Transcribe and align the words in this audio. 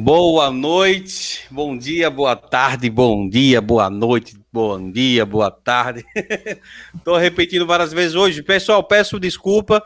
Boa 0.00 0.48
noite, 0.52 1.44
bom 1.50 1.76
dia, 1.76 2.08
boa 2.08 2.36
tarde, 2.36 2.88
bom 2.88 3.28
dia, 3.28 3.60
boa 3.60 3.90
noite, 3.90 4.38
bom 4.52 4.92
dia, 4.92 5.26
boa 5.26 5.50
tarde. 5.50 6.04
Estou 6.94 7.16
repetindo 7.16 7.66
várias 7.66 7.92
vezes 7.92 8.14
hoje. 8.14 8.40
Pessoal, 8.40 8.82
peço 8.84 9.18
desculpa, 9.18 9.82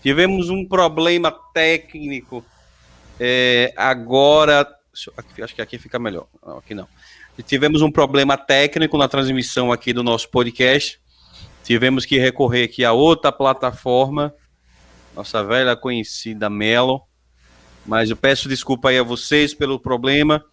tivemos 0.00 0.48
um 0.48 0.64
problema 0.64 1.32
técnico. 1.52 2.44
É, 3.18 3.74
agora, 3.76 4.64
acho 5.42 5.54
que 5.56 5.60
aqui 5.60 5.76
fica 5.76 5.98
melhor. 5.98 6.28
Não, 6.46 6.58
aqui 6.58 6.72
não. 6.72 6.86
Tivemos 7.44 7.82
um 7.82 7.90
problema 7.90 8.36
técnico 8.36 8.96
na 8.96 9.08
transmissão 9.08 9.72
aqui 9.72 9.92
do 9.92 10.04
nosso 10.04 10.30
podcast. 10.30 11.00
Tivemos 11.64 12.06
que 12.06 12.16
recorrer 12.16 12.62
aqui 12.62 12.84
a 12.84 12.92
outra 12.92 13.32
plataforma, 13.32 14.32
nossa 15.16 15.42
velha 15.42 15.74
conhecida 15.74 16.48
Melo 16.48 17.07
mas 17.88 18.10
eu 18.10 18.16
peço 18.16 18.50
desculpa 18.50 18.90
aí 18.90 18.98
a 18.98 19.02
vocês 19.02 19.54
pelo 19.54 19.80
problema. 19.80 20.44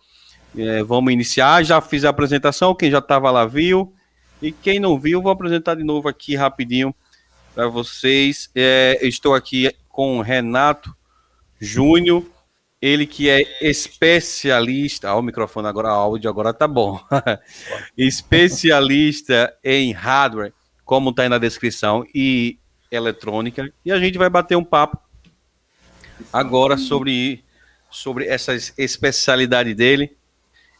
É, 0.57 0.81
vamos 0.81 1.11
iniciar. 1.11 1.63
Já 1.63 1.81
fiz 1.81 2.05
a 2.05 2.09
apresentação, 2.09 2.73
quem 2.73 2.89
já 2.89 2.99
estava 2.99 3.29
lá 3.29 3.45
viu. 3.45 3.93
E 4.41 4.53
quem 4.53 4.79
não 4.79 4.97
viu, 4.97 5.21
vou 5.21 5.33
apresentar 5.33 5.75
de 5.75 5.83
novo 5.83 6.07
aqui 6.07 6.33
rapidinho 6.33 6.95
para 7.53 7.67
vocês. 7.67 8.49
É, 8.55 8.97
estou 9.01 9.35
aqui 9.35 9.69
com 9.89 10.17
o 10.17 10.21
Renato 10.21 10.95
Júnior, 11.59 12.23
ele 12.81 13.05
que 13.05 13.29
é 13.29 13.43
especialista. 13.61 15.13
O 15.13 15.21
microfone 15.21 15.67
agora, 15.67 15.89
o 15.89 15.91
áudio 15.91 16.29
agora 16.29 16.53
tá 16.53 16.69
bom. 16.69 17.01
especialista 17.97 19.53
em 19.61 19.91
hardware, 19.91 20.53
como 20.85 21.09
está 21.09 21.23
aí 21.23 21.29
na 21.29 21.37
descrição, 21.37 22.05
e 22.15 22.57
eletrônica. 22.89 23.69
E 23.83 23.91
a 23.91 23.99
gente 23.99 24.17
vai 24.17 24.29
bater 24.29 24.55
um 24.55 24.63
papo 24.63 25.04
agora 26.31 26.77
sobre, 26.77 27.43
sobre 27.89 28.27
essa 28.27 28.53
especialidade 28.77 29.73
dele. 29.73 30.15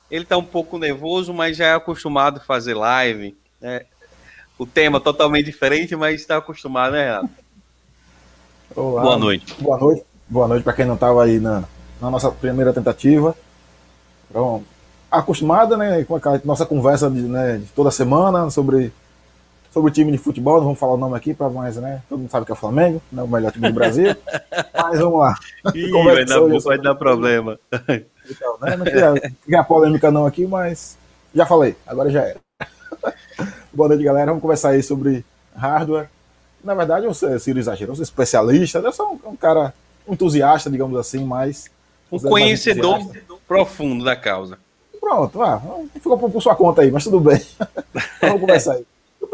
Ele 0.09 0.23
está 0.23 0.37
um 0.37 0.43
pouco 0.43 0.77
nervoso, 0.77 1.33
mas 1.33 1.57
já 1.57 1.65
é 1.65 1.73
acostumado 1.73 2.37
a 2.37 2.43
fazer 2.43 2.73
live. 2.73 3.35
Né? 3.59 3.81
O 4.57 4.65
tema 4.65 4.99
totalmente 4.99 5.45
diferente, 5.45 5.95
mas 5.95 6.21
está 6.21 6.37
acostumado, 6.37 6.93
né, 6.93 7.05
Renato? 7.05 7.29
Olá, 8.75 9.01
boa 9.01 9.17
noite. 9.17 9.55
Boa 9.59 9.77
noite. 9.77 10.05
Boa 10.27 10.47
noite 10.47 10.63
para 10.63 10.73
quem 10.73 10.85
não 10.85 10.95
estava 10.95 11.23
aí 11.23 11.39
na, 11.39 11.63
na, 12.01 12.09
nossa 12.09 12.31
primeira 12.31 12.73
tentativa. 12.73 13.35
Então, 14.29 14.63
acostumada 15.09 15.77
né, 15.77 16.03
com 16.03 16.15
a 16.15 16.41
nossa 16.43 16.65
conversa 16.65 17.09
de, 17.09 17.21
né, 17.21 17.57
de 17.57 17.65
toda 17.67 17.91
semana 17.91 18.49
sobre 18.49 18.91
sobre 19.75 19.91
o 19.91 19.93
time 19.93 20.09
de 20.09 20.17
futebol, 20.17 20.55
não 20.55 20.63
vamos 20.63 20.79
falar 20.79 20.93
o 20.93 20.97
nome 20.97 21.17
aqui, 21.17 21.33
para 21.33 21.49
mais, 21.49 21.75
né? 21.75 22.01
Todo 22.07 22.19
mundo 22.19 22.31
sabe 22.31 22.45
que 22.45 22.51
é 22.53 22.55
o 22.55 22.57
Flamengo, 22.57 23.01
né, 23.11 23.21
o 23.21 23.27
melhor 23.27 23.51
time 23.51 23.67
do 23.67 23.73
Brasil. 23.73 24.15
mas 24.73 24.99
vamos 25.01 25.19
lá. 25.19 25.35
Ih, 25.75 25.91
vai, 25.91 26.23
dar, 26.23 26.39
vai 26.39 26.77
dar 26.77 26.95
problema. 26.95 27.59
Então, 28.29 28.57
né, 28.61 28.77
não 28.77 28.85
queria 28.85 29.63
polêmica 29.65 30.09
não 30.09 30.25
aqui, 30.25 30.47
mas 30.47 30.97
já 31.33 31.45
falei, 31.45 31.75
agora 31.85 32.09
já 32.09 32.21
era. 32.21 32.39
Boa 33.73 33.89
noite, 33.89 34.01
galera. 34.01 34.27
Vamos 34.27 34.41
conversar 34.41 34.69
aí 34.69 34.81
sobre 34.81 35.25
hardware. 35.53 36.09
Na 36.63 36.73
verdade, 36.73 37.05
eu 37.05 37.13
sou 37.13 37.37
Ciro 37.37 37.59
exagero, 37.59 37.91
eu 37.91 37.95
sou 37.95 38.03
especialista, 38.03 38.79
eu 38.79 38.93
sou 38.93 39.19
um, 39.25 39.31
um 39.31 39.35
cara 39.35 39.73
entusiasta, 40.07 40.69
digamos 40.69 40.97
assim, 40.97 41.25
mas. 41.25 41.69
Um 42.09 42.17
conhecedor 42.17 43.01
profundo 43.45 44.05
da 44.05 44.15
causa. 44.15 44.57
Pronto, 45.01 45.41
ah, 45.41 45.61
ficou 45.95 46.17
por, 46.17 46.31
por 46.31 46.41
sua 46.41 46.55
conta 46.55 46.81
aí, 46.81 46.89
mas 46.89 47.03
tudo 47.03 47.19
bem. 47.19 47.41
vamos 48.21 48.39
conversar 48.39 48.75
aí. 48.75 48.85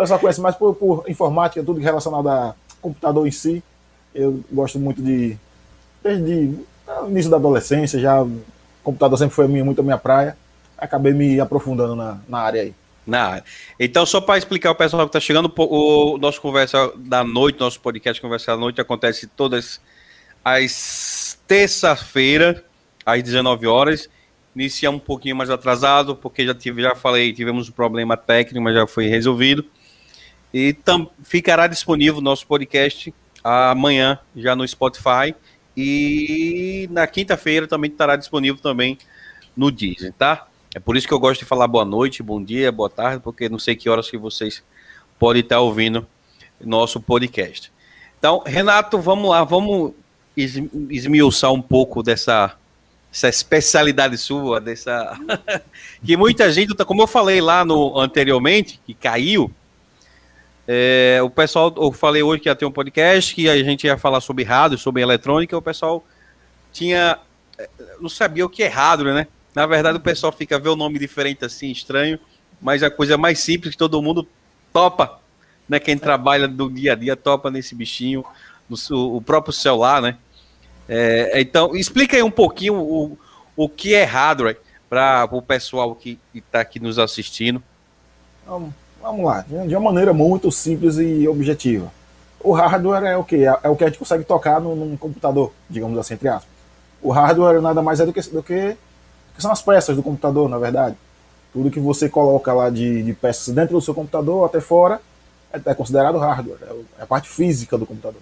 O 0.01 0.03
pessoal 0.03 0.19
conhece 0.19 0.41
mais 0.41 0.55
por, 0.55 0.73
por 0.73 1.03
informática, 1.07 1.63
tudo 1.63 1.79
relacionado 1.79 2.27
a 2.27 2.55
computador 2.81 3.27
em 3.27 3.31
si. 3.31 3.63
Eu 4.15 4.43
gosto 4.51 4.79
muito 4.79 4.99
de. 4.99 5.37
Desde 6.01 6.55
o 7.03 7.07
início 7.07 7.29
da 7.29 7.37
adolescência, 7.37 7.99
já. 7.99 8.25
Computador 8.83 9.19
sempre 9.19 9.35
foi 9.35 9.47
minha, 9.47 9.63
muito 9.63 9.79
a 9.79 9.83
minha 9.83 9.99
praia. 9.99 10.35
Acabei 10.75 11.13
me 11.13 11.39
aprofundando 11.39 11.95
na, 11.95 12.17
na 12.27 12.39
área 12.39 12.63
aí. 12.63 12.73
Na 13.05 13.25
área. 13.25 13.43
Então, 13.79 14.03
só 14.03 14.19
para 14.19 14.39
explicar 14.39 14.69
ao 14.69 14.75
pessoal 14.75 15.03
que 15.03 15.09
está 15.09 15.19
chegando, 15.19 15.53
o 15.55 16.17
nosso 16.17 16.41
conversa 16.41 16.91
da 16.97 17.23
noite, 17.23 17.59
nosso 17.59 17.79
podcast 17.79 18.19
Conversa 18.19 18.53
da 18.53 18.57
Noite, 18.57 18.81
acontece 18.81 19.27
todas 19.27 19.79
as 20.43 21.37
terça-feira, 21.47 22.65
às 23.05 23.21
19 23.21 23.67
horas. 23.67 24.09
Inicia 24.55 24.89
um 24.89 24.97
pouquinho 24.97 25.35
mais 25.35 25.51
atrasado, 25.51 26.15
porque 26.15 26.43
já 26.43 26.55
tive, 26.55 26.81
já 26.81 26.95
falei, 26.95 27.31
tivemos 27.33 27.69
um 27.69 27.71
problema 27.71 28.17
técnico, 28.17 28.63
mas 28.63 28.73
já 28.73 28.87
foi 28.87 29.05
resolvido. 29.05 29.63
E 30.53 30.73
tam, 30.73 31.09
ficará 31.23 31.67
disponível 31.67 32.17
o 32.17 32.21
nosso 32.21 32.45
podcast 32.45 33.13
amanhã, 33.43 34.19
já 34.35 34.55
no 34.55 34.67
Spotify. 34.67 35.33
E 35.75 36.87
na 36.91 37.07
quinta-feira 37.07 37.67
também 37.67 37.89
estará 37.89 38.15
disponível 38.15 38.61
também 38.61 38.97
no 39.55 39.71
Disney, 39.71 40.11
tá? 40.11 40.47
É 40.73 40.79
por 40.79 40.95
isso 40.95 41.07
que 41.07 41.13
eu 41.13 41.19
gosto 41.19 41.39
de 41.41 41.45
falar 41.45 41.67
boa 41.67 41.85
noite, 41.85 42.23
bom 42.23 42.43
dia, 42.43 42.71
boa 42.71 42.89
tarde, 42.89 43.21
porque 43.21 43.49
não 43.49 43.59
sei 43.59 43.75
que 43.75 43.89
horas 43.89 44.09
que 44.09 44.17
vocês 44.17 44.63
podem 45.19 45.41
estar 45.41 45.59
ouvindo 45.59 46.07
nosso 46.59 46.99
podcast. 46.99 47.71
Então, 48.17 48.43
Renato, 48.45 48.99
vamos 48.99 49.29
lá, 49.29 49.43
vamos 49.43 49.93
esmiuçar 50.35 51.51
um 51.51 51.61
pouco 51.61 52.01
dessa, 52.01 52.55
essa 53.11 53.27
especialidade 53.27 54.17
sua, 54.17 54.61
dessa 54.61 55.17
que 56.03 56.15
muita 56.15 56.51
gente, 56.51 56.73
como 56.85 57.01
eu 57.01 57.07
falei 57.07 57.41
lá 57.41 57.65
no 57.65 57.99
anteriormente, 57.99 58.79
que 58.85 58.93
caiu, 58.93 59.51
é, 60.67 61.19
o 61.23 61.29
pessoal, 61.29 61.73
eu 61.75 61.91
falei 61.91 62.21
hoje 62.21 62.41
que 62.41 62.49
ia 62.49 62.55
ter 62.55 62.65
um 62.65 62.71
podcast, 62.71 63.33
que 63.33 63.49
a 63.49 63.63
gente 63.63 63.87
ia 63.87 63.97
falar 63.97 64.21
sobre 64.21 64.43
rádio, 64.43 64.77
sobre 64.77 65.01
eletrônica, 65.01 65.57
o 65.57 65.61
pessoal 65.61 66.05
tinha. 66.71 67.19
É, 67.57 67.69
não 67.99 68.09
sabia 68.09 68.45
o 68.45 68.49
que 68.49 68.63
é 68.63 68.67
rádio, 68.67 69.13
né? 69.13 69.27
Na 69.53 69.65
verdade, 69.65 69.97
o 69.97 70.01
pessoal 70.01 70.31
fica 70.31 70.59
ver 70.59 70.69
o 70.69 70.75
nome 70.75 70.97
diferente 70.97 71.43
assim, 71.43 71.71
estranho, 71.71 72.19
mas 72.61 72.83
a 72.83 72.89
coisa 72.89 73.17
mais 73.17 73.39
simples 73.39 73.73
que 73.73 73.77
todo 73.77 74.01
mundo 74.01 74.27
topa, 74.71 75.19
né? 75.67 75.79
Quem 75.79 75.97
trabalha 75.97 76.47
do 76.47 76.69
dia 76.69 76.93
a 76.93 76.95
dia 76.95 77.15
topa 77.15 77.49
nesse 77.49 77.75
bichinho, 77.75 78.23
no, 78.69 78.77
o 79.15 79.21
próprio 79.21 79.53
celular, 79.53 80.01
né? 80.01 80.17
É, 80.87 81.41
então, 81.41 81.75
explica 81.75 82.15
aí 82.15 82.23
um 82.23 82.31
pouquinho 82.31 82.75
o, 82.75 83.17
o 83.55 83.67
que 83.67 83.93
é 83.93 84.03
hardware 84.03 84.57
para 84.89 85.27
o 85.31 85.41
pessoal 85.41 85.95
que 85.95 86.19
está 86.33 86.61
aqui 86.61 86.79
nos 86.79 86.99
assistindo. 86.99 87.63
Vamos 88.45 88.73
Vamos 89.01 89.25
lá, 89.25 89.43
de 89.47 89.75
uma 89.75 89.91
maneira 89.91 90.13
muito 90.13 90.51
simples 90.51 90.97
e 90.97 91.27
objetiva. 91.27 91.91
O 92.39 92.53
hardware 92.53 93.03
é 93.03 93.17
o 93.17 93.23
que? 93.23 93.43
É 93.45 93.69
o 93.69 93.75
que 93.75 93.83
a 93.83 93.87
gente 93.87 93.99
consegue 93.99 94.23
tocar 94.23 94.59
num, 94.59 94.75
num 94.75 94.97
computador, 94.97 95.51
digamos 95.69 95.97
assim, 95.97 96.13
entre 96.13 96.27
aspas. 96.27 96.49
O 97.01 97.11
hardware 97.11 97.61
nada 97.61 97.81
mais 97.81 97.99
é 97.99 98.05
do 98.05 98.13
que, 98.13 98.21
do 98.29 98.43
que, 98.43 98.77
que 99.35 99.41
são 99.41 99.51
as 99.51 99.61
peças 99.61 99.95
do 99.95 100.03
computador, 100.03 100.47
na 100.47 100.57
verdade. 100.57 100.95
Tudo 101.51 101.71
que 101.71 101.79
você 101.79 102.07
coloca 102.07 102.53
lá 102.53 102.69
de, 102.69 103.03
de 103.03 103.13
peças 103.13 103.53
dentro 103.53 103.75
do 103.75 103.81
seu 103.81 103.93
computador 103.93 104.45
até 104.45 104.61
fora 104.61 105.01
é, 105.51 105.59
é 105.65 105.73
considerado 105.73 106.17
hardware, 106.17 106.59
é, 106.61 106.99
é 106.99 107.03
a 107.03 107.07
parte 107.07 107.27
física 107.27 107.77
do 107.77 107.85
computador. 107.85 108.21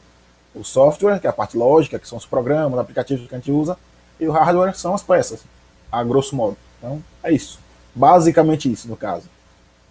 O 0.56 0.64
software, 0.64 1.20
que 1.20 1.28
é 1.28 1.30
a 1.30 1.34
parte 1.34 1.58
lógica, 1.58 2.00
que 2.00 2.08
são 2.08 2.18
os 2.18 2.26
programas, 2.26 2.74
os 2.74 2.80
aplicativos 2.80 3.28
que 3.28 3.36
a 3.36 3.38
gente 3.38 3.52
usa, 3.52 3.78
e 4.20 4.28
o 4.28 4.32
hardware 4.32 4.76
são 4.76 4.96
as 4.96 5.04
peças, 5.04 5.42
a 5.92 6.04
grosso 6.04 6.36
modo. 6.36 6.58
Então, 6.78 7.04
é 7.24 7.32
isso. 7.32 7.60
Basicamente 7.94 8.72
isso, 8.72 8.88
no 8.88 8.96
caso. 8.96 9.30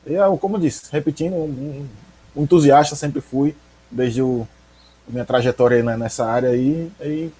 Eu, 0.08 0.38
como 0.38 0.56
eu 0.56 0.60
disse, 0.60 0.90
repetindo, 0.90 1.34
um, 1.34 1.86
um 2.34 2.42
entusiasta 2.42 2.96
sempre 2.96 3.20
fui, 3.20 3.54
desde 3.90 4.22
o, 4.22 4.46
minha 5.08 5.24
trajetória 5.24 5.82
nessa 5.96 6.26
área 6.26 6.50
aí. 6.50 6.90
E 7.00 7.30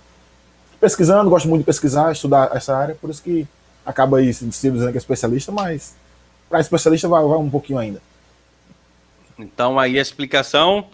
pesquisando, 0.81 1.31
gosto 1.31 1.49
muito 1.49 1.61
de 1.61 1.67
pesquisar, 1.67 2.13
estudar 2.13 2.55
essa 2.55 2.77
área, 2.77 2.95
por 2.95 3.11
isso 3.11 3.23
que 3.23 3.47
acaba 3.85 4.19
aí 4.19 4.33
se 4.33 4.45
dizendo 4.45 4.91
que 4.91 4.97
é 4.97 4.99
especialista, 4.99 5.51
mas 5.51 5.95
para 6.49 6.61
especialista 6.61 7.09
vai, 7.09 7.23
vai 7.25 7.39
um 7.39 7.51
pouquinho 7.51 7.79
ainda. 7.79 8.01
Então 9.39 9.79
aí 9.79 9.99
a 9.99 10.03
explicação, 10.03 10.87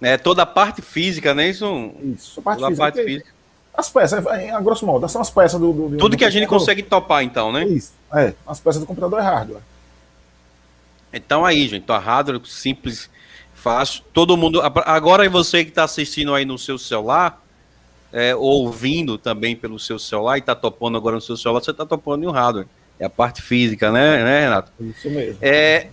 né, 0.00 0.16
toda 0.18 0.42
a 0.42 0.46
parte 0.46 0.82
física, 0.82 1.34
né? 1.34 1.48
Isso, 1.48 1.92
isso 2.14 2.40
a 2.40 2.42
parte, 2.42 2.58
toda 2.58 2.68
física, 2.68 2.84
a 2.84 2.92
parte 2.92 3.04
física. 3.04 3.30
As 3.74 3.88
peças, 3.88 4.26
a 4.26 4.60
grosso 4.60 4.84
modo, 4.84 5.08
são 5.08 5.22
as 5.22 5.30
peças 5.30 5.58
do. 5.58 5.72
do 5.72 5.96
Tudo 5.96 6.10
do 6.10 6.16
que 6.16 6.24
a 6.24 6.30
gente 6.30 6.46
consegue 6.46 6.82
topar, 6.82 7.22
então, 7.22 7.50
né? 7.50 7.64
Isso, 7.64 7.92
é. 8.12 8.34
As 8.46 8.60
peças 8.60 8.80
do 8.80 8.86
computador 8.86 9.18
é 9.18 9.22
hardware. 9.22 9.62
Então 11.12 11.44
aí, 11.44 11.68
gente, 11.68 11.82
então, 11.82 11.98
hardware 11.98 12.40
simples, 12.44 13.10
fácil. 13.54 14.02
Todo 14.12 14.36
mundo. 14.36 14.60
Agora 14.62 15.28
você 15.28 15.64
que 15.64 15.70
está 15.70 15.84
assistindo 15.84 16.34
aí 16.34 16.44
no 16.44 16.58
seu 16.58 16.78
celular, 16.78 17.42
é, 18.12 18.34
ouvindo 18.34 19.16
também 19.16 19.56
pelo 19.56 19.78
seu 19.78 19.98
celular 19.98 20.36
e 20.36 20.40
está 20.40 20.54
topando 20.54 20.96
agora 20.96 21.16
no 21.16 21.22
seu 21.22 21.36
celular, 21.36 21.60
você 21.60 21.70
está 21.70 21.86
topando 21.86 22.24
em 22.24 22.26
um 22.26 22.30
hardware. 22.30 22.66
É 22.98 23.06
a 23.06 23.10
parte 23.10 23.42
física, 23.42 23.90
né, 23.90 24.22
né 24.22 24.40
Renato? 24.42 24.72
Isso 24.80 25.10
mesmo. 25.10 25.38
É, 25.40 25.88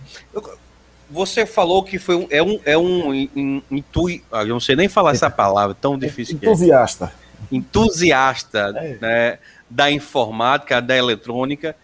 você 1.10 1.44
falou 1.44 1.82
que 1.82 1.98
foi 1.98 2.14
um, 2.14 2.28
é 2.30 2.42
um, 2.42 2.60
é 2.64 2.78
um 2.78 3.62
intui, 3.70 4.22
ah, 4.30 4.42
eu 4.42 4.48
não 4.48 4.60
sei 4.60 4.76
nem 4.76 4.88
falar 4.88 5.12
essa 5.12 5.28
palavra, 5.28 5.74
tão 5.74 5.98
difícil. 5.98 6.36
Entusiasta. 6.36 7.12
É. 7.50 7.56
Entusiasta 7.56 8.72
é. 8.76 8.98
Né, 9.00 9.38
da 9.68 9.90
informática, 9.90 10.80
da 10.80 10.96
eletrônica. 10.96 11.74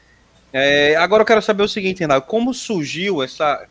É, 0.59 0.97
agora 0.97 1.23
eu 1.23 1.27
quero 1.27 1.43
saber 1.43 1.63
o 1.63 1.69
seguinte, 1.69 2.01
Renato, 2.01 2.27
como 2.27 2.55
surgiu 2.55 3.23
essa, 3.23 3.67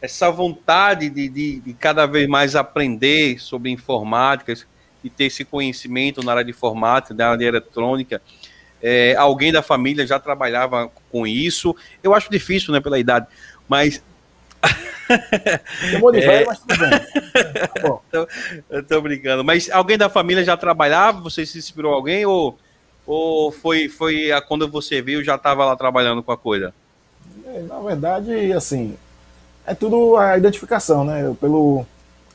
essa 0.00 0.30
vontade 0.30 1.08
de, 1.10 1.28
de, 1.28 1.60
de, 1.60 1.74
cada 1.74 2.06
vez 2.06 2.26
mais 2.26 2.56
aprender 2.56 3.38
sobre 3.38 3.70
informática 3.70 4.54
e 5.04 5.10
ter 5.10 5.24
esse 5.24 5.44
conhecimento 5.44 6.24
na 6.24 6.32
área 6.32 6.44
de 6.44 6.50
informática, 6.50 7.14
na 7.14 7.26
área 7.26 7.38
de 7.38 7.44
eletrônica? 7.44 8.20
é, 8.82 9.14
alguém 9.16 9.52
da 9.52 9.62
família 9.62 10.06
já 10.06 10.18
trabalhava 10.18 10.90
com 11.10 11.26
isso. 11.26 11.74
Eu 12.02 12.14
acho 12.14 12.30
difícil, 12.30 12.72
né, 12.72 12.80
pela 12.80 12.98
idade, 12.98 13.26
mas. 13.68 14.02
Velho, 15.08 16.18
é... 16.18 16.44
mas 16.44 16.58
tudo 16.60 16.76
bem. 16.78 16.90
Tá 18.10 18.26
eu 18.68 18.82
tô 18.82 19.00
brincando. 19.00 19.44
Mas 19.44 19.70
alguém 19.70 19.96
da 19.96 20.08
família 20.08 20.44
já 20.44 20.56
trabalhava? 20.56 21.20
Você 21.20 21.46
se 21.46 21.58
inspirou 21.58 21.94
alguém? 21.94 22.26
Ou, 22.26 22.58
ou 23.08 23.50
foi, 23.50 23.88
foi 23.88 24.30
a, 24.30 24.40
quando 24.40 24.68
você 24.68 25.02
viu 25.02 25.24
já 25.24 25.34
estava 25.34 25.64
lá 25.64 25.74
trabalhando 25.74 26.22
com 26.22 26.30
a 26.30 26.36
coisa? 26.36 26.72
É, 27.46 27.62
na 27.62 27.80
verdade, 27.80 28.52
assim, 28.52 28.94
é 29.66 29.74
tudo 29.74 30.16
a 30.16 30.36
identificação, 30.38 31.04
né? 31.04 31.34
Pelo, 31.40 31.84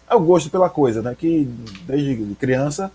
é 0.10 0.16
o 0.16 0.20
gosto 0.20 0.50
pela 0.50 0.70
coisa, 0.70 1.02
né? 1.02 1.16
Que 1.18 1.46
desde 1.86 2.36
criança 2.36 2.92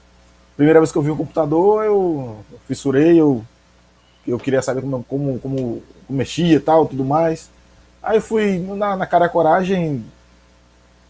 primeira 0.59 0.81
vez 0.81 0.91
que 0.91 0.99
eu 0.99 1.03
vi 1.03 1.11
um 1.13 1.17
computador, 1.17 1.85
eu 1.85 2.39
fissurei, 2.67 3.19
eu, 3.19 3.45
eu 4.27 4.41
queria 4.41 4.61
saber 4.61 4.81
como, 4.81 5.05
como, 5.05 5.39
como 5.39 5.83
mexia 6.11 6.57
e 6.57 6.61
tal, 6.61 6.85
tudo 6.85 7.05
mais. 7.05 7.49
Aí 8.03 8.21
fui 8.21 8.59
na, 8.59 8.97
na 8.97 9.07
cara 9.07 9.29
coragem, 9.29 10.05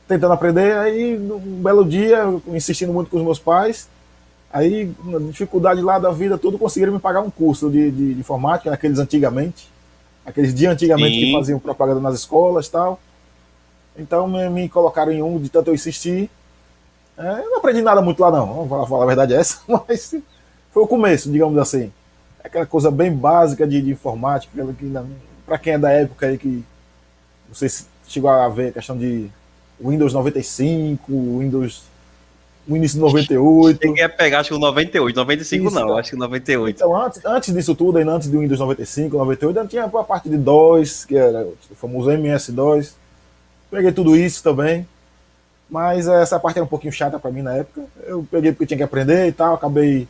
tentando 0.07 0.35
aprender, 0.35 0.77
aí 0.77 1.17
um 1.17 1.63
belo 1.63 1.83
dia, 1.83 2.25
insistindo 2.49 2.93
muito 2.93 3.11
com 3.11 3.17
os 3.17 3.23
meus 3.23 3.39
pais, 3.39 3.89
aí 4.53 4.93
na 5.05 5.19
dificuldade 5.19 5.81
lá 5.81 5.99
da 5.99 6.11
vida 6.11 6.39
tudo 6.39 6.59
conseguiram 6.59 6.93
me 6.93 6.99
pagar 6.99 7.21
um 7.21 7.31
curso 7.31 7.71
de, 7.71 7.91
de, 7.91 8.15
de 8.15 8.21
informática, 8.21 8.73
aqueles 8.73 8.99
antigamente, 8.99 9.69
aqueles 10.25 10.55
dias 10.55 10.73
antigamente 10.73 11.15
Sim. 11.15 11.27
que 11.27 11.33
faziam 11.33 11.59
propaganda 11.59 12.01
nas 12.01 12.15
escolas 12.15 12.67
e 12.67 12.71
tal. 12.71 13.01
Então 13.97 14.29
me, 14.29 14.49
me 14.49 14.69
colocaram 14.69 15.13
em 15.13 15.23
um, 15.23 15.41
de 15.41 15.49
tanto 15.49 15.71
eu 15.71 15.75
insistir, 15.75 16.31
é, 17.19 17.41
eu 17.41 17.51
não 17.51 17.59
aprendi 17.59 17.83
nada 17.83 18.01
muito 18.01 18.21
lá, 18.21 18.31
não. 18.31 18.47
Vamos 18.47 18.69
falar, 18.69 18.87
falar 18.87 19.03
a 19.03 19.07
verdade 19.07 19.35
é 19.35 19.39
essa, 19.39 19.61
mas 19.67 20.15
foi 20.71 20.83
o 20.83 20.87
começo, 20.87 21.31
digamos 21.31 21.59
assim. 21.59 21.93
É 22.43 22.47
aquela 22.47 22.65
coisa 22.65 22.91
bem 22.91 23.13
básica 23.13 23.67
de, 23.67 23.83
de 23.83 23.91
informática, 23.91 24.53
que 24.75 24.93
para 25.45 25.59
quem 25.59 25.73
é 25.73 25.79
da 25.79 25.91
época 25.91 26.27
aí 26.27 26.39
que 26.39 26.65
não 27.49 27.55
sei 27.55 27.69
se 27.69 27.87
chegou 28.07 28.31
a 28.31 28.49
ver 28.49 28.69
a 28.69 28.73
questão 28.73 28.97
de 28.97 29.29
Windows 29.81 30.13
95, 30.13 31.13
Windows 31.13 31.83
o 32.69 32.77
início 32.77 32.97
de 32.97 33.05
98. 33.05 33.81
Cheguei 33.81 34.05
a 34.05 34.09
pegar, 34.09 34.41
acho 34.41 34.51
que 34.51 34.55
o 34.55 34.59
98, 34.59 35.17
95 35.17 35.67
Isso, 35.67 35.75
não, 35.75 35.97
acho 35.97 36.11
que 36.11 36.17
98. 36.17 36.77
Então, 36.77 36.97
antes, 36.97 37.25
antes 37.25 37.55
disso 37.55 37.75
tudo, 37.75 37.99
ainda 37.99 38.13
antes 38.13 38.29
do 38.29 38.41
Windows 38.41 38.61
95, 38.61 39.17
98, 39.17 39.59
ainda 39.59 39.69
tinha 39.69 39.85
a 39.85 40.05
parte 40.05 40.29
de 40.29 40.37
DOS, 40.37 41.05
que 41.05 41.17
era 41.17 41.47
o 41.71 41.75
famoso 41.75 42.11
MS-DOS. 42.11 42.95
Peguei 43.71 43.93
tudo 43.93 44.15
isso 44.15 44.43
também. 44.43 44.87
Mas 45.71 46.09
essa 46.09 46.39
parte 46.39 46.57
era 46.57 46.65
um 46.65 46.69
pouquinho 46.69 46.93
chata 46.93 47.19
para 47.19 47.31
mim 47.31 47.43
na 47.43 47.55
época. 47.55 47.85
Eu 48.07 48.27
peguei 48.31 48.53
porque 48.53 48.67
tinha 48.67 48.79
que 48.79 48.85
aprender 48.85 49.27
e 49.29 49.33
tal, 49.33 49.55
acabei 49.55 50.09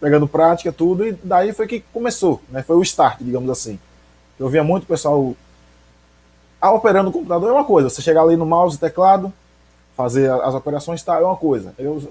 pegando 0.00 0.28
prática, 0.28 0.70
tudo, 0.70 1.06
e 1.06 1.12
daí 1.24 1.52
foi 1.52 1.66
que 1.66 1.82
começou, 1.92 2.40
né? 2.50 2.62
Foi 2.62 2.76
o 2.76 2.82
start, 2.82 3.18
digamos 3.20 3.48
assim. 3.48 3.78
Eu 4.38 4.48
via 4.48 4.62
muito 4.62 4.86
pessoal 4.86 5.34
ah, 6.60 6.72
operando 6.72 7.10
o 7.10 7.12
computador 7.12 7.50
é 7.50 7.52
uma 7.52 7.64
coisa, 7.64 7.88
você 7.88 8.02
chegar 8.02 8.22
ali 8.22 8.36
no 8.36 8.46
mouse 8.46 8.76
e 8.76 8.80
teclado, 8.80 9.32
fazer 9.96 10.30
as 10.30 10.54
operações 10.54 11.02
tá, 11.02 11.18
é 11.18 11.24
uma 11.24 11.36
coisa. 11.36 11.74
Eu 11.78 12.02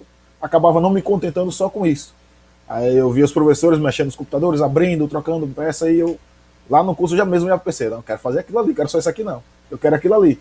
acabava 0.42 0.82
não 0.82 0.90
me 0.90 1.02
contentando 1.02 1.52
só 1.52 1.70
com 1.70 1.86
isso. 1.86 2.14
Aí 2.68 2.96
eu 2.96 3.12
via 3.12 3.26
os 3.26 3.32
professores 3.32 3.80
mexendo 3.80 4.08
nos 4.08 4.16
computadores, 4.16 4.62
abrindo, 4.62 5.08
trocando 5.08 5.48
peça, 5.48 5.90
e 5.90 6.00
eu 6.00 6.18
lá 6.70 6.84
no 6.84 6.96
curso 6.96 7.16
já 7.16 7.24
mesmo 7.24 7.48
ia 7.48 7.58
pensei, 7.58 7.90
não 7.90 8.02
quero 8.02 8.20
fazer 8.20 8.40
aquilo 8.40 8.58
ali, 8.58 8.74
quero 8.74 8.90
só 8.90 8.98
isso 8.98 9.10
aqui 9.10 9.24
não. 9.24 9.44
Eu 9.70 9.78
quero 9.78 9.96
aquilo 9.96 10.16
ali. 10.16 10.40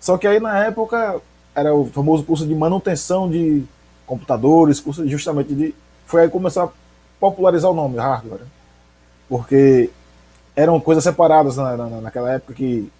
Só 0.00 0.18
que 0.18 0.26
aí 0.26 0.40
na 0.40 0.64
época 0.64 1.20
era 1.54 1.74
o 1.74 1.86
famoso 1.86 2.24
curso 2.24 2.46
de 2.46 2.54
manutenção 2.54 3.30
de 3.30 3.64
computadores, 4.06 4.80
curso 4.80 5.06
justamente 5.06 5.54
de. 5.54 5.74
Foi 6.06 6.22
aí 6.22 6.26
que 6.26 6.32
começou 6.32 6.64
a 6.64 6.72
popularizar 7.20 7.70
o 7.70 7.74
nome, 7.74 7.98
hardware. 7.98 8.40
Porque 9.28 9.90
eram 10.56 10.80
coisas 10.80 11.04
separadas 11.04 11.56
na, 11.56 11.76
na, 11.76 12.00
naquela 12.00 12.32
época 12.32 12.54
que 12.54 12.90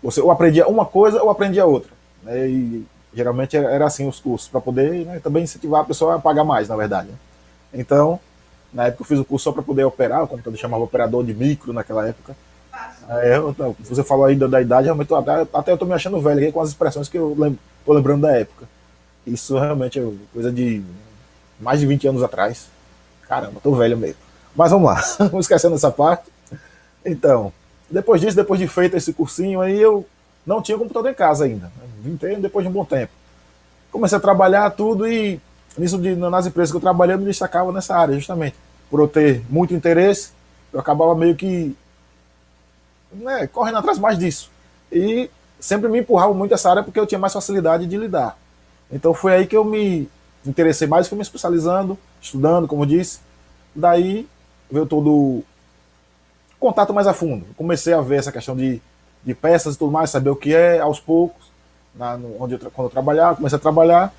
você 0.00 0.20
ou 0.20 0.30
aprendia 0.30 0.68
uma 0.68 0.84
coisa 0.84 1.20
ou 1.22 1.30
aprendia 1.30 1.66
outra. 1.66 1.90
Né? 2.22 2.48
E 2.48 2.86
geralmente 3.14 3.56
era 3.56 3.86
assim 3.86 4.08
os 4.08 4.18
cursos, 4.20 4.48
para 4.48 4.60
poder 4.60 5.06
né, 5.06 5.20
também 5.20 5.44
incentivar 5.44 5.82
a 5.82 5.84
pessoa 5.84 6.16
a 6.16 6.18
pagar 6.18 6.44
mais, 6.44 6.68
na 6.68 6.76
verdade. 6.76 7.08
Né? 7.08 7.14
Então, 7.74 8.18
na 8.72 8.86
época 8.86 9.02
eu 9.02 9.06
fiz 9.06 9.18
o 9.18 9.24
curso 9.24 9.44
só 9.44 9.52
para 9.52 9.62
poder 9.62 9.84
operar, 9.84 10.22
o 10.22 10.28
computador 10.28 10.58
chamava 10.58 10.84
operador 10.84 11.24
de 11.24 11.34
micro 11.34 11.72
naquela 11.72 12.08
época. 12.08 12.34
É, 13.08 13.38
você 13.80 14.02
falou 14.02 14.24
aí 14.24 14.34
da, 14.34 14.46
da 14.46 14.62
idade, 14.62 14.84
realmente 14.84 15.12
até, 15.12 15.46
até 15.52 15.72
eu 15.72 15.78
tô 15.78 15.84
me 15.84 15.92
achando 15.92 16.20
velho 16.20 16.40
aqui 16.40 16.52
com 16.52 16.60
as 16.60 16.70
expressões 16.70 17.08
que 17.08 17.18
eu 17.18 17.34
lembro, 17.36 17.58
tô 17.84 17.92
lembrando 17.92 18.22
da 18.22 18.36
época. 18.36 18.66
Isso 19.26 19.58
realmente 19.58 20.00
é 20.00 20.12
coisa 20.32 20.50
de 20.50 20.82
mais 21.60 21.80
de 21.80 21.86
20 21.86 22.08
anos 22.08 22.22
atrás. 22.22 22.68
Caramba, 23.28 23.60
tô 23.62 23.74
velho 23.74 23.96
mesmo. 23.96 24.16
Mas 24.56 24.70
vamos 24.70 24.90
lá, 24.90 25.02
vamos 25.30 25.44
esquecendo 25.44 25.74
essa 25.74 25.90
parte. 25.90 26.30
Então, 27.04 27.52
depois 27.90 28.20
disso, 28.20 28.36
depois 28.36 28.58
de 28.58 28.66
feito 28.66 28.96
esse 28.96 29.12
cursinho 29.12 29.60
aí, 29.60 29.80
eu 29.80 30.06
não 30.46 30.62
tinha 30.62 30.78
computador 30.78 31.10
em 31.10 31.14
casa 31.14 31.44
ainda. 31.44 31.70
Ter 32.18 32.38
depois 32.40 32.64
de 32.64 32.70
um 32.70 32.72
bom 32.72 32.84
tempo. 32.84 33.12
Comecei 33.90 34.18
a 34.18 34.20
trabalhar 34.20 34.70
tudo 34.70 35.06
e 35.06 35.40
nisso 35.76 35.98
de, 35.98 36.14
nas 36.14 36.46
empresas 36.46 36.70
que 36.70 36.76
eu 36.76 36.80
trabalhei, 36.80 37.14
eu 37.14 37.18
me 37.18 37.24
destacava 37.24 37.72
nessa 37.72 37.96
área, 37.96 38.14
justamente. 38.14 38.56
Por 38.90 39.00
eu 39.00 39.08
ter 39.08 39.42
muito 39.48 39.72
interesse, 39.74 40.30
eu 40.72 40.80
acabava 40.80 41.14
meio 41.14 41.34
que 41.34 41.76
né, 43.12 43.46
correndo 43.46 43.78
atrás 43.78 43.98
mais 43.98 44.18
disso. 44.18 44.50
E 44.90 45.30
sempre 45.60 45.88
me 45.88 46.00
empurrava 46.00 46.34
muito 46.34 46.52
essa 46.52 46.70
área 46.70 46.82
porque 46.82 46.98
eu 46.98 47.06
tinha 47.06 47.18
mais 47.18 47.32
facilidade 47.32 47.86
de 47.86 47.96
lidar. 47.96 48.36
Então 48.90 49.14
foi 49.14 49.34
aí 49.34 49.46
que 49.46 49.56
eu 49.56 49.64
me 49.64 50.08
interessei 50.44 50.86
mais, 50.86 51.08
fui 51.08 51.16
me 51.16 51.22
especializando, 51.22 51.98
estudando, 52.20 52.66
como 52.66 52.86
disse. 52.86 53.20
Daí 53.74 54.28
veio 54.70 54.86
todo 54.86 55.10
o 55.10 55.44
contato 56.58 56.92
mais 56.92 57.06
a 57.06 57.14
fundo. 57.14 57.46
Comecei 57.56 57.94
a 57.94 58.00
ver 58.00 58.18
essa 58.18 58.32
questão 58.32 58.56
de, 58.56 58.82
de 59.24 59.34
peças 59.34 59.74
e 59.74 59.78
tudo 59.78 59.92
mais, 59.92 60.10
saber 60.10 60.30
o 60.30 60.36
que 60.36 60.54
é 60.54 60.80
aos 60.80 60.98
poucos, 60.98 61.50
na, 61.94 62.16
no, 62.16 62.42
onde 62.42 62.54
eu, 62.54 62.58
quando 62.70 62.86
eu 62.86 62.90
trabalhava, 62.90 63.36
comecei 63.36 63.56
a 63.56 63.60
trabalhar, 63.60 64.12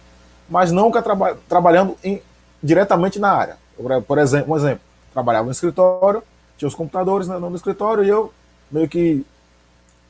mas 0.50 0.72
nunca 0.72 1.02
traba, 1.02 1.38
trabalhando 1.48 1.98
em, 2.04 2.22
diretamente 2.62 3.20
na 3.20 3.32
área. 3.32 3.58
Por, 3.76 4.02
por 4.04 4.18
exemplo, 4.18 4.54
um 4.54 4.58
exemplo, 4.58 4.82
trabalhava 5.14 5.46
no 5.46 5.52
escritório, 5.52 6.24
tinha 6.58 6.68
os 6.68 6.76
computadores 6.76 7.28
né, 7.28 7.38
no 7.38 7.56
escritório 7.56 8.04
e 8.04 8.10
eu 8.10 8.32
meio 8.72 8.88
que, 8.88 9.26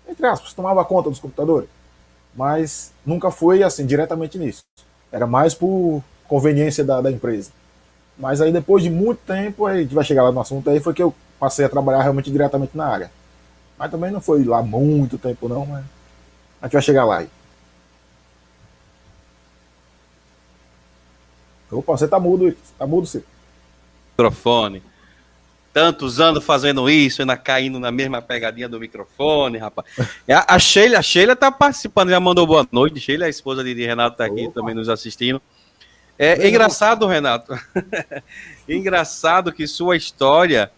entre 0.07 0.25
aspas, 0.28 0.54
tomava 0.54 0.84
conta 0.86 1.10
dos 1.10 1.19
computadores. 1.19 1.69
Mas 2.36 2.92
nunca 3.06 3.31
foi 3.31 3.63
assim, 3.63 3.86
diretamente 3.86 4.38
nisso. 4.38 4.63
Era 5.12 5.28
mais 5.28 5.54
por 5.54 6.04
conveniência 6.28 6.84
da, 6.84 7.00
da 7.00 7.12
empresa. 7.12 7.51
Mas 8.18 8.42
aí 8.42 8.51
depois 8.51 8.84
de 8.84 8.90
muito 8.90 9.19
tempo, 9.25 9.66
aí 9.66 9.80
a 9.80 9.81
gente 9.81 9.94
vai 9.94 10.04
chegar 10.04 10.24
lá 10.24 10.31
no 10.31 10.40
assunto 10.40 10.69
aí, 10.69 10.80
foi 10.80 10.94
que 10.94 11.02
eu 11.02 11.14
passei 11.40 11.66
a 11.66 11.69
trabalhar 11.69 12.02
realmente 12.02 12.31
diretamente 12.31 12.76
na 12.76 12.85
área. 12.85 13.12
Mas 13.83 13.92
também 13.92 14.11
não 14.11 14.21
foi 14.21 14.45
lá 14.45 14.63
muito 14.63 15.18
tempo 15.18 15.49
não, 15.49 15.66
mas 15.66 15.83
a 16.61 16.68
gente 16.68 16.73
vai 16.73 16.81
chegar 16.81 17.04
lá 17.04 17.18
aí. 17.18 17.30
Opa, 21.69 21.92
você 21.97 22.07
tá 22.07 22.18
mudo, 22.18 22.56
tá 22.80 22.87
mudo, 22.87 23.06
sim. 23.06 23.21
Microfone 24.11 24.81
tantos 25.73 26.21
anos 26.21 26.45
fazendo 26.45 26.90
isso, 26.90 27.21
ainda 27.21 27.35
caindo 27.35 27.78
na 27.78 27.92
mesma 27.92 28.21
pegadinha 28.21 28.69
do 28.69 28.80
microfone, 28.80 29.57
rapaz. 29.57 29.85
A, 30.30 30.56
a 30.56 30.59
Sheila, 30.59 30.99
a 30.99 31.02
Sheila 31.02 31.35
tá 31.35 31.52
participando, 31.52 32.09
já 32.09 32.21
mandou 32.21 32.47
boa 32.47 32.66
noite. 32.71 33.02
Sheila, 33.02 33.25
a 33.25 33.30
esposa 33.30 33.66
de 33.66 33.73
Renato, 33.85 34.16
tá 34.16 34.23
aqui 34.23 34.45
Opa. 34.45 34.61
também 34.61 34.73
nos 34.73 34.87
assistindo. 34.87 35.42
É, 36.18 36.45
é 36.45 36.47
engraçado, 36.47 37.06
Renato. 37.06 37.54
engraçado 38.69 39.52
que 39.52 39.68
sua 39.68 39.97
história 39.97 40.71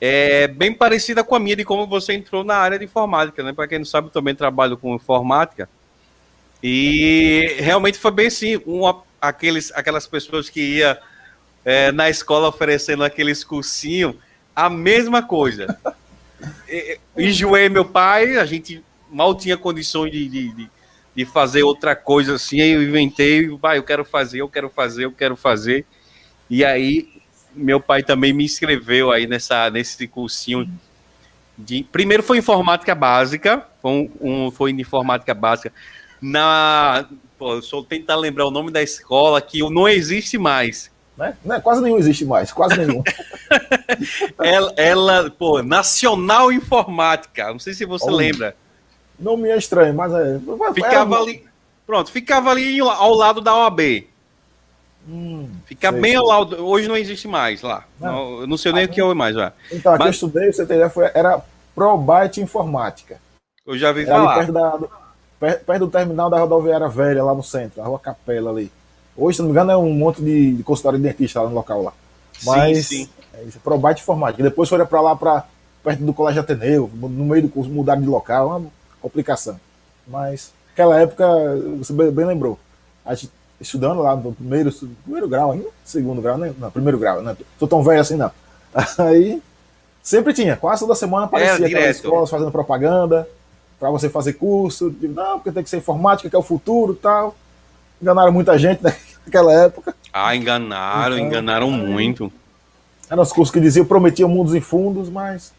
é 0.00 0.46
bem 0.46 0.72
parecida 0.72 1.24
com 1.24 1.34
a 1.34 1.38
minha 1.38 1.56
de 1.56 1.64
como 1.64 1.86
você 1.86 2.12
entrou 2.12 2.44
na 2.44 2.56
área 2.56 2.78
de 2.78 2.84
informática, 2.84 3.42
né? 3.42 3.52
Para 3.52 3.66
quem 3.66 3.78
não 3.78 3.86
sabe, 3.86 4.08
eu 4.08 4.12
também 4.12 4.34
trabalho 4.34 4.76
com 4.76 4.94
informática. 4.94 5.68
E 6.62 7.56
realmente 7.58 7.98
foi 7.98 8.10
bem 8.10 8.26
assim, 8.26 8.60
uma, 8.66 9.02
aqueles, 9.20 9.72
aquelas 9.72 10.06
pessoas 10.06 10.48
que 10.50 10.60
ia 10.60 10.98
é, 11.64 11.90
na 11.92 12.10
escola 12.10 12.48
oferecendo 12.48 13.04
aqueles 13.04 13.42
cursinhos, 13.42 14.16
a 14.54 14.68
mesma 14.68 15.22
coisa. 15.22 15.78
Enjoei 17.16 17.68
meu 17.68 17.84
pai, 17.84 18.36
a 18.36 18.44
gente 18.44 18.84
mal 19.10 19.34
tinha 19.34 19.56
condições 19.56 20.12
de, 20.12 20.28
de, 20.28 20.70
de, 21.14 21.24
fazer 21.24 21.62
outra 21.62 21.96
coisa 21.96 22.34
assim, 22.34 22.60
aí 22.60 22.72
eu 22.72 22.82
inventei, 22.82 23.48
pai, 23.56 23.78
eu 23.78 23.82
quero 23.82 24.04
fazer, 24.04 24.40
eu 24.40 24.48
quero 24.48 24.68
fazer, 24.68 25.04
eu 25.04 25.12
quero 25.12 25.36
fazer. 25.36 25.86
E 26.50 26.64
aí 26.64 27.15
meu 27.56 27.80
pai 27.80 28.02
também 28.02 28.32
me 28.32 28.44
inscreveu 28.44 29.10
aí 29.10 29.26
nessa, 29.26 29.70
nesse 29.70 30.06
cursinho 30.06 30.70
de. 31.56 31.82
Primeiro 31.84 32.22
foi 32.22 32.38
informática 32.38 32.94
básica, 32.94 33.66
foi, 33.80 33.90
um, 33.90 34.10
um 34.20 34.50
foi 34.50 34.70
informática 34.70 35.34
básica. 35.34 35.72
Na. 36.20 37.06
Pô, 37.38 37.60
só 37.60 37.82
tentar 37.82 38.16
lembrar 38.16 38.46
o 38.46 38.50
nome 38.50 38.70
da 38.70 38.82
escola 38.82 39.40
que 39.42 39.58
não 39.70 39.88
existe 39.88 40.38
mais 40.38 40.90
né? 41.16 41.36
né? 41.44 41.60
Quase 41.60 41.82
nenhum 41.82 41.98
existe 41.98 42.24
mais, 42.24 42.52
quase 42.52 42.76
nenhum. 42.76 43.02
ela, 44.38 44.72
ela, 44.76 45.30
pô, 45.30 45.62
Nacional 45.62 46.52
Informática, 46.52 47.50
não 47.50 47.58
sei 47.58 47.72
se 47.72 47.84
você 47.84 48.10
lembra. 48.10 48.54
Não 49.18 49.36
me 49.36 49.48
é 49.48 49.56
estranho, 49.56 49.94
mas 49.94 50.12
é. 50.12 50.38
Ficava 50.74 51.16
é, 51.16 51.18
ali. 51.18 51.44
Pronto, 51.86 52.10
ficava 52.10 52.50
ali 52.50 52.78
ao 52.80 53.14
lado 53.14 53.40
da 53.40 53.56
OAB. 53.56 54.06
Hum, 55.08 55.48
Fica 55.66 55.92
sei, 55.92 56.00
bem 56.00 56.10
sei. 56.12 56.20
ao 56.20 56.26
lado. 56.26 56.66
Hoje 56.66 56.88
não 56.88 56.96
existe 56.96 57.28
mais 57.28 57.62
lá. 57.62 57.84
Não, 58.00 58.40
eu 58.40 58.46
não 58.46 58.56
sei 58.56 58.72
nem 58.72 58.84
ah, 58.84 58.86
o 58.86 58.88
que 58.88 59.00
é 59.00 59.14
mais 59.14 59.36
lá. 59.36 59.52
Então, 59.70 59.92
aqui 59.92 60.04
Mas... 60.04 60.06
eu 60.08 60.28
estudei, 60.28 60.52
você 60.52 60.66
tem 60.66 60.76
ideia, 60.76 60.90
foi, 60.90 61.10
era 61.14 61.40
ProByte 61.74 62.40
Informática. 62.40 63.20
Eu 63.64 63.78
já 63.78 63.92
vi 63.92 64.02
era 64.02 64.10
falar. 64.10 64.34
Perto, 64.36 64.52
da, 64.52 64.78
perto, 65.38 65.64
perto, 65.64 65.84
do 65.84 65.90
terminal 65.90 66.28
da 66.28 66.38
rodoviária 66.38 66.88
velha, 66.88 67.22
lá 67.22 67.34
no 67.34 67.42
centro, 67.42 67.80
a 67.80 67.84
rua 67.84 67.98
Capela 67.98 68.50
ali. 68.50 68.70
Hoje, 69.16 69.36
se 69.36 69.42
não 69.42 69.48
me 69.48 69.52
engano, 69.52 69.70
é 69.70 69.76
um 69.76 69.92
monte 69.92 70.20
de, 70.22 70.54
de 70.54 70.62
consultório 70.62 70.98
de 70.98 71.04
dentista 71.04 71.40
lá 71.40 71.48
no 71.48 71.54
local 71.54 71.82
lá. 71.82 71.92
Mas 72.44 72.86
sim, 72.86 73.04
sim. 73.04 73.10
É 73.32 73.42
isso, 73.44 73.60
ProByte 73.60 74.02
Informática. 74.02 74.42
Depois 74.42 74.68
foi 74.68 74.84
para 74.84 75.00
lá, 75.00 75.14
para 75.14 75.44
perto 75.82 76.02
do 76.02 76.12
Colégio 76.12 76.40
Ateneu, 76.40 76.90
no 76.92 77.24
meio 77.24 77.42
do 77.42 77.48
curso, 77.48 77.70
mudaram 77.70 78.02
de 78.02 78.08
local, 78.08 78.48
uma 78.48 78.70
complicação. 79.00 79.58
Mas, 80.06 80.52
naquela 80.70 81.00
época, 81.00 81.26
você 81.78 81.92
bem 81.92 82.26
lembrou, 82.26 82.58
a 83.04 83.14
gente 83.14 83.30
estudando 83.60 84.02
lá 84.02 84.14
no 84.14 84.32
primeiro, 84.32 84.70
primeiro 85.02 85.28
grau 85.28 85.52
ainda, 85.52 85.68
segundo 85.84 86.20
grau, 86.20 86.38
né? 86.38 86.54
Não, 86.58 86.70
primeiro 86.70 86.98
grau, 86.98 87.22
né? 87.22 87.36
Tô 87.58 87.66
tão 87.66 87.82
velho 87.82 88.00
assim, 88.00 88.16
não. 88.16 88.30
Aí, 88.98 89.42
sempre 90.02 90.32
tinha, 90.32 90.56
quase 90.56 90.80
toda 90.80 90.94
semana 90.94 91.26
aparecia 91.26 91.64
é, 91.64 91.68
aquelas 91.68 91.96
escolas 91.96 92.30
fazendo 92.30 92.50
propaganda 92.50 93.28
para 93.78 93.90
você 93.90 94.08
fazer 94.08 94.34
curso, 94.34 94.90
de, 94.90 95.08
não, 95.08 95.38
porque 95.38 95.52
tem 95.52 95.62
que 95.62 95.70
ser 95.70 95.78
informática, 95.78 96.28
que 96.28 96.36
é 96.36 96.38
o 96.38 96.42
futuro 96.42 96.94
tal. 96.94 97.36
Enganaram 98.00 98.32
muita 98.32 98.58
gente 98.58 98.82
naquela 99.24 99.52
época. 99.52 99.94
Ah, 100.12 100.34
enganaram, 100.34 101.16
então, 101.16 101.26
enganaram 101.26 101.70
muito. 101.70 102.32
Eram 103.08 103.22
os 103.22 103.32
cursos 103.32 103.52
que 103.52 103.60
diziam, 103.60 103.86
prometiam 103.86 104.28
mundos 104.28 104.54
e 104.54 104.60
fundos, 104.60 105.08
mas 105.08 105.52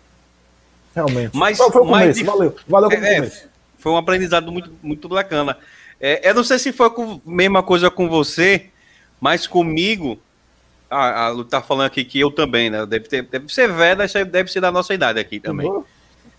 realmente. 0.94 1.36
Mas, 1.36 1.58
foi 1.58 1.68
o 1.68 1.72
começo, 1.72 2.26
valeu, 2.26 2.56
valeu 2.68 2.90
como 2.90 3.06
é, 3.06 3.16
começo. 3.16 3.48
Foi 3.78 3.92
um 3.92 3.98
aprendizado 3.98 4.52
muito, 4.52 4.72
muito 4.82 5.08
bacana. 5.08 5.58
É, 6.00 6.30
eu 6.30 6.34
não 6.34 6.44
sei 6.44 6.60
se 6.60 6.72
foi 6.72 6.88
a 6.88 6.92
mesma 7.26 7.64
coisa 7.64 7.90
com 7.90 8.08
você, 8.08 8.68
mas 9.20 9.48
comigo. 9.48 10.20
A, 10.90 11.28
a 11.28 11.44
tá 11.44 11.62
falando 11.62 11.88
aqui 11.88 12.06
que 12.06 12.18
eu 12.18 12.32
também, 12.32 12.70
né? 12.70 12.86
Deve, 12.86 13.10
ter, 13.10 13.24
deve 13.24 13.54
ser 13.54 13.72
velho, 13.72 14.00
deve 14.26 14.50
ser 14.50 14.62
da 14.62 14.72
nossa 14.72 14.94
idade 14.94 15.20
aqui 15.20 15.40
também. 15.40 15.70
Uhum. 15.70 15.84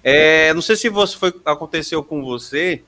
É, 0.02 0.54
não 0.54 0.62
sei 0.62 0.76
se 0.76 0.88
você 0.88 1.16
foi, 1.16 1.34
aconteceu 1.44 2.02
com 2.02 2.24
você. 2.24 2.82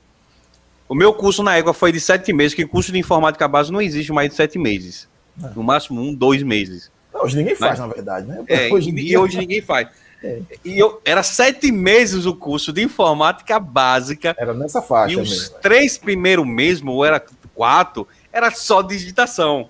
O 0.88 0.94
meu 0.94 1.12
curso 1.12 1.42
na 1.42 1.56
época 1.56 1.72
foi 1.72 1.92
de 1.92 2.00
sete 2.00 2.32
meses, 2.32 2.54
que 2.54 2.66
curso 2.66 2.90
de 2.90 2.98
informática 2.98 3.46
base 3.46 3.70
não 3.70 3.80
existe 3.80 4.12
mais 4.12 4.30
de 4.30 4.36
sete 4.36 4.58
meses. 4.58 5.08
É. 5.42 5.50
No 5.54 5.62
máximo 5.62 6.00
um, 6.00 6.14
dois 6.14 6.42
meses. 6.42 6.90
hoje 7.12 7.36
ninguém 7.36 7.54
faz, 7.54 7.78
Mas, 7.78 7.88
na 7.88 7.94
verdade, 7.94 8.26
né? 8.26 8.42
É, 8.48 8.68
hoje 8.72 8.90
e 8.90 9.16
hoje 9.16 9.38
ninguém 9.38 9.60
faz. 9.60 9.88
É. 10.22 10.40
E 10.64 10.78
eu, 10.78 11.00
era 11.04 11.22
sete 11.22 11.72
meses 11.72 12.26
o 12.26 12.34
curso 12.34 12.72
de 12.72 12.82
informática 12.82 13.58
básica. 13.58 14.34
Era 14.38 14.52
nessa 14.52 14.82
faixa. 14.82 15.14
E 15.14 15.16
os 15.20 15.30
mesmo. 15.30 15.58
três 15.60 15.96
primeiros 15.96 16.46
mesmo, 16.46 16.92
ou 16.92 17.04
era 17.04 17.22
quatro, 17.54 18.06
era 18.32 18.50
só 18.50 18.82
digitação. 18.82 19.68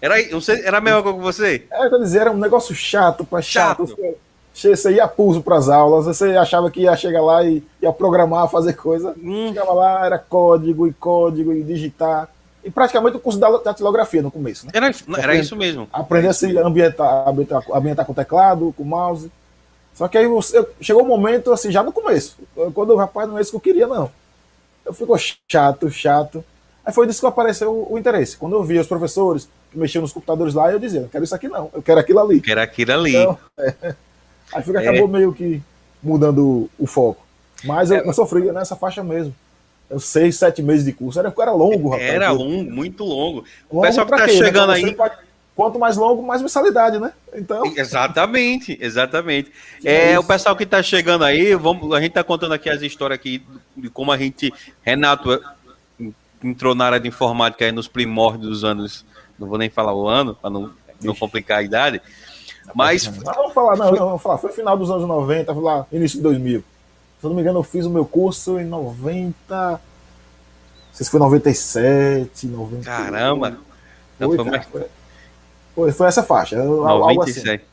Era, 0.00 0.14
sei, 0.40 0.62
era 0.64 0.78
a 0.78 0.80
mesma 0.80 1.02
coisa 1.02 1.18
com 1.18 1.24
você? 1.24 1.66
É, 1.70 1.88
quer 1.88 1.98
dizer, 1.98 2.20
era 2.20 2.30
um 2.30 2.36
negócio 2.36 2.74
chato 2.74 3.24
para 3.24 3.42
chato. 3.42 3.86
chato. 3.88 4.16
Você 4.54 4.92
ia 4.92 5.06
pulso 5.06 5.40
para 5.40 5.56
as 5.56 5.68
aulas, 5.68 6.06
você 6.06 6.36
achava 6.36 6.68
que 6.70 6.80
ia 6.80 6.96
chegar 6.96 7.22
lá 7.22 7.44
e 7.44 7.62
ia 7.80 7.92
programar, 7.92 8.48
fazer 8.50 8.74
coisa. 8.74 9.14
Hum. 9.22 9.48
Chegava 9.48 9.72
lá, 9.72 10.04
era 10.04 10.18
código 10.18 10.86
e 10.86 10.92
código 10.92 11.52
e 11.52 11.62
digitar. 11.62 12.28
E 12.64 12.70
praticamente 12.70 13.16
o 13.16 13.20
curso 13.20 13.38
da 13.38 13.48
datilografia 13.58 14.20
no 14.20 14.30
começo. 14.30 14.66
Né? 14.66 14.72
Era, 14.74 14.90
era 15.16 15.34
isso 15.36 15.56
mesmo. 15.56 15.88
Aprender 15.92 16.28
a 16.28 16.32
se 16.32 16.56
ambientar, 16.58 17.28
ambientar, 17.28 17.62
ambientar 17.72 18.04
com 18.04 18.14
teclado, 18.14 18.74
com 18.76 18.84
mouse. 18.84 19.30
Só 19.94 20.06
que 20.08 20.18
aí 20.18 20.26
você, 20.26 20.66
chegou 20.80 21.02
um 21.02 21.08
momento, 21.08 21.52
assim, 21.52 21.70
já 21.70 21.82
no 21.82 21.92
começo. 21.92 22.36
Quando 22.74 22.90
o 22.90 22.96
rapaz 22.96 23.28
não 23.28 23.38
é 23.38 23.40
isso 23.40 23.50
que 23.50 23.56
eu 23.56 23.60
queria, 23.60 23.86
não. 23.86 24.10
Eu 24.84 24.92
ficou 24.92 25.16
chato, 25.48 25.90
chato. 25.90 26.44
Aí 26.84 26.92
foi 26.92 27.06
disso 27.06 27.20
que 27.20 27.26
apareceu 27.26 27.72
o, 27.72 27.94
o 27.94 27.98
interesse. 27.98 28.36
Quando 28.36 28.54
eu 28.54 28.64
via 28.64 28.80
os 28.80 28.86
professores 28.86 29.48
que 29.70 29.78
mexiam 29.78 30.02
nos 30.02 30.12
computadores 30.12 30.54
lá, 30.54 30.70
eu 30.70 30.78
dizia, 30.78 31.02
não 31.02 31.08
quero 31.08 31.24
isso 31.24 31.34
aqui 31.34 31.48
não, 31.48 31.70
eu 31.72 31.82
quero 31.82 32.00
aquilo 32.00 32.20
ali. 32.20 32.36
Eu 32.36 32.42
quero 32.42 32.60
aquilo 32.60 32.92
ali. 32.92 33.16
Então, 33.16 33.38
é, 33.58 33.74
aí 34.52 34.62
foi, 34.62 34.76
acabou 34.76 35.08
é. 35.08 35.12
meio 35.18 35.32
que 35.32 35.60
mudando 36.02 36.70
o 36.78 36.86
foco. 36.86 37.24
Mas 37.64 37.90
eu, 37.90 37.98
é. 37.98 38.08
eu 38.08 38.12
sofri 38.12 38.50
nessa 38.52 38.76
faixa 38.76 39.02
mesmo 39.02 39.34
seis, 39.98 40.36
sete 40.36 40.62
meses 40.62 40.84
de 40.84 40.92
curso. 40.92 41.18
Era, 41.18 41.32
era 41.40 41.52
longo, 41.52 41.90
rapaz. 41.90 42.10
Era 42.10 42.30
longo, 42.30 42.70
muito 42.70 43.04
longo. 43.04 43.44
O 43.70 43.80
pessoal 43.80 44.06
que 44.06 44.12
tá 44.12 44.26
quê, 44.26 44.32
né? 44.32 44.38
chegando 44.38 44.72
aí. 44.72 44.96
Quanto 45.54 45.76
mais 45.76 45.96
longo, 45.96 46.22
mais 46.22 46.40
mensalidade, 46.40 47.00
né? 47.00 47.12
Então. 47.34 47.64
Exatamente, 47.76 48.78
exatamente. 48.80 49.50
É, 49.84 50.12
é 50.12 50.18
o 50.18 50.22
pessoal 50.22 50.54
que 50.54 50.64
tá 50.64 50.80
chegando 50.82 51.24
aí, 51.24 51.52
vamos, 51.56 51.92
a 51.92 52.00
gente 52.00 52.12
tá 52.12 52.22
contando 52.22 52.54
aqui 52.54 52.70
as 52.70 52.80
histórias 52.80 53.18
aqui 53.18 53.42
de 53.76 53.90
como 53.90 54.12
a 54.12 54.16
gente. 54.16 54.52
Renato 54.82 55.42
entrou 56.44 56.74
na 56.74 56.84
área 56.84 57.00
de 57.00 57.08
informática 57.08 57.64
aí 57.64 57.72
nos 57.72 57.88
primórdios 57.88 58.48
dos 58.48 58.64
anos. 58.64 59.04
Não 59.36 59.48
vou 59.48 59.58
nem 59.58 59.68
falar 59.68 59.94
o 59.94 60.08
ano, 60.08 60.34
para 60.34 60.50
não, 60.50 60.70
não 61.02 61.14
complicar 61.14 61.58
a 61.58 61.62
idade. 61.62 62.00
Mas. 62.74 63.06
Não, 63.06 63.34
vamos 63.34 63.52
falar, 63.52 63.76
não, 63.76 63.90
não, 63.90 64.06
vamos 64.06 64.22
falar. 64.22 64.38
Foi 64.38 64.52
final 64.52 64.76
dos 64.76 64.90
anos 64.90 65.08
90, 65.08 65.54
foi 65.54 65.62
lá, 65.62 65.86
início 65.90 66.18
de 66.18 66.22
2000. 66.22 66.62
Se 67.20 67.26
eu 67.26 67.30
não 67.30 67.36
me 67.36 67.42
engano, 67.42 67.58
eu 67.58 67.64
fiz 67.64 67.84
o 67.84 67.90
meu 67.90 68.04
curso 68.04 68.60
em 68.60 68.64
90. 68.64 69.34
Não 69.50 69.80
sei 70.92 71.04
se 71.04 71.10
foi 71.10 71.20
97, 71.20 72.46
90. 72.46 72.84
Caramba! 72.84 73.58
Foi, 74.18 74.36
foi, 74.36 74.44
mais... 74.44 74.66
foi, 75.74 75.92
foi, 75.92 76.06
essa 76.06 76.22
faixa. 76.22 76.56
97. 76.56 77.54
Assim. 77.54 77.64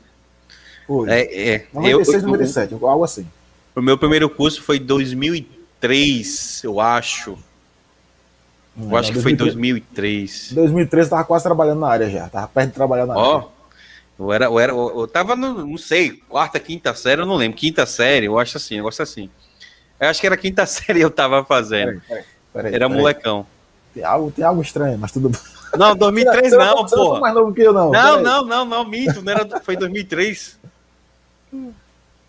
Foi. 0.87 1.09
É, 1.09 1.49
é. 1.55 1.67
96, 1.73 2.23
eu, 2.23 2.29
97, 2.29 2.71
eu, 2.73 2.87
algo 2.87 3.03
assim. 3.03 3.27
O 3.75 3.81
meu 3.81 3.97
primeiro 3.97 4.29
curso 4.29 4.61
foi 4.61 4.79
2003, 4.79 6.63
eu 6.63 6.79
acho. 6.79 7.37
Eu 8.77 8.97
acho 8.97 9.11
que 9.11 9.19
2003. 9.19 9.23
foi 9.23 9.35
2003. 9.35 10.51
2003 10.53 11.05
eu 11.05 11.09
tava 11.09 11.23
quase 11.23 11.43
trabalhando 11.43 11.79
na 11.79 11.87
área 11.87 12.09
já. 12.09 12.29
Tava 12.29 12.47
perto 12.47 12.67
de 12.69 12.73
trabalhar 12.73 13.05
na 13.05 13.15
oh, 13.15 13.35
área. 13.35 13.47
Eu 14.17 14.31
era, 14.31 14.45
eu 14.45 14.59
era, 14.59 14.71
eu 14.71 15.07
tava 15.07 15.35
no, 15.35 15.65
não 15.65 15.77
sei, 15.77 16.11
quarta, 16.29 16.59
quinta 16.59 16.93
série, 16.95 17.21
eu 17.21 17.25
não 17.25 17.35
lembro, 17.35 17.57
quinta 17.57 17.85
série, 17.85 18.27
eu 18.27 18.39
acho 18.39 18.55
assim, 18.55 18.75
negócio 18.77 19.03
assim. 19.03 19.29
Eu 19.99 20.07
acho 20.07 20.21
que 20.21 20.27
era 20.27 20.37
quinta 20.37 20.65
série 20.67 21.01
eu 21.01 21.11
tava 21.11 21.43
fazendo. 21.43 22.01
Peraí, 22.01 22.01
peraí, 22.07 22.25
peraí, 22.53 22.75
era 22.75 22.87
molecão. 22.87 23.45
Tem 23.93 24.03
algo, 24.03 24.31
tem 24.31 24.45
algo 24.45 24.61
estranho, 24.61 24.97
mas 24.97 25.11
tudo 25.11 25.29
bem. 25.29 25.39
Não, 25.77 25.95
2003 25.95 26.51
não, 26.53 26.59
não, 26.59 26.85
pô. 26.85 27.13
Não 27.13 27.19
mais 27.19 27.33
novo 27.33 27.53
que 27.53 27.61
eu, 27.61 27.73
não. 27.73 27.91
Não, 27.91 28.21
não, 28.21 28.45
não, 28.45 28.65
não, 28.65 28.85
minto, 28.85 29.21
não 29.21 29.31
era, 29.31 29.59
foi 29.61 29.75
2003. 29.75 30.59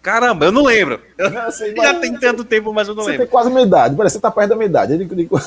Caramba, 0.03 0.47
eu 0.47 0.53
não 0.53 0.63
lembro. 0.63 1.01
Eu, 1.19 1.31
não, 1.31 1.51
sei, 1.51 1.75
já 1.77 1.95
tem 1.95 2.17
tanto 2.17 2.45
tempo, 2.45 2.73
mas 2.73 2.89
eu 2.89 2.95
não 2.95 3.03
você 3.03 3.11
lembro. 3.11 3.25
Você 3.25 3.29
tem 3.29 3.33
quase 3.33 3.49
a 3.49 3.53
minha 3.53 3.67
idade, 3.67 3.97
parece 3.97 4.15
que 4.15 4.19
você 4.19 4.23
tá 4.23 4.31
perto 4.31 4.51
da 4.51 4.57
minha 4.57 4.67
idade. 4.67 4.93
Eu. 4.93 5.41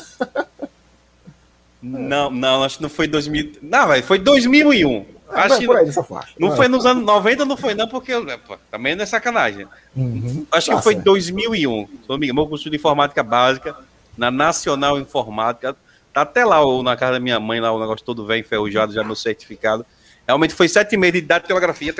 Não, 1.81 2.29
não, 2.29 2.63
acho 2.63 2.77
que 2.77 2.83
não 2.83 2.89
foi 2.89 3.07
2000. 3.07 3.53
Não, 3.61 3.87
vai, 3.87 4.01
foi 4.01 4.19
2001. 4.19 5.18
Ah, 5.31 5.43
acho 5.43 5.59
que 5.59 5.67
não, 5.67 6.49
não 6.49 6.55
foi 6.55 6.67
nos 6.67 6.85
anos 6.85 7.05
90, 7.05 7.45
não 7.45 7.55
foi 7.55 7.73
não, 7.75 7.87
porque 7.87 8.13
pô, 8.47 8.57
também 8.71 8.95
não 8.95 9.03
é 9.03 9.05
sacanagem. 9.05 9.67
Uhum, 9.95 10.45
acho 10.51 10.71
tá 10.71 10.77
que 10.77 10.83
foi 10.83 10.93
certo. 10.93 11.05
2001. 11.05 11.87
Meu 12.33 12.47
curso 12.47 12.69
de 12.69 12.77
informática 12.77 13.21
básica 13.21 13.75
na 14.17 14.29
Nacional 14.29 14.99
Informática. 14.99 15.75
Tá 16.11 16.21
até 16.21 16.43
lá 16.43 16.57
na 16.83 16.97
casa 16.97 17.13
da 17.13 17.19
minha 17.19 17.39
mãe, 17.39 17.59
lá 17.59 17.71
o 17.71 17.79
negócio 17.79 18.05
todo 18.05 18.25
velho, 18.25 18.41
enferrujado, 18.41 18.91
já 18.91 19.03
meu 19.03 19.15
certificado. 19.15 19.85
Realmente 20.27 20.53
foi 20.53 20.67
sete 20.67 20.97
meses 20.97 21.21
de 21.21 21.27
datilografia. 21.27 21.93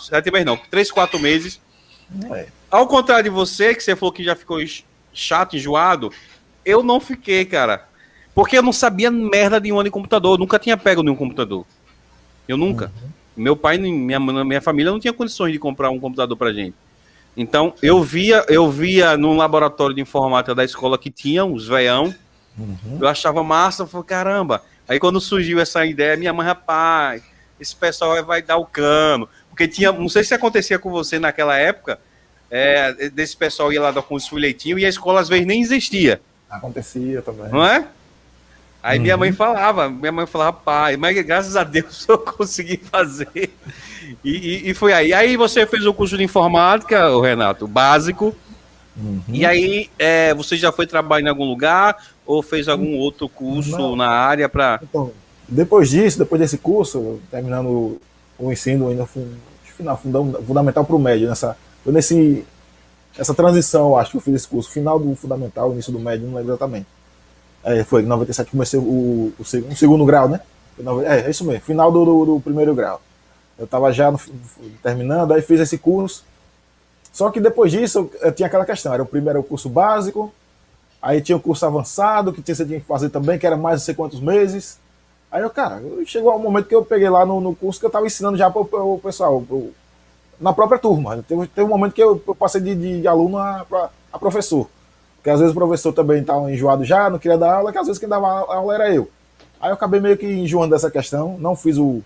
Sete 0.00 0.30
meses 0.30 0.46
não, 0.46 0.56
três, 0.56 0.90
quatro 0.90 1.18
meses. 1.18 1.60
É. 2.32 2.46
Ao 2.70 2.86
contrário 2.86 3.24
de 3.24 3.30
você, 3.30 3.74
que 3.74 3.82
você 3.82 3.96
falou 3.96 4.12
que 4.12 4.22
já 4.22 4.36
ficou 4.36 4.58
chato, 5.12 5.56
enjoado, 5.56 6.12
eu 6.64 6.82
não 6.82 7.00
fiquei, 7.00 7.44
cara. 7.44 7.88
Porque 8.34 8.58
eu 8.58 8.62
não 8.62 8.72
sabia 8.72 9.10
merda 9.10 9.60
de 9.60 9.72
um 9.72 9.82
de 9.82 9.90
computador, 9.90 10.38
nunca 10.38 10.58
tinha 10.58 10.76
pego 10.76 11.02
nenhum 11.02 11.16
computador. 11.16 11.64
Eu 12.46 12.56
nunca. 12.56 12.86
Uhum. 12.86 13.08
Meu 13.36 13.56
pai, 13.56 13.78
minha, 13.78 14.20
minha 14.20 14.60
família 14.60 14.92
não 14.92 15.00
tinha 15.00 15.12
condições 15.12 15.52
de 15.52 15.58
comprar 15.58 15.90
um 15.90 15.98
computador 15.98 16.36
pra 16.36 16.52
gente. 16.52 16.74
Então, 17.36 17.74
eu 17.82 18.02
via, 18.02 18.44
eu 18.48 18.70
via 18.70 19.16
num 19.16 19.36
laboratório 19.36 19.94
de 19.94 20.00
informática 20.00 20.54
da 20.54 20.64
escola 20.64 20.96
que 20.96 21.10
tinha 21.10 21.44
uns 21.44 21.66
veião. 21.66 22.14
Uhum. 22.56 22.98
Eu 23.00 23.08
achava 23.08 23.42
massa, 23.42 23.82
eu 23.82 23.86
falei, 23.86 24.06
caramba. 24.06 24.62
Aí 24.88 25.00
quando 25.00 25.20
surgiu 25.20 25.58
essa 25.58 25.84
ideia, 25.84 26.16
minha 26.16 26.32
mãe, 26.32 26.46
rapaz, 26.46 27.22
esse 27.58 27.74
pessoal 27.74 28.24
vai 28.24 28.40
dar 28.40 28.56
o 28.56 28.66
cano. 28.66 29.28
Porque 29.48 29.66
tinha, 29.66 29.90
não 29.90 30.08
sei 30.08 30.22
se 30.22 30.34
acontecia 30.34 30.78
com 30.78 30.90
você 30.90 31.18
naquela 31.18 31.56
época, 31.56 31.98
é, 32.50 33.08
desse 33.10 33.36
pessoal 33.36 33.72
ia 33.72 33.80
lá 33.80 33.90
dar 33.90 34.02
com 34.02 34.14
os 34.14 34.28
folhetinhos 34.28 34.80
e 34.80 34.84
a 34.84 34.88
escola 34.88 35.20
às 35.20 35.28
vezes 35.28 35.46
nem 35.46 35.60
existia. 35.60 36.20
Acontecia 36.48 37.20
também. 37.20 37.48
Não 37.50 37.64
é? 37.64 37.86
Aí 38.84 38.98
minha 38.98 39.16
mãe 39.16 39.30
uhum. 39.30 39.36
falava, 39.36 39.88
minha 39.88 40.12
mãe 40.12 40.26
falava, 40.26 40.52
pai, 40.52 40.98
mas 40.98 41.18
graças 41.24 41.56
a 41.56 41.64
Deus 41.64 42.04
eu 42.06 42.18
consegui 42.18 42.76
fazer. 42.76 43.50
E, 44.22 44.30
e, 44.30 44.70
e 44.70 44.74
foi 44.74 44.92
aí. 44.92 45.10
Aí 45.14 45.38
você 45.38 45.66
fez 45.66 45.86
o 45.86 45.94
curso 45.94 46.18
de 46.18 46.22
informática, 46.22 47.08
o 47.08 47.22
Renato, 47.22 47.66
básico. 47.66 48.36
Uhum. 48.94 49.22
E 49.26 49.46
aí 49.46 49.90
é, 49.98 50.34
você 50.34 50.58
já 50.58 50.70
foi 50.70 50.86
trabalhar 50.86 51.28
em 51.28 51.30
algum 51.30 51.46
lugar 51.46 51.96
ou 52.26 52.42
fez 52.42 52.68
algum 52.68 52.98
outro 52.98 53.26
curso 53.26 53.70
Não. 53.70 53.96
na 53.96 54.10
área 54.10 54.50
para? 54.50 54.78
Então, 54.82 55.10
depois 55.48 55.88
disso, 55.88 56.18
depois 56.18 56.38
desse 56.38 56.58
curso, 56.58 57.20
terminando 57.30 57.98
o 58.38 58.52
ensino 58.52 58.88
ainda 58.88 59.08
final 59.64 59.96
fundamental 60.46 60.84
para 60.84 60.94
o 60.94 60.98
médio, 60.98 61.26
nessa, 61.26 61.56
foi 61.82 61.90
nesse 61.90 62.44
essa 63.18 63.32
transição, 63.32 63.96
acho 63.96 64.10
que 64.10 64.16
eu 64.18 64.20
fiz 64.20 64.34
esse 64.34 64.48
curso, 64.48 64.70
final 64.70 64.98
do 64.98 65.14
fundamental, 65.16 65.72
início 65.72 65.90
do 65.90 65.98
médio, 65.98 66.26
não 66.26 66.34
lembro 66.34 66.52
exatamente. 66.52 66.86
É, 67.64 67.82
foi 67.82 68.02
em 68.02 68.06
97 68.06 68.50
comecei 68.50 68.78
o, 68.78 68.82
o, 68.82 69.34
o, 69.38 69.44
segundo 69.44 70.04
grau, 70.04 70.28
né? 70.28 70.40
É, 71.06 71.20
é 71.20 71.30
isso 71.30 71.44
mesmo, 71.44 71.62
final 71.62 71.90
do, 71.90 72.04
do, 72.04 72.24
do 72.26 72.40
primeiro 72.40 72.74
grau. 72.74 73.00
Eu 73.58 73.64
estava 73.64 73.92
já 73.92 74.10
no, 74.10 74.20
terminando, 74.82 75.32
aí 75.32 75.40
fiz 75.40 75.60
esse 75.60 75.78
curso. 75.78 76.24
Só 77.12 77.30
que 77.30 77.40
depois 77.40 77.70
disso, 77.70 77.98
eu, 77.98 78.28
eu 78.28 78.32
tinha 78.32 78.46
aquela 78.46 78.66
questão: 78.66 78.92
era 78.92 79.02
o 79.02 79.06
primeiro 79.06 79.42
curso 79.42 79.68
básico, 79.68 80.32
aí 81.00 81.20
tinha 81.20 81.36
o 81.36 81.40
curso 81.40 81.64
avançado, 81.64 82.32
que 82.32 82.42
tinha, 82.42 82.54
você 82.54 82.66
tinha 82.66 82.80
que 82.80 82.86
fazer 82.86 83.08
também, 83.08 83.38
que 83.38 83.46
era 83.46 83.56
mais 83.56 83.80
não 83.80 83.84
sei 83.84 83.94
quantos 83.94 84.20
meses. 84.20 84.78
Aí 85.30 85.42
eu, 85.42 85.50
cara, 85.50 85.82
chegou 86.06 86.34
um 86.36 86.38
momento 86.38 86.68
que 86.68 86.74
eu 86.74 86.84
peguei 86.84 87.08
lá 87.08 87.24
no, 87.26 87.40
no 87.40 87.56
curso 87.56 87.80
que 87.80 87.86
eu 87.86 87.88
estava 87.88 88.06
ensinando 88.06 88.36
já 88.36 88.50
para 88.50 88.60
o 88.60 89.00
pessoal, 89.02 89.40
pro, 89.42 89.72
na 90.40 90.52
própria 90.52 90.78
turma. 90.78 91.24
Teve, 91.26 91.46
teve 91.48 91.66
um 91.66 91.70
momento 91.70 91.92
que 91.92 92.02
eu, 92.02 92.22
eu 92.26 92.34
passei 92.34 92.60
de, 92.60 92.74
de, 92.74 93.00
de 93.00 93.08
aluno 93.08 93.38
a, 93.38 93.66
a, 94.12 94.18
professor. 94.18 94.68
Porque 95.24 95.30
às 95.30 95.40
vezes 95.40 95.56
o 95.56 95.58
professor 95.58 95.90
também 95.90 96.20
estava 96.20 96.52
enjoado 96.52 96.84
já, 96.84 97.08
não 97.08 97.18
queria 97.18 97.38
dar 97.38 97.54
aula, 97.54 97.72
que 97.72 97.78
às 97.78 97.86
vezes 97.86 97.98
quem 97.98 98.06
dava 98.06 98.28
aula 98.28 98.74
era 98.74 98.94
eu. 98.94 99.10
Aí 99.58 99.70
eu 99.70 99.74
acabei 99.74 99.98
meio 99.98 100.18
que 100.18 100.26
enjoando 100.26 100.74
dessa 100.74 100.90
questão, 100.90 101.38
não 101.38 101.56
fiz 101.56 101.78
o, 101.78 102.02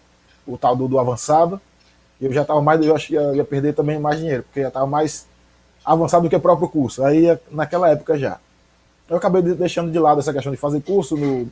o 0.47 0.57
tal 0.57 0.77
do, 0.77 0.87
do 0.87 1.01
avançado. 1.01 1.61
Eu 2.21 2.33
já 2.33 2.43
estava 2.43 2.63
mais, 2.63 2.81
eu 2.81 2.95
acho 2.95 3.09
que 3.09 3.15
ia, 3.15 3.35
ia, 3.35 3.45
perder 3.45 3.75
também 3.75 3.99
mais 3.99 4.21
dinheiro, 4.21 4.45
porque 4.45 4.63
já 4.63 4.69
estava 4.69 4.87
mais 4.87 5.27
avançado 5.85 6.23
do 6.23 6.31
que 6.31 6.37
o 6.37 6.41
próprio 6.41 6.69
curso. 6.69 7.03
Aí 7.03 7.37
naquela 7.51 7.91
época 7.91 8.17
já. 8.17 8.39
Eu 9.11 9.17
acabei 9.17 9.43
deixando 9.43 9.91
de 9.91 9.99
lado 9.99 10.21
essa 10.21 10.33
questão 10.33 10.53
de 10.53 10.59
fazer 10.59 10.81
curso. 10.83 11.17
No... 11.17 11.51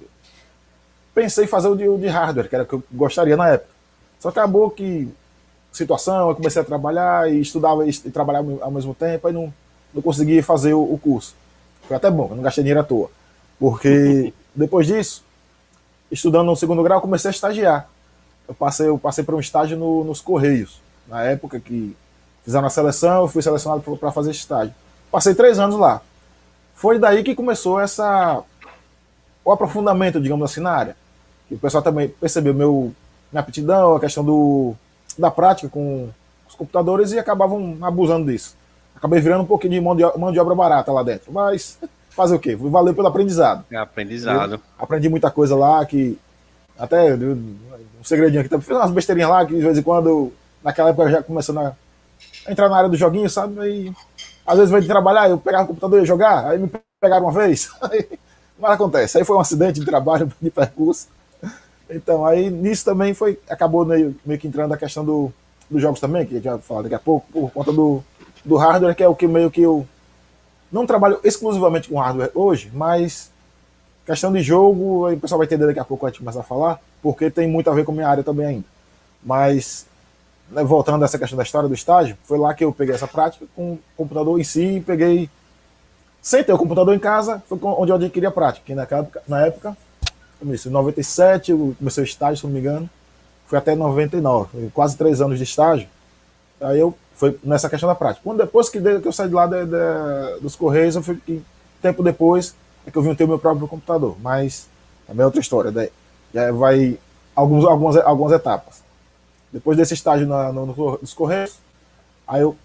Pensei 1.13 1.47
em 1.47 1.49
fazer 1.49 1.67
o 1.67 1.75
de, 1.75 1.89
o 1.89 1.99
de 1.99 2.07
hardware, 2.07 2.49
que 2.49 2.55
era 2.55 2.63
o 2.63 2.67
que 2.69 2.75
eu 2.75 2.83
gostaria 2.93 3.37
na 3.37 3.49
época. 3.49 3.71
Só 4.21 4.29
acabou 4.29 4.71
que 4.71 5.13
situação, 5.73 6.29
eu 6.29 6.37
comecei 6.37 6.63
a 6.63 6.65
trabalhar 6.65 7.29
e 7.29 7.41
estudava 7.41 7.85
e, 7.89 7.93
trabalhava 7.93 8.57
ao 8.61 8.71
mesmo 8.71 8.95
tempo, 8.95 9.27
aí 9.27 9.35
não, 9.35 9.53
não 9.93 10.01
consegui 10.01 10.41
fazer 10.43 10.73
o, 10.73 10.81
o 10.81 10.97
curso. 10.97 11.35
Foi 11.87 11.97
até 11.97 12.11
bom, 12.11 12.29
eu 12.31 12.37
não 12.37 12.43
gastei 12.43 12.63
dinheiro 12.63 12.81
à 12.81 12.85
toa. 12.85 13.11
Porque 13.59 14.33
depois 14.55 14.87
disso, 14.87 15.25
estudando 16.11 16.47
no 16.47 16.57
segundo 16.57 16.83
grau, 16.83 17.01
comecei 17.01 17.29
a 17.29 17.33
estagiar. 17.33 17.89
Eu 18.49 18.55
passei, 18.55 18.89
eu 18.89 18.99
passei 18.99 19.25
por 19.25 19.35
um 19.35 19.41
estágio 19.41 19.77
no, 19.77 20.05
nos 20.05 20.21
Correios, 20.21 20.81
na 21.09 21.23
época 21.25 21.59
que 21.59 21.97
fizeram 22.45 22.67
a 22.67 22.71
seleção, 22.71 23.23
eu 23.23 23.29
fui 23.29 23.43
selecionado 23.43 23.83
para 23.97 24.13
fazer 24.13 24.31
estágio. 24.31 24.75
Passei 25.11 25.35
três 25.35 25.59
anos 25.59 25.77
lá. 25.77 26.01
Foi 26.75 26.99
daí 26.99 27.25
que 27.25 27.35
começou 27.35 27.81
essa 27.81 28.43
o 29.45 29.53
aprofundamento, 29.53 30.21
digamos 30.21 30.51
assim, 30.51 30.61
na 30.61 30.73
área. 30.73 30.97
E 31.51 31.55
o 31.55 31.59
pessoal 31.59 31.83
também 31.83 32.09
percebeu 32.09 32.53
meu, 32.53 32.93
minha 33.33 33.41
aptidão, 33.41 33.95
a 33.95 34.01
questão 34.01 34.25
do, 34.25 34.75
da 35.17 35.31
prática 35.31 35.69
com 35.69 36.09
os 36.49 36.55
computadores 36.55 37.13
e 37.13 37.19
acabavam 37.19 37.79
abusando 37.83 38.31
disso. 38.31 38.57
Acabei 38.97 39.21
virando 39.21 39.43
um 39.43 39.47
pouquinho 39.47 39.75
de 39.75 39.81
mão 39.81 39.95
de, 39.95 40.03
mão 40.19 40.33
de 40.33 40.41
obra 40.41 40.55
barata 40.55 40.91
lá 40.91 41.03
dentro. 41.03 41.31
Mas 41.31 41.79
fazer 42.11 42.35
o 42.35 42.39
quê? 42.39 42.57
Valeu 42.57 42.95
pelo 42.95 43.07
aprendizado. 43.07 43.65
É 43.71 43.77
aprendizado. 43.77 44.55
Eu 44.55 44.61
aprendi 44.79 45.09
muita 45.09 45.31
coisa 45.31 45.55
lá 45.55 45.85
que. 45.85 46.19
Até 46.79 47.15
um 47.15 48.05
segredinho 48.05 48.43
aqui, 48.43 48.51
fiz 48.61 48.77
umas 48.77 48.91
besteirinhas 48.91 49.31
lá 49.31 49.47
que 49.47 49.55
de 49.55 49.63
vez 49.63 49.79
em 49.79 49.83
quando, 49.83 50.31
naquela 50.63 50.91
época 50.91 51.11
já 51.11 51.23
começando 51.23 51.59
a 51.61 51.75
entrar 52.47 52.69
na 52.69 52.77
área 52.77 52.89
do 52.91 52.97
joguinho, 52.97 53.31
sabe? 53.31 53.59
Aí, 53.59 53.93
às 54.47 54.59
vezes, 54.59 54.83
de 54.83 54.87
trabalhar, 54.87 55.31
eu 55.31 55.39
pegava 55.39 55.65
o 55.65 55.69
computador 55.69 55.99
e 55.99 56.03
ia 56.03 56.07
jogar, 56.07 56.47
aí 56.47 56.59
me 56.59 56.71
pegaram 57.01 57.25
uma 57.25 57.33
vez. 57.33 57.71
mas 58.59 58.73
acontece. 58.73 59.17
Aí 59.17 59.25
foi 59.25 59.37
um 59.37 59.41
acidente 59.41 59.81
de 59.81 59.87
trabalho, 59.87 60.31
de 60.41 60.51
percurso. 60.51 61.09
Então, 61.89 62.27
aí 62.27 62.51
nisso 62.51 62.85
também 62.85 63.15
foi. 63.15 63.39
Acabou 63.49 63.87
meio, 63.87 64.15
meio 64.25 64.39
que 64.39 64.47
entrando 64.47 64.75
a 64.75 64.77
questão 64.77 65.03
do, 65.03 65.33
dos 65.71 65.81
jogos 65.81 66.01
também, 66.01 66.27
que 66.27 66.35
a 66.35 66.37
gente 66.37 66.49
vai 66.49 66.59
falar 66.59 66.83
daqui 66.83 66.95
a 66.95 66.99
pouco, 66.99 67.27
por 67.33 67.51
conta 67.53 67.73
do, 67.73 68.05
do 68.47 68.57
hardware, 68.57 68.95
que 68.95 69.03
é 69.03 69.09
o 69.09 69.15
que 69.15 69.27
meio 69.27 69.51
que 69.51 69.61
eu 69.61 69.87
não 70.71 70.87
trabalho 70.87 71.19
exclusivamente 71.25 71.89
com 71.89 71.99
hardware 71.99 72.31
hoje, 72.35 72.71
mas 72.73 73.31
questão 74.05 74.33
de 74.33 74.41
jogo, 74.41 75.11
o 75.11 75.21
pessoal 75.21 75.39
vai 75.39 75.47
entender 75.47 75.67
daqui 75.67 75.81
a 75.81 75.85
pouco 75.85 76.07
a 76.07 76.09
gente 76.09 76.21
começar 76.21 76.41
a 76.41 76.45
falar, 76.45 76.81
porque 77.03 77.29
tem 77.29 77.49
muito 77.49 77.69
a 77.69 77.75
ver 77.75 77.85
com 77.85 77.91
minha 77.91 78.09
área 78.09 78.23
também 78.23 78.47
ainda. 78.47 78.65
Mas, 79.23 79.85
né, 80.49 80.63
voltando 80.63 81.03
a 81.03 81.07
essa 81.07 81.19
questão 81.19 81.37
da 81.37 81.43
história 81.43 81.69
do 81.69 81.75
estágio, 81.75 82.17
foi 82.25 82.39
lá 82.39 82.55
que 82.55 82.65
eu 82.65 82.73
peguei 82.73 82.95
essa 82.95 83.09
prática 83.09 83.45
com 83.57 83.73
o 83.73 83.79
computador 83.97 84.39
em 84.39 84.45
si, 84.45 84.83
peguei. 84.87 85.29
Sem 86.23 86.43
ter 86.43 86.53
o 86.53 86.59
computador 86.59 86.95
em 86.95 86.99
casa, 86.99 87.43
foi 87.49 87.59
onde 87.63 87.91
eu 87.91 87.97
adquiri 87.97 88.27
a 88.27 88.31
prática, 88.31 88.65
que 88.65 88.75
naquela 88.75 89.03
época, 89.03 89.23
na 89.29 89.47
época, 89.47 89.77
em 90.43 90.71
97, 90.71 91.51
eu 91.51 91.75
comecei 91.79 92.03
o 92.03 92.05
estágio, 92.05 92.37
se 92.37 92.47
não 92.47 92.53
me 92.53 92.61
engano, 92.61 92.91
foi 93.47 93.59
até 93.59 93.75
99, 93.75 94.71
quase 94.75 94.97
três 94.97 95.21
anos 95.21 95.39
de 95.39 95.45
estágio. 95.45 95.89
Aí 96.61 96.79
eu 96.81 96.97
foi 97.17 97.39
nessa 97.43 97.69
questão 97.69 97.89
da 97.89 97.95
prática. 97.95 98.23
Quando 98.23 98.39
depois 98.39 98.69
que, 98.69 98.79
eu 98.79 99.13
saí 99.13 99.29
de 99.29 99.35
lá 99.35 99.47
de, 99.47 99.65
de, 99.65 100.41
dos 100.41 100.55
Correios, 100.55 100.97
eu 100.97 101.03
fui, 101.03 101.21
tempo 101.83 102.03
depois 102.03 102.55
é 102.87 102.91
que 102.91 102.97
eu 102.97 103.03
vim 103.03 103.15
ter 103.15 103.25
o 103.25 103.29
meu 103.29 103.39
próprio 103.39 103.67
computador. 103.67 104.17
Mas 104.21 104.69
também 105.07 105.23
é 105.23 105.27
outra 105.27 105.41
história. 105.41 105.73
Daí, 105.73 105.91
já 106.33 106.53
vai 106.53 106.99
alguns, 107.35 107.65
algumas, 107.65 107.97
algumas 107.97 108.33
etapas. 108.33 108.83
Depois 109.51 109.77
desse 109.77 109.95
estágio 109.95 110.27
na, 110.27 110.53
no, 110.53 110.67
nos 110.67 111.15
Correios, 111.15 111.59
aí 112.29 112.43
eu 112.43 112.57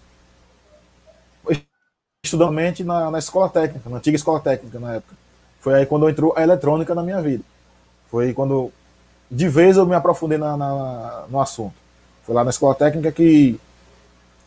estudando 2.24 2.54
na, 2.84 3.10
na 3.10 3.18
escola 3.18 3.48
técnica, 3.48 3.90
na 3.90 3.96
antiga 3.96 4.16
escola 4.16 4.38
técnica 4.38 4.78
na 4.78 4.94
época. 4.94 5.14
Foi 5.60 5.74
aí 5.74 5.86
quando 5.86 6.08
entrou 6.08 6.32
a 6.36 6.42
eletrônica 6.42 6.94
na 6.94 7.02
minha 7.02 7.20
vida. 7.20 7.42
Foi 8.10 8.32
quando 8.32 8.70
de 9.30 9.48
vez 9.48 9.76
eu 9.76 9.86
me 9.86 9.94
aprofundei 9.94 10.38
na, 10.38 10.56
na, 10.56 11.24
no 11.28 11.40
assunto. 11.40 11.74
Foi 12.24 12.34
lá 12.34 12.44
na 12.44 12.50
escola 12.50 12.74
técnica 12.74 13.10
que 13.10 13.58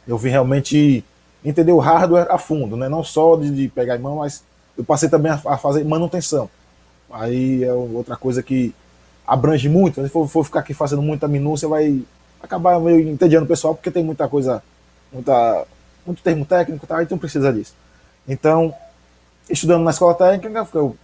eu 0.08 0.18
vim 0.18 0.30
realmente 0.30 1.04
entender 1.44 1.72
o 1.72 1.80
hardware 1.80 2.28
a 2.30 2.38
fundo, 2.38 2.76
né? 2.76 2.90
não 2.90 3.04
só 3.04 3.36
de, 3.36 3.52
de 3.52 3.68
pegar 3.68 3.96
em 3.96 4.00
mão, 4.00 4.18
mas 4.18 4.44
eu 4.78 4.84
passei 4.84 5.10
também 5.10 5.32
a, 5.32 5.42
a, 5.46 5.58
fazer 5.58 5.84
manutenção. 5.84 6.50
Aí 7.12 7.64
é 7.64 7.72
outra 7.72 8.16
coisa 8.16 8.42
que 8.42 8.74
abrange 9.26 9.70
muito. 9.70 10.02
Se 10.04 10.10
for, 10.10 10.28
for 10.28 10.44
ficar 10.44 10.62
aqui 10.62 10.74
fazendo 10.74 11.02
muita 11.02 11.28
minúcia, 11.28 11.68
vai 11.68 12.02
acabar 12.42 12.80
meio 12.80 13.08
entediando 13.10 13.46
o 13.46 13.48
pessoal, 13.48 13.76
porque 13.76 13.92
tem 13.92 14.04
muita 14.04 14.28
coisa, 14.28 14.62
muita, 15.12 15.66
muito 16.06 16.22
termo 16.22 16.46
técnico, 16.46 16.86
tá? 16.86 17.02
então 17.02 17.18
precisa 17.18 17.54
disso. 17.54 17.74
Então, 18.28 18.74
estudando 19.50 19.84
na 19.84 19.92
escola 19.92 20.16
técnica, 20.16 20.68
eu 20.74 20.96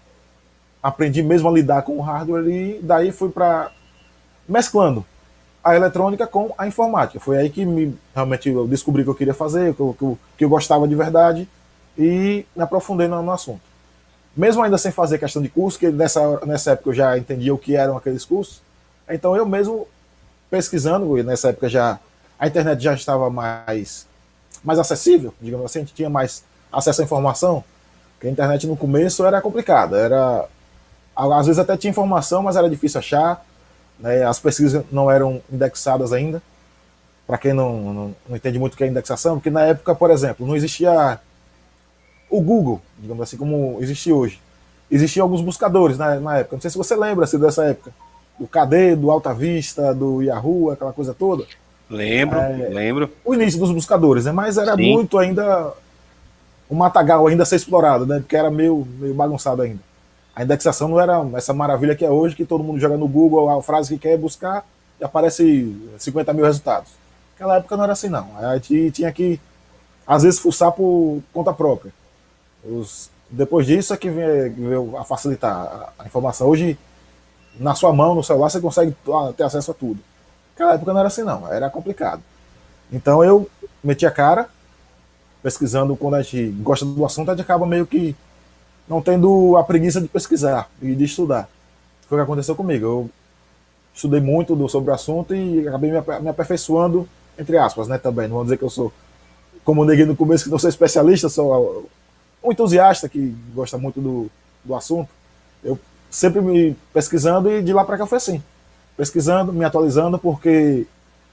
aprendi 0.82 1.22
mesmo 1.22 1.48
a 1.48 1.52
lidar 1.52 1.84
com 1.84 1.98
o 1.98 2.02
hardware 2.02 2.48
e 2.48 2.80
daí 2.82 3.12
fui 3.12 3.30
para 3.30 3.72
mesclando 4.48 5.06
a 5.64 5.76
eletrônica 5.76 6.26
com 6.26 6.54
a 6.58 6.68
informática. 6.68 7.20
Foi 7.20 7.38
aí 7.38 7.50
que 7.50 7.66
me, 7.66 7.98
realmente 8.14 8.50
eu 8.50 8.68
descobri 8.68 9.04
que 9.04 9.10
eu 9.10 9.16
queria 9.16 9.34
fazer, 9.34 9.72
o 9.78 9.94
que, 9.94 10.04
eu, 10.04 10.20
que 10.38 10.46
eu 10.46 10.50
gostava 10.50 10.88
de 10.88 10.96
verdade 10.96 11.48
e 11.98 12.46
me 12.56 12.64
aprofundei 12.64 13.08
no, 13.08 13.22
no, 13.22 13.32
assunto. 13.32 13.62
Mesmo 14.36 14.64
ainda 14.64 14.78
sem 14.78 14.92
fazer 14.92 15.18
questão 15.18 15.42
de 15.42 15.50
curso, 15.50 15.78
que 15.78 15.90
nessa, 15.90 16.46
nessa 16.46 16.72
época 16.72 16.90
eu 16.90 16.94
já 16.94 17.18
entendia 17.18 17.54
o 17.54 17.58
que 17.58 17.76
eram 17.76 17.98
aqueles 17.98 18.26
cursos, 18.26 18.62
então 19.10 19.36
eu 19.36 19.46
mesmo 19.46 19.88
pesquisando, 20.50 21.18
e 21.18 21.24
nessa 21.24 21.50
época 21.50 21.70
já 21.70 22.00
a 22.40 22.48
internet 22.48 22.82
já 22.82 22.94
estava 22.94 23.30
mais, 23.30 24.08
mais 24.64 24.80
acessível, 24.80 25.34
digamos 25.40 25.66
assim, 25.66 25.80
a 25.80 25.82
gente 25.82 25.94
tinha 25.94 26.10
mais 26.10 26.44
acesso 26.72 27.02
à 27.02 27.04
informação, 27.04 27.64
porque 28.14 28.28
a 28.28 28.32
internet 28.32 28.66
no 28.66 28.78
começo 28.78 29.26
era 29.26 29.42
complicada, 29.42 29.98
era 29.98 30.48
às 31.16 31.46
vezes 31.46 31.60
até 31.60 31.76
tinha 31.76 31.92
informação, 31.92 32.42
mas 32.42 32.56
era 32.56 32.70
difícil 32.70 33.00
achar, 33.00 33.46
né? 34.00 34.24
As 34.24 34.40
pesquisas 34.40 34.84
não 34.92 35.10
eram 35.10 35.42
indexadas 35.52 36.12
ainda. 36.14 36.42
Para 37.26 37.38
quem 37.38 37.54
não, 37.54 37.94
não, 37.94 38.16
não, 38.28 38.36
entende 38.36 38.60
muito 38.60 38.74
o 38.74 38.78
que 38.78 38.84
é 38.84 38.88
indexação, 38.88 39.36
porque 39.36 39.50
na 39.50 39.66
época, 39.66 39.96
por 39.96 40.12
exemplo, 40.12 40.46
não 40.46 40.56
existia 40.56 41.20
o 42.30 42.42
Google, 42.42 42.82
digamos 42.98 43.24
assim, 43.24 43.38
como 43.38 43.78
existe 43.80 44.12
hoje. 44.12 44.42
Existiam 44.90 45.24
alguns 45.24 45.42
buscadores 45.42 45.98
na, 45.98 46.20
na 46.20 46.40
época. 46.40 46.56
Não 46.58 46.62
sei 46.62 46.72
se 46.72 46.78
você 46.78 46.96
lembra 46.96 47.24
assim, 47.26 47.40
dessa 47.40 47.64
época. 47.66 47.92
Do 48.38 48.48
KD, 48.48 48.96
do 48.96 49.12
Alta 49.12 49.34
Vista, 49.34 49.94
do 49.94 50.22
Yahoo, 50.22 50.72
aquela 50.72 50.92
coisa 50.92 51.14
toda. 51.14 51.46
Lembro, 51.90 52.40
é, 52.40 52.70
lembro. 52.70 53.10
O 53.24 53.34
início 53.34 53.60
dos 53.60 53.72
buscadores, 53.72 54.26
né? 54.26 54.32
Mas 54.32 54.58
era 54.58 54.76
Sim. 54.76 54.94
muito 54.94 55.18
ainda. 55.18 55.74
O 56.70 56.76
matagal 56.76 57.28
ainda 57.28 57.44
a 57.44 57.46
ser 57.46 57.58
explorado, 57.58 58.06
né? 58.06 58.20
Porque 58.20 58.36
era 58.36 58.50
meio, 58.50 58.88
meio 58.98 59.14
bagunçado 59.14 59.62
ainda. 59.62 59.80
A 60.36 60.44
indexação 60.44 60.88
não 60.88 61.00
era 61.00 61.22
essa 61.36 61.54
maravilha 61.54 61.96
que 61.96 62.06
é 62.06 62.10
hoje, 62.10 62.36
que 62.36 62.46
todo 62.46 62.64
mundo 62.64 62.80
joga 62.80 62.98
no 62.98 63.08
Google 63.08 63.50
a 63.50 63.62
frase 63.62 63.94
que 63.94 64.00
quer 64.00 64.18
buscar 64.18 64.66
e 65.00 65.04
aparece 65.04 65.76
50 65.98 66.34
mil 66.34 66.46
resultados. 66.46 66.92
Naquela 67.34 67.58
época 67.58 67.76
não 67.76 67.84
era 67.84 67.94
assim, 67.94 68.08
não. 68.08 68.38
A 68.38 68.56
gente 68.56 68.92
tinha 68.92 69.12
que, 69.12 69.40
às 70.08 70.24
vezes, 70.24 70.40
fuçar 70.40 70.72
por 70.72 71.22
conta 71.34 71.52
própria. 71.52 71.92
Os, 72.64 73.10
depois 73.30 73.66
disso 73.66 73.94
é 73.94 73.98
que 73.98 74.10
veio 74.10 74.96
a 74.98 75.04
facilitar 75.04 75.92
a, 75.98 76.06
informação. 76.06 76.48
Hoje, 76.48 76.78
na 77.60 77.76
sua 77.76 77.92
mão, 77.92 78.16
no 78.16 78.24
celular, 78.24 78.50
você 78.50 78.62
consegue 78.62 78.96
ter 79.36 79.44
acesso 79.44 79.72
a 79.72 79.74
tudo. 79.74 80.00
Naquela 80.52 80.76
época 80.76 80.94
não 80.94 81.00
era 81.00 81.08
assim, 81.08 81.24
não. 81.24 81.52
Era 81.52 81.70
complicado. 81.70 82.22
Então 82.92 83.24
eu 83.24 83.50
meti 83.84 84.06
a 84.06 84.12
cara, 84.12 84.50
pesquisando 85.42 85.96
quando 85.96 86.16
a 86.16 86.22
gente 86.22 86.50
gosta 86.62 86.86
do 86.86 87.04
assunto, 87.06 87.32
a 87.32 87.34
gente 87.34 87.44
acaba 87.44 87.66
meio 87.66 87.88
que 87.88 88.16
não 88.92 89.02
tendo 89.02 89.56
a 89.56 89.64
preguiça 89.64 90.02
de 90.02 90.10
pesquisar 90.10 90.70
e 90.82 90.94
de 90.94 91.06
estudar. 91.06 91.48
Foi 92.10 92.18
o 92.18 92.22
que 92.22 92.24
aconteceu 92.26 92.54
comigo. 92.58 92.86
Eu 92.86 93.10
estudei 93.96 94.20
muito 94.20 94.54
do, 94.54 94.68
sobre 94.68 94.92
o 94.92 94.94
assunto 94.94 95.34
e 95.34 95.66
acabei 95.66 95.92
me, 95.92 96.30
aperfeiçoando, 96.30 97.08
entre 97.40 97.58
aspas, 97.58 97.88
né, 97.88 97.98
também. 97.98 98.28
Não 98.28 98.36
vou 98.36 98.44
dizer 98.44 98.58
que 98.58 98.66
eu 98.66 98.70
sou, 98.70 98.92
como 99.64 99.86
neguei 99.86 100.04
no 100.06 100.14
começo, 100.14 100.44
que 100.44 100.50
não 100.50 100.60
sou 100.60 100.70
especialista, 100.70 101.30
sou 101.30 101.90
um 102.44 102.52
entusiasta 102.52 103.08
que 103.08 103.34
gosta 103.56 103.78
muito 103.78 104.02
do, 104.02 104.30
do 104.62 104.76
assunto. 104.76 105.10
Eu 105.64 105.80
sempre 106.10 106.42
me 106.42 106.76
pesquisando 106.94 107.50
e 107.50 107.64
de 107.64 107.72
lá 107.72 107.86
para 107.86 107.98
cá 107.98 108.06
foi 108.06 108.18
assim. 108.18 108.44
pesquisando, 108.98 109.54
me 109.54 109.64
atualizando, 109.64 110.20
porque 110.20 110.86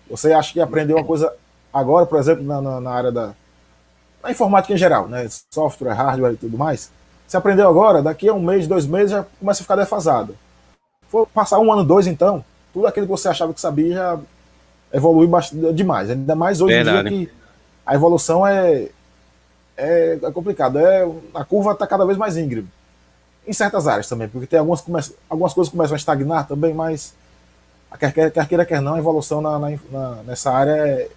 você 0.09 0.33
acha 0.33 0.53
que 0.53 0.61
aprendeu 0.61 0.97
uma 0.97 1.05
coisa 1.05 1.35
agora, 1.73 2.07
por 2.07 2.21
exemplo, 2.21 2.45
na, 2.45 2.61
na, 2.61 2.81
na 2.81 2.91
área 2.93 3.11
da 3.11 3.35
na 4.23 4.31
informática 4.31 4.73
em 4.73 4.77
geral, 4.77 5.09
né? 5.09 5.27
Software, 5.51 5.93
hardware 5.93 6.35
e 6.35 6.37
tudo 6.37 6.57
mais. 6.57 6.91
Você 7.29 7.37
aprendeu 7.37 7.69
agora, 7.69 8.03
daqui 8.03 8.27
a 8.27 8.33
um 8.33 8.41
mês, 8.41 8.67
dois 8.67 8.87
meses, 8.87 9.11
já 9.11 9.23
começa 9.39 9.61
a 9.61 9.63
ficar 9.63 9.77
defasado. 9.77 10.35
For 11.11 11.27
passar 11.27 11.59
um 11.59 11.71
ano, 11.71 11.85
dois, 11.85 12.07
então, 12.07 12.43
tudo 12.73 12.87
aquilo 12.87 13.05
que 13.05 13.13
você 13.13 13.29
achava 13.29 13.53
que 13.53 13.61
sabia 13.61 13.95
já 13.95 14.19
evolui 14.95 15.27
bastante, 15.27 15.75
demais. 15.75 16.09
Ainda 16.09 16.35
mais 16.35 16.63
hoje 16.63 16.73
Verdade. 16.73 17.09
em 17.09 17.19
dia 17.19 17.27
que 17.27 17.33
a 17.85 17.95
evolução 17.95 18.47
é, 18.47 18.89
é, 19.77 20.19
é 20.23 20.31
complicada. 20.33 20.81
É, 20.81 21.07
a 21.35 21.45
curva 21.45 21.73
está 21.73 21.87
cada 21.87 22.07
vez 22.07 22.17
mais 22.17 22.39
íngreme. 22.39 22.69
Em 23.47 23.53
certas 23.53 23.87
áreas 23.87 24.09
também, 24.09 24.27
porque 24.29 24.47
tem 24.47 24.59
algumas, 24.59 24.81
come, 24.81 24.99
algumas 25.29 25.53
coisas 25.53 25.71
começam 25.71 25.95
a 25.95 25.99
estagnar 25.99 26.49
também, 26.49 26.73
mas 26.73 27.15
quer, 27.99 28.13
quer, 28.13 28.31
quer 28.31 28.49
queira, 28.49 28.65
quer 28.65 28.81
não, 28.81 28.95
a 28.95 28.99
evolução 28.99 29.43
na, 29.43 29.59
na, 29.59 29.71
na, 29.91 30.23
nessa 30.23 30.51
área 30.51 30.73
é, 30.73 31.09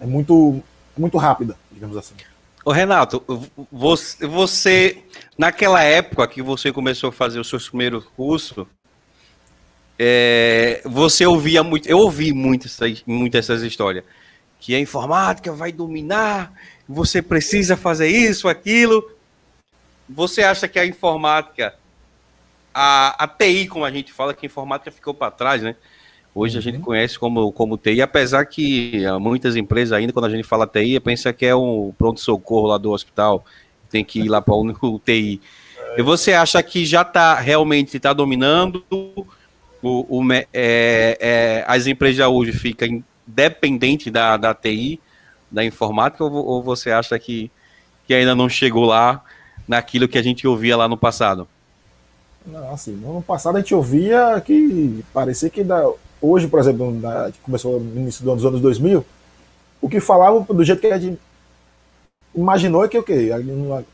é 0.00 0.06
muito, 0.06 0.60
muito 0.96 1.18
rápida, 1.18 1.56
digamos 1.72 1.96
assim. 1.96 2.14
Ô 2.64 2.70
Renato, 2.70 3.24
você, 3.72 4.26
você, 4.26 5.02
naquela 5.36 5.82
época 5.82 6.28
que 6.28 6.40
você 6.40 6.72
começou 6.72 7.08
a 7.08 7.12
fazer 7.12 7.40
o 7.40 7.44
seu 7.44 7.58
primeiro 7.58 8.00
curso, 8.16 8.68
é, 9.98 10.80
você 10.84 11.26
ouvia 11.26 11.64
muito, 11.64 11.88
eu 11.88 11.98
ouvi 11.98 12.32
muito, 12.32 12.68
muito 13.04 13.36
essas 13.36 13.62
histórias, 13.62 14.04
que 14.60 14.76
a 14.76 14.80
informática 14.80 15.52
vai 15.52 15.72
dominar, 15.72 16.52
você 16.88 17.20
precisa 17.20 17.76
fazer 17.76 18.08
isso, 18.08 18.48
aquilo. 18.48 19.10
Você 20.08 20.42
acha 20.42 20.68
que 20.68 20.78
a 20.78 20.86
informática, 20.86 21.74
a, 22.72 23.24
a 23.24 23.26
TI, 23.26 23.66
como 23.66 23.84
a 23.84 23.90
gente 23.90 24.12
fala, 24.12 24.34
que 24.34 24.46
a 24.46 24.48
informática 24.48 24.92
ficou 24.92 25.14
para 25.14 25.32
trás, 25.32 25.62
né? 25.62 25.74
Hoje 26.34 26.54
uhum. 26.54 26.58
a 26.58 26.62
gente 26.62 26.76
uhum. 26.76 26.82
conhece 26.82 27.18
como, 27.18 27.52
como 27.52 27.76
TI, 27.76 28.00
apesar 28.00 28.44
que 28.46 29.04
muitas 29.20 29.54
empresas 29.56 29.92
ainda, 29.92 30.12
quando 30.12 30.24
a 30.26 30.30
gente 30.30 30.44
fala 30.44 30.66
TI, 30.66 30.98
pensa 31.00 31.32
que 31.32 31.44
é 31.44 31.54
um 31.54 31.92
pronto-socorro 31.96 32.68
lá 32.68 32.78
do 32.78 32.90
hospital, 32.90 33.44
tem 33.90 34.04
que 34.04 34.20
ir 34.20 34.28
lá 34.28 34.40
para 34.40 34.54
o 34.54 34.98
TI. 34.98 35.40
E 35.96 36.02
você 36.02 36.32
acha 36.32 36.62
que 36.62 36.86
já 36.86 37.02
está 37.02 37.34
realmente 37.34 37.96
está 37.96 38.14
dominando? 38.14 38.82
O, 38.90 39.26
o 39.82 40.32
é, 40.32 40.46
é, 40.54 41.64
as 41.66 41.86
empresas 41.86 42.26
hoje 42.26 42.52
ficam 42.52 43.04
dependentes 43.26 44.10
da, 44.10 44.36
da 44.36 44.54
TI, 44.54 44.98
da 45.50 45.62
informática, 45.64 46.24
ou, 46.24 46.32
ou 46.32 46.62
você 46.62 46.90
acha 46.90 47.18
que, 47.18 47.50
que 48.06 48.14
ainda 48.14 48.34
não 48.34 48.48
chegou 48.48 48.84
lá 48.84 49.22
naquilo 49.68 50.08
que 50.08 50.16
a 50.16 50.22
gente 50.22 50.46
ouvia 50.46 50.76
lá 50.76 50.88
no 50.88 50.96
passado? 50.96 51.46
Não, 52.46 52.72
assim, 52.72 52.92
no 52.92 53.22
passado 53.22 53.56
a 53.56 53.60
gente 53.60 53.74
ouvia 53.74 54.40
que 54.44 55.04
parecia 55.12 55.50
que 55.50 55.62
da, 55.62 55.84
hoje, 56.22 56.46
por 56.46 56.60
exemplo, 56.60 56.92
na, 56.92 57.30
começou 57.42 57.80
no 57.80 58.00
início 58.00 58.24
dos 58.24 58.46
anos 58.46 58.60
2000, 58.60 59.04
o 59.80 59.88
que 59.88 60.00
falavam 60.00 60.42
do 60.42 60.64
jeito 60.64 60.80
que 60.80 60.86
a 60.86 60.98
gente 60.98 61.18
imaginou 62.34 62.84
é 62.84 62.88
que 62.88 62.96
o? 62.96 63.04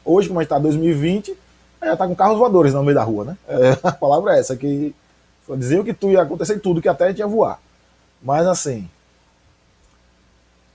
Hoje, 0.04 0.28
como 0.28 0.38
a 0.38 0.42
gente 0.42 0.46
está 0.46 0.58
em 0.58 0.62
2020, 0.62 1.34
já 1.82 1.92
está 1.94 2.06
com 2.06 2.14
carros 2.14 2.38
voadores 2.38 2.74
no 2.74 2.82
meio 2.82 2.94
da 2.94 3.02
rua, 3.02 3.24
né? 3.24 3.36
É, 3.48 3.78
a 3.82 3.92
palavra 3.92 4.36
é 4.36 4.40
essa, 4.40 4.54
que 4.56 4.94
diziam 5.56 5.82
que 5.82 5.94
tu 5.94 6.10
ia 6.10 6.22
acontecer 6.22 6.58
tudo, 6.60 6.82
que 6.82 6.88
até 6.88 7.06
a 7.06 7.08
gente 7.08 7.18
ia 7.18 7.26
voar. 7.26 7.58
Mas 8.22 8.46
assim, 8.46 8.88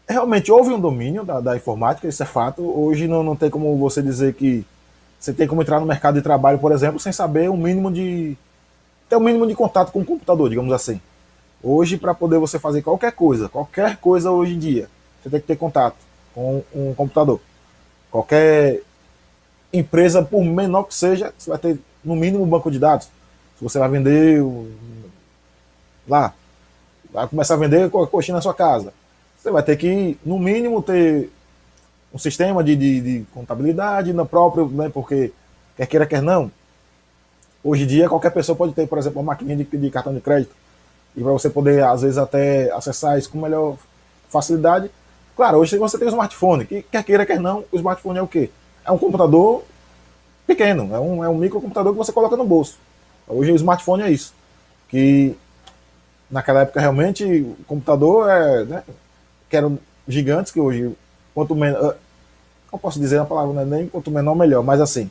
realmente 0.08 0.52
houve 0.52 0.74
um 0.74 0.80
domínio 0.80 1.24
da, 1.24 1.40
da 1.40 1.56
informática, 1.56 2.08
isso 2.08 2.24
é 2.24 2.26
fato. 2.26 2.62
Hoje 2.62 3.08
não, 3.08 3.22
não 3.22 3.36
tem 3.36 3.50
como 3.50 3.78
você 3.78 4.02
dizer 4.02 4.34
que 4.34 4.66
você 5.20 5.32
tem 5.32 5.48
como 5.48 5.62
entrar 5.62 5.80
no 5.80 5.86
mercado 5.86 6.16
de 6.16 6.22
trabalho, 6.22 6.60
por 6.60 6.72
exemplo, 6.72 7.00
sem 7.00 7.14
saber 7.14 7.50
o 7.50 7.56
mínimo 7.56 7.92
de. 7.92 8.36
ter 9.08 9.16
o 9.16 9.22
mínimo 9.22 9.48
de 9.48 9.56
contato 9.56 9.92
com 9.92 10.00
o 10.00 10.06
computador, 10.06 10.50
digamos 10.50 10.74
assim. 10.74 11.00
Hoje, 11.66 11.96
para 11.98 12.14
poder 12.14 12.38
você 12.40 12.60
fazer 12.60 12.82
qualquer 12.82 13.14
coisa, 13.14 13.48
qualquer 13.48 13.96
coisa 13.96 14.30
hoje 14.30 14.54
em 14.54 14.60
dia, 14.60 14.90
você 15.22 15.30
tem 15.30 15.40
que 15.40 15.48
ter 15.48 15.56
contato 15.56 15.96
com 16.36 16.62
um 16.76 16.94
computador. 16.94 17.40
Qualquer 18.12 18.82
empresa, 19.72 20.22
por 20.22 20.44
menor 20.44 20.84
que 20.84 20.94
seja, 20.94 21.34
você 21.38 21.50
vai 21.50 21.58
ter 21.58 21.80
no 22.04 22.18
mínimo 22.18 22.44
um 22.44 22.50
banco 22.50 22.70
de 22.70 22.78
dados. 22.78 23.08
Se 23.58 23.64
você 23.64 23.80
vai 23.80 23.88
vender 23.88 24.44
lá, 26.06 26.34
vai 27.14 27.30
começar 27.30 27.54
a 27.54 27.58
vender 27.58 27.90
coxinha 27.90 28.36
na 28.36 28.42
sua 28.42 28.54
casa, 28.54 28.94
você 29.38 29.50
vai 29.50 29.64
ter 29.64 29.78
que, 29.78 30.18
no 30.26 30.38
mínimo, 30.38 30.84
ter 30.84 31.32
um 32.14 32.18
sistema 32.18 32.62
de, 32.62 32.76
de, 32.76 33.02
de 33.02 33.26
contabilidade 33.34 34.12
no 34.12 34.26
próprio, 34.26 34.68
né, 34.68 34.90
porque 34.90 35.32
quer 35.78 35.86
queira, 35.88 36.06
quer 36.06 36.22
não, 36.22 36.52
hoje 37.64 37.84
em 37.84 37.88
dia 37.88 38.10
qualquer 38.10 38.32
pessoa 38.32 38.56
pode 38.56 38.74
ter, 38.74 38.86
por 38.86 38.98
exemplo, 38.98 39.22
uma 39.22 39.32
maquininha 39.32 39.56
de, 39.56 39.64
de 39.64 39.90
cartão 39.90 40.14
de 40.14 40.20
crédito 40.20 40.63
e 41.16 41.22
para 41.22 41.32
você 41.32 41.50
poder, 41.50 41.84
às 41.84 42.02
vezes, 42.02 42.18
até 42.18 42.72
acessar 42.72 43.18
isso 43.18 43.30
com 43.30 43.40
melhor 43.40 43.78
facilidade. 44.30 44.90
Claro, 45.36 45.60
hoje 45.60 45.78
você 45.78 45.98
tem 45.98 46.08
o 46.08 46.10
smartphone, 46.10 46.66
que 46.66 46.84
quer 46.84 47.04
queira, 47.04 47.26
quer 47.26 47.40
não, 47.40 47.64
o 47.72 47.76
smartphone 47.78 48.20
é 48.20 48.22
o 48.22 48.28
quê? 48.28 48.50
É 48.86 48.92
um 48.92 48.98
computador 48.98 49.64
pequeno, 50.46 50.94
é 50.94 51.00
um, 51.00 51.24
é 51.24 51.30
um 51.30 51.38
microcomputador 51.38 51.94
que 51.94 51.98
você 51.98 52.12
coloca 52.12 52.36
no 52.36 52.46
bolso. 52.46 52.78
Hoje 53.28 53.52
o 53.52 53.56
smartphone 53.56 54.04
é 54.04 54.12
isso. 54.12 54.34
Que 54.90 55.36
naquela 56.30 56.62
época 56.62 56.80
realmente 56.80 57.24
o 57.24 57.64
computador 57.66 58.30
é, 58.30 58.66
né, 58.66 58.84
que 59.50 59.56
eram 59.56 59.78
gigantes, 60.08 60.52
que 60.52 60.60
hoje, 60.60 60.96
quanto 61.34 61.56
menor. 61.56 61.96
Não 62.72 62.80
posso 62.80 63.00
dizer 63.00 63.20
a 63.20 63.26
palavra, 63.26 63.54
né, 63.54 63.78
nem 63.78 63.88
quanto 63.88 64.10
menor, 64.10 64.36
melhor, 64.36 64.64
mas 64.64 64.82
assim, 64.82 65.10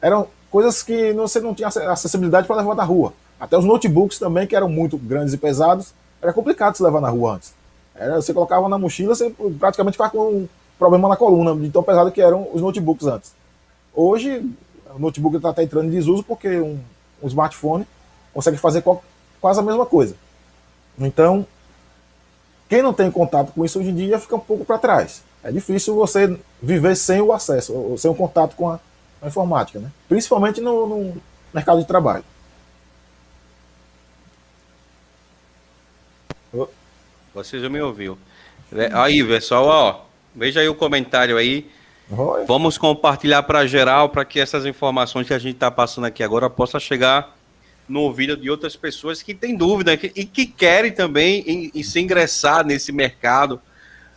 eram 0.00 0.28
coisas 0.50 0.82
que 0.82 1.12
você 1.12 1.40
não 1.40 1.54
tinha 1.54 1.68
acessibilidade 1.68 2.46
para 2.46 2.56
levar 2.56 2.74
da 2.74 2.84
rua. 2.84 3.12
Até 3.42 3.58
os 3.58 3.64
notebooks 3.64 4.20
também, 4.20 4.46
que 4.46 4.54
eram 4.54 4.68
muito 4.68 4.96
grandes 4.96 5.34
e 5.34 5.36
pesados, 5.36 5.92
era 6.22 6.32
complicado 6.32 6.76
se 6.76 6.82
levar 6.84 7.00
na 7.00 7.08
rua 7.08 7.34
antes. 7.34 7.52
Era, 7.92 8.14
você 8.14 8.32
colocava 8.32 8.68
na 8.68 8.78
mochila, 8.78 9.16
você 9.16 9.34
praticamente 9.58 9.96
ficava 9.96 10.10
com 10.10 10.18
um 10.28 10.48
problema 10.78 11.08
na 11.08 11.16
coluna, 11.16 11.52
de 11.56 11.68
tão 11.68 11.82
pesado 11.82 12.12
que 12.12 12.22
eram 12.22 12.46
os 12.54 12.62
notebooks 12.62 13.04
antes. 13.04 13.32
Hoje, 13.92 14.48
o 14.94 14.98
notebook 15.00 15.34
está 15.34 15.50
até 15.50 15.64
entrando 15.64 15.88
em 15.88 15.90
desuso 15.90 16.22
porque 16.22 16.60
um, 16.60 16.78
um 17.20 17.26
smartphone 17.26 17.84
consegue 18.32 18.58
fazer 18.58 18.84
quase 19.40 19.58
a 19.58 19.62
mesma 19.64 19.86
coisa. 19.86 20.14
Então, 20.96 21.44
quem 22.68 22.80
não 22.80 22.92
tem 22.92 23.10
contato 23.10 23.50
com 23.52 23.64
isso 23.64 23.80
hoje 23.80 23.90
em 23.90 23.94
dia 23.96 24.20
fica 24.20 24.36
um 24.36 24.40
pouco 24.40 24.64
para 24.64 24.78
trás. 24.78 25.20
É 25.42 25.50
difícil 25.50 25.96
você 25.96 26.38
viver 26.62 26.94
sem 26.94 27.20
o 27.20 27.32
acesso, 27.32 27.96
sem 27.98 28.08
o 28.08 28.14
contato 28.14 28.54
com 28.54 28.70
a, 28.70 28.78
a 29.20 29.26
informática, 29.26 29.80
né? 29.80 29.90
principalmente 30.08 30.60
no, 30.60 30.86
no 30.86 31.16
mercado 31.52 31.80
de 31.80 31.88
trabalho. 31.88 32.22
Você 37.34 37.58
já 37.58 37.68
me 37.68 37.80
ouviu. 37.80 38.18
É, 38.72 38.90
aí, 38.92 39.24
pessoal, 39.24 39.64
ó, 39.66 40.00
veja 40.34 40.60
aí 40.60 40.68
o 40.68 40.74
comentário 40.74 41.36
aí. 41.36 41.70
Vamos 42.46 42.76
compartilhar 42.76 43.42
para 43.44 43.66
geral 43.66 44.08
para 44.10 44.24
que 44.24 44.38
essas 44.38 44.66
informações 44.66 45.26
que 45.26 45.32
a 45.32 45.38
gente 45.38 45.54
está 45.54 45.70
passando 45.70 46.04
aqui 46.04 46.22
agora 46.22 46.50
possa 46.50 46.78
chegar 46.78 47.34
no 47.88 48.00
ouvido 48.00 48.36
de 48.36 48.50
outras 48.50 48.76
pessoas 48.76 49.22
que 49.22 49.34
têm 49.34 49.56
dúvida 49.56 49.96
que, 49.96 50.12
e 50.14 50.24
que 50.24 50.46
querem 50.46 50.92
também 50.92 51.42
em, 51.46 51.72
em 51.74 51.82
se 51.82 52.00
ingressar 52.00 52.66
nesse 52.66 52.92
mercado 52.92 53.60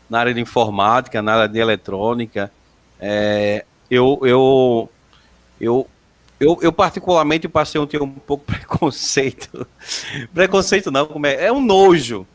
na 0.10 0.20
área 0.20 0.34
de 0.34 0.42
informática, 0.42 1.22
na 1.22 1.34
área 1.34 1.48
de 1.48 1.60
eletrônica. 1.60 2.52
É, 3.00 3.66
eu, 3.90 4.20
eu, 4.24 4.90
eu 5.60 5.88
eu, 6.40 6.58
eu 6.62 6.72
particularmente 6.72 7.48
passei 7.48 7.80
um, 7.80 7.88
um 8.02 8.10
pouco 8.12 8.44
preconceito. 8.48 9.68
preconceito 10.34 10.92
não, 10.92 11.06
como 11.06 11.26
é? 11.26 11.46
É 11.46 11.52
um 11.52 11.62
nojo. 11.62 12.28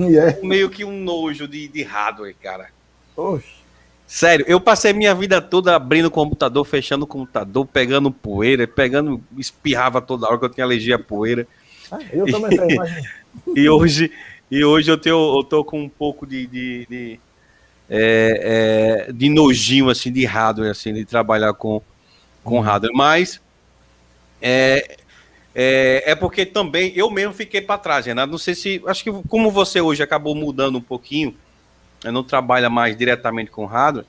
yeah. 0.00 0.38
Meio 0.42 0.68
que 0.70 0.84
um 0.84 1.02
nojo 1.02 1.48
de, 1.48 1.68
de 1.68 1.82
hardware, 1.82 2.34
cara. 2.42 2.68
Oxe. 3.16 3.58
Sério, 4.08 4.46
eu 4.48 4.58
passei 4.58 4.94
minha 4.94 5.14
vida 5.14 5.38
toda 5.38 5.76
abrindo 5.76 6.06
o 6.06 6.10
computador, 6.10 6.64
fechando 6.64 7.04
o 7.04 7.06
computador, 7.06 7.66
pegando 7.66 8.10
poeira, 8.10 8.66
pegando, 8.66 9.22
espirrava 9.36 10.00
toda 10.00 10.26
hora 10.26 10.38
que 10.38 10.46
eu 10.46 10.48
tinha 10.48 10.64
alergia 10.64 10.96
à 10.96 10.98
poeira. 10.98 11.46
Ah, 11.92 11.98
eu 12.10 12.24
também 12.24 12.56
tenho, 12.56 12.70
imagina. 12.70 13.02
e 13.54 13.68
hoje, 13.68 14.10
e 14.50 14.64
hoje 14.64 14.90
eu, 14.90 14.96
tenho, 14.96 15.36
eu 15.36 15.44
tô 15.44 15.62
com 15.62 15.82
um 15.82 15.90
pouco 15.90 16.26
de, 16.26 16.46
de, 16.46 16.86
de, 16.88 17.20
é, 17.86 19.08
é, 19.08 19.12
de 19.12 19.28
nojinho, 19.28 19.90
assim, 19.90 20.10
de 20.10 20.24
hardware, 20.24 20.70
assim, 20.70 20.94
de 20.94 21.04
trabalhar 21.04 21.52
com, 21.52 21.82
com 22.48 22.60
hardware, 22.60 22.92
mas 22.94 23.40
é, 24.40 24.96
é, 25.54 26.12
é, 26.12 26.14
porque 26.14 26.46
também 26.46 26.92
eu 26.94 27.10
mesmo 27.10 27.34
fiquei 27.34 27.60
para 27.60 27.78
trás, 27.78 28.06
Renato. 28.06 28.30
Não 28.30 28.38
sei 28.38 28.54
se. 28.54 28.82
Acho 28.86 29.04
que 29.04 29.12
como 29.28 29.50
você 29.50 29.80
hoje 29.80 30.02
acabou 30.02 30.34
mudando 30.34 30.76
um 30.78 30.82
pouquinho, 30.82 31.34
não 32.04 32.22
trabalha 32.22 32.70
mais 32.70 32.96
diretamente 32.96 33.50
com 33.50 33.66
hardware, 33.66 34.06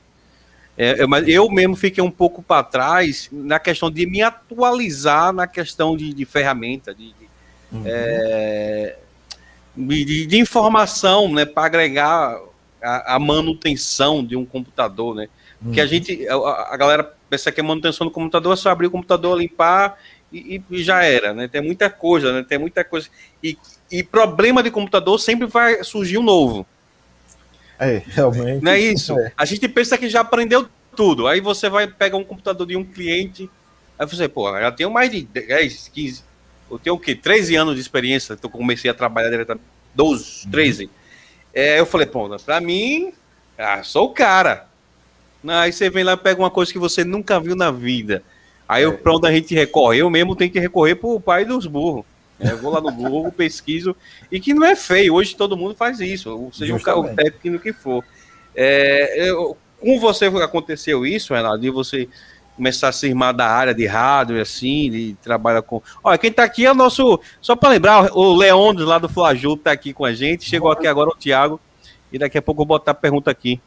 é, 0.78 1.06
mas 1.06 1.28
eu 1.28 1.50
mesmo 1.50 1.76
fiquei 1.76 2.02
um 2.02 2.12
pouco 2.12 2.42
para 2.42 2.64
trás 2.64 3.28
na 3.34 3.60
questão 3.60 3.92
de 3.92 4.06
me 4.06 4.22
atualizar 4.22 5.34
na 5.34 5.46
questão 5.46 5.98
de, 5.98 6.14
de 6.14 6.24
ferramenta, 6.24 6.96
de, 6.96 7.08
de, 7.08 7.30
uhum. 7.70 7.84
é, 7.86 8.96
de, 9.76 10.26
de 10.26 10.40
informação, 10.40 11.34
né, 11.34 11.44
para 11.46 11.66
agregar 11.66 12.40
a, 12.82 13.16
a, 13.16 13.20
manutenção 13.20 14.24
de 14.24 14.38
um 14.38 14.46
computador, 14.46 15.16
né? 15.16 15.28
Porque 15.62 15.82
a 15.82 15.84
uhum. 15.84 15.90
gente, 15.90 16.28
a, 16.30 16.36
a, 16.74 16.78
galera 16.78 17.14
pensa 17.30 17.52
que 17.52 17.62
a 17.62 17.64
manutenção 17.64 18.08
do 18.08 18.12
computador 18.12 18.54
é 18.54 18.56
só 18.56 18.70
abrir 18.70 18.88
o 18.88 18.92
computador, 18.92 19.38
limpar 19.38 19.98
e, 20.32 20.62
e, 20.70 20.84
já 20.84 21.04
era, 21.04 21.34
né? 21.34 21.48
Tem 21.48 21.62
muita 21.62 21.90
coisa, 21.90 22.32
né? 22.34 22.46
Tem 22.48 22.58
muita 22.58 22.84
coisa. 22.84 23.08
E 23.44 23.58
e 23.92 24.04
problema 24.04 24.62
de 24.62 24.70
computador 24.70 25.20
sempre 25.20 25.48
vai 25.48 25.84
surgir 25.84 26.18
um 26.18 26.24
novo. 26.24 26.66
É, 27.80 28.04
realmente. 28.08 28.64
Não 28.64 28.72
é 28.72 28.80
isso? 28.80 29.18
É. 29.18 29.32
A 29.36 29.46
gente 29.46 29.68
pensa 29.68 29.98
que 29.98 30.10
já 30.10 30.22
aprendeu 30.22 30.68
tudo. 30.96 31.28
Aí 31.28 31.40
você 31.40 31.70
vai 31.70 31.88
pegar 31.88 32.18
um 32.18 32.24
computador 32.24 32.68
de 32.68 32.76
um 32.76 32.84
cliente. 32.84 33.50
Aí 33.98 34.06
você, 34.06 34.28
pô, 34.28 34.52
já 34.60 34.72
tenho 34.72 34.92
mais 34.92 35.10
de 35.10 35.24
10, 35.24 35.90
15. 35.94 36.24
Eu 36.70 36.78
tenho 36.78 36.96
o 36.96 37.00
quê? 37.00 37.16
13 37.16 37.56
anos 37.56 37.76
de 37.76 37.82
experiência. 37.82 38.34
Então 38.34 38.50
comecei 38.50 38.92
a 38.92 38.94
trabalhar 38.94 39.30
diretamente. 39.30 39.66
12, 39.96 40.48
13. 40.50 40.84
Uhum. 40.84 40.90
É, 41.54 41.80
eu 41.80 41.86
falei, 41.86 42.06
pô, 42.06 42.30
pra 42.40 42.62
mim, 42.62 43.12
ah, 43.58 43.82
sou 43.82 44.06
o 44.06 44.14
cara. 44.14 44.69
Aí 45.48 45.72
você 45.72 45.90
vem 45.90 46.04
lá 46.04 46.14
e 46.14 46.18
pega 46.18 46.42
uma 46.42 46.50
coisa 46.50 46.72
que 46.72 46.80
você 46.80 47.04
nunca 47.04 47.40
viu 47.40 47.56
na 47.56 47.72
vida. 47.72 48.24
Aí 48.68 48.84
é. 48.84 48.92
pra 48.92 49.16
onde 49.16 49.28
a 49.28 49.32
gente 49.32 49.54
recorre? 49.56 50.00
Eu 50.00 50.10
mesmo 50.10 50.36
tenho 50.36 50.52
que 50.52 50.60
recorrer 50.60 50.96
pro 50.96 51.20
pai 51.20 51.46
dos 51.46 51.66
burros. 51.66 52.06
É, 52.40 52.52
eu 52.52 52.58
vou 52.58 52.72
lá 52.72 52.80
no 52.80 52.92
Google, 52.92 53.32
pesquiso, 53.36 53.96
e 54.32 54.40
que 54.40 54.54
não 54.54 54.66
é 54.66 54.76
feio, 54.76 55.14
hoje 55.14 55.36
todo 55.36 55.58
mundo 55.58 55.76
faz 55.76 56.00
isso, 56.00 56.50
seja 56.54 56.74
Justamente. 56.74 57.12
o 57.12 57.16
técnico 57.16 57.64
que 57.64 57.74
for. 57.74 58.04
É, 58.56 59.30
eu, 59.30 59.58
com 59.80 60.00
você 60.00 60.26
aconteceu 60.26 61.06
isso, 61.06 61.34
Renato, 61.34 61.60
de 61.60 61.70
você 61.70 62.08
começar 62.56 62.90
a 62.90 62.92
se 62.92 63.08
irmar 63.08 63.34
da 63.34 63.48
área 63.48 63.74
de 63.74 63.86
rádio, 63.86 64.42
assim, 64.42 64.92
de 64.92 65.16
trabalhar 65.22 65.62
com. 65.62 65.82
Olha, 66.04 66.18
quem 66.18 66.32
tá 66.32 66.44
aqui 66.44 66.66
é 66.66 66.72
o 66.72 66.76
nosso. 66.76 67.20
Só 67.42 67.56
para 67.56 67.70
lembrar, 67.70 68.12
o 68.12 68.36
Leandro 68.36 68.86
lá 68.86 69.00
do 69.00 69.08
Flaju 69.08 69.56
tá 69.56 69.72
aqui 69.72 69.94
com 69.94 70.04
a 70.04 70.14
gente. 70.14 70.44
Chegou 70.44 70.70
aqui 70.70 70.86
agora 70.86 71.10
o 71.10 71.16
Thiago. 71.16 71.60
E 72.12 72.18
daqui 72.18 72.38
a 72.38 72.42
pouco 72.42 72.62
eu 72.62 72.66
vou 72.66 72.78
botar 72.78 72.92
a 72.92 72.96
pergunta 72.96 73.32
aqui. 73.32 73.62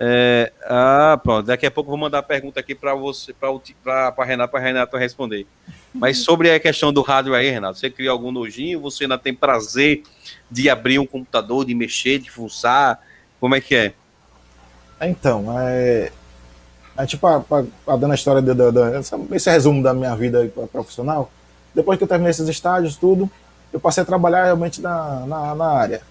É, 0.00 0.52
ah, 0.62 1.18
pronto. 1.22 1.46
Daqui 1.46 1.66
a 1.66 1.70
pouco 1.70 1.88
eu 1.88 1.92
vou 1.92 1.98
mandar 1.98 2.18
a 2.18 2.22
pergunta 2.22 2.60
aqui 2.60 2.74
para 2.74 2.94
você, 2.94 3.32
para 3.32 4.24
Renato, 4.24 4.52
para 4.52 4.60
Renato 4.60 4.96
responder. 4.96 5.46
Mas 5.92 6.18
sobre 6.24 6.50
a 6.50 6.60
questão 6.60 6.92
do 6.92 7.02
rádio 7.02 7.34
aí, 7.34 7.50
Renato, 7.50 7.78
você 7.78 7.90
criou 7.90 8.12
algum 8.12 8.30
nojinho? 8.30 8.80
Você 8.80 9.04
ainda 9.04 9.18
tem 9.18 9.34
prazer 9.34 10.02
de 10.50 10.70
abrir 10.70 10.98
um 10.98 11.06
computador, 11.06 11.64
de 11.64 11.74
mexer, 11.74 12.18
de 12.18 12.30
fuçar? 12.30 13.00
Como 13.40 13.54
é 13.54 13.60
que 13.60 13.74
é? 13.74 13.92
Então, 15.00 15.46
é, 15.58 16.12
é 16.96 17.06
tipo, 17.06 17.26
a, 17.26 17.36
a, 17.36 17.92
a, 17.92 17.96
dando 17.96 18.12
a 18.12 18.14
história 18.14 18.42
de, 18.42 18.52
de, 18.54 18.72
de, 18.72 19.36
esse 19.36 19.50
resumo 19.50 19.82
da 19.82 19.94
minha 19.94 20.14
vida 20.14 20.50
profissional. 20.72 21.30
Depois 21.74 21.98
que 21.98 22.04
eu 22.04 22.08
terminei 22.08 22.30
esses 22.30 22.48
estágios, 22.48 22.96
tudo, 22.96 23.30
eu 23.72 23.78
passei 23.78 24.02
a 24.02 24.06
trabalhar 24.06 24.44
realmente 24.44 24.80
na, 24.80 25.26
na, 25.26 25.54
na 25.54 25.66
área. 25.66 26.02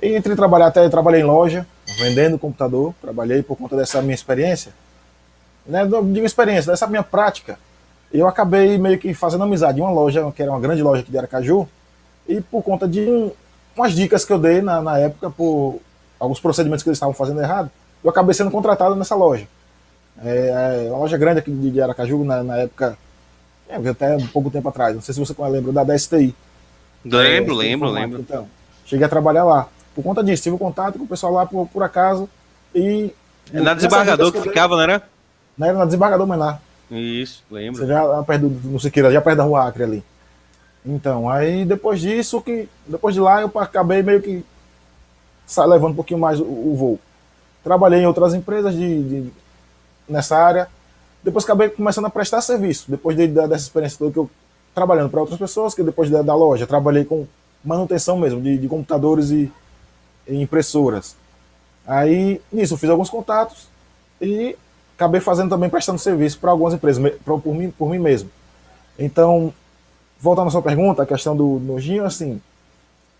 E 0.00 0.14
entre 0.14 0.36
trabalhar 0.36 0.66
até 0.66 0.88
trabalhei 0.88 1.22
em 1.22 1.24
loja, 1.24 1.66
vendendo 1.98 2.38
computador, 2.38 2.94
trabalhei 3.00 3.42
por 3.42 3.56
conta 3.56 3.76
dessa 3.76 4.02
minha 4.02 4.14
experiência, 4.14 4.72
né, 5.66 5.84
de 5.86 5.94
uma 5.94 6.26
experiência, 6.26 6.70
dessa 6.70 6.86
minha 6.86 7.02
prática. 7.02 7.58
Eu 8.12 8.28
acabei 8.28 8.78
meio 8.78 8.98
que 8.98 9.12
fazendo 9.14 9.44
amizade 9.44 9.78
em 9.78 9.82
uma 9.82 9.90
loja, 9.90 10.30
que 10.32 10.42
era 10.42 10.50
uma 10.50 10.60
grande 10.60 10.82
loja 10.82 11.02
aqui 11.02 11.10
de 11.10 11.18
Aracaju, 11.18 11.68
e 12.28 12.40
por 12.40 12.62
conta 12.62 12.86
de 12.86 13.00
um, 13.00 13.30
umas 13.74 13.92
dicas 13.92 14.24
que 14.24 14.32
eu 14.32 14.38
dei 14.38 14.60
na, 14.60 14.82
na 14.82 14.98
época, 14.98 15.30
por 15.30 15.80
alguns 16.20 16.40
procedimentos 16.40 16.82
que 16.82 16.88
eles 16.88 16.96
estavam 16.96 17.14
fazendo 17.14 17.40
errado, 17.40 17.70
eu 18.02 18.10
acabei 18.10 18.34
sendo 18.34 18.50
contratado 18.50 18.94
nessa 18.94 19.14
loja. 19.14 19.46
É, 20.22 20.86
é 20.86 20.90
uma 20.90 21.00
loja 21.00 21.16
grande 21.16 21.40
aqui 21.40 21.50
de 21.50 21.80
Aracaju, 21.80 22.24
na, 22.24 22.42
na 22.42 22.58
época, 22.58 22.96
é, 23.68 23.76
até 23.76 24.16
um 24.16 24.26
pouco 24.28 24.50
tempo 24.50 24.68
atrás, 24.68 24.94
não 24.94 25.02
sei 25.02 25.14
se 25.14 25.20
você 25.20 25.34
lembra 25.48 25.72
da 25.72 25.84
DSTI. 25.84 26.34
Lembro, 27.04 27.54
é, 27.54 27.56
lembro, 27.56 27.90
lembro. 27.90 28.20
Então, 28.20 28.48
cheguei 28.84 29.04
a 29.04 29.08
trabalhar 29.08 29.44
lá. 29.44 29.68
Por 29.96 30.04
conta 30.04 30.22
disso, 30.22 30.42
tive 30.42 30.58
contato 30.58 30.98
com 30.98 31.04
o 31.04 31.08
pessoal 31.08 31.32
lá 31.32 31.46
por, 31.46 31.66
por 31.68 31.82
acaso 31.82 32.28
e... 32.74 33.10
É 33.50 33.60
na 33.60 33.72
desembargador 33.72 34.30
que, 34.30 34.42
que 34.42 34.48
ficava, 34.48 34.76
não 34.76 34.82
era? 34.82 35.02
Não 35.56 35.66
era 35.66 35.78
na 35.78 35.86
desembargador 35.86 36.28
lá. 36.36 36.60
Isso, 36.90 37.42
lembro. 37.50 37.80
Você 37.80 37.86
já 37.86 38.22
perto 38.22 38.48
do, 38.48 38.68
no 38.68 38.78
Siqueira, 38.78 39.10
já 39.10 39.22
perto 39.22 39.38
da 39.38 39.44
rua 39.44 39.66
Acre 39.66 39.84
ali. 39.84 40.04
Então, 40.84 41.30
aí 41.30 41.64
depois 41.64 41.98
disso, 41.98 42.42
que 42.42 42.68
depois 42.86 43.14
de 43.14 43.20
lá 43.22 43.40
eu 43.40 43.50
acabei 43.56 44.02
meio 44.02 44.20
que 44.20 44.44
levando 45.66 45.92
um 45.92 45.96
pouquinho 45.96 46.20
mais 46.20 46.38
o, 46.40 46.44
o 46.44 46.76
voo. 46.76 47.00
Trabalhei 47.64 48.00
em 48.00 48.06
outras 48.06 48.34
empresas 48.34 48.74
de, 48.74 49.02
de, 49.02 49.32
nessa 50.06 50.36
área. 50.36 50.68
Depois 51.24 51.42
acabei 51.44 51.70
começando 51.70 52.04
a 52.04 52.10
prestar 52.10 52.42
serviço. 52.42 52.84
Depois 52.90 53.16
de, 53.16 53.26
dessa 53.26 53.56
experiência 53.56 53.98
toda 53.98 54.12
que 54.12 54.18
eu 54.18 54.30
trabalhando 54.74 55.08
para 55.08 55.20
outras 55.20 55.38
pessoas, 55.38 55.72
que 55.72 55.82
depois 55.82 56.10
da, 56.10 56.20
da, 56.20 56.34
loja 56.34 56.66
trabalhei 56.66 57.04
com 57.04 57.26
manutenção 57.64 58.18
mesmo 58.18 58.42
de, 58.42 58.58
de 58.58 58.68
computadores 58.68 59.30
e, 59.30 59.50
e 60.26 60.40
impressoras. 60.40 61.16
Aí 61.86 62.40
nisso 62.52 62.74
eu 62.74 62.78
fiz 62.78 62.90
alguns 62.90 63.10
contatos 63.10 63.68
e 64.20 64.56
acabei 64.96 65.20
fazendo 65.20 65.50
também 65.50 65.68
prestando 65.70 65.98
serviço 65.98 66.38
para 66.38 66.50
algumas 66.50 66.74
empresas, 66.74 67.12
pra, 67.24 67.36
por, 67.36 67.54
mim, 67.54 67.70
por 67.70 67.90
mim 67.90 67.98
mesmo. 67.98 68.30
Então, 68.98 69.52
voltando 70.18 70.48
à 70.48 70.50
sua 70.50 70.62
pergunta, 70.62 71.02
a 71.02 71.06
questão 71.06 71.36
do 71.36 71.60
nojinho, 71.60 72.04
assim, 72.04 72.40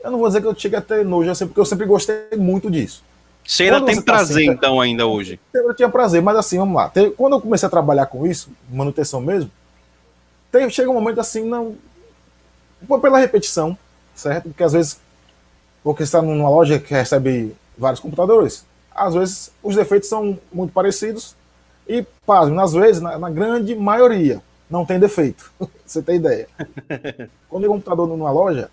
eu 0.02 0.10
não 0.10 0.18
vou 0.18 0.28
dizer 0.28 0.40
que 0.40 0.46
eu 0.46 0.54
cheguei 0.54 0.78
a 0.78 0.82
ter 0.82 1.04
nojo, 1.04 1.30
assim, 1.30 1.46
porque 1.46 1.60
eu 1.60 1.64
sempre 1.64 1.86
gostei 1.86 2.28
muito 2.36 2.70
disso. 2.70 3.02
Você 3.46 3.64
ainda 3.64 3.82
tem 3.82 3.94
você 3.94 4.02
prazer, 4.02 4.46
tá 4.46 4.52
assim, 4.52 4.58
então, 4.58 4.80
ainda 4.80 5.06
hoje? 5.06 5.38
Eu 5.54 5.74
tinha 5.74 5.88
prazer, 5.88 6.20
mas 6.20 6.36
assim, 6.36 6.58
vamos 6.58 6.74
lá. 6.74 6.92
Quando 7.16 7.34
eu 7.34 7.40
comecei 7.40 7.66
a 7.66 7.70
trabalhar 7.70 8.06
com 8.06 8.26
isso, 8.26 8.50
manutenção 8.70 9.20
mesmo, 9.20 9.50
chega 10.70 10.90
um 10.90 10.94
momento 10.94 11.20
assim, 11.20 11.44
não. 11.44 11.76
Pela 13.00 13.18
repetição, 13.18 13.76
certo? 14.14 14.44
Porque 14.44 14.62
às 14.62 14.72
vezes, 14.72 14.98
porque 15.86 16.04
você 16.04 16.08
está 16.08 16.20
numa 16.20 16.50
loja 16.50 16.80
que 16.80 16.92
recebe 16.92 17.54
vários 17.78 18.00
computadores, 18.00 18.66
às 18.92 19.14
vezes 19.14 19.52
os 19.62 19.76
defeitos 19.76 20.08
são 20.08 20.36
muito 20.52 20.72
parecidos 20.72 21.36
e, 21.86 22.04
pasme, 22.26 22.58
às 22.58 22.72
vezes, 22.72 23.00
na, 23.00 23.16
na, 23.16 23.30
grande 23.30 23.72
maioria, 23.76 24.42
não 24.68 24.84
tem 24.84 24.98
defeito. 24.98 25.48
Você 25.86 26.02
tem 26.02 26.16
ideia. 26.16 26.48
Quando 27.48 27.66
um 27.66 27.74
computador 27.74 28.08
numa 28.08 28.32
loja, 28.32 28.68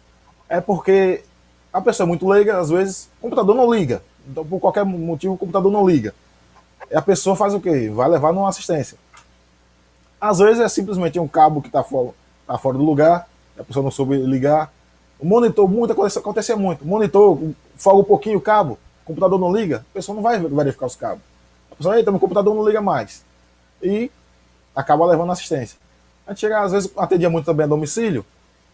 é 0.49 0.60
porque 0.60 1.23
a 1.71 1.80
pessoa 1.80 2.08
é 2.08 2.10
muito 2.10 2.28
leiga, 2.28 2.58
às 2.58 2.71
vezes 2.71 3.12
o 3.19 3.21
computador 3.21 3.56
não 3.56 3.71
liga. 3.71 4.02
Então, 4.28 4.43
por 4.43 4.60
qualquer 4.60 4.84
motivo, 4.84 5.36
o 5.36 5.38
computador 5.38 5.71
não 5.71 5.88
liga. 5.88 6.15
E 6.89 6.95
a 6.95 7.02
pessoa 7.02 7.36
faz 7.36 7.54
o 7.54 7.62
quê? 7.62 7.91
Vai 7.93 8.10
levar 8.10 8.34
numa 8.34 8.49
assistência. 8.49 8.97
Às 10.19 10.39
vezes 10.39 10.60
é 10.60 10.67
simplesmente 10.67 11.19
um 11.19 11.28
cabo 11.28 11.62
que 11.62 11.67
está 11.67 11.84
fora, 11.84 12.10
tá 12.47 12.58
fora 12.58 12.76
do 12.76 12.84
lugar, 12.84 13.30
a 13.56 13.63
pessoa 13.63 13.84
não 13.84 13.91
soube 13.91 14.17
ligar. 14.17 14.73
O 15.24 15.26
monitor, 15.26 15.70
muito, 15.70 15.94
acontecia 15.94 16.58
muito. 16.58 16.84
O 16.84 16.88
monitor, 16.88 17.40
folga 17.78 18.02
um 18.02 18.04
pouquinho 18.04 18.38
o 18.38 18.42
cabo, 18.42 18.78
o 19.04 19.06
computador 19.06 19.40
não 19.40 19.56
liga, 19.56 19.86
a 19.90 19.94
pessoa 19.94 20.14
não 20.14 20.22
vai 20.22 20.38
verificar 20.38 20.86
os 20.86 20.98
cabos. 20.98 21.24
A 21.72 21.76
pessoa, 21.76 21.98
eita, 21.98 22.12
meu 22.12 22.20
computador 22.20 22.54
não 22.54 22.68
liga 22.68 22.82
mais. 22.82 23.24
E 23.82 24.12
acaba 24.76 25.06
levando 25.06 25.32
assistência. 25.32 25.80
A 26.28 26.32
gente 26.32 26.42
chega, 26.42 26.60
às 26.60 26.74
vezes, 26.74 26.92
atendia 26.98 27.30
muito 27.30 27.46
também 27.46 27.64
a 27.64 27.68
domicílio. 27.68 28.26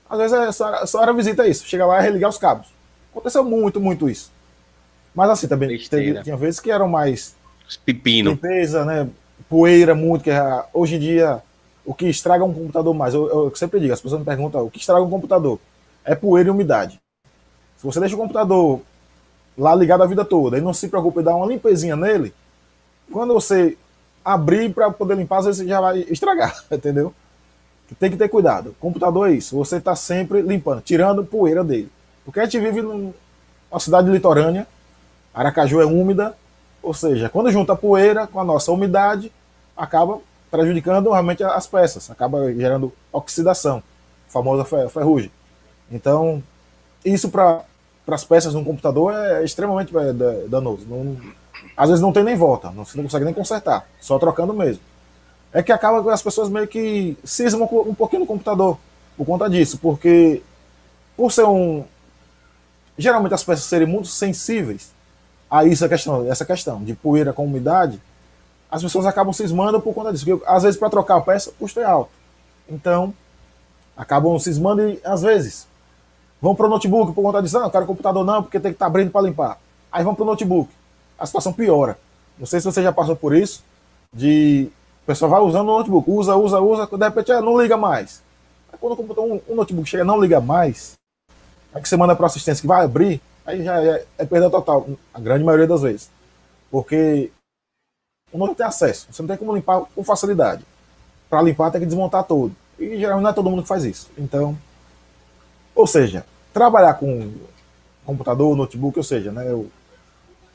Às 0.10 0.18
vezes 0.18 0.34
é 0.34 0.52
só, 0.52 0.86
só 0.88 1.04
era 1.04 1.14
visita 1.14 1.48
isso. 1.48 1.68
Chega 1.68 1.86
lá 1.86 2.00
e 2.00 2.04
religar 2.04 2.32
os 2.32 2.40
cabos. 2.40 2.68
Aconteceu 3.12 3.44
muito, 3.44 3.80
muito 3.80 4.10
isso. 4.10 4.32
Mas 5.14 5.30
assim, 5.30 5.48
também 5.48 5.78
teve, 5.88 6.24
tinha 6.24 6.36
vezes 6.36 6.60
que 6.60 6.72
eram 6.72 6.88
mais. 6.88 7.36
Pepino. 7.86 8.32
Limpeza, 8.32 8.84
né? 8.84 9.08
Poeira 9.48 9.94
muito, 9.94 10.24
que 10.24 10.32
é, 10.32 10.66
hoje 10.74 10.96
em 10.96 11.00
dia 11.00 11.44
o 11.86 11.94
que 11.94 12.08
estraga 12.08 12.44
um 12.44 12.54
computador 12.54 12.94
mais, 12.94 13.14
eu, 13.14 13.28
eu, 13.28 13.56
sempre 13.56 13.80
digo, 13.80 13.94
as 13.94 14.02
pessoas 14.02 14.20
me 14.20 14.26
perguntam 14.26 14.66
o 14.66 14.70
que 14.70 14.80
estraga 14.80 15.04
um 15.04 15.10
computador? 15.10 15.60
É 16.10 16.16
poeira 16.16 16.50
e 16.50 16.52
umidade. 16.52 17.00
Se 17.78 17.86
você 17.86 18.00
deixa 18.00 18.16
o 18.16 18.18
computador 18.18 18.82
lá 19.56 19.76
ligado 19.76 20.02
a 20.02 20.08
vida 20.08 20.26
toda 20.26 20.58
e 20.58 20.62
não 20.62 20.74
se 20.74 20.88
preocupa 20.88 21.22
em 21.22 21.24
dar 21.24 21.36
uma 21.36 21.46
limpezinha 21.46 21.96
nele, 21.96 22.34
quando 23.12 23.32
você 23.32 23.78
abrir 24.26 24.74
para 24.74 24.90
poder 24.90 25.16
limpar, 25.16 25.38
às 25.38 25.46
vezes 25.46 25.68
já 25.68 25.80
vai 25.80 26.00
estragar, 26.10 26.64
entendeu? 26.74 27.14
Tem 28.00 28.10
que 28.10 28.18
ter 28.18 28.28
cuidado. 28.28 28.76
Computador 28.80 29.30
é 29.30 29.34
isso, 29.34 29.56
você 29.56 29.78
está 29.78 29.96
sempre 29.96 30.42
limpando, 30.42 30.82
tirando 30.82 31.24
poeira 31.24 31.64
dele. 31.64 31.92
Porque 32.26 32.40
a 32.40 32.46
gente 32.46 32.60
vive 32.60 32.82
numa 32.82 33.14
cidade 33.80 34.10
litorânea, 34.10 34.66
Aracaju 35.32 35.80
é 35.80 35.86
úmida, 35.86 36.36
ou 36.82 36.96
seja, 36.96 37.30
quando 37.30 37.52
junta 37.52 37.74
a 37.74 37.76
poeira 37.76 38.26
com 38.26 38.40
a 38.40 38.44
nossa 38.44 38.72
umidade, 38.72 39.32
acaba 39.78 40.20
prejudicando 40.50 41.12
realmente 41.12 41.44
as 41.44 41.68
peças, 41.68 42.10
acaba 42.10 42.52
gerando 42.52 42.92
oxidação, 43.14 43.84
famosa 44.28 44.66
ferrugem. 44.90 45.32
Então, 45.92 46.44
isso 47.04 47.30
para 47.30 47.64
as 48.08 48.24
peças 48.24 48.54
de 48.54 48.58
um 48.58 48.64
computador 48.64 49.14
é 49.14 49.44
extremamente 49.44 49.92
danoso. 50.48 50.86
Não, 50.88 51.18
às 51.76 51.90
vezes 51.90 52.02
não 52.02 52.12
tem 52.12 52.24
nem 52.24 52.36
volta, 52.36 52.70
você 52.70 52.98
não 52.98 53.06
consegue 53.06 53.26
nem 53.26 53.34
consertar, 53.34 53.88
só 54.00 54.18
trocando 54.20 54.54
mesmo. 54.54 54.82
É 55.52 55.64
que 55.64 55.72
acaba 55.72 56.14
as 56.14 56.22
pessoas 56.22 56.50
meio 56.50 56.68
que 56.68 57.18
cismam 57.24 57.68
um 57.88 57.96
pouquinho 57.96 58.22
no 58.22 58.28
computador 58.28 58.78
por 59.18 59.26
conta 59.26 59.50
disso, 59.50 59.80
porque 59.80 60.42
por 61.18 61.32
ser 61.32 61.46
um. 61.46 61.84
Geralmente 62.98 63.34
as 63.34 63.44
peças 63.44 63.66
serem 63.66 63.88
muito 63.88 64.08
sensíveis 64.08 64.92
a 65.50 65.66
isso, 65.66 65.84
a 65.84 65.90
questão, 65.90 66.30
essa 66.30 66.46
questão 66.46 66.84
de 66.84 66.94
poeira 66.94 67.34
com 67.34 67.46
umidade, 67.46 68.00
as 68.70 68.84
pessoas 68.84 69.06
acabam 69.06 69.34
cismando 69.34 69.82
por 69.82 69.94
conta 69.94 70.12
disso. 70.12 70.26
Porque, 70.26 70.46
às 70.46 70.64
vezes, 70.64 70.80
para 70.80 70.90
trocar 70.90 71.18
a 71.18 71.22
peça, 71.22 71.50
o 71.50 71.54
custo 71.54 71.80
é 71.80 71.86
alto. 71.86 72.12
Então, 72.70 73.14
acabam 73.98 74.38
cismando 74.38 74.88
e, 74.88 75.00
às 75.04 75.22
vezes, 75.22 75.68
vão 76.42 76.56
para 76.56 76.66
o 76.66 76.70
notebook 76.70 77.14
por 77.14 77.22
conta 77.22 77.42
disso. 77.42 77.60
Não, 77.60 77.70
quero 77.70 77.86
computador 77.86 78.26
não, 78.26 78.44
porque 78.44 78.60
tem 78.60 78.72
que 78.72 78.76
estar 78.76 78.86
tá 78.86 78.90
abrindo 78.90 79.12
para 79.12 79.22
limpar. 79.22 79.58
Aí 79.92 80.04
vão 80.04 80.16
para 80.16 80.24
o 80.24 80.26
notebook 80.26 80.70
a 81.18 81.26
situação 81.26 81.52
piora. 81.52 81.98
Não 82.38 82.46
sei 82.46 82.60
se 82.60 82.66
você 82.66 82.82
já 82.82 82.92
passou 82.92 83.16
por 83.16 83.36
isso, 83.36 83.64
de 84.14 84.70
o 85.04 85.06
pessoal 85.06 85.32
vai 85.32 85.42
usando 85.42 85.68
o 85.68 85.78
notebook, 85.78 86.10
usa, 86.10 86.36
usa, 86.36 86.60
usa, 86.62 86.88
de 86.88 87.04
repente 87.04 87.32
ah, 87.32 87.42
não 87.42 87.60
liga 87.60 87.76
mais. 87.76 88.22
Aí 88.72 88.78
quando 88.80 89.00
o, 89.00 89.42
um, 89.50 89.56
notebook 89.56 89.90
chega 89.90 90.04
não 90.04 90.22
liga 90.22 90.40
mais, 90.40 90.94
Aí 91.74 91.82
que 91.82 91.90
você 91.90 91.98
manda 91.98 92.16
para 92.16 92.26
assistência 92.26 92.62
que 92.62 92.68
vai 92.68 92.84
abrir, 92.84 93.22
aí 93.46 93.64
já 93.64 93.84
é, 93.84 94.06
é 94.18 94.26
perda 94.26 94.50
total, 94.50 94.88
a 95.14 95.20
grande 95.20 95.44
maioria 95.44 95.68
das 95.68 95.82
vezes. 95.82 96.10
Porque 96.72 97.32
o 98.32 98.38
não 98.38 98.56
tem 98.56 98.66
acesso, 98.66 99.08
você 99.12 99.22
não 99.22 99.28
tem 99.28 99.38
como 99.38 99.56
limpar 99.56 99.82
com 99.96 100.04
facilidade. 100.04 100.64
Para 101.30 101.42
limpar 101.42 101.72
tem 101.72 101.82
que 101.82 101.88
desmontar 101.88 102.24
todo. 102.24 102.56
E 102.80 102.98
geralmente 102.98 103.24
não 103.24 103.30
é 103.30 103.34
todo 103.34 103.50
mundo 103.50 103.62
que 103.64 103.68
faz 103.68 103.84
isso. 103.84 104.10
Então, 104.18 104.58
ou 105.80 105.88
seja, 105.88 106.26
trabalhar 106.54 106.96
com 106.96 107.32
computador, 108.06 108.56
notebook, 108.56 108.98
ou 108.98 109.04
seja, 109.04 109.32
né, 109.32 109.50
o, 109.52 109.68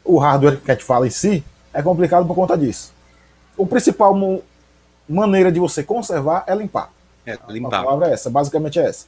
o 0.04 0.18
hardware 0.18 0.60
que 0.60 0.70
a 0.70 0.74
gente 0.74 0.84
fala 0.84 1.06
em 1.06 1.10
si, 1.10 1.42
é 1.72 1.82
complicado 1.82 2.26
por 2.26 2.34
conta 2.34 2.58
disso. 2.58 2.92
O 3.56 3.66
principal 3.66 4.14
maneira 5.08 5.50
de 5.50 5.58
você 5.58 5.82
conservar 5.82 6.44
é 6.46 6.54
limpar. 6.54 6.90
É, 7.26 7.38
limpar. 7.48 7.80
A 7.80 7.84
palavra 7.84 8.08
é 8.08 8.12
essa, 8.12 8.28
basicamente 8.28 8.78
é 8.78 8.86
essa. 8.86 9.06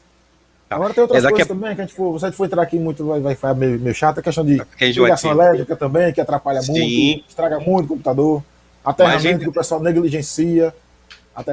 Tá. 0.69 0.77
Agora 0.77 0.95
tem 0.95 1.03
outras 1.03 1.25
é, 1.25 1.29
coisas 1.29 1.47
também 1.47 1.75
que 1.75 1.81
a 1.83 1.85
gente 1.85 1.95
for, 1.95 2.19
se 2.19 2.25
a 2.25 2.29
gente 2.29 2.37
for 2.37 2.47
entrar 2.47 2.63
aqui 2.63 2.79
muito, 2.79 3.05
vai, 3.05 3.21
vai 3.21 3.35
ficar 3.35 3.55
meio, 3.55 3.79
meio 3.79 3.95
chato, 3.95 4.19
a 4.19 4.23
questão 4.23 4.45
de 4.45 4.61
ligação 4.81 5.31
elétrica 5.31 5.77
também, 5.77 6.13
que 6.13 6.21
atrapalha 6.21 6.63
Sim. 6.63 6.73
muito, 6.73 7.29
estraga 7.29 7.61
muito 7.61 7.85
o 7.85 7.89
computador, 7.89 8.43
aterramento 8.85 9.23
gente... 9.23 9.41
que 9.43 9.49
o 9.49 9.53
pessoal 9.53 9.83
negligencia. 9.83 10.75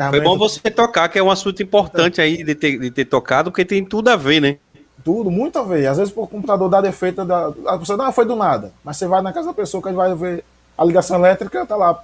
Foi 0.10 0.22
bom 0.22 0.38
você 0.38 0.72
tocar, 0.72 1.10
que 1.10 1.20
é 1.20 1.24
um 1.24 1.32
assunto 1.32 1.62
importante 1.62 2.22
aí 2.22 2.44
de 2.44 2.56
ter, 2.56 2.80
de 2.80 2.92
ter 2.92 3.06
tocado, 3.06 3.52
porque 3.52 3.66
tem 3.66 3.84
tudo 3.84 4.10
a 4.10 4.16
ver, 4.16 4.40
né? 4.40 4.58
Tudo, 5.04 5.30
muito 5.30 5.60
a 5.60 5.64
ver. 5.64 5.88
Às 5.88 5.98
vezes 5.98 6.14
o 6.16 6.26
computador 6.26 6.70
dá 6.70 6.80
defeito, 6.80 7.26
da, 7.26 7.52
a 7.68 7.78
pessoa 7.78 7.98
não 7.98 8.12
foi 8.12 8.26
do 8.26 8.36
nada, 8.36 8.72
mas 8.84 8.96
você 8.96 9.08
vai 9.08 9.22
na 9.22 9.34
casa 9.34 9.48
da 9.48 9.54
pessoa 9.54 9.84
que 9.84 9.92
vai 9.92 10.16
ver 10.16 10.46
a 10.78 10.86
ligação 10.86 11.18
elétrica, 11.18 11.66
tá 11.66 11.76
lá 11.76 12.02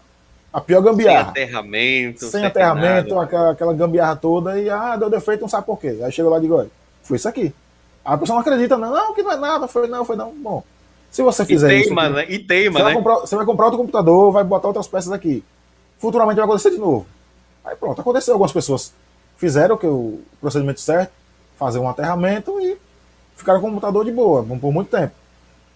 a 0.52 0.60
pior 0.60 0.82
gambiarra. 0.82 1.32
Sem 1.34 1.44
aterramento. 1.44 2.20
Sem, 2.20 2.30
sem 2.30 2.46
aterramento, 2.46 3.18
aquela, 3.18 3.52
aquela, 3.52 3.74
gambiarra 3.74 4.16
toda, 4.16 4.60
e 4.60 4.70
ah, 4.70 4.98
deu 4.98 5.10
defeito, 5.10 5.42
não 5.42 5.48
sabe 5.48 5.66
por 5.66 5.80
quê. 5.80 6.00
Aí 6.04 6.12
chega 6.12 6.28
lá 6.28 6.38
e 6.38 6.42
digo, 6.42 6.56
olha, 6.56 6.70
foi 7.04 7.16
isso 7.16 7.30
aqui. 7.30 7.54
A 8.04 8.18
pessoa 8.18 8.36
não 8.36 8.42
acredita, 8.42 8.78
não, 8.78 8.92
não, 8.92 9.14
que 9.14 9.22
não 9.22 9.32
é 9.32 9.38
nada, 9.38 9.68
foi 9.68 9.88
não, 9.88 10.04
foi 10.04 10.16
não. 10.16 10.34
Bom, 10.34 10.64
se 11.10 11.22
você 11.22 11.46
fizer 11.46 11.72
e 11.72 11.84
teima, 11.84 12.06
isso. 12.06 12.14
Né? 12.14 12.26
E 12.28 12.40
teima, 12.40 12.80
você 12.80 12.80
né? 12.80 12.84
Vai 12.84 12.94
comprar, 12.96 13.16
você 13.16 13.36
vai 13.36 13.46
comprar 13.46 13.66
outro 13.66 13.80
computador, 13.80 14.32
vai 14.32 14.44
botar 14.44 14.68
outras 14.68 14.88
peças 14.88 15.12
aqui. 15.12 15.44
Futuramente 15.98 16.36
vai 16.36 16.46
acontecer 16.46 16.72
de 16.72 16.78
novo. 16.78 17.06
Aí 17.70 17.76
pronto, 17.76 18.02
aconteceu. 18.02 18.34
Algumas 18.34 18.52
pessoas 18.52 18.94
fizeram 19.38 19.78
que 19.78 19.88
o 19.88 20.22
procedimento 20.42 20.82
certo, 20.82 21.12
fazer 21.58 21.80
um 21.80 21.90
aterramento 21.90 22.60
e 22.60 22.78
ficaram 23.36 23.62
com 23.62 23.68
o 23.68 23.70
computador 23.70 24.06
de 24.06 24.12
boa, 24.12 24.44
por 24.44 24.72
muito 24.72 24.90
tempo. 24.90 25.14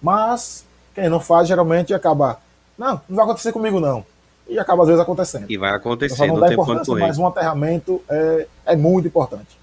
Mas 0.02 0.66
quem 0.94 1.10
não 1.10 1.20
faz 1.20 1.48
geralmente 1.48 1.94
acaba. 1.94 2.40
Não, 2.78 3.02
não 3.08 3.16
vai 3.16 3.26
acontecer 3.26 3.52
comigo, 3.52 3.80
não 3.80 4.06
e 4.48 4.60
acaba 4.60 4.84
às 4.84 4.88
vezes 4.88 5.02
acontecendo. 5.02 5.46
E 5.50 5.58
vai 5.58 5.72
acontecer. 5.72 6.26
Então, 6.26 6.36
não 6.36 6.40
dá 6.40 6.54
importância, 6.54 6.96
mas 6.96 7.18
um 7.18 7.28
aterramento 7.28 8.02
é, 8.10 8.48
é 8.66 8.76
muito 8.76 9.08
importante. 9.08 9.58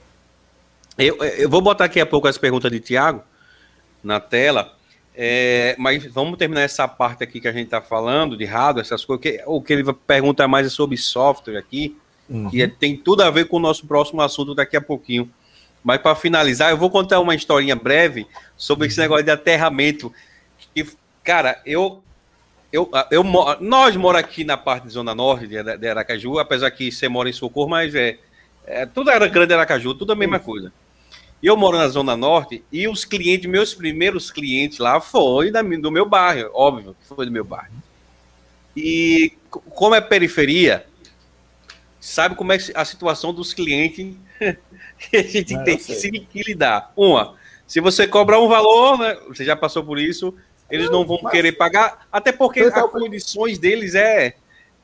Eu, 0.98 1.16
eu 1.16 1.48
vou 1.48 1.60
botar 1.60 1.84
aqui 1.84 2.00
a 2.00 2.06
pouco 2.06 2.28
as 2.28 2.36
perguntas 2.36 2.70
de 2.70 2.80
Tiago 2.80 3.22
na 4.02 4.20
tela, 4.20 4.72
é, 5.14 5.74
mas 5.78 6.04
vamos 6.06 6.38
terminar 6.38 6.62
essa 6.62 6.86
parte 6.88 7.22
aqui 7.22 7.40
que 7.40 7.48
a 7.48 7.52
gente 7.52 7.66
está 7.66 7.80
falando 7.80 8.36
de 8.36 8.44
hardware, 8.44 8.84
essas 8.84 9.04
coisas. 9.04 9.22
Que, 9.22 9.42
o 9.46 9.62
que 9.62 9.72
ele 9.72 9.92
pergunta 9.92 10.46
mais 10.48 10.66
é 10.66 10.70
sobre 10.70 10.96
software 10.96 11.58
aqui, 11.58 11.96
uhum. 12.30 12.48
que 12.48 12.62
é, 12.62 12.68
tem 12.68 12.96
tudo 12.96 13.22
a 13.22 13.30
ver 13.30 13.46
com 13.46 13.56
o 13.56 13.60
nosso 13.60 13.86
próximo 13.86 14.22
assunto 14.22 14.54
daqui 14.54 14.76
a 14.76 14.80
pouquinho. 14.80 15.30
Mas 15.82 16.00
para 16.00 16.14
finalizar, 16.14 16.70
eu 16.70 16.76
vou 16.76 16.90
contar 16.90 17.20
uma 17.20 17.34
historinha 17.34 17.74
breve 17.74 18.26
sobre 18.56 18.86
esse 18.86 18.98
uhum. 18.98 19.04
negócio 19.04 19.24
de 19.24 19.30
aterramento. 19.30 20.12
Que, 20.74 20.86
cara, 21.24 21.60
eu 21.66 22.02
eu, 22.72 22.88
eu, 23.10 23.24
nós 23.24 23.96
moramos 23.96 24.24
aqui 24.24 24.44
na 24.44 24.56
parte 24.56 24.84
de 24.84 24.92
Zona 24.92 25.12
Norte 25.12 25.48
de, 25.48 25.60
de 25.76 25.88
Aracaju, 25.88 26.38
apesar 26.38 26.70
que 26.70 26.92
você 26.92 27.08
mora 27.08 27.28
em 27.28 27.32
Socorro, 27.32 27.68
mas 27.68 27.94
é, 27.96 28.16
é 28.64 28.86
tudo 28.86 29.10
era 29.10 29.26
grande 29.26 29.52
Aracaju, 29.52 29.92
tudo 29.94 30.12
a 30.12 30.16
mesma 30.16 30.36
Isso. 30.36 30.46
coisa. 30.46 30.72
E 31.42 31.46
eu 31.46 31.56
moro 31.56 31.76
na 31.76 31.88
Zona 31.88 32.16
Norte 32.16 32.62
e 32.70 32.86
os 32.86 33.04
clientes, 33.04 33.50
meus 33.50 33.74
primeiros 33.74 34.30
clientes 34.30 34.78
lá, 34.78 35.00
foi 35.00 35.50
da, 35.50 35.62
do 35.62 35.90
meu 35.90 36.06
bairro, 36.06 36.50
óbvio 36.54 36.94
que 37.00 37.08
foi 37.08 37.26
do 37.26 37.32
meu 37.32 37.44
bairro. 37.44 37.72
E 38.76 39.32
como 39.50 39.94
é 39.96 40.00
periferia, 40.00 40.86
sabe 42.00 42.34
como 42.34 42.52
é 42.52 42.58
a 42.74 42.84
situação 42.84 43.32
dos 43.32 43.52
clientes 43.52 44.14
que 44.98 45.16
a 45.16 45.22
gente 45.22 45.56
tem 45.64 45.76
que 45.76 45.94
se 45.94 46.10
lidar. 46.34 46.92
Uma, 46.96 47.34
se 47.66 47.80
você 47.80 48.08
cobrar 48.08 48.40
um 48.40 48.48
valor, 48.48 48.98
né, 48.98 49.16
você 49.28 49.44
já 49.44 49.54
passou 49.54 49.84
por 49.84 49.98
isso, 49.98 50.34
eles 50.70 50.90
não 50.90 51.06
vão 51.06 51.18
mas... 51.22 51.32
querer 51.32 51.52
pagar, 51.52 52.06
até 52.10 52.32
porque 52.32 52.60
as 52.60 52.90
condições 52.90 53.58
deles 53.58 53.94
é. 53.94 54.34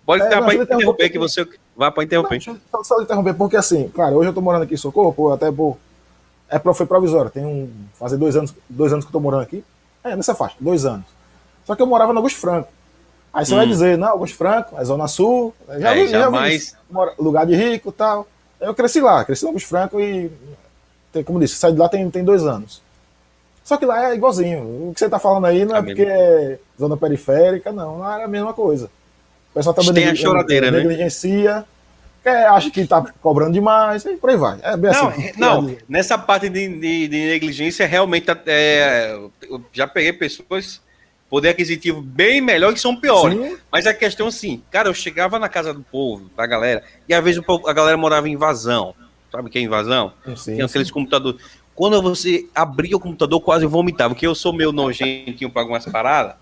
Pode 0.04 0.22
é, 0.22 0.28
para 0.28 0.54
interromper, 0.54 1.10
que 1.10 1.18
você 1.18 1.44
vá 1.76 1.90
para 1.90 2.04
interromper. 2.04 2.40
Não, 2.46 2.58
só, 2.70 2.84
só 2.84 3.02
interromper, 3.02 3.34
porque 3.34 3.56
assim, 3.56 3.88
claro, 3.88 4.14
hoje 4.16 4.28
eu 4.28 4.32
tô 4.32 4.40
morando 4.40 4.62
aqui 4.62 4.74
em 4.74 4.76
Socorro, 4.76 5.12
pô, 5.12 5.32
até 5.32 5.50
pô, 5.50 5.76
é, 6.48 6.60
foi 6.72 6.86
provisório. 6.86 7.30
Tem 7.30 7.44
um. 7.44 7.68
Fazer 7.94 8.16
dois 8.16 8.36
anos, 8.36 8.54
dois 8.68 8.92
anos 8.92 9.04
que 9.04 9.08
eu 9.08 9.12
tô 9.12 9.20
morando 9.20 9.42
aqui. 9.42 9.64
É, 10.04 10.14
nessa 10.14 10.34
faixa, 10.34 10.54
dois 10.60 10.84
anos. 10.84 11.06
Só 11.64 11.74
que 11.74 11.82
eu 11.82 11.86
morava 11.86 12.12
no 12.12 12.20
Augusto 12.20 12.38
Franco. 12.38 12.68
Aí 13.36 13.44
você 13.44 13.52
hum. 13.52 13.58
vai 13.58 13.66
dizer, 13.66 13.98
não, 13.98 14.08
Augusto 14.08 14.34
Franco, 14.34 14.80
é 14.80 14.84
Zona 14.84 15.06
Sul, 15.06 15.54
já, 15.78 15.94
é, 15.94 16.04
vi, 16.04 16.08
já 16.08 16.30
vi 16.30 16.58
lugar 17.18 17.44
de 17.44 17.54
rico 17.54 17.90
e 17.90 17.92
tal. 17.92 18.26
Eu 18.58 18.74
cresci 18.74 18.98
lá, 18.98 19.22
cresci 19.26 19.42
no 19.42 19.50
Augusto 19.50 19.68
Franco 19.68 20.00
e, 20.00 20.30
como 21.22 21.38
disse, 21.38 21.56
saí 21.56 21.70
de 21.70 21.78
lá 21.78 21.86
tem, 21.86 22.08
tem 22.08 22.24
dois 22.24 22.46
anos. 22.46 22.80
Só 23.62 23.76
que 23.76 23.84
lá 23.84 24.08
é 24.08 24.14
igualzinho. 24.14 24.88
O 24.88 24.92
que 24.94 25.00
você 25.00 25.04
está 25.04 25.18
falando 25.18 25.44
aí 25.44 25.66
não 25.66 25.76
é, 25.76 25.80
é 25.80 25.82
porque 25.82 26.02
é 26.02 26.58
zona 26.80 26.96
periférica, 26.96 27.70
não. 27.72 27.98
Não 27.98 28.10
é 28.10 28.24
a 28.24 28.28
mesma 28.28 28.54
coisa. 28.54 28.86
O 29.50 29.54
pessoal 29.54 29.74
também 29.74 29.92
tem 29.92 30.08
a 30.08 30.14
choradeira, 30.14 30.70
né? 30.70 30.78
negligencia, 30.78 31.62
quer, 32.22 32.46
acha 32.46 32.70
que 32.70 32.80
está 32.80 33.04
cobrando 33.20 33.52
demais, 33.52 34.06
e 34.06 34.16
por 34.16 34.30
aí 34.30 34.36
vai. 34.38 34.58
É 34.62 34.74
bem 34.78 34.92
não, 34.92 35.08
assim. 35.08 35.32
Não, 35.36 35.76
nessa 35.86 36.16
parte 36.16 36.48
de, 36.48 36.68
de, 36.68 37.08
de 37.08 37.26
negligência, 37.26 37.86
realmente 37.86 38.30
é, 38.46 39.14
eu 39.42 39.60
já 39.74 39.86
peguei 39.86 40.14
pessoas 40.14 40.80
poder 41.36 41.50
aquisitivo 41.50 42.00
bem 42.00 42.40
melhor 42.40 42.72
que 42.72 42.80
são 42.80 42.96
piores. 42.96 43.38
Sim. 43.38 43.58
Mas 43.70 43.86
a 43.86 43.92
questão 43.92 44.28
assim, 44.28 44.62
cara, 44.70 44.88
eu 44.88 44.94
chegava 44.94 45.38
na 45.38 45.50
casa 45.50 45.74
do 45.74 45.82
povo, 45.82 46.30
da 46.34 46.46
galera, 46.46 46.82
e 47.06 47.12
às 47.12 47.22
vezes 47.22 47.42
a 47.66 47.72
galera 47.74 47.94
morava 47.98 48.26
em 48.26 48.32
invasão. 48.32 48.94
Sabe 49.30 49.48
o 49.48 49.50
que 49.50 49.58
é 49.58 49.60
invasão? 49.60 50.14
Sim, 50.34 50.56
Tem 50.56 50.64
aqueles 50.64 50.90
computadores. 50.90 51.38
Quando 51.74 52.00
você 52.00 52.48
abria 52.54 52.96
o 52.96 53.00
computador, 53.00 53.38
quase 53.42 53.66
vomitava, 53.66 54.14
porque 54.14 54.26
eu 54.26 54.34
sou 54.34 54.50
meio 54.50 54.72
nojentinho 54.72 55.50
para 55.50 55.60
algumas 55.60 55.84
paradas. 55.84 56.36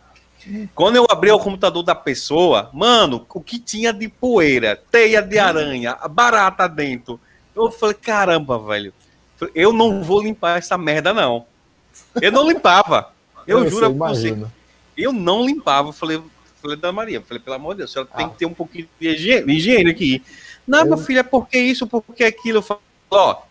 Quando 0.76 0.94
eu 0.94 1.06
abri 1.10 1.32
o 1.32 1.40
computador 1.40 1.82
da 1.82 1.96
pessoa, 1.96 2.70
mano, 2.72 3.26
o 3.34 3.40
que 3.40 3.58
tinha 3.58 3.92
de 3.92 4.08
poeira, 4.08 4.80
teia 4.92 5.20
de 5.20 5.40
aranha, 5.40 5.98
barata 6.08 6.68
dentro. 6.68 7.18
Eu 7.56 7.68
falei, 7.72 7.96
caramba, 7.96 8.60
velho. 8.60 8.94
Eu 9.56 9.72
não 9.72 10.04
vou 10.04 10.22
limpar 10.22 10.58
essa 10.58 10.78
merda, 10.78 11.12
não. 11.12 11.46
Eu 12.22 12.30
não 12.30 12.46
limpava. 12.46 13.12
Eu, 13.44 13.64
eu 13.64 13.70
juro 13.70 13.92
pra 13.92 14.08
você. 14.08 14.36
Eu 14.96 15.12
não 15.12 15.44
limpava. 15.44 15.92
Falei, 15.92 16.20
falei 16.60 16.76
da 16.76 16.92
Maria, 16.92 17.20
falei, 17.20 17.42
pelo 17.42 17.56
amor 17.56 17.74
de 17.74 17.78
Deus, 17.78 17.96
ela 17.96 18.08
ah. 18.12 18.16
tem 18.16 18.28
que 18.28 18.36
ter 18.36 18.46
um 18.46 18.54
pouquinho 18.54 18.88
de 19.00 19.08
higiene, 19.08 19.90
aqui. 19.90 20.22
Não, 20.66 20.80
eu... 20.80 20.84
minha 20.86 20.98
filha, 20.98 21.24
por 21.24 21.48
que 21.48 21.58
isso? 21.58 21.86
Por 21.86 22.02
que 22.14 22.24
aquilo? 22.24 22.58
Eu 22.58 22.62
falei, 22.62 22.82
ó, 23.10 23.42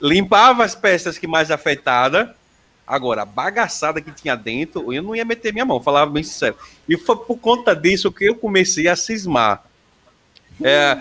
limpava 0.00 0.64
as 0.64 0.74
peças 0.74 1.18
que 1.18 1.26
mais 1.26 1.50
afetada. 1.50 2.34
Agora, 2.86 3.22
a 3.22 3.26
bagaçada 3.26 4.00
que 4.00 4.10
tinha 4.10 4.34
dentro, 4.34 4.92
eu 4.92 5.02
não 5.02 5.14
ia 5.14 5.24
meter 5.24 5.52
minha 5.52 5.64
mão, 5.64 5.80
falava 5.80 6.10
bem 6.10 6.22
sincero. 6.22 6.56
E 6.88 6.96
foi 6.96 7.16
por 7.16 7.38
conta 7.38 7.76
disso 7.76 8.10
que 8.10 8.24
eu 8.24 8.34
comecei 8.34 8.88
a 8.88 8.96
cismar. 8.96 9.64
É, 10.62 11.00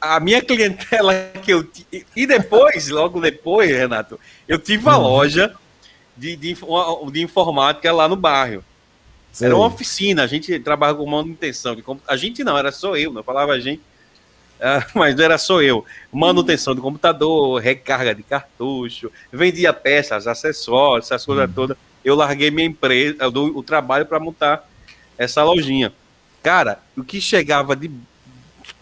a 0.00 0.20
minha 0.20 0.40
clientela 0.40 1.12
que 1.42 1.52
eu 1.52 1.68
e 2.14 2.26
depois, 2.26 2.88
logo 2.88 3.20
depois, 3.20 3.70
Renato, 3.70 4.18
eu 4.46 4.58
tive 4.58 4.88
a 4.88 4.96
uhum. 4.96 5.02
loja 5.02 5.54
de, 6.16 6.36
de, 6.36 6.54
de 6.54 7.22
informática 7.22 7.92
lá 7.92 8.08
no 8.08 8.16
bairro. 8.16 8.64
Sim. 9.32 9.46
Era 9.46 9.56
uma 9.56 9.66
oficina, 9.66 10.22
a 10.22 10.26
gente 10.26 10.58
trabalha 10.60 10.94
com 10.94 11.06
manutenção. 11.06 11.76
A 12.06 12.16
gente 12.16 12.42
não, 12.42 12.56
era 12.56 12.72
só 12.72 12.96
eu, 12.96 13.12
não 13.12 13.22
falava 13.22 13.52
a 13.52 13.60
gente. 13.60 13.82
Ah, 14.60 14.84
mas 14.94 15.14
não 15.14 15.24
era 15.24 15.38
só 15.38 15.62
eu. 15.62 15.84
Manutenção 16.12 16.74
do 16.74 16.82
computador, 16.82 17.60
recarga 17.60 18.14
de 18.14 18.22
cartucho, 18.22 19.10
vendia 19.32 19.72
peças, 19.72 20.26
acessórios, 20.26 21.06
essas 21.06 21.24
coisas 21.24 21.48
hum. 21.48 21.52
todas. 21.54 21.76
Eu 22.04 22.14
larguei 22.14 22.50
minha 22.50 22.66
empresa, 22.66 23.28
o 23.28 23.62
trabalho 23.62 24.06
para 24.06 24.20
montar 24.20 24.68
essa 25.16 25.42
lojinha. 25.42 25.92
Cara, 26.42 26.78
o 26.96 27.02
que 27.02 27.20
chegava 27.20 27.74
de, 27.74 27.90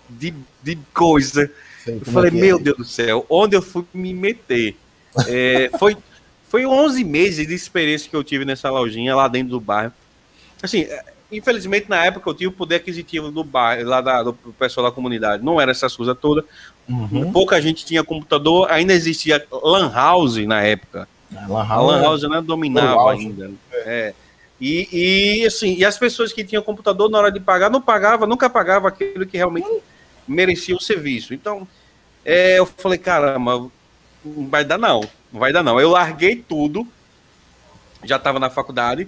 de, 0.09 0.35
de 0.63 0.79
coisa, 0.93 1.51
Sei, 1.83 1.97
eu 1.97 2.13
falei, 2.13 2.31
é 2.31 2.35
meu 2.35 2.59
é. 2.59 2.63
Deus 2.63 2.77
do 2.77 2.85
céu, 2.85 3.25
onde 3.29 3.57
eu 3.57 3.63
fui 3.63 3.85
me 3.93 4.13
meter? 4.13 4.77
É, 5.27 5.71
foi, 5.79 5.97
foi 6.49 6.67
11 6.67 7.03
meses 7.05 7.47
de 7.47 7.55
experiência 7.55 8.09
que 8.09 8.15
eu 8.15 8.23
tive 8.23 8.45
nessa 8.45 8.71
lojinha 8.71 9.17
lá 9.17 9.27
dentro 9.29 9.51
do 9.51 9.61
bairro. 9.61 9.93
Assim, 10.63 10.87
infelizmente, 11.31 11.89
na 11.89 12.05
época 12.05 12.31
eu 12.31 12.35
tinha 12.35 12.49
o 12.49 12.53
poder 12.53 12.77
aquisitivo 12.77 13.31
do 13.31 13.45
bairro, 13.45 13.89
lá 13.89 14.01
da, 14.01 14.23
do 14.23 14.33
pessoal 14.59 14.87
da 14.87 14.93
comunidade. 14.93 15.45
Não 15.45 15.61
era 15.61 15.71
essas 15.71 15.95
coisas 15.95 16.17
todas. 16.19 16.45
Uhum. 16.89 17.33
Pouca 17.33 17.61
gente 17.61 17.85
tinha 17.85 18.05
computador, 18.05 18.71
ainda 18.71 18.93
existia 18.93 19.45
Lan 19.51 19.93
House 19.93 20.37
na 20.47 20.63
época. 20.63 21.09
É, 21.35 21.47
lan 21.47 21.67
a 21.69 21.81
Lan 21.81 22.03
House 22.03 22.23
não 22.23 22.43
dominava 22.43 23.13
ainda. 23.13 23.49
Né? 23.49 23.55
É. 23.73 24.15
E, 24.61 24.89
e, 25.43 25.47
assim, 25.47 25.75
e 25.75 25.85
as 25.85 25.99
pessoas 25.99 26.33
que 26.33 26.45
tinham 26.45 26.63
computador 26.63 27.11
na 27.11 27.19
hora 27.19 27.33
de 27.33 27.41
pagar, 27.41 27.71
não 27.71 27.81
pagava, 27.81 28.27
nunca 28.27 28.49
pagava 28.49 28.89
aquilo 28.89 29.27
que 29.27 29.37
realmente 29.37 29.69
merecia 30.27 30.75
o 30.75 30.81
serviço. 30.81 31.35
Então, 31.35 31.69
é, 32.25 32.59
eu 32.59 32.65
falei, 32.65 32.99
caramba, 32.99 33.69
não 34.25 34.49
vai 34.49 34.65
dar 34.65 34.79
não, 34.79 35.01
não 35.33 35.41
vai 35.41 35.53
dar 35.53 35.63
não. 35.63 35.79
Eu 35.79 35.91
larguei 35.91 36.37
tudo, 36.37 36.87
já 38.03 38.17
estava 38.17 38.41
na 38.41 38.49
faculdade, 38.49 39.07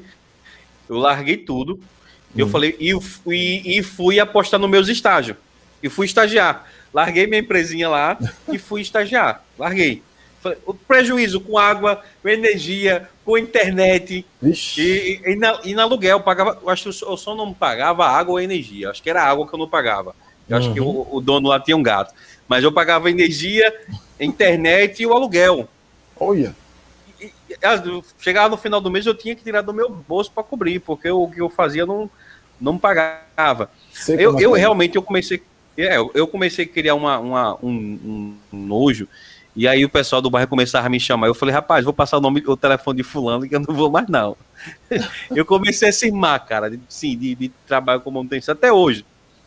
eu 0.89 0.97
larguei 0.97 1.37
tudo. 1.37 1.75
Hum. 1.75 2.35
Eu 2.37 2.49
falei, 2.49 2.77
e, 2.79 2.99
fui, 3.01 3.63
e 3.65 3.83
fui 3.83 4.21
apostar 4.21 4.59
nos 4.59 4.71
meus 4.71 4.89
estágios. 4.89 5.37
E 5.83 5.89
fui 5.89 6.07
estagiar. 6.07 6.67
Larguei 6.93 7.27
minha 7.27 7.41
empresinha 7.41 7.89
lá 7.89 8.19
e 8.51 8.59
fui 8.59 8.81
estagiar. 8.81 9.45
Larguei. 9.59 10.03
O 10.65 10.73
prejuízo 10.73 11.41
com 11.41 11.59
água, 11.59 12.03
com 12.23 12.29
energia, 12.29 13.09
com 13.25 13.37
internet 13.37 14.25
e, 14.43 15.21
e, 15.25 15.37
na, 15.37 15.61
e 15.65 15.75
na 15.75 15.83
aluguel. 15.83 16.21
Pagava, 16.21 16.59
eu 16.63 16.71
acho 16.71 16.91
que 16.91 17.05
eu 17.05 17.17
só 17.17 17.35
não 17.35 17.53
pagava 17.53 18.07
água 18.07 18.33
ou 18.33 18.41
energia. 18.41 18.91
Acho 18.91 19.03
que 19.03 19.11
era 19.11 19.23
água 19.23 19.47
que 19.47 19.55
eu 19.55 19.59
não 19.59 19.69
pagava. 19.69 20.15
Eu 20.49 20.57
uhum. 20.57 20.63
acho 20.63 20.73
que 20.73 20.81
o, 20.81 20.85
uhum. 20.85 21.07
o, 21.11 21.21
dono 21.21 21.49
lá 21.49 21.61
tinha 21.61 21.77
um 21.77 21.83
gato. 21.83 22.15
Mas 22.47 22.65
eu 22.65 22.73
pagava 22.73 23.11
energia, 23.11 23.73
internet 24.19 25.03
e 25.03 25.07
o 25.07 25.13
aluguel. 25.13 25.69
Olha. 26.19 26.55
Chegava 28.19 28.49
no 28.49 28.57
final 28.57 28.81
do 28.81 28.91
mês, 28.91 29.07
eu 29.07 29.15
tinha 29.15 29.35
que 29.35 29.43
tirar 29.43 29.63
do 29.63 29.73
meu 29.73 29.89
bolso 29.89 30.31
para 30.31 30.43
cobrir, 30.43 30.81
porque 30.81 31.11
o 31.11 31.29
que 31.29 31.41
eu 31.41 31.49
fazia 31.49 31.87
não, 31.87 32.11
não 32.61 32.79
pagava. 32.79 33.71
eu, 34.09 34.39
eu 34.39 34.53
realmente 34.53 34.97
eu 34.97 35.03
comecei. 35.03 35.43
É, 35.77 35.97
eu 35.97 36.27
comecei 36.27 36.65
a 36.65 36.69
criar 36.69 36.95
uma, 36.95 37.19
uma 37.19 37.55
um, 37.63 38.37
um, 38.53 38.59
nojo. 38.67 39.07
E 39.55 39.67
aí 39.67 39.85
o 39.85 39.89
pessoal 39.89 40.21
do 40.21 40.31
bairro 40.31 40.49
começava 40.49 40.87
a 40.87 40.91
me 40.91 40.99
chamar. 40.99 41.29
Eu 41.29 41.35
falei, 41.35 41.55
rapaz, 41.55 41.85
vou 41.85 41.95
passar 41.95 42.19
o 42.19 42.21
nome, 42.21 42.43
o 42.47 42.57
telefone 42.57 42.99
de 42.99 43.03
fulano 43.03 43.49
que 43.49 43.55
eu 43.55 43.61
não 43.61 43.75
vou 43.75 43.91
mais, 43.91 44.09
não. 44.09 44.37
eu 45.35 45.45
comecei 45.45 45.89
a 45.89 45.93
cismar, 45.93 46.45
cara, 46.47 46.71
de, 46.71 46.81
sim, 46.89 47.17
de, 47.17 47.35
de 47.35 47.49
trabalho 47.67 48.01
como 48.01 48.19
manutenção 48.19 48.53
até 48.53 48.73
hoje. 48.73 49.05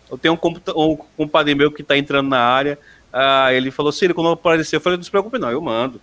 Eu 0.10 0.18
tenho 0.18 0.34
um, 0.34 0.38
um 0.76 0.98
compadre 1.18 1.56
meu 1.56 1.72
que 1.72 1.82
está 1.82 1.98
entrando 1.98 2.30
na 2.30 2.40
área. 2.40 2.78
Ah, 3.12 3.54
ele 3.54 3.72
falou, 3.72 3.92
Ciro, 3.92 4.14
quando 4.14 4.30
aparecer, 4.30 4.76
eu 4.76 4.82
falei, 4.82 4.98
não 4.98 5.04
se 5.04 5.12
preocupe, 5.12 5.38
não, 5.38 5.50
eu 5.50 5.62
mando. 5.62 6.02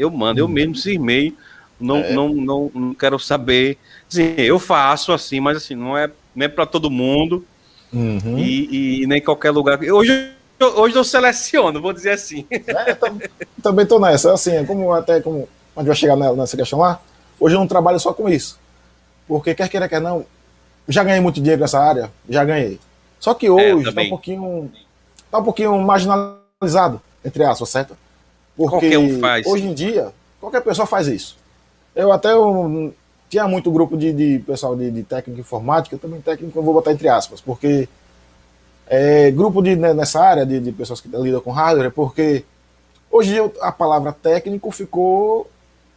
Eu 0.00 0.10
mando, 0.10 0.40
eu 0.40 0.46
uhum. 0.46 0.50
mesmo 0.50 0.74
cismei. 0.74 1.36
Não, 1.78 1.98
é. 1.98 2.12
não, 2.12 2.28
não, 2.30 2.70
não 2.74 2.94
quero 2.94 3.18
saber. 3.18 3.76
Eu 4.38 4.58
faço 4.58 5.12
assim, 5.12 5.40
mas 5.40 5.58
assim, 5.58 5.74
não 5.74 5.96
é, 5.96 6.10
não 6.34 6.46
é 6.46 6.48
para 6.48 6.64
todo 6.64 6.90
mundo. 6.90 7.44
Uhum. 7.92 8.38
E, 8.38 9.02
e, 9.02 9.06
nem 9.06 9.20
qualquer 9.20 9.50
lugar. 9.50 9.78
Hoje, 9.78 10.32
hoje 10.58 10.96
eu 10.96 11.04
seleciono, 11.04 11.82
vou 11.82 11.92
dizer 11.92 12.12
assim. 12.12 12.46
É, 12.50 12.96
também 13.62 13.82
estou 13.82 14.00
nessa. 14.00 14.32
Assim, 14.32 14.52
é 14.52 14.64
como 14.64 14.90
até 14.92 15.20
como 15.20 15.46
a 15.76 15.80
gente 15.80 15.88
vai 15.88 15.96
chegar 15.96 16.16
nessa 16.16 16.56
questão 16.56 16.78
lá. 16.78 16.98
Hoje 17.38 17.54
eu 17.54 17.60
não 17.60 17.66
trabalho 17.66 18.00
só 18.00 18.12
com 18.14 18.28
isso. 18.28 18.58
Porque 19.28 19.54
quer 19.54 19.68
queira, 19.68 19.88
quer 19.88 20.00
não, 20.00 20.24
já 20.88 21.04
ganhei 21.04 21.20
muito 21.20 21.40
dinheiro 21.40 21.60
nessa 21.60 21.78
área, 21.78 22.10
já 22.28 22.42
ganhei. 22.44 22.80
Só 23.18 23.34
que 23.34 23.46
é, 23.46 23.50
hoje 23.50 23.88
está 23.88 24.02
é, 24.02 24.06
um 24.06 24.08
pouquinho. 24.08 24.72
Tá 25.30 25.38
um 25.38 25.44
pouquinho 25.44 25.78
marginalizado, 25.78 27.00
entre 27.24 27.44
aspas, 27.44 27.68
certo? 27.68 27.96
Porque 28.68 28.90
qualquer 28.90 28.98
um 28.98 29.18
faz. 29.20 29.46
hoje 29.46 29.66
em 29.66 29.72
dia, 29.72 30.12
qualquer 30.38 30.60
pessoa 30.60 30.86
faz 30.86 31.06
isso. 31.06 31.38
Eu 31.94 32.12
até 32.12 32.36
um, 32.36 32.92
tinha 33.30 33.48
muito 33.48 33.70
grupo 33.70 33.96
de, 33.96 34.12
de 34.12 34.38
pessoal 34.40 34.76
de, 34.76 34.90
de 34.90 35.02
técnica 35.02 35.40
informática, 35.40 35.96
também 35.96 36.20
técnico 36.20 36.58
eu 36.58 36.62
vou 36.62 36.74
botar 36.74 36.92
entre 36.92 37.08
aspas, 37.08 37.40
porque 37.40 37.88
é, 38.86 39.30
grupo 39.30 39.62
de, 39.62 39.76
né, 39.76 39.94
nessa 39.94 40.20
área 40.20 40.44
de, 40.44 40.60
de 40.60 40.72
pessoas 40.72 41.00
que 41.00 41.08
lidam 41.08 41.40
com 41.40 41.50
hardware, 41.50 41.90
porque 41.90 42.44
hoje 43.10 43.34
a 43.62 43.72
palavra 43.72 44.12
técnico 44.12 44.70
ficou 44.70 45.50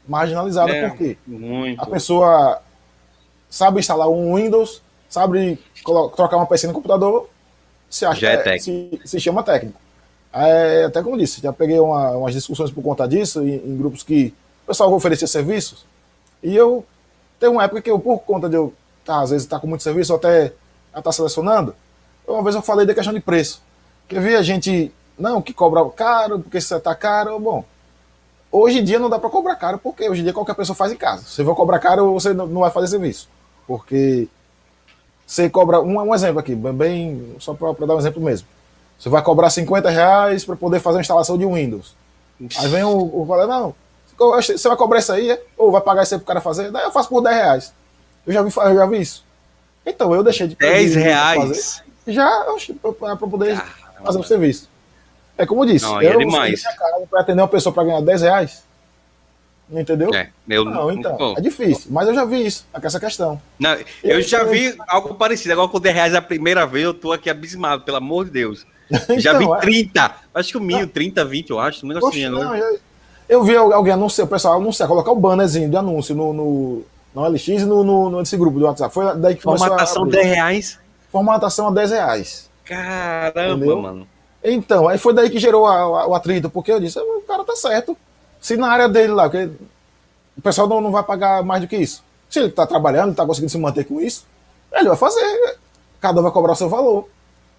marginalizada, 0.08 0.72
é, 0.72 0.88
porque 0.88 1.18
muito. 1.28 1.82
a 1.82 1.86
pessoa 1.86 2.62
sabe 3.50 3.80
instalar 3.80 4.10
um 4.10 4.36
Windows, 4.36 4.82
sabe 5.10 5.60
trocar 6.16 6.38
uma 6.38 6.46
PC 6.46 6.68
no 6.68 6.74
computador, 6.74 7.30
se 7.90 8.06
acha 8.06 8.26
é 8.26 8.58
se, 8.58 9.02
se, 9.04 9.20
chama 9.20 9.44
técnico. 9.44 9.80
É, 10.34 10.86
até 10.86 11.04
como 11.04 11.18
disse, 11.18 11.42
já 11.42 11.54
peguei 11.54 11.80
uma, 11.80 12.12
umas 12.12 12.34
discussões 12.34 12.72
por 12.72 12.84
conta 12.84 13.08
disso, 13.08 13.44
em, 13.44 13.56
em, 13.56 13.78
grupos 13.78 14.02
que 14.02 14.34
o 14.64 14.68
pessoal 14.68 14.92
oferecia 14.92 15.28
serviços, 15.28 15.86
e 16.42 16.56
eu 16.56 16.84
tem 17.40 17.50
uma 17.50 17.64
época 17.64 17.82
que 17.82 17.92
eu, 17.92 18.00
por 18.00 18.20
conta 18.20 18.50
de 18.50 18.56
eu, 18.56 18.74
tá, 19.06 19.22
às 19.22 19.30
vezes, 19.30 19.46
estar 19.46 19.58
tá 19.58 19.62
com 19.62 19.68
muito 19.68 19.84
serviço, 19.84 20.14
até 20.14 20.46
estar 20.88 21.02
tá 21.02 21.12
selecionando, 21.12 21.76
uma 22.28 22.42
vez 22.42 22.56
eu 22.56 22.62
falei 22.62 22.86
da 22.86 22.94
questão 22.94 23.14
de 23.14 23.20
preço. 23.20 23.62
Que 24.08 24.18
a 24.18 24.42
gente, 24.42 24.92
não, 25.18 25.42
que 25.42 25.54
cobra 25.54 25.88
caro, 25.90 26.40
porque 26.40 26.60
se 26.60 26.74
está 26.74 26.96
caro, 26.96 27.40
bom. 27.40 27.66
Hoje 28.52 28.80
em 28.80 28.84
dia 28.84 29.00
não 29.00 29.10
dá 29.10 29.20
para 29.20 29.30
cobrar 29.30 29.56
caro, 29.56 29.78
porque 29.78 30.08
hoje 30.08 30.22
em 30.22 30.24
dia 30.24 30.34
qualquer 30.34 30.56
pessoa 30.56 30.76
faz 30.76 30.92
em 30.92 30.96
casa. 30.96 31.24
Se 31.24 31.44
for 31.44 31.56
cobrar 31.56 31.80
caro, 31.80 32.14
você 32.14 32.34
não 32.34 32.62
vai 32.62 32.72
fazer 32.72 32.88
serviço. 32.88 33.28
Porque 33.66 34.28
você 35.26 35.50
cobra, 35.50 35.82
um, 35.82 36.00
um 36.00 36.14
exemplo 36.14 36.40
aqui, 36.40 36.54
bem, 36.56 37.36
só 37.40 37.54
para 37.54 37.86
dar 37.86 37.96
um 37.96 38.00
exemplo 38.00 38.22
mesmo. 38.22 38.48
Você 39.04 39.10
vai 39.10 39.22
cobrar 39.22 39.50
50 39.50 39.90
reais 39.90 40.46
para 40.46 40.56
poder 40.56 40.80
fazer 40.80 41.00
a 41.00 41.02
instalação 41.02 41.38
de 41.38 41.46
Windows. 41.46 41.94
Aí 42.58 42.70
vem 42.70 42.86
o, 42.86 43.22
o 43.22 43.26
valor, 43.26 43.46
não, 43.46 43.76
você 44.18 44.66
vai 44.66 44.78
cobrar 44.78 45.00
isso 45.00 45.12
aí, 45.12 45.32
é? 45.32 45.42
ou 45.58 45.74
vai 45.74 45.82
pagar 45.82 46.04
isso 46.04 46.14
aí 46.14 46.20
pro 46.22 46.26
cara 46.28 46.40
fazer? 46.40 46.72
Daí 46.72 46.86
eu 46.86 46.92
faço 46.92 47.10
por 47.10 47.22
10 47.22 47.36
reais. 47.36 47.74
Eu 48.26 48.32
já 48.32 48.42
vi, 48.42 48.54
eu 48.56 48.76
já 48.76 48.86
vi 48.86 49.02
isso. 49.02 49.26
Então 49.86 50.16
eu 50.16 50.24
deixei 50.24 50.48
de 50.48 50.56
10 50.56 50.96
reais? 50.96 51.82
Fazer, 52.06 52.14
já 52.14 52.46
para 52.98 53.18
poder 53.18 53.58
Caramba. 53.58 54.06
fazer 54.06 54.20
o 54.20 54.24
serviço. 54.24 54.70
É 55.38 55.46
como 55.46 55.66
eu 55.66 55.68
disse, 55.74 55.84
não, 55.84 56.02
eu 56.02 56.22
é 56.22 57.06
para 57.10 57.20
atender 57.20 57.42
uma 57.42 57.48
pessoa 57.50 57.74
para 57.74 57.84
ganhar 57.84 58.00
10 58.00 58.22
reais, 58.22 58.64
Entendeu? 59.70 60.14
É, 60.14 60.30
eu 60.48 60.64
não, 60.64 60.92
então. 60.92 61.36
É 61.38 61.42
difícil, 61.42 61.92
mas 61.92 62.08
eu 62.08 62.16
já 62.16 62.24
vi 62.24 62.46
isso, 62.46 62.66
essa 62.82 63.02
questão. 63.02 63.42
Não, 63.60 63.74
eu, 63.74 63.86
eu 64.04 64.22
já 64.22 64.46
vi 64.46 64.78
algo 64.88 65.16
parecido. 65.16 65.52
Agora 65.52 65.68
com 65.68 65.80
10 65.80 65.94
reais 65.94 66.16
a 66.16 66.22
primeira 66.22 66.66
vez, 66.66 66.86
eu 66.86 66.94
tô 66.94 67.12
aqui 67.12 67.30
abismado, 67.30 67.84
pelo 67.84 67.98
amor 67.98 68.26
de 68.26 68.32
Deus. 68.32 68.66
Então, 68.90 69.20
já 69.20 69.38
vi 69.38 69.46
30. 69.62 70.00
É. 70.00 70.12
Acho 70.34 70.52
que 70.52 70.58
o 70.58 70.62
mil, 70.62 70.88
30, 70.88 71.24
20, 71.26 71.50
eu 71.50 71.60
acho. 71.60 71.86
Um 71.86 72.08
assim, 72.08 72.28
não, 72.28 72.52
né? 72.52 72.78
eu, 73.30 73.44
vi 73.44 73.56
alguém 73.56 73.94
anunciar, 73.94 74.26
o 74.26 74.30
pessoal 74.30 74.60
anunciar, 74.60 74.88
colocar 74.88 75.12
o 75.12 75.16
bannerzinho 75.16 75.70
de 75.70 75.78
anúncio 75.78 76.16
no, 76.16 76.34
no, 76.34 76.82
no 77.14 77.28
LX 77.28 77.48
e 77.48 77.66
no, 77.66 77.84
no, 77.84 78.20
nesse 78.20 78.38
grupo 78.38 78.60
do 78.60 78.66
WhatsApp. 78.66 78.94
Foi 78.94 79.16
daí 79.16 79.36
que 79.36 79.42
Formatação 79.42 80.04
a 80.04 80.08
10 80.08 80.26
reais? 80.28 80.80
Formatação 81.12 81.68
a 81.68 81.72
10 81.72 81.92
reais. 81.92 82.50
Caramba, 82.66 83.56
Entendeu? 83.56 83.82
mano. 83.82 84.08
Então, 84.44 84.88
aí 84.88 84.98
foi 84.98 85.14
daí 85.14 85.30
que 85.30 85.40
gerou 85.40 85.66
a, 85.66 85.76
a, 85.78 86.08
o 86.08 86.16
atrito, 86.16 86.50
porque 86.50 86.72
eu 86.72 86.80
disse, 86.80 87.00
o 87.00 87.22
cara 87.22 87.44
tá 87.44 87.56
certo. 87.56 87.96
Se 88.42 88.58
na 88.58 88.68
área 88.68 88.90
dele 88.90 89.14
lá, 89.14 89.30
porque 89.30 89.50
o 90.38 90.42
pessoal 90.42 90.68
não, 90.68 90.82
não 90.82 90.92
vai 90.92 91.04
pagar 91.04 91.44
mais 91.44 91.62
do 91.62 91.68
que 91.68 91.78
isso. 91.78 92.04
Se 92.30 92.40
ele 92.40 92.50
está 92.50 92.68
trabalhando, 92.68 93.12
está 93.12 93.26
conseguindo 93.26 93.52
se 93.52 93.58
manter 93.58 93.86
com 93.86 94.02
isso, 94.02 94.26
ele 94.74 94.88
vai 94.90 94.98
fazer. 94.98 95.58
Cada 96.02 96.20
um 96.20 96.24
vai 96.24 96.32
cobrar 96.32 96.54
o 96.54 96.56
seu 96.56 96.68
valor. 96.68 97.08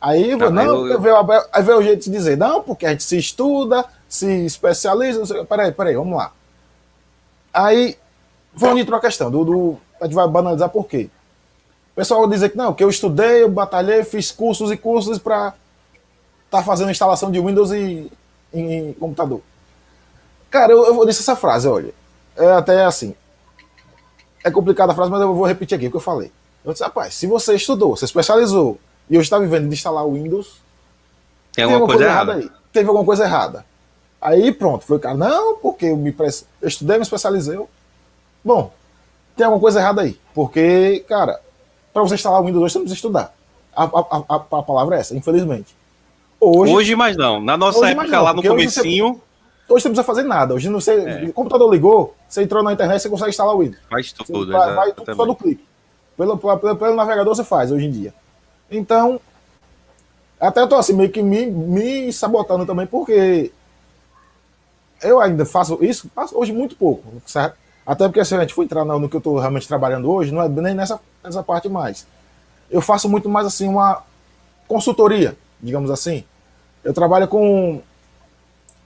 Aí, 0.00 0.36
não, 0.36 0.50
não 0.50 0.86
eu, 0.86 1.02
eu... 1.02 1.16
aí 1.52 1.62
veio 1.62 1.78
o 1.78 1.82
jeito 1.82 2.04
de 2.04 2.10
dizer, 2.10 2.36
não, 2.36 2.62
porque 2.62 2.84
a 2.84 2.90
gente 2.90 3.02
se 3.02 3.16
estuda, 3.16 3.84
se 4.08 4.44
especializa. 4.44 5.18
Não 5.18 5.26
sei, 5.26 5.44
peraí, 5.44 5.72
peraí, 5.72 5.94
vamos 5.94 6.16
lá. 6.16 6.32
Aí, 7.52 7.96
vamos 8.54 8.80
entrar 8.80 8.98
a 8.98 9.00
questão. 9.00 9.30
Do, 9.30 9.44
do, 9.44 9.78
a 10.00 10.04
gente 10.04 10.14
vai 10.14 10.28
banalizar 10.28 10.68
por 10.68 10.86
quê? 10.86 11.08
O 11.92 11.96
pessoal 11.96 12.20
vai 12.20 12.30
dizer 12.30 12.50
que 12.50 12.56
não, 12.56 12.74
que 12.74 12.82
eu 12.82 12.90
estudei, 12.90 13.42
eu 13.42 13.48
batalhei, 13.48 14.04
fiz 14.04 14.30
cursos 14.30 14.70
e 14.70 14.76
cursos 14.76 15.18
para 15.18 15.54
estar 16.44 16.58
tá 16.58 16.62
fazendo 16.62 16.90
instalação 16.90 17.30
de 17.30 17.40
Windows 17.40 17.70
e, 17.70 18.10
em, 18.52 18.72
em 18.72 18.92
computador. 18.94 19.40
Cara, 20.50 20.72
eu, 20.72 20.84
eu 20.84 21.06
disse 21.06 21.20
essa 21.20 21.36
frase, 21.36 21.66
olha. 21.66 21.94
É 22.36 22.52
até 22.52 22.84
assim. 22.84 23.14
É 24.42 24.50
complicada 24.50 24.92
a 24.92 24.94
frase, 24.94 25.10
mas 25.10 25.20
eu 25.20 25.34
vou 25.34 25.46
repetir 25.46 25.76
aqui 25.76 25.86
o 25.86 25.90
que 25.90 25.96
eu 25.96 26.00
falei. 26.00 26.30
Eu 26.64 26.72
disse, 26.72 26.84
rapaz, 26.84 27.14
se 27.14 27.26
você 27.26 27.54
estudou, 27.54 27.96
você 27.96 28.04
especializou 28.04 28.78
e 29.08 29.16
hoje 29.16 29.26
está 29.26 29.38
vivendo 29.38 29.68
de 29.68 29.74
instalar 29.74 30.06
o 30.06 30.14
Windows, 30.14 30.60
tem 31.52 31.64
alguma, 31.64 31.86
coisa, 31.86 31.98
coisa, 31.98 32.10
errada 32.10 32.34
aí. 32.34 32.50
Teve 32.72 32.88
alguma 32.88 33.04
coisa 33.04 33.24
errada. 33.24 33.64
Aí 34.20 34.52
pronto, 34.52 34.84
foi 34.84 34.96
o 34.96 35.00
cara, 35.00 35.16
não, 35.16 35.56
porque 35.56 35.86
eu, 35.86 35.96
me 35.96 36.10
press... 36.10 36.46
eu 36.60 36.68
estudei, 36.68 36.96
me 36.96 37.02
especializei. 37.02 37.58
Bom, 38.44 38.72
tem 39.36 39.44
alguma 39.44 39.60
coisa 39.60 39.80
errada 39.80 40.02
aí. 40.02 40.18
Porque, 40.34 41.04
cara, 41.08 41.40
para 41.92 42.02
você 42.02 42.14
instalar 42.14 42.40
o 42.40 42.44
Windows 42.44 42.64
hoje, 42.64 42.72
você 42.72 42.78
não 42.78 42.84
precisa 42.84 42.98
estudar. 42.98 43.34
A, 43.76 43.84
a, 43.84 44.24
a, 44.28 44.34
a 44.36 44.62
palavra 44.62 44.96
é 44.96 45.00
essa, 45.00 45.16
infelizmente. 45.16 45.76
Hoje, 46.40 46.72
hoje 46.72 46.96
mais 46.96 47.16
não. 47.16 47.40
Na 47.40 47.56
nossa 47.56 47.88
época, 47.88 48.08
não, 48.08 48.22
lá 48.22 48.32
no 48.32 48.42
comecinho... 48.42 49.20
Hoje 49.66 49.82
você 49.82 49.88
não 49.88 49.94
precisa 49.94 50.04
fazer 50.04 50.22
nada. 50.24 50.54
Hoje 50.54 50.68
não 50.68 50.80
sei. 50.80 50.98
É. 51.04 51.24
O 51.24 51.32
computador 51.32 51.72
ligou, 51.72 52.14
você 52.28 52.42
entrou 52.42 52.62
na 52.62 52.72
internet, 52.72 53.00
você 53.00 53.08
consegue 53.08 53.30
instalar 53.30 53.54
o 53.54 53.60
Windows. 53.60 53.80
Faz 53.88 54.12
tudo, 54.12 54.46
você 54.46 54.52
vai, 54.52 54.74
vai 54.74 54.92
tudo 54.92 55.16
só 55.16 55.24
do 55.24 55.34
clique. 55.34 55.64
Pelo, 56.16 56.36
pelo, 56.36 56.76
pelo, 56.76 56.94
navegador 56.94 57.34
você 57.34 57.44
faz 57.44 57.72
hoje 57.72 57.86
em 57.86 57.90
dia. 57.90 58.14
Então, 58.70 59.20
até 60.40 60.60
eu 60.60 60.68
tô 60.68 60.76
assim, 60.76 60.92
meio 60.92 61.10
que 61.10 61.22
me, 61.22 61.46
me 61.46 62.12
sabotando 62.12 62.66
também, 62.66 62.86
porque 62.86 63.52
eu 65.02 65.20
ainda 65.20 65.44
faço 65.44 65.78
isso, 65.84 66.10
faço 66.14 66.36
hoje 66.36 66.52
muito 66.52 66.76
pouco, 66.76 67.04
certo? 67.26 67.56
Até 67.86 68.06
porque 68.08 68.24
se 68.24 68.34
a 68.34 68.40
gente 68.40 68.54
for 68.54 68.62
entrar 68.62 68.84
no, 68.84 68.98
no 68.98 69.08
que 69.08 69.16
eu 69.16 69.18
estou 69.18 69.38
realmente 69.38 69.68
trabalhando 69.68 70.10
hoje, 70.10 70.32
não 70.32 70.42
é 70.42 70.48
nem 70.48 70.74
nessa, 70.74 70.98
nessa 71.22 71.42
parte 71.42 71.68
mais. 71.68 72.06
Eu 72.70 72.80
faço 72.80 73.08
muito 73.08 73.28
mais 73.28 73.46
assim 73.46 73.68
uma 73.68 74.02
consultoria, 74.66 75.36
digamos 75.62 75.90
assim. 75.90 76.24
Eu 76.82 76.94
trabalho 76.94 77.28
com 77.28 77.80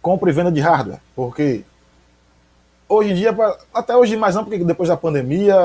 compra 0.03 0.31
e 0.31 0.33
venda 0.33 0.51
de 0.51 0.61
hardware, 0.61 1.01
porque 1.14 1.64
hoje 2.89 3.11
em 3.11 3.14
dia, 3.14 3.37
até 3.72 3.97
hoje 3.97 4.16
mais 4.16 4.35
não, 4.35 4.45
porque 4.45 4.59
depois 4.64 4.89
da 4.89 4.97
pandemia 4.97 5.57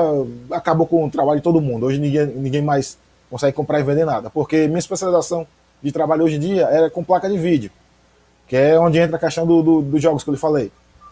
acabou 0.50 0.86
com 0.86 1.04
o 1.06 1.10
trabalho 1.10 1.38
de 1.38 1.44
todo 1.44 1.60
mundo. 1.60 1.86
Hoje 1.86 1.98
ninguém, 1.98 2.26
ninguém 2.26 2.62
mais 2.62 2.98
consegue 3.34 3.56
comprar 3.56 3.80
e 3.80 3.82
vender 3.82 4.04
nada, 4.04 4.30
porque 4.30 4.68
minha 4.68 4.78
especialização 4.78 5.44
de 5.82 5.90
trabalho 5.90 6.22
hoje 6.22 6.36
em 6.36 6.38
dia 6.38 6.66
era 6.66 6.88
com 6.88 7.02
placa 7.02 7.28
de 7.28 7.36
vídeo, 7.36 7.68
que 8.46 8.54
é 8.54 8.78
onde 8.78 8.96
entra 8.96 9.16
a 9.16 9.18
questão 9.18 9.44
do, 9.44 9.60
do, 9.60 9.82
dos 9.82 10.00
jogos 10.00 10.22
que 10.22 10.30
eu 10.30 10.34
lhe 10.34 10.38
falei. 10.38 10.70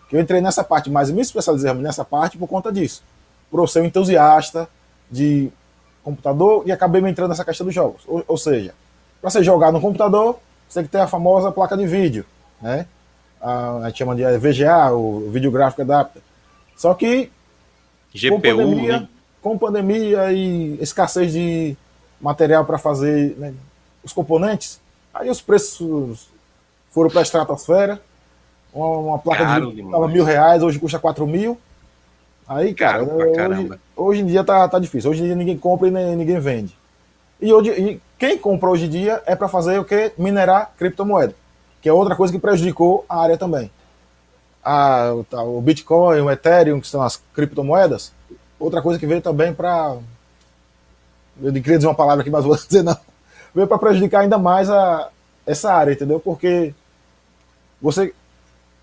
Que 0.09 0.14
eu 0.14 0.20
entrei 0.20 0.41
nessa 0.41 0.62
parte, 0.62 0.89
mas 0.89 1.11
me 1.11 1.20
especializei 1.20 1.75
nessa 1.75 2.05
parte 2.05 2.39
por 2.39 2.47
conta 2.47 2.70
disso. 2.70 3.03
por 3.51 3.59
eu 3.59 3.66
ser 3.66 3.81
um 3.81 3.87
entusiasta 3.87 4.68
de 5.11 5.51
computador 6.05 6.62
e 6.64 6.70
acabei 6.70 7.01
me 7.01 7.11
entrando 7.11 7.31
nessa 7.31 7.45
questão 7.45 7.66
dos 7.66 7.75
jogos. 7.75 8.03
Ou, 8.07 8.23
ou 8.29 8.39
seja, 8.39 8.73
para 9.20 9.29
você 9.29 9.43
jogar 9.43 9.73
no 9.73 9.81
computador, 9.81 10.39
você 10.68 10.79
tem 10.79 10.85
que 10.85 10.93
ter 10.93 11.01
a 11.01 11.09
famosa 11.09 11.51
placa 11.51 11.77
de 11.77 11.89
vídeo, 11.89 12.25
né? 12.61 12.87
A, 13.41 13.79
a 13.79 13.87
gente 13.89 13.99
chama 13.99 14.14
de 14.14 14.23
VGA, 14.39 14.93
o 14.93 15.29
Video 15.29 15.51
Graphic 15.51 15.83
Adapter. 15.83 16.23
Só 16.77 16.95
que 16.95 17.33
GPU, 18.14 18.37
com 18.37 18.41
pandemia, 18.41 19.01
né? 19.01 19.09
com 19.43 19.59
pandemia 19.59 20.33
e 20.33 20.79
escassez 20.81 21.33
de 21.33 21.77
material 22.23 22.64
para 22.64 22.79
fazer 22.79 23.37
né, 23.37 23.53
os 24.03 24.12
componentes, 24.12 24.81
aí 25.12 25.29
os 25.29 25.41
preços 25.41 26.29
foram 26.91 27.11
para 27.11 27.20
a 27.20 27.23
estratosfera. 27.23 28.01
Uma, 28.73 28.87
uma 28.99 29.18
placa 29.18 29.45
Caro 29.45 29.73
de 29.73 29.83
estava 29.83 30.09
mil 30.09 30.25
reais, 30.25 30.62
hoje 30.62 30.79
custa 30.79 30.99
quatro 30.99 31.27
mil. 31.27 31.59
Aí, 32.49 32.75
cara, 32.75 33.03
hoje, 33.03 33.81
hoje, 33.97 34.20
em 34.20 34.27
dia 34.27 34.45
tá, 34.45 34.68
tá 34.68 34.79
difícil. 34.79 35.11
Hoje 35.11 35.23
em 35.23 35.27
dia 35.27 35.35
ninguém 35.35 35.59
compra 35.59 35.89
e 35.89 35.91
nem, 35.91 36.16
ninguém 36.16 36.39
vende. 36.39 36.77
E, 37.41 37.53
hoje, 37.53 37.70
e 37.70 38.01
quem 38.18 38.39
compra 38.39 38.70
hoje 38.70 38.87
em 38.87 38.89
dia 38.89 39.23
é 39.27 39.35
para 39.35 39.49
fazer 39.49 39.79
o 39.79 39.85
que? 39.85 40.12
Minerar 40.16 40.73
criptomoeda, 40.79 41.35
que 41.81 41.89
é 41.89 41.93
outra 41.93 42.14
coisa 42.14 42.33
que 42.33 42.39
prejudicou 42.39 43.05
a 43.09 43.20
área 43.20 43.37
também. 43.37 43.70
A, 44.64 45.12
o 45.12 45.61
Bitcoin, 45.61 46.20
o 46.20 46.31
Ethereum, 46.31 46.81
que 46.81 46.87
são 46.87 47.03
as 47.03 47.20
criptomoedas, 47.35 48.12
outra 48.61 48.81
coisa 48.81 48.99
que 48.99 49.07
veio 49.07 49.20
também 49.20 49.53
para. 49.53 49.97
Eu 51.43 51.53
queria 51.53 51.76
dizer 51.76 51.88
uma 51.88 51.95
palavra 51.95 52.22
aqui, 52.22 52.30
mas 52.30 52.45
vou 52.45 52.57
dizer 52.68 52.82
não. 52.82 52.97
Veio 53.55 53.66
para 53.66 53.78
prejudicar 53.78 54.20
ainda 54.20 54.38
mais 54.38 54.70
a, 54.70 55.09
essa 55.47 55.72
área, 55.72 55.93
entendeu? 55.93 56.20
Porque 56.20 56.74
você. 57.80 58.14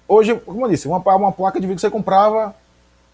Hoje, 0.08 0.36
como 0.36 0.66
eu 0.66 0.70
disse, 0.70 0.88
uma, 0.88 0.98
uma 0.98 1.32
placa 1.32 1.60
de 1.60 1.66
vídeo 1.66 1.76
que 1.76 1.82
você 1.82 1.90
comprava 1.90 2.54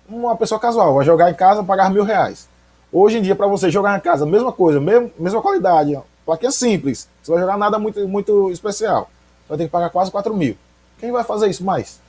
uma 0.07 0.35
pessoa 0.35 0.59
casual, 0.59 0.95
vai 0.95 1.05
jogar 1.05 1.29
em 1.29 1.33
casa, 1.33 1.63
pagar 1.63 1.89
mil 1.89 2.03
reais. 2.03 2.47
Hoje 2.91 3.17
em 3.17 3.21
dia, 3.21 3.35
para 3.35 3.47
você 3.47 3.69
jogar 3.69 3.97
em 3.97 4.01
casa, 4.01 4.25
mesma 4.25 4.51
coisa, 4.51 4.79
mesmo, 4.79 5.11
mesma 5.19 5.41
qualidade, 5.41 5.99
plaquinha 6.25 6.51
simples, 6.51 7.09
você 7.21 7.31
vai 7.31 7.41
jogar 7.41 7.57
nada 7.57 7.77
muito, 7.77 8.07
muito 8.07 8.49
especial. 8.51 9.09
Você 9.41 9.49
vai 9.49 9.57
ter 9.57 9.65
que 9.65 9.71
pagar 9.71 9.89
quase 9.89 10.11
4 10.11 10.33
mil. 10.33 10.55
Quem 10.99 11.11
vai 11.11 11.23
fazer 11.23 11.47
isso 11.47 11.63
mais? 11.63 11.99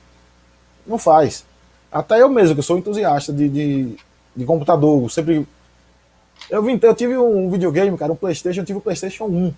Não 0.85 0.97
faz. 0.97 1.45
Até 1.91 2.21
eu 2.21 2.29
mesmo, 2.29 2.55
que 2.55 2.61
sou 2.61 2.77
entusiasta 2.77 3.33
de, 3.33 3.49
de, 3.49 3.97
de 4.35 4.45
computador, 4.45 5.09
sempre. 5.11 5.47
Eu, 6.49 6.63
vim, 6.63 6.79
eu 6.81 6.95
tive 6.95 7.17
um 7.17 7.49
videogame, 7.49 7.97
cara, 7.97 8.13
um 8.13 8.15
PlayStation, 8.15 8.61
eu 8.61 8.65
tive 8.65 8.77
o 8.77 8.79
um 8.79 8.83
PlayStation 8.83 9.25
1. 9.25 9.47
O 9.47 9.55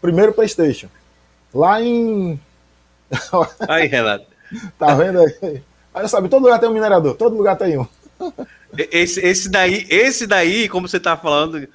primeiro 0.00 0.32
PlayStation. 0.32 0.88
Lá 1.52 1.82
em. 1.82 2.38
Aí, 3.68 3.86
Renato. 3.86 4.26
tá 4.78 4.94
vendo 4.94 5.20
aí? 5.20 5.62
Aí 5.94 6.08
sabe, 6.08 6.28
todo 6.28 6.42
lugar 6.42 6.58
tem 6.58 6.68
um 6.68 6.74
minerador, 6.74 7.14
todo 7.14 7.36
lugar 7.36 7.56
tem 7.56 7.78
um. 7.78 7.86
Esse, 8.76 9.20
esse 9.20 9.48
daí, 9.48 9.86
esse 9.88 10.26
daí, 10.26 10.68
como 10.68 10.86
você 10.86 11.00
tá 11.00 11.16
falando, 11.16 11.66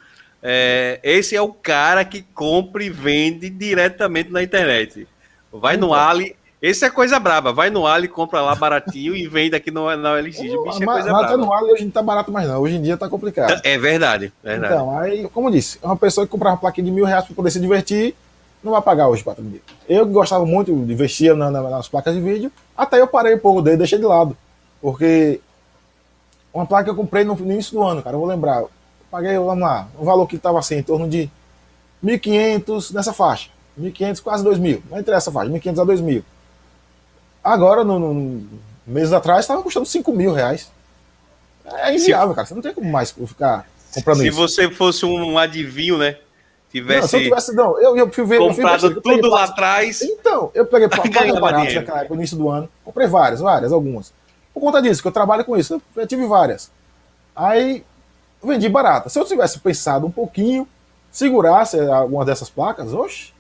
é, 0.42 1.00
esse 1.04 1.36
é 1.36 1.42
o 1.42 1.54
cara 1.54 2.06
que 2.06 2.22
compra 2.22 2.84
e 2.84 2.90
vende 2.90 3.50
diretamente 3.50 4.32
na 4.32 4.44
internet. 4.44 5.08
Vai 5.52 5.78
no 5.78 5.94
Ali. 5.94 6.36
Esse 6.64 6.86
é 6.86 6.90
coisa 6.90 7.20
braba. 7.20 7.52
Vai 7.52 7.70
no 7.70 7.86
Ali, 7.86 8.08
compra 8.08 8.40
lá 8.40 8.56
baratinho 8.56 9.14
e 9.14 9.28
vende 9.28 9.54
aqui 9.54 9.70
no, 9.70 9.94
na 9.98 10.14
OLX. 10.14 10.40
Bicho, 10.40 10.54
é 10.54 10.58
coisa 10.58 10.86
mas 10.86 11.04
braba. 11.04 11.36
no 11.36 11.52
Ali 11.52 11.74
hoje 11.74 11.84
não 11.84 11.92
tá 11.92 12.02
barato 12.02 12.32
mais, 12.32 12.48
não. 12.48 12.62
Hoje 12.62 12.78
em 12.78 12.82
dia 12.82 12.96
tá 12.96 13.10
complicado. 13.10 13.60
É 13.66 13.78
verdade, 13.78 14.32
verdade. 14.42 14.74
Então, 14.74 14.98
aí, 14.98 15.28
como 15.34 15.50
eu 15.50 15.52
disse, 15.52 15.78
uma 15.84 15.98
pessoa 15.98 16.26
que 16.26 16.32
comprava 16.32 16.56
uma 16.56 16.62
plaquinha 16.62 16.86
de 16.86 16.92
mil 16.92 17.04
reais 17.04 17.26
para 17.26 17.36
poder 17.36 17.52
se 17.52 17.60
divertir, 17.60 18.16
não 18.64 18.72
vai 18.72 18.82
pagar 18.82 19.10
hoje 19.10 19.22
4 19.26 19.44
mil. 19.44 19.60
Eu 19.90 20.06
gostava 20.06 20.46
muito 20.46 20.74
de 20.74 20.94
investir 20.94 21.36
na, 21.36 21.52
na, 21.52 21.64
nas 21.64 21.90
placas 21.90 22.16
de 22.16 22.22
vídeo, 22.22 22.50
até 22.78 23.02
eu 23.02 23.08
parei 23.08 23.36
um 23.36 23.40
pouco 23.40 23.62
dele, 23.62 23.76
deixei 23.76 24.00
de 24.00 24.06
lado. 24.06 24.38
Porque 24.82 25.42
uma 26.54 26.66
placa 26.66 26.86
que 26.86 26.92
eu 26.92 26.96
comprei 26.96 27.26
no 27.26 27.38
início 27.40 27.74
do 27.74 27.84
ano, 27.84 28.02
cara, 28.02 28.16
eu 28.16 28.22
vou 28.22 28.30
lembrar. 28.30 28.62
Eu 28.62 28.70
paguei, 29.12 29.38
vamos 29.38 29.60
lá, 29.60 29.90
o 30.00 30.06
valor 30.06 30.26
que 30.28 30.38
estava 30.38 30.60
assim, 30.60 30.76
em 30.76 30.84
torno 30.84 31.10
de 31.10 31.30
1.500 32.02 32.94
nessa 32.94 33.12
faixa. 33.12 33.50
1.500, 33.78 34.22
quase 34.22 34.46
2.000. 34.46 34.82
Não 34.90 34.98
interessa 34.98 35.30
essa 35.30 35.32
faixa, 35.34 35.52
1.500 35.52 35.82
a 35.82 35.86
2.000. 35.86 36.24
Agora, 37.44 37.84
no, 37.84 38.00
no, 38.00 38.48
meses 38.88 39.14
atrás, 39.14 39.42
estava 39.42 39.62
custando 39.62 39.86
5 39.86 40.12
mil 40.14 40.34
reais. 40.34 40.72
É 41.66 41.94
inviável, 41.94 42.34
cara. 42.34 42.48
Você 42.48 42.54
não 42.54 42.62
tem 42.62 42.74
como 42.74 42.90
mais 42.90 43.12
ficar 43.12 43.68
comprando 43.94 44.18
se 44.20 44.28
isso. 44.28 44.36
Se 44.36 44.42
você 44.42 44.70
fosse 44.70 45.06
um 45.06 45.38
adivinho, 45.38 45.98
né? 45.98 46.18
tivesse. 46.74 47.02
Não, 47.02 47.08
se 47.08 47.16
eu 47.18 47.22
tivesse, 47.22 47.56
não, 47.56 47.80
eu, 47.80 47.96
eu 47.96 48.12
fui 48.12 48.26
ver. 48.26 48.40
Comprado 48.40 48.88
eu 48.88 49.02
tudo 49.02 49.30
lá 49.30 49.44
atrás. 49.44 50.02
Então, 50.02 50.52
eu 50.54 50.66
peguei 50.66 50.90
placas 50.90 51.14
baratas 51.40 51.76
naquela 51.76 52.00
época, 52.00 52.16
no 52.16 52.22
início 52.22 52.38
do 52.38 52.50
ano. 52.50 52.68
Comprei 52.84 53.08
várias, 53.08 53.40
várias, 53.40 53.72
algumas. 53.72 54.12
Por 54.54 54.60
conta 54.60 54.82
disso, 54.82 55.02
que 55.02 55.08
eu 55.08 55.12
trabalho 55.12 55.46
com 55.46 55.56
isso, 55.56 55.82
eu 55.96 56.08
tive 56.08 56.26
várias. 56.26 56.72
Aí, 57.36 57.84
vendi 58.44 58.68
barata. 58.68 59.10
Se 59.10 59.20
eu 59.20 59.26
tivesse 59.26 59.60
pensado 59.60 60.06
um 60.06 60.12
pouquinho, 60.12 60.68
segurasse 61.12 61.80
alguma 61.80 62.26
dessas 62.26 62.50
placas, 62.50 62.94
oxe, 62.94 63.34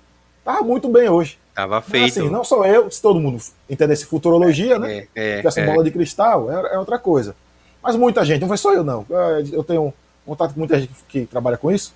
tava 0.45 0.61
muito 0.61 0.87
bem 0.87 1.09
hoje. 1.09 1.37
Tava 1.53 1.81
feito. 1.81 2.19
assim, 2.19 2.29
não 2.29 2.43
só 2.43 2.65
eu, 2.65 2.89
se 2.89 3.01
todo 3.01 3.19
mundo 3.19 3.41
entendesse 3.69 4.05
futurologia, 4.05 4.79
né? 4.79 5.07
É, 5.15 5.33
é, 5.33 5.37
tivesse 5.37 5.59
é. 5.59 5.65
bola 5.65 5.83
de 5.83 5.91
cristal, 5.91 6.51
é, 6.51 6.73
é, 6.73 6.79
outra 6.79 6.97
coisa. 6.97 7.35
Mas 7.81 7.95
muita 7.95 8.25
gente, 8.25 8.41
não 8.41 8.47
foi 8.47 8.57
só 8.57 8.73
eu, 8.73 8.83
não. 8.83 9.05
Eu 9.51 9.63
tenho 9.63 9.93
contato 10.25 10.53
com 10.53 10.59
muita 10.59 10.79
gente 10.79 10.93
que, 11.07 11.25
trabalha 11.25 11.57
com 11.57 11.71
isso. 11.71 11.93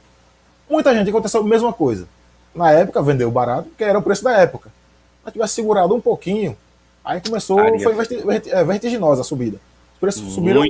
Muita 0.70 0.94
gente 0.94 1.10
aconteceu 1.10 1.42
a 1.42 1.44
mesma 1.44 1.72
coisa. 1.72 2.08
Na 2.54 2.72
época, 2.72 3.02
vendeu 3.02 3.32
barato, 3.32 3.70
que 3.78 3.84
era 3.84 3.98
o 3.98 4.02
preço 4.02 4.24
da 4.24 4.34
época. 4.34 4.70
Mas 5.24 5.34
tivesse 5.34 5.54
segurado 5.56 5.96
um 5.96 6.02
pouquinho, 6.02 6.58
aí 7.04 7.22
começou, 7.22 7.60
Aria. 7.60 7.80
foi 7.80 7.96
é, 8.50 8.64
vertiginosa 8.64 9.22
a 9.22 9.24
subida. 9.24 9.58
Os 9.94 10.00
preços 10.00 10.22
muito. 10.22 10.36
subiram 10.36 10.64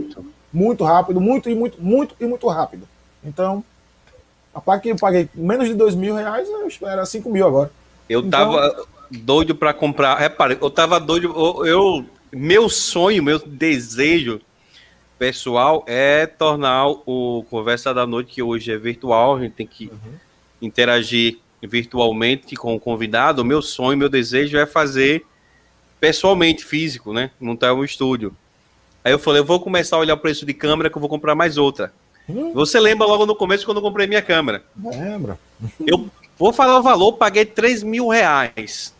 muito 0.53 0.83
rápido, 0.83 1.19
muito 1.19 1.49
e 1.49 1.55
muito, 1.55 1.81
muito 1.81 2.15
e 2.19 2.25
muito 2.25 2.47
rápido. 2.47 2.87
Então, 3.23 3.63
a 4.53 4.61
placa 4.61 4.81
que 4.81 4.89
eu 4.89 4.95
paguei 4.95 5.29
menos 5.35 5.67
de 5.67 5.73
dois 5.73 5.93
mil 5.93 6.15
reais, 6.15 6.47
eu 6.47 6.67
espero 6.67 7.05
5 7.05 7.29
mil 7.29 7.45
agora. 7.45 7.71
Eu 8.09 8.21
então, 8.21 8.53
tava 8.53 8.87
doido 9.11 9.55
para 9.55 9.73
comprar. 9.73 10.17
Repare, 10.17 10.57
eu 10.59 10.69
tava 10.69 10.99
doido. 10.99 11.33
Eu, 11.35 11.65
eu, 11.65 12.05
meu 12.31 12.69
sonho, 12.69 13.23
meu 13.23 13.39
desejo 13.39 14.41
pessoal 15.17 15.83
é 15.87 16.25
tornar 16.25 16.87
o 16.87 17.43
Conversa 17.49 17.93
da 17.93 18.05
Noite, 18.05 18.33
que 18.33 18.43
hoje 18.43 18.71
é 18.71 18.77
virtual, 18.77 19.35
a 19.35 19.41
gente 19.41 19.53
tem 19.53 19.67
que 19.67 19.87
uhum. 19.87 20.13
interagir 20.61 21.39
virtualmente 21.61 22.55
com 22.55 22.75
o 22.75 22.79
convidado. 22.79 23.41
O 23.41 23.45
meu 23.45 23.61
sonho, 23.61 23.97
meu 23.97 24.09
desejo 24.09 24.57
é 24.57 24.65
fazer 24.65 25.25
pessoalmente, 25.99 26.63
físico, 26.63 27.11
né? 27.11 27.31
Montar 27.39 27.73
um 27.73 27.83
estúdio. 27.83 28.35
Aí 29.03 29.11
eu 29.11 29.19
falei, 29.19 29.41
eu 29.41 29.45
vou 29.45 29.59
começar 29.59 29.95
a 29.95 29.99
olhar 29.99 30.13
o 30.13 30.19
preço 30.19 30.45
de 30.45 30.53
câmera 30.53 30.89
que 30.89 30.97
eu 30.97 30.99
vou 30.99 31.09
comprar 31.09 31.33
mais 31.33 31.57
outra. 31.57 31.91
Uhum. 32.27 32.53
Você 32.53 32.79
lembra 32.79 33.07
logo 33.07 33.25
no 33.25 33.35
começo 33.35 33.65
quando 33.65 33.77
eu 33.77 33.81
comprei 33.81 34.05
minha 34.05 34.21
câmera? 34.21 34.63
Lembra. 34.77 35.39
Eu 35.85 36.09
vou 36.37 36.53
falar 36.53 36.79
o 36.79 36.83
valor, 36.83 37.13
paguei 37.13 37.45
3 37.45 37.83
mil 37.83 38.07
reais. 38.09 38.93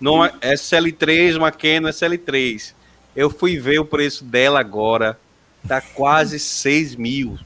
Numa 0.00 0.30
SL3, 0.40 1.36
uma 1.36 1.50
Canon 1.50 1.88
SL3. 1.88 2.74
Eu 3.14 3.30
fui 3.30 3.58
ver 3.58 3.78
o 3.78 3.84
preço 3.84 4.24
dela 4.24 4.60
agora. 4.60 5.18
Tá 5.66 5.80
quase 5.80 6.38
6 6.38 6.96
mil. 6.96 7.38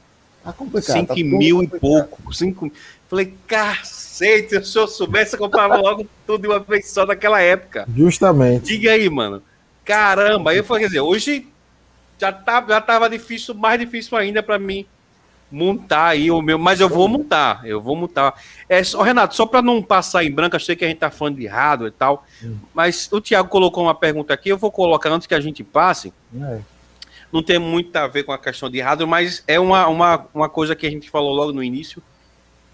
Tá 0.43 0.51
complicado. 0.51 0.93
5 0.93 1.07
tá 1.07 1.15
mil 1.15 1.57
complicado. 1.57 1.77
e 1.77 1.79
pouco. 1.79 2.33
5... 2.33 2.71
Falei, 3.09 3.33
cacete, 3.45 4.65
se 4.65 4.77
eu 4.77 4.87
soubesse, 4.87 5.35
eu 5.35 5.39
comprava 5.39 5.75
logo 5.75 6.07
tudo 6.25 6.43
de 6.43 6.47
uma 6.47 6.59
vez 6.59 6.89
só 6.89 7.05
naquela 7.05 7.41
época. 7.41 7.85
Justamente. 7.95 8.63
Diga 8.63 8.91
aí, 8.91 9.09
mano. 9.09 9.41
Caramba, 9.83 10.51
aí 10.51 10.57
eu 10.57 10.63
falei, 10.63 10.83
quer 10.83 10.87
dizer, 10.87 11.01
hoje 11.01 11.47
já, 12.17 12.31
tá, 12.31 12.63
já 12.67 12.79
tava 12.79 13.09
difícil, 13.09 13.53
mais 13.53 13.79
difícil 13.79 14.17
ainda 14.17 14.41
para 14.43 14.59
mim 14.59 14.85
montar 15.51 16.07
aí 16.07 16.31
o 16.31 16.41
meu, 16.41 16.57
mas 16.57 16.79
eu 16.79 16.87
vou 16.87 17.07
montar, 17.07 17.61
eu 17.65 17.81
vou 17.81 17.95
montar. 17.95 18.33
É 18.69 18.83
só, 18.83 19.01
Renato, 19.01 19.35
só 19.35 19.45
para 19.45 19.61
não 19.61 19.83
passar 19.83 20.23
em 20.23 20.31
branco, 20.31 20.55
achei 20.55 20.75
que 20.75 20.85
a 20.85 20.87
gente 20.87 20.99
tá 20.99 21.11
falando 21.11 21.35
de 21.35 21.43
errado 21.43 21.87
e 21.87 21.91
tal, 21.91 22.25
hum. 22.43 22.57
mas 22.73 23.09
o 23.11 23.19
Thiago 23.19 23.49
colocou 23.49 23.83
uma 23.83 23.95
pergunta 23.95 24.33
aqui, 24.33 24.49
eu 24.49 24.57
vou 24.57 24.71
colocar 24.71 25.11
antes 25.11 25.27
que 25.27 25.35
a 25.35 25.41
gente 25.41 25.63
passe. 25.63 26.13
É. 26.39 26.59
Não 27.31 27.41
tem 27.41 27.59
muito 27.59 27.95
a 27.95 28.07
ver 28.07 28.23
com 28.23 28.31
a 28.31 28.37
questão 28.37 28.69
de 28.69 28.77
errado, 28.77 29.07
mas 29.07 29.43
é 29.47 29.59
uma, 29.59 29.87
uma, 29.87 30.27
uma 30.33 30.49
coisa 30.49 30.75
que 30.75 30.85
a 30.85 30.89
gente 30.89 31.09
falou 31.09 31.33
logo 31.33 31.51
no 31.51 31.63
início, 31.63 32.01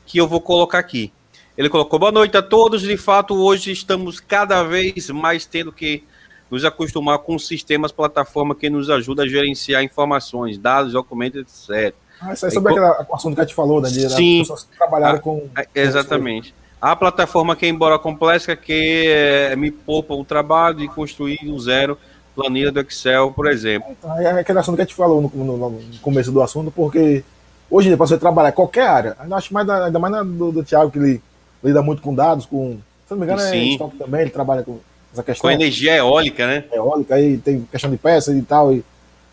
que 0.06 0.18
eu 0.18 0.28
vou 0.28 0.42
colocar 0.42 0.80
aqui. 0.80 1.12
Ele 1.58 1.70
colocou: 1.70 2.00
Boa 2.00 2.12
noite 2.12 2.36
a 2.38 2.42
todos. 2.42 2.82
De 2.82 2.98
fato, 2.98 3.36
hoje 3.36 3.72
estamos 3.72 4.20
cada 4.20 4.64
vez 4.64 5.10
mais 5.10 5.46
tendo 5.46 5.72
que 5.72 6.04
nos 6.50 6.64
acostumar 6.64 7.20
com 7.20 7.38
sistemas, 7.38 7.92
plataforma 7.92 8.56
que 8.56 8.70
nos 8.70 8.90
ajuda 8.90 9.24
a 9.24 9.28
gerenciar 9.28 9.84
informações, 9.84 10.58
dados, 10.58 10.94
documentos, 10.94 11.70
etc. 11.70 11.96
Ah, 12.22 12.34
isso 12.34 12.46
é 12.46 12.50
sobre 12.50 12.74
aquele 12.74 12.86
assunto 13.14 13.36
que 13.36 13.42
a 13.42 13.44
gente 13.44 13.56
falou, 13.56 13.82
né? 13.82 13.90
De 13.90 14.10
Sim. 14.10 14.40
pessoas 14.40 14.64
que 14.64 14.78
trabalharam 14.78 15.20
com. 15.20 15.48
É, 15.58 15.68
exatamente. 15.76 16.54
A 16.82 16.96
plataforma 16.96 17.56
que, 17.56 17.68
embora 17.68 17.98
complexa, 17.98 18.56
que 18.56 19.04
é, 19.08 19.56
me 19.56 19.72
poupa 19.72 20.14
o 20.14 20.24
trabalho 20.24 20.78
de 20.78 20.88
construir 20.88 21.40
do 21.44 21.60
zero 21.60 21.98
planilha 22.36 22.72
do 22.72 22.80
Excel, 22.80 23.32
por 23.32 23.48
exemplo. 23.48 23.90
Então, 23.98 24.20
é 24.20 24.40
aquele 24.40 24.60
assunto 24.60 24.76
que 24.76 24.82
a 24.84 24.86
gente 24.86 24.94
falou 24.94 25.20
no, 25.20 25.44
no, 25.44 25.58
no 25.58 26.00
começo 26.04 26.32
do 26.32 26.40
assunto, 26.40 26.70
porque 26.70 27.24
hoje 27.70 27.88
em 27.88 27.90
dia, 27.90 27.98
para 27.98 28.06
você 28.06 28.18
trabalhar 28.18 28.52
qualquer 28.52 28.88
área, 28.88 29.16
ainda 29.20 29.36
acho 29.36 29.52
mais, 29.52 29.68
ainda 29.68 29.98
mais 29.98 30.28
do, 30.28 30.52
do 30.52 30.64
Thiago, 30.64 30.92
que 30.92 31.00
ele 31.00 31.22
lida 31.64 31.82
muito 31.82 32.02
com 32.02 32.14
dados, 32.14 32.46
com. 32.46 32.78
Se 33.08 33.12
não 33.12 33.18
me 33.18 33.26
engano, 33.26 33.40
Sim. 33.42 33.58
é 33.58 33.64
estoque 33.72 33.98
também, 33.98 34.22
ele 34.22 34.30
trabalha 34.30 34.62
com 34.62 34.80
essa 35.12 35.24
questão. 35.24 35.50
Com 35.50 35.52
energia 35.52 35.96
eólica, 35.96 36.46
né? 36.46 36.66
Eólica, 36.72 37.16
aí 37.16 37.38
tem 37.38 37.68
questão 37.72 37.90
de 37.90 37.98
peças 37.98 38.36
e 38.36 38.42
tal. 38.44 38.72
E 38.72 38.84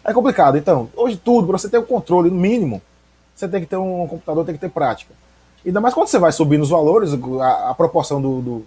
É 0.04 0.12
complicado. 0.12 0.58
Então, 0.58 0.88
hoje 0.94 1.16
tudo, 1.16 1.46
para 1.46 1.58
você 1.58 1.68
ter 1.68 1.78
o 1.78 1.82
um 1.82 1.86
controle 1.86 2.30
mínimo, 2.30 2.82
você 3.34 3.48
tem 3.48 3.60
que 3.60 3.66
ter 3.66 3.76
um 3.76 4.06
computador, 4.06 4.44
tem 4.44 4.54
que 4.54 4.60
ter 4.60 4.68
prática. 4.68 5.12
Ainda 5.64 5.80
mais 5.80 5.94
quando 5.94 6.08
você 6.08 6.18
vai 6.18 6.30
subindo 6.30 6.62
os 6.62 6.70
valores, 6.70 7.12
a, 7.40 7.70
a 7.70 7.74
proporção 7.74 8.20
do, 8.20 8.40
do, 8.42 8.66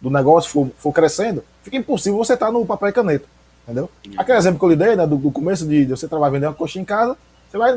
do, 0.00 0.10
negócio 0.10 0.50
for, 0.50 0.70
for 0.76 0.92
crescendo, 0.92 1.42
fica 1.62 1.76
impossível 1.76 2.18
você 2.18 2.34
estar 2.34 2.46
tá 2.46 2.52
no 2.52 2.66
papel 2.66 2.90
e 2.90 2.92
caneta. 2.92 3.24
Entendeu? 3.64 3.88
Aquele 4.16 4.36
exemplo 4.36 4.58
que 4.58 4.64
eu 4.66 4.68
lhe 4.68 4.76
dei, 4.76 4.94
né, 4.94 5.06
do, 5.06 5.16
do 5.16 5.30
começo 5.30 5.66
de, 5.66 5.86
de, 5.86 5.90
você 5.90 6.06
trabalhar 6.06 6.32
vendendo 6.32 6.50
uma 6.50 6.54
coxinha 6.54 6.82
em 6.82 6.84
casa, 6.84 7.16
você 7.50 7.56
vai, 7.56 7.74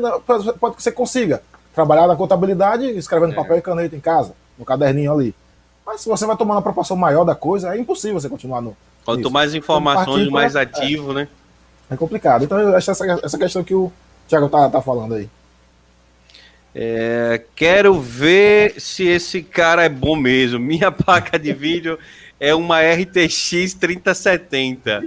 pode 0.60 0.76
que 0.76 0.82
você 0.82 0.92
consiga 0.92 1.42
trabalhar 1.74 2.06
na 2.06 2.14
contabilidade 2.14 2.84
escrevendo 2.84 3.32
é. 3.32 3.36
papel 3.36 3.56
e 3.56 3.62
caneta 3.62 3.96
em 3.96 4.00
casa, 4.00 4.34
no 4.58 4.66
caderninho 4.66 5.12
ali. 5.12 5.34
Mas 5.86 6.02
se 6.02 6.08
você 6.08 6.26
vai 6.26 6.36
tomando 6.36 6.58
a 6.58 6.62
proporção 6.62 6.96
maior 6.96 7.24
da 7.24 7.34
coisa, 7.34 7.74
é 7.74 7.78
impossível 7.78 8.20
você 8.20 8.28
continuar 8.28 8.60
no. 8.60 8.76
Quanto 9.02 9.30
mais 9.30 9.54
informações, 9.54 10.22
então, 10.22 10.32
mais 10.32 10.54
ativo, 10.54 11.12
é, 11.12 11.14
né? 11.14 11.28
É 11.90 11.96
complicado. 11.96 12.44
Então, 12.44 12.58
eu 12.58 12.76
acho 12.76 12.90
essa, 12.90 13.20
essa 13.22 13.38
questão 13.38 13.64
que 13.64 13.74
o 13.74 13.92
Thiago 14.28 14.48
tá, 14.48 14.68
tá 14.68 14.82
falando 14.82 15.14
aí. 15.14 15.28
É, 16.74 17.42
quero 17.56 17.98
ver 17.98 18.80
se 18.80 19.06
esse 19.06 19.42
cara 19.42 19.84
é 19.84 19.88
bom 19.88 20.14
mesmo. 20.14 20.58
Minha 20.58 20.92
placa 20.92 21.38
de 21.38 21.52
vídeo 21.52 21.98
é 22.38 22.54
uma 22.54 22.80
RTX 22.80 23.74
3070 23.74 25.02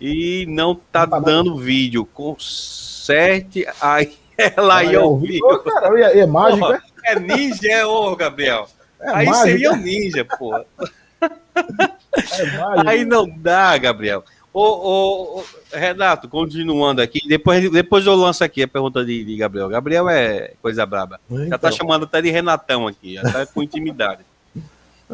e 0.00 0.46
não 0.48 0.74
tá, 0.74 1.06
tá 1.06 1.20
dando 1.20 1.54
bem. 1.56 1.64
vídeo. 1.64 2.04
Conserte 2.06 3.66
aí 3.80 4.16
ela 4.56 4.78
aí 4.78 4.94
ao 4.94 5.18
vivo. 5.18 5.58
Cara, 5.58 6.00
é, 6.00 6.20
é 6.20 6.26
mágica. 6.26 6.82
é 7.04 7.18
ninja, 7.18 7.68
é 7.70 7.86
ô, 7.86 8.16
Gabriel. 8.16 8.66
É 9.00 9.10
aí 9.10 9.26
mágica. 9.26 9.46
seria 9.46 9.72
o 9.72 9.76
ninja, 9.76 10.24
pô. 10.24 10.58
É 12.18 12.88
aí 12.88 13.04
não 13.04 13.28
dá, 13.28 13.76
Gabriel. 13.78 14.24
Ô, 14.52 14.62
ô, 14.62 15.38
ô, 15.40 15.44
Renato, 15.72 16.28
continuando 16.28 17.02
aqui, 17.02 17.20
depois, 17.28 17.70
depois 17.70 18.06
eu 18.06 18.14
lanço 18.14 18.42
aqui 18.42 18.62
a 18.62 18.68
pergunta 18.68 19.04
de, 19.04 19.24
de 19.24 19.36
Gabriel. 19.36 19.68
Gabriel 19.68 20.08
é 20.08 20.54
coisa 20.62 20.86
braba. 20.86 21.20
Então. 21.30 21.46
Já 21.48 21.58
tá 21.58 21.68
então. 21.68 21.78
chamando 21.78 22.04
até 22.04 22.22
de 22.22 22.30
Renatão 22.30 22.86
aqui, 22.86 23.14
já 23.14 23.22
tá 23.22 23.46
com 23.46 23.62
intimidade. 23.62 24.24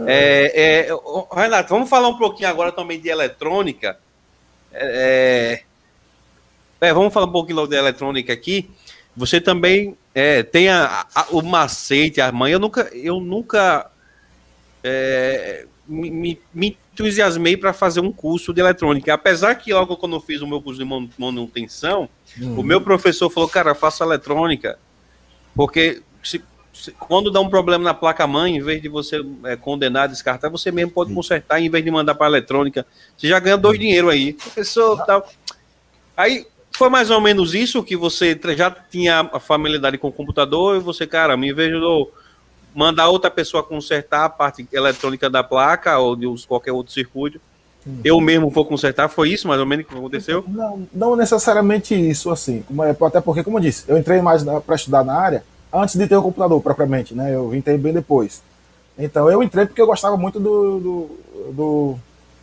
É, 0.09 0.89
é, 0.89 1.41
Renato, 1.41 1.73
vamos 1.73 1.89
falar 1.89 2.09
um 2.09 2.19
pouquinho 2.19 2.49
agora 2.49 2.73
também 2.73 2.99
de 3.01 3.09
eletrônica. 3.09 3.97
É, 4.73 5.63
é, 6.81 6.93
vamos 6.93 7.15
falar 7.15 7.27
um 7.27 7.33
pouquinho 7.33 7.65
de 7.69 7.77
eletrônica 7.77 8.33
aqui. 8.33 8.69
Você 9.17 9.41
também 9.41 9.97
é, 10.13 10.43
tem 10.43 10.69
a, 10.69 11.07
a, 11.15 11.27
o 11.31 11.43
macete, 11.43 12.21
a 12.21 12.33
mãe. 12.33 12.53
Eu 12.53 12.59
nunca, 12.59 12.91
eu 12.93 13.21
nunca 13.21 13.89
é, 14.83 15.67
me, 15.87 16.41
me, 16.53 16.79
entusiasmei 16.93 17.57
para 17.57 17.73
fazer 17.73 18.01
um 18.01 18.13
curso 18.13 18.53
de 18.53 18.61
eletrônica. 18.61 19.13
Apesar 19.13 19.55
que 19.55 19.73
logo 19.73 19.97
quando 19.97 20.17
eu 20.17 20.21
fiz 20.21 20.41
o 20.41 20.47
meu 20.47 20.63
curso 20.63 20.83
de 20.83 21.11
manutenção, 21.19 22.09
uhum. 22.41 22.61
o 22.61 22.63
meu 22.63 22.81
professor 22.81 23.29
falou, 23.31 23.49
cara, 23.49 23.75
faça 23.75 24.05
eletrônica, 24.05 24.79
porque 25.55 26.03
se, 26.23 26.43
se, 26.73 26.93
quando 26.93 27.31
dá 27.31 27.41
um 27.41 27.49
problema 27.49 27.85
na 27.85 27.95
placa-mãe, 27.95 28.57
em 28.57 28.63
vez 28.63 28.81
de 28.81 28.89
você 28.89 29.21
é, 29.45 29.57
condenar, 29.57 30.09
descartar, 30.09 30.49
você 30.49 30.71
mesmo 30.71 30.93
pode 30.93 31.13
consertar, 31.13 31.61
em 31.61 31.69
vez 31.69 31.85
de 31.85 31.91
mandar 31.91 32.15
para 32.15 32.27
eletrônica. 32.27 32.87
Você 33.17 33.29
já 33.29 33.39
ganha 33.39 33.57
dois 33.57 33.77
uhum. 33.77 33.83
dinheiro 33.83 34.09
aí. 34.09 34.33
Professor, 34.33 35.05
tal. 35.05 35.29
Aí 36.17 36.47
foi 36.77 36.89
mais 36.89 37.11
ou 37.11 37.21
menos 37.21 37.55
isso 37.55 37.83
que 37.83 37.97
você 37.97 38.39
já 38.57 38.71
tinha 38.71 39.29
a 39.33 39.39
familiaridade 39.39 39.99
com 39.99 40.09
o 40.09 40.13
computador 40.13 40.77
e 40.77 40.81
você, 40.81 41.07
cara, 41.07 41.37
me 41.37 41.53
vejo 41.53 42.09
mandar 42.75 43.09
outra 43.09 43.31
pessoa 43.31 43.63
consertar 43.63 44.25
a 44.25 44.29
parte 44.29 44.67
eletrônica 44.73 45.31
da 45.31 45.43
placa 45.43 45.99
ou 45.99 46.17
de 46.17 46.27
qualquer 46.47 46.73
outro 46.73 46.93
circuito. 46.93 47.41
Hum. 47.87 48.01
Eu 48.03 48.21
mesmo 48.21 48.51
vou 48.51 48.65
consertar, 48.65 49.09
foi 49.09 49.31
isso 49.31 49.47
mais 49.47 49.61
ou 49.61 49.67
menos 49.67 49.87
que 49.87 49.95
aconteceu? 49.95 50.45
Não, 50.49 50.87
não 50.93 51.17
necessariamente 51.17 51.95
isso, 51.95 52.31
assim. 52.31 52.65
É, 52.83 53.05
até 53.07 53.21
porque, 53.21 53.45
como 53.45 53.59
eu 53.59 53.63
disse, 53.63 53.85
eu 53.87 53.97
entrei 53.97 54.21
mais 54.21 54.43
para 54.43 54.75
estudar 54.75 55.05
na 55.05 55.15
área 55.15 55.45
antes 55.73 55.95
de 55.97 56.07
ter 56.07 56.17
o 56.17 56.23
computador 56.23 56.61
propriamente, 56.61 57.15
né? 57.15 57.35
Eu 57.35 57.55
entrei 57.55 57.77
bem 57.77 57.93
depois. 57.93 58.43
Então 58.99 59.31
eu 59.31 59.43
entrei 59.43 59.67
porque 59.67 59.81
eu 59.81 59.87
gostava 59.87 60.17
muito 60.17 60.39
do, 60.39 60.81
do, 60.81 61.11
do, 61.53 61.95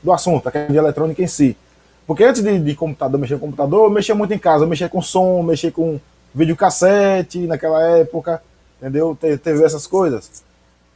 do 0.03 0.11
assunto, 0.11 0.47
a 0.47 0.51
de 0.51 0.77
eletrônica 0.77 1.21
em 1.21 1.27
si. 1.27 1.57
Porque 2.05 2.23
antes 2.23 2.41
de, 2.41 2.59
de 2.59 2.75
computador, 2.75 3.19
mexer 3.19 3.35
com 3.35 3.45
computador, 3.47 3.85
eu 3.85 3.89
mexia 3.89 4.13
muito 4.13 4.33
em 4.33 4.37
casa, 4.37 4.65
eu 4.65 4.67
mexia 4.67 4.89
com 4.89 5.01
som, 5.01 5.41
mexia 5.41 5.71
com 5.71 5.99
videocassete 6.35 7.39
naquela 7.47 7.81
época 7.97 8.41
entendeu? 8.81 9.15
TV, 9.15 9.63
essas 9.63 9.85
coisas. 9.85 10.43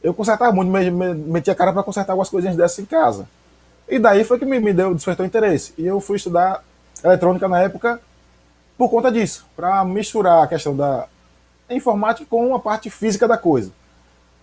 Eu 0.02 0.12
consertava 0.12 0.52
muito, 0.52 0.70
metia 0.70 1.52
a 1.52 1.56
cara 1.56 1.72
para 1.72 1.82
consertar 1.82 2.12
algumas 2.12 2.28
coisinhas 2.28 2.56
dessas 2.56 2.80
em 2.80 2.84
casa. 2.84 3.28
E 3.88 3.98
daí 3.98 4.24
foi 4.24 4.38
que 4.38 4.44
me, 4.44 4.58
me 4.58 4.72
deu, 4.72 4.94
despertou 4.94 5.24
interesse. 5.24 5.72
E 5.78 5.86
eu 5.86 6.00
fui 6.00 6.16
estudar 6.16 6.62
eletrônica 7.04 7.46
na 7.46 7.60
época 7.60 8.00
por 8.76 8.90
conta 8.90 9.10
disso, 9.10 9.46
para 9.56 9.82
misturar 9.84 10.44
a 10.44 10.46
questão 10.46 10.76
da 10.76 11.06
informática 11.70 12.26
com 12.28 12.54
a 12.54 12.58
parte 12.58 12.90
física 12.90 13.26
da 13.26 13.38
coisa. 13.38 13.70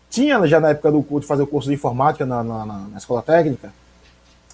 Tinha 0.09 0.45
já 0.47 0.59
na 0.59 0.69
época 0.69 0.91
do 0.91 1.03
curso 1.03 1.27
fazer 1.27 1.43
o 1.43 1.47
curso 1.47 1.69
de 1.69 1.75
informática 1.75 2.25
na, 2.25 2.43
na, 2.43 2.65
na 2.65 2.97
escola 2.97 3.21
técnica, 3.21 3.71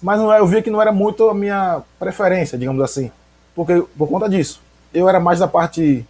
mas 0.02 0.18
não, 0.18 0.32
eu 0.32 0.46
via 0.46 0.62
que 0.62 0.70
não 0.70 0.80
era 0.80 0.92
muito 0.92 1.28
a 1.28 1.34
minha 1.34 1.82
preferência, 1.98 2.58
digamos 2.58 2.82
assim, 2.82 3.10
porque 3.54 3.82
por 3.96 4.08
conta 4.08 4.28
disso. 4.28 4.60
Eu 4.92 5.08
era 5.08 5.20
mais 5.20 5.38
da 5.38 5.46
parte 5.46 6.04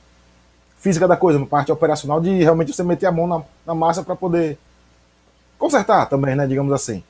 física 0.80 1.06
da 1.06 1.16
coisa, 1.16 1.38
uma 1.38 1.46
parte 1.46 1.70
operacional 1.70 2.20
de 2.20 2.42
realmente 2.42 2.72
você 2.72 2.82
meter 2.82 3.06
a 3.06 3.12
mão 3.12 3.26
na, 3.26 3.42
na 3.66 3.74
massa 3.74 4.02
para 4.02 4.16
poder 4.16 4.58
consertar 5.58 6.06
também, 6.06 6.34
né, 6.34 6.46
digamos 6.46 6.72
assim. 6.72 7.04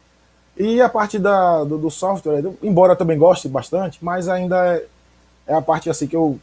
E 0.56 0.82
a 0.82 0.88
parte 0.88 1.18
da, 1.18 1.64
do, 1.64 1.78
do 1.78 1.90
software, 1.90 2.42
embora 2.62 2.92
eu 2.92 2.96
também 2.96 3.16
goste 3.16 3.48
bastante, 3.48 4.04
mas 4.04 4.28
ainda 4.28 4.76
é, 4.76 4.84
é, 5.46 5.54
a 5.54 5.62
parte 5.62 5.88
assim 5.88 6.06
que 6.06 6.16
eu 6.16 6.38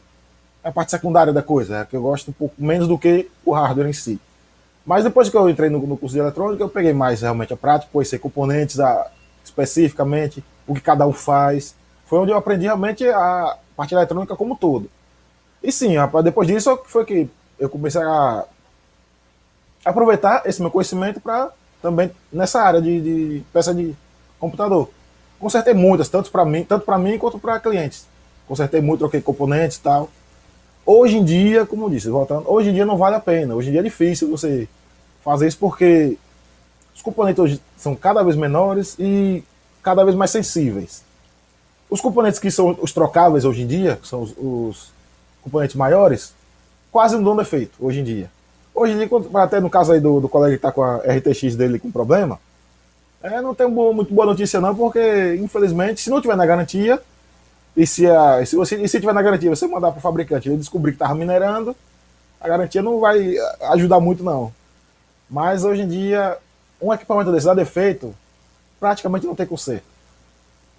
é 0.64 0.70
a 0.70 0.72
parte 0.72 0.90
secundária 0.90 1.32
da 1.32 1.42
coisa, 1.42 1.78
é 1.78 1.84
que 1.84 1.94
eu 1.94 2.02
gosto 2.02 2.30
um 2.30 2.34
pouco 2.34 2.54
menos 2.58 2.88
do 2.88 2.98
que 2.98 3.30
o 3.44 3.52
hardware 3.52 3.88
em 3.88 3.92
si. 3.92 4.18
Mas 4.84 5.04
depois 5.04 5.28
que 5.28 5.36
eu 5.36 5.48
entrei 5.48 5.70
no, 5.70 5.78
no 5.86 5.96
curso 5.96 6.14
de 6.14 6.20
eletrônica, 6.20 6.62
eu 6.62 6.68
peguei 6.68 6.92
mais 6.92 7.20
realmente 7.20 7.52
a 7.52 7.56
prática, 7.56 8.04
ser 8.04 8.18
componentes 8.18 8.80
a, 8.80 9.08
especificamente, 9.44 10.42
o 10.66 10.74
que 10.74 10.80
cada 10.80 11.06
um 11.06 11.12
faz. 11.12 11.76
Foi 12.06 12.18
onde 12.18 12.32
eu 12.32 12.36
aprendi 12.36 12.64
realmente 12.64 13.06
a 13.06 13.56
parte 13.76 13.94
eletrônica 13.94 14.34
como 14.34 14.56
todo. 14.56 14.90
E 15.62 15.72
sim, 15.72 15.96
rapaz, 15.96 16.24
depois 16.24 16.46
disso 16.46 16.78
foi 16.86 17.04
que 17.04 17.28
eu 17.58 17.68
comecei 17.68 18.02
a 18.02 18.44
aproveitar 19.84 20.42
esse 20.46 20.60
meu 20.60 20.70
conhecimento 20.70 21.20
para 21.20 21.50
também 21.80 22.10
nessa 22.32 22.60
área 22.60 22.80
de, 22.80 23.00
de, 23.00 23.44
peça 23.52 23.74
de 23.74 23.94
computador. 24.38 24.88
Consertei 25.38 25.74
muitas, 25.74 26.08
tanto 26.08 26.30
para 26.30 26.44
mim, 26.44 26.64
tanto 26.64 26.84
para 26.84 26.98
mim 26.98 27.18
quanto 27.18 27.38
para 27.38 27.60
clientes. 27.60 28.06
Consertei 28.46 28.80
muito, 28.80 29.00
troquei 29.00 29.20
componentes 29.20 29.76
e 29.76 29.80
tal. 29.80 30.08
Hoje 30.84 31.16
em 31.16 31.24
dia, 31.24 31.66
como 31.66 31.86
eu 31.86 31.90
disse, 31.90 32.08
voltando, 32.08 32.50
hoje 32.50 32.70
em 32.70 32.72
dia 32.72 32.86
não 32.86 32.96
vale 32.96 33.16
a 33.16 33.20
pena. 33.20 33.54
Hoje 33.54 33.68
em 33.68 33.72
dia 33.72 33.80
é 33.80 33.84
difícil 33.84 34.30
você 34.30 34.68
fazer 35.22 35.46
isso 35.46 35.58
porque 35.58 36.16
os 36.94 37.02
componentes 37.02 37.38
hoje 37.38 37.62
são 37.76 37.94
cada 37.94 38.22
vez 38.22 38.34
menores 38.34 38.96
e 38.98 39.44
cada 39.82 40.02
vez 40.02 40.16
mais 40.16 40.30
sensíveis. 40.30 41.04
Os 41.90 42.00
componentes 42.00 42.40
que 42.40 42.50
são 42.50 42.76
os 42.80 42.92
trocáveis 42.92 43.44
hoje 43.44 43.62
em 43.62 43.66
dia, 43.66 43.96
que 43.96 44.08
são 44.08 44.22
os, 44.22 44.34
os 44.36 44.92
componentes 45.42 45.76
maiores, 45.76 46.32
quase 46.90 47.16
não 47.16 47.24
dão 47.24 47.36
defeito 47.36 47.72
hoje 47.80 48.00
em 48.00 48.04
dia. 48.04 48.30
Hoje 48.74 48.92
em 48.92 48.98
dia, 48.98 49.08
até 49.34 49.60
no 49.60 49.70
caso 49.70 49.92
aí 49.92 50.00
do, 50.00 50.20
do 50.20 50.28
colega 50.28 50.52
que 50.52 50.58
está 50.58 50.70
com 50.70 50.82
a 50.82 50.98
RTX 50.98 51.56
dele 51.56 51.78
com 51.78 51.90
problema, 51.90 52.38
é, 53.22 53.40
não 53.40 53.54
tem 53.54 53.68
boa, 53.68 53.92
muito 53.92 54.14
boa 54.14 54.26
notícia 54.26 54.60
não, 54.60 54.74
porque 54.74 55.36
infelizmente, 55.36 56.00
se 56.00 56.10
não 56.10 56.20
tiver 56.20 56.36
na 56.36 56.46
garantia, 56.46 57.00
e 57.76 57.86
se, 57.86 58.06
a, 58.06 58.44
se 58.44 58.56
você 58.56 58.76
e 58.76 58.88
se 58.88 59.00
tiver 59.00 59.12
na 59.12 59.22
garantia, 59.22 59.50
você 59.50 59.66
mandar 59.66 59.90
para 59.90 59.98
o 59.98 60.02
fabricante 60.02 60.48
ele 60.48 60.58
descobrir 60.58 60.92
que 60.92 60.96
estava 60.96 61.14
minerando, 61.14 61.76
a 62.40 62.48
garantia 62.48 62.82
não 62.82 63.00
vai 63.00 63.34
ajudar 63.72 64.00
muito 64.00 64.22
não. 64.22 64.52
Mas 65.28 65.64
hoje 65.64 65.82
em 65.82 65.88
dia, 65.88 66.38
um 66.80 66.92
equipamento 66.92 67.32
desse 67.32 67.46
dá 67.46 67.54
defeito, 67.54 68.14
praticamente 68.80 69.26
não 69.26 69.34
tem 69.34 69.46
conserto. 69.46 69.84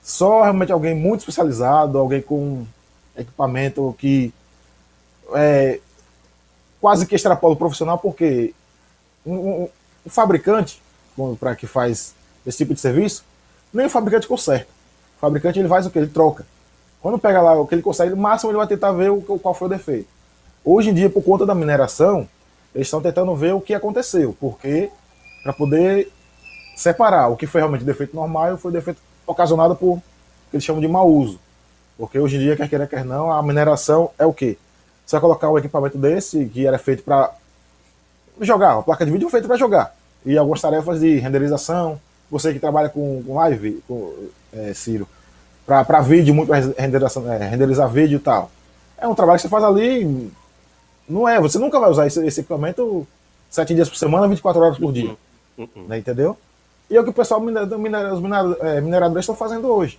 Só 0.01 0.43
realmente 0.43 0.71
alguém 0.71 0.95
muito 0.95 1.19
especializado, 1.19 1.97
alguém 1.97 2.21
com 2.21 2.65
equipamento 3.15 3.93
que 3.97 4.33
é, 5.35 5.79
quase 6.79 7.05
que 7.05 7.15
extrapola 7.15 7.53
o 7.53 7.57
profissional, 7.57 7.97
porque 7.97 8.53
um, 9.25 9.33
um, 9.33 9.69
um 10.05 10.09
fabricante, 10.09 10.81
para 11.39 11.55
que 11.55 11.67
faz 11.67 12.13
esse 12.45 12.57
tipo 12.57 12.73
de 12.73 12.79
serviço, 12.79 13.23
nem 13.73 13.85
o 13.85 13.89
fabricante 13.89 14.27
conserta. 14.27 14.67
O 15.17 15.19
fabricante 15.19 15.59
ele 15.59 15.67
faz 15.67 15.85
o 15.85 15.89
que? 15.89 15.99
Ele 15.99 16.07
troca. 16.07 16.45
Quando 17.01 17.19
pega 17.19 17.41
lá 17.41 17.53
o 17.53 17.67
que 17.67 17.75
ele 17.75 17.81
consegue, 17.81 18.11
no 18.11 18.17
máximo 18.17 18.51
ele 18.51 18.57
vai 18.57 18.67
tentar 18.67 18.91
ver 18.91 19.11
o, 19.11 19.21
qual 19.21 19.53
foi 19.53 19.67
o 19.67 19.69
defeito. 19.69 20.07
Hoje 20.63 20.89
em 20.89 20.93
dia, 20.93 21.09
por 21.09 21.23
conta 21.23 21.45
da 21.45 21.55
mineração, 21.55 22.27
eles 22.73 22.87
estão 22.87 23.01
tentando 23.01 23.33
ver 23.35 23.53
o 23.53 23.61
que 23.61 23.73
aconteceu, 23.73 24.35
porque 24.39 24.89
para 25.43 25.53
poder 25.53 26.11
separar 26.75 27.27
o 27.29 27.37
que 27.37 27.47
foi 27.47 27.61
realmente 27.61 27.83
defeito 27.83 28.15
normal 28.15 28.53
e 28.53 28.57
foi 28.57 28.71
defeito 28.71 29.01
ocasionado 29.25 29.75
por 29.75 29.93
o 29.93 30.01
que 30.49 30.55
eles 30.55 30.63
chamam 30.63 30.81
de 30.81 30.87
mau 30.87 31.09
uso. 31.09 31.39
Porque 31.97 32.19
hoje 32.19 32.37
em 32.37 32.39
dia, 32.39 32.55
quer 32.55 32.69
queira, 32.69 32.87
quer 32.87 33.03
não, 33.03 33.31
a 33.31 33.41
mineração 33.43 34.11
é 34.17 34.25
o 34.25 34.33
quê? 34.33 34.57
Você 35.09 35.15
vai 35.15 35.21
colocar 35.21 35.49
um 35.49 35.57
equipamento 35.57 35.97
desse, 35.97 36.45
que 36.45 36.67
era 36.67 36.77
feito 36.77 37.01
para 37.01 37.31
jogar, 38.41 38.75
uma 38.75 38.83
placa 38.83 39.03
de 39.03 39.11
vídeo 39.11 39.27
feita 39.27 39.47
para 39.47 39.57
jogar. 39.57 39.95
E 40.23 40.37
algumas 40.37 40.61
tarefas 40.61 40.99
de 40.99 41.17
renderização. 41.17 41.99
Você 42.29 42.53
que 42.53 42.59
trabalha 42.59 42.89
com, 42.89 43.23
com 43.25 43.33
live, 43.33 43.83
com, 43.87 44.13
é, 44.53 44.71
Ciro, 44.71 45.07
para 45.65 45.99
vídeo, 46.01 46.31
muito 46.31 46.51
renderização, 46.77 47.27
é, 47.33 47.37
renderizar 47.39 47.89
vídeo 47.89 48.17
e 48.17 48.19
tal. 48.19 48.51
É 48.99 49.07
um 49.07 49.15
trabalho 49.15 49.37
que 49.37 49.41
você 49.41 49.49
faz 49.49 49.63
ali. 49.63 50.31
Não 51.09 51.27
é, 51.27 51.41
você 51.41 51.57
nunca 51.57 51.79
vai 51.79 51.89
usar 51.89 52.05
esse, 52.05 52.23
esse 52.23 52.41
equipamento 52.41 53.07
sete 53.49 53.73
dias 53.73 53.89
por 53.89 53.97
semana, 53.97 54.27
24 54.27 54.61
horas 54.61 54.77
por 54.77 54.93
dia. 54.93 55.15
Uhum. 55.57 55.87
Né, 55.87 55.97
entendeu? 55.97 56.37
E 56.87 56.95
é 56.95 57.01
o 57.01 57.03
que 57.03 57.09
o 57.09 57.13
pessoal, 57.13 57.41
os 57.41 58.61
é, 58.61 58.79
mineradores 58.79 59.23
estão 59.23 59.35
fazendo 59.35 59.73
hoje. 59.73 59.97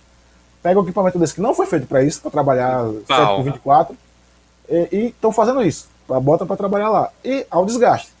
Pega 0.63 0.79
um 0.79 0.83
equipamento 0.83 1.19
desse 1.19 1.33
que 1.33 1.41
não 1.41 1.53
foi 1.53 1.65
feito 1.65 1.85
para 1.85 2.01
isso, 2.01 2.21
para 2.21 2.31
trabalhar 2.31 2.85
7 2.85 3.35
por 3.35 3.43
24, 3.43 3.97
e 4.91 5.07
estão 5.07 5.31
fazendo 5.31 5.61
isso. 5.61 5.89
Bota 6.07 6.45
para 6.45 6.55
trabalhar 6.55 6.89
lá. 6.89 7.09
E 7.23 7.45
ao 7.51 7.65
desgaste. 7.65 8.11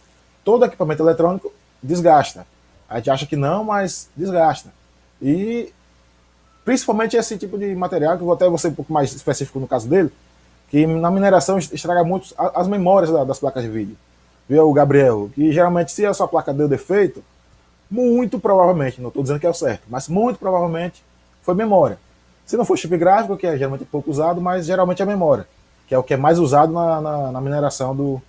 Todo 0.43 0.65
equipamento 0.65 1.01
eletrônico 1.01 1.51
desgasta. 1.81 2.45
A 2.89 2.97
gente 2.97 3.09
acha 3.09 3.25
que 3.25 3.35
não, 3.35 3.63
mas 3.63 4.09
desgasta. 4.15 4.69
E 5.21 5.71
principalmente 6.65 7.15
esse 7.15 7.37
tipo 7.37 7.57
de 7.57 7.73
material, 7.75 8.17
que 8.17 8.23
vou 8.23 8.33
até 8.33 8.45
ser 8.57 8.67
um 8.67 8.73
pouco 8.73 8.91
mais 8.91 9.13
específico 9.13 9.59
no 9.59 9.67
caso 9.67 9.87
dele, 9.87 10.11
que 10.69 10.85
na 10.85 11.09
mineração 11.09 11.57
estraga 11.57 12.03
muito 12.03 12.33
as 12.37 12.67
memórias 12.67 13.11
das 13.27 13.39
placas 13.39 13.63
de 13.63 13.69
vídeo. 13.69 13.97
Viu, 14.47 14.71
Gabriel? 14.73 15.29
Que 15.33 15.51
geralmente, 15.51 15.91
se 15.91 16.05
a 16.05 16.13
sua 16.13 16.27
placa 16.27 16.53
deu 16.53 16.67
defeito, 16.67 17.23
muito 17.89 18.39
provavelmente, 18.39 19.01
não 19.01 19.09
estou 19.09 19.21
dizendo 19.21 19.39
que 19.39 19.45
é 19.45 19.49
o 19.49 19.53
certo, 19.53 19.83
mas 19.89 20.07
muito 20.07 20.39
provavelmente 20.39 21.03
foi 21.41 21.55
memória. 21.55 21.97
Se 22.45 22.57
não 22.57 22.65
for 22.65 22.77
chip 22.77 22.97
gráfico, 22.97 23.37
que 23.37 23.47
é 23.47 23.57
geralmente 23.57 23.85
pouco 23.85 24.09
usado, 24.09 24.41
mas 24.41 24.65
geralmente 24.65 25.01
é 25.01 25.05
memória, 25.05 25.47
que 25.91 25.95
é 25.95 25.97
o 25.97 26.03
que 26.03 26.13
é 26.13 26.17
mais 26.17 26.39
usado 26.39 26.71
na, 26.71 27.01
na, 27.01 27.31
na 27.33 27.41
mineração 27.41 27.93
do, 27.93 28.21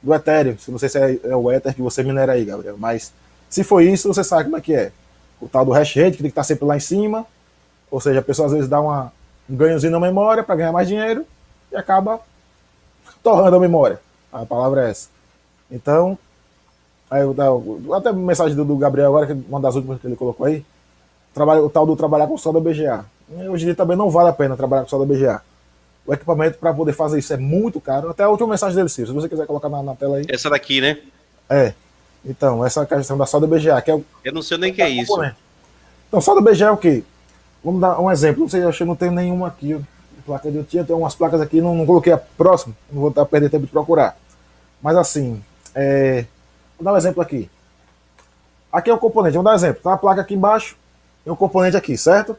do 0.00 0.14
Ethereum. 0.14 0.54
Não 0.68 0.78
sei 0.78 0.88
se 0.88 1.00
é, 1.00 1.18
é, 1.24 1.34
o 1.34 1.50
Ether 1.50 1.74
que 1.74 1.82
você 1.82 2.00
minera 2.00 2.34
aí, 2.34 2.44
Gabriel, 2.44 2.76
mas 2.78 3.12
se 3.50 3.64
for 3.64 3.80
isso, 3.80 4.06
você 4.06 4.22
sabe 4.22 4.44
como 4.44 4.56
é 4.56 4.60
que 4.60 4.72
é. 4.72 4.92
O 5.40 5.48
tal 5.48 5.64
do 5.64 5.72
hash 5.72 5.96
rate, 5.96 6.12
que 6.12 6.22
tem 6.22 6.26
que 6.26 6.28
estar 6.28 6.44
sempre 6.44 6.64
lá 6.64 6.76
em 6.76 6.80
cima, 6.80 7.26
ou 7.90 8.00
seja, 8.00 8.20
a 8.20 8.22
pessoa 8.22 8.46
às 8.46 8.52
vezes 8.52 8.68
dá 8.68 8.80
uma, 8.80 9.12
um 9.50 9.56
ganhozinho 9.56 9.90
na 9.90 9.98
memória 9.98 10.44
para 10.44 10.54
ganhar 10.54 10.70
mais 10.70 10.86
dinheiro 10.86 11.26
e 11.72 11.76
acaba 11.76 12.20
torrando 13.20 13.56
a 13.56 13.58
memória. 13.60 14.00
A 14.32 14.46
palavra 14.46 14.86
é 14.86 14.90
essa. 14.90 15.08
Então, 15.68 16.16
Aí 17.10 17.22
eu, 17.22 17.34
até 17.94 18.12
mensagem 18.12 18.54
do, 18.54 18.64
do, 18.64 18.76
Gabriel 18.76 19.08
agora, 19.08 19.26
que 19.26 19.32
é 19.32 19.36
uma 19.48 19.58
das 19.58 19.74
últimas 19.74 20.00
que 20.00 20.06
ele 20.06 20.14
colocou 20.14 20.46
aí. 20.46 20.64
Trabalho, 21.34 21.64
o 21.64 21.70
tal 21.70 21.84
do 21.84 21.96
trabalhar 21.96 22.28
com 22.28 22.38
solda 22.38 22.60
BGA. 22.60 23.04
Hoje 23.50 23.64
em 23.64 23.66
dia 23.66 23.74
também 23.74 23.96
não 23.96 24.08
vale 24.08 24.28
a 24.28 24.32
pena 24.32 24.56
trabalhar 24.56 24.82
com 24.82 24.88
solda 24.88 25.12
BGA. 25.12 25.42
O 26.08 26.14
equipamento 26.14 26.58
para 26.58 26.72
poder 26.72 26.94
fazer 26.94 27.18
isso 27.18 27.32
é 27.32 27.36
muito 27.36 27.80
caro. 27.80 28.08
Até 28.08 28.24
a 28.24 28.28
última 28.28 28.48
mensagem 28.48 28.74
dele, 28.74 28.88
Ciro, 28.88 29.08
se 29.08 29.12
você 29.12 29.28
quiser 29.28 29.46
colocar 29.46 29.68
na, 29.68 29.82
na, 29.82 29.94
tela 29.94 30.16
aí. 30.16 30.24
Essa 30.28 30.48
daqui, 30.48 30.80
né? 30.80 30.98
É. 31.48 31.74
Então, 32.24 32.64
essa 32.64 32.84
questão 32.86 33.16
da 33.16 33.26
solda 33.26 33.46
BGA, 33.46 33.80
que 33.82 33.90
é 33.90 33.94
o, 33.94 34.04
Eu 34.24 34.32
não 34.32 34.42
sei 34.42 34.58
nem 34.58 34.72
o 34.72 34.74
que 34.74 34.82
é 34.82 34.88
isso. 34.88 35.12
Então, 36.08 36.20
solda 36.20 36.40
BGA 36.40 36.66
é 36.66 36.70
o 36.70 36.76
quê? 36.76 37.04
Vamos 37.62 37.80
dar 37.80 38.00
um 38.00 38.10
exemplo. 38.10 38.40
Não 38.40 38.48
sei, 38.48 38.64
eu 38.64 38.70
acho 38.70 38.78
que 38.78 38.84
não 38.84 38.96
tenho 38.96 39.12
nenhuma 39.12 39.48
aqui. 39.48 39.78
Placa 40.26 40.50
de 40.50 40.62
tinha, 40.64 40.84
tem 40.84 40.96
umas 40.96 41.14
placas 41.14 41.40
aqui, 41.40 41.60
não, 41.60 41.74
não 41.74 41.86
coloquei 41.86 42.12
a 42.12 42.18
próxima, 42.18 42.74
não 42.92 43.00
vou 43.00 43.10
estar 43.10 43.24
perdendo 43.24 43.50
tempo 43.50 43.64
de 43.64 43.72
procurar. 43.72 44.14
Mas 44.82 44.94
assim, 44.96 45.42
é, 45.74 46.26
Vou 46.78 46.84
dar 46.84 46.92
um 46.92 46.96
exemplo 46.96 47.20
aqui. 47.20 47.50
Aqui 48.72 48.88
é 48.88 48.94
o 48.94 48.98
componente, 48.98 49.36
vamos 49.36 49.46
dar 49.46 49.52
um 49.52 49.56
exemplo. 49.56 49.82
Tá 49.82 49.94
a 49.94 49.98
placa 49.98 50.20
aqui 50.20 50.34
embaixo 50.34 50.76
e 51.26 51.30
um 51.30 51.34
componente 51.34 51.76
aqui, 51.76 51.98
certo? 51.98 52.36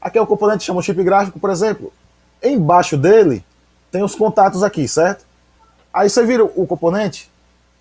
Aqui 0.00 0.16
é 0.16 0.22
o 0.22 0.26
componente 0.26 0.60
que 0.60 0.64
chama 0.64 0.80
chip 0.80 1.02
gráfico, 1.04 1.38
por 1.38 1.50
exemplo. 1.50 1.92
Embaixo 2.42 2.96
dele 2.96 3.44
tem 3.90 4.02
os 4.02 4.14
contatos 4.14 4.62
aqui, 4.62 4.86
certo? 4.86 5.24
Aí 5.92 6.10
você 6.10 6.24
vira 6.24 6.44
o 6.44 6.66
componente, 6.66 7.30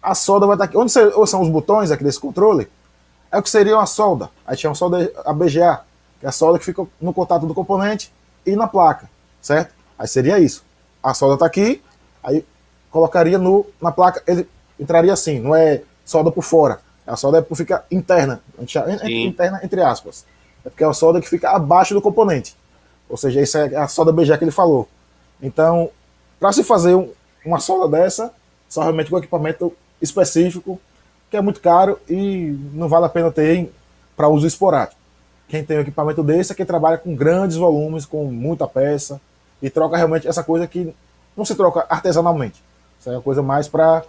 a 0.02 0.16
solda 0.16 0.46
vai 0.46 0.56
estar 0.56 0.66
aqui. 0.66 0.78
Onde 0.78 0.92
são 0.92 1.42
os 1.42 1.50
botões 1.50 1.92
aqui 1.92 2.04
desse 2.04 2.20
controle? 2.20 2.70
É 3.32 3.38
o 3.38 3.44
que 3.44 3.50
seria 3.50 3.76
uma 3.76 3.86
solda. 3.86 4.30
Aí 4.46 4.56
chama 4.56 4.76
solda 4.76 5.12
a 5.26 5.34
BGA, 5.34 5.82
que 6.20 6.26
é 6.26 6.30
a 6.30 6.32
solda 6.32 6.58
que 6.58 6.66
fica 6.66 6.86
no 7.02 7.14
contato 7.14 7.46
do 7.46 7.54
componente 7.54 8.14
e 8.46 8.56
na 8.56 8.68
placa, 8.68 9.10
certo? 9.42 9.74
Aí 9.98 10.08
seria 10.08 10.40
isso. 10.40 10.64
A 11.04 11.14
solda 11.14 11.36
está 11.36 11.46
aqui, 11.46 11.82
aí 12.24 12.46
colocaria 12.90 13.38
no, 13.38 13.66
na 13.82 13.92
placa, 13.92 14.24
ele 14.26 14.48
entraria 14.80 15.12
assim, 15.12 15.40
não 15.40 15.56
é 15.56 15.82
solda 16.06 16.32
por 16.32 16.44
fora. 16.44 16.80
A 17.06 17.16
solda 17.16 17.40
é 17.40 17.42
por 17.42 17.56
ficar 17.56 17.86
interna, 17.92 18.42
interna 19.28 19.60
entre 19.64 19.82
aspas. 19.82 20.26
É 20.66 20.70
porque 20.70 20.84
é 20.84 20.88
a 20.88 20.94
solda 20.94 21.22
que 21.22 21.30
fica 21.30 21.52
abaixo 21.52 21.94
do 21.94 22.02
componente. 22.02 22.56
Ou 23.10 23.18
seja, 23.18 23.42
isso 23.42 23.58
é 23.58 23.76
a 23.76 23.88
solda 23.88 24.12
BG 24.12 24.38
que 24.38 24.44
ele 24.44 24.52
falou. 24.52 24.88
Então, 25.42 25.90
para 26.40 26.52
se 26.52 26.64
fazer 26.64 26.96
um, 26.96 27.10
uma 27.46 27.60
solda 27.60 27.98
dessa, 27.98 28.34
só 28.68 28.82
realmente 28.82 29.10
com 29.10 29.18
equipamento 29.18 29.74
específico, 30.02 30.80
que 31.30 31.38
é 31.38 31.42
muito 31.42 31.60
caro 31.60 32.00
e 32.10 32.58
não 32.74 32.88
vale 32.88 33.06
a 33.06 33.10
pena 33.10 33.32
ter 33.32 33.72
para 34.16 34.28
uso 34.28 34.48
esporádico. 34.48 35.00
Quem 35.48 35.64
tem 35.64 35.78
um 35.78 35.82
equipamento 35.82 36.24
desse 36.24 36.52
é 36.52 36.56
quem 36.56 36.66
trabalha 36.66 36.98
com 36.98 37.16
grandes 37.16 37.58
volumes, 37.58 38.06
com 38.06 38.26
muita 38.26 38.68
peça, 38.68 39.22
e 39.62 39.70
troca 39.70 39.98
realmente 39.98 40.28
essa 40.28 40.44
coisa 40.44 40.68
que 40.68 40.94
não 41.36 41.46
se 41.46 41.56
troca 41.56 41.86
artesanalmente. 41.90 42.62
Isso 43.00 43.10
é 43.10 43.14
uma 43.14 43.22
coisa 43.22 43.44
mais 43.44 43.68
para 43.68 44.04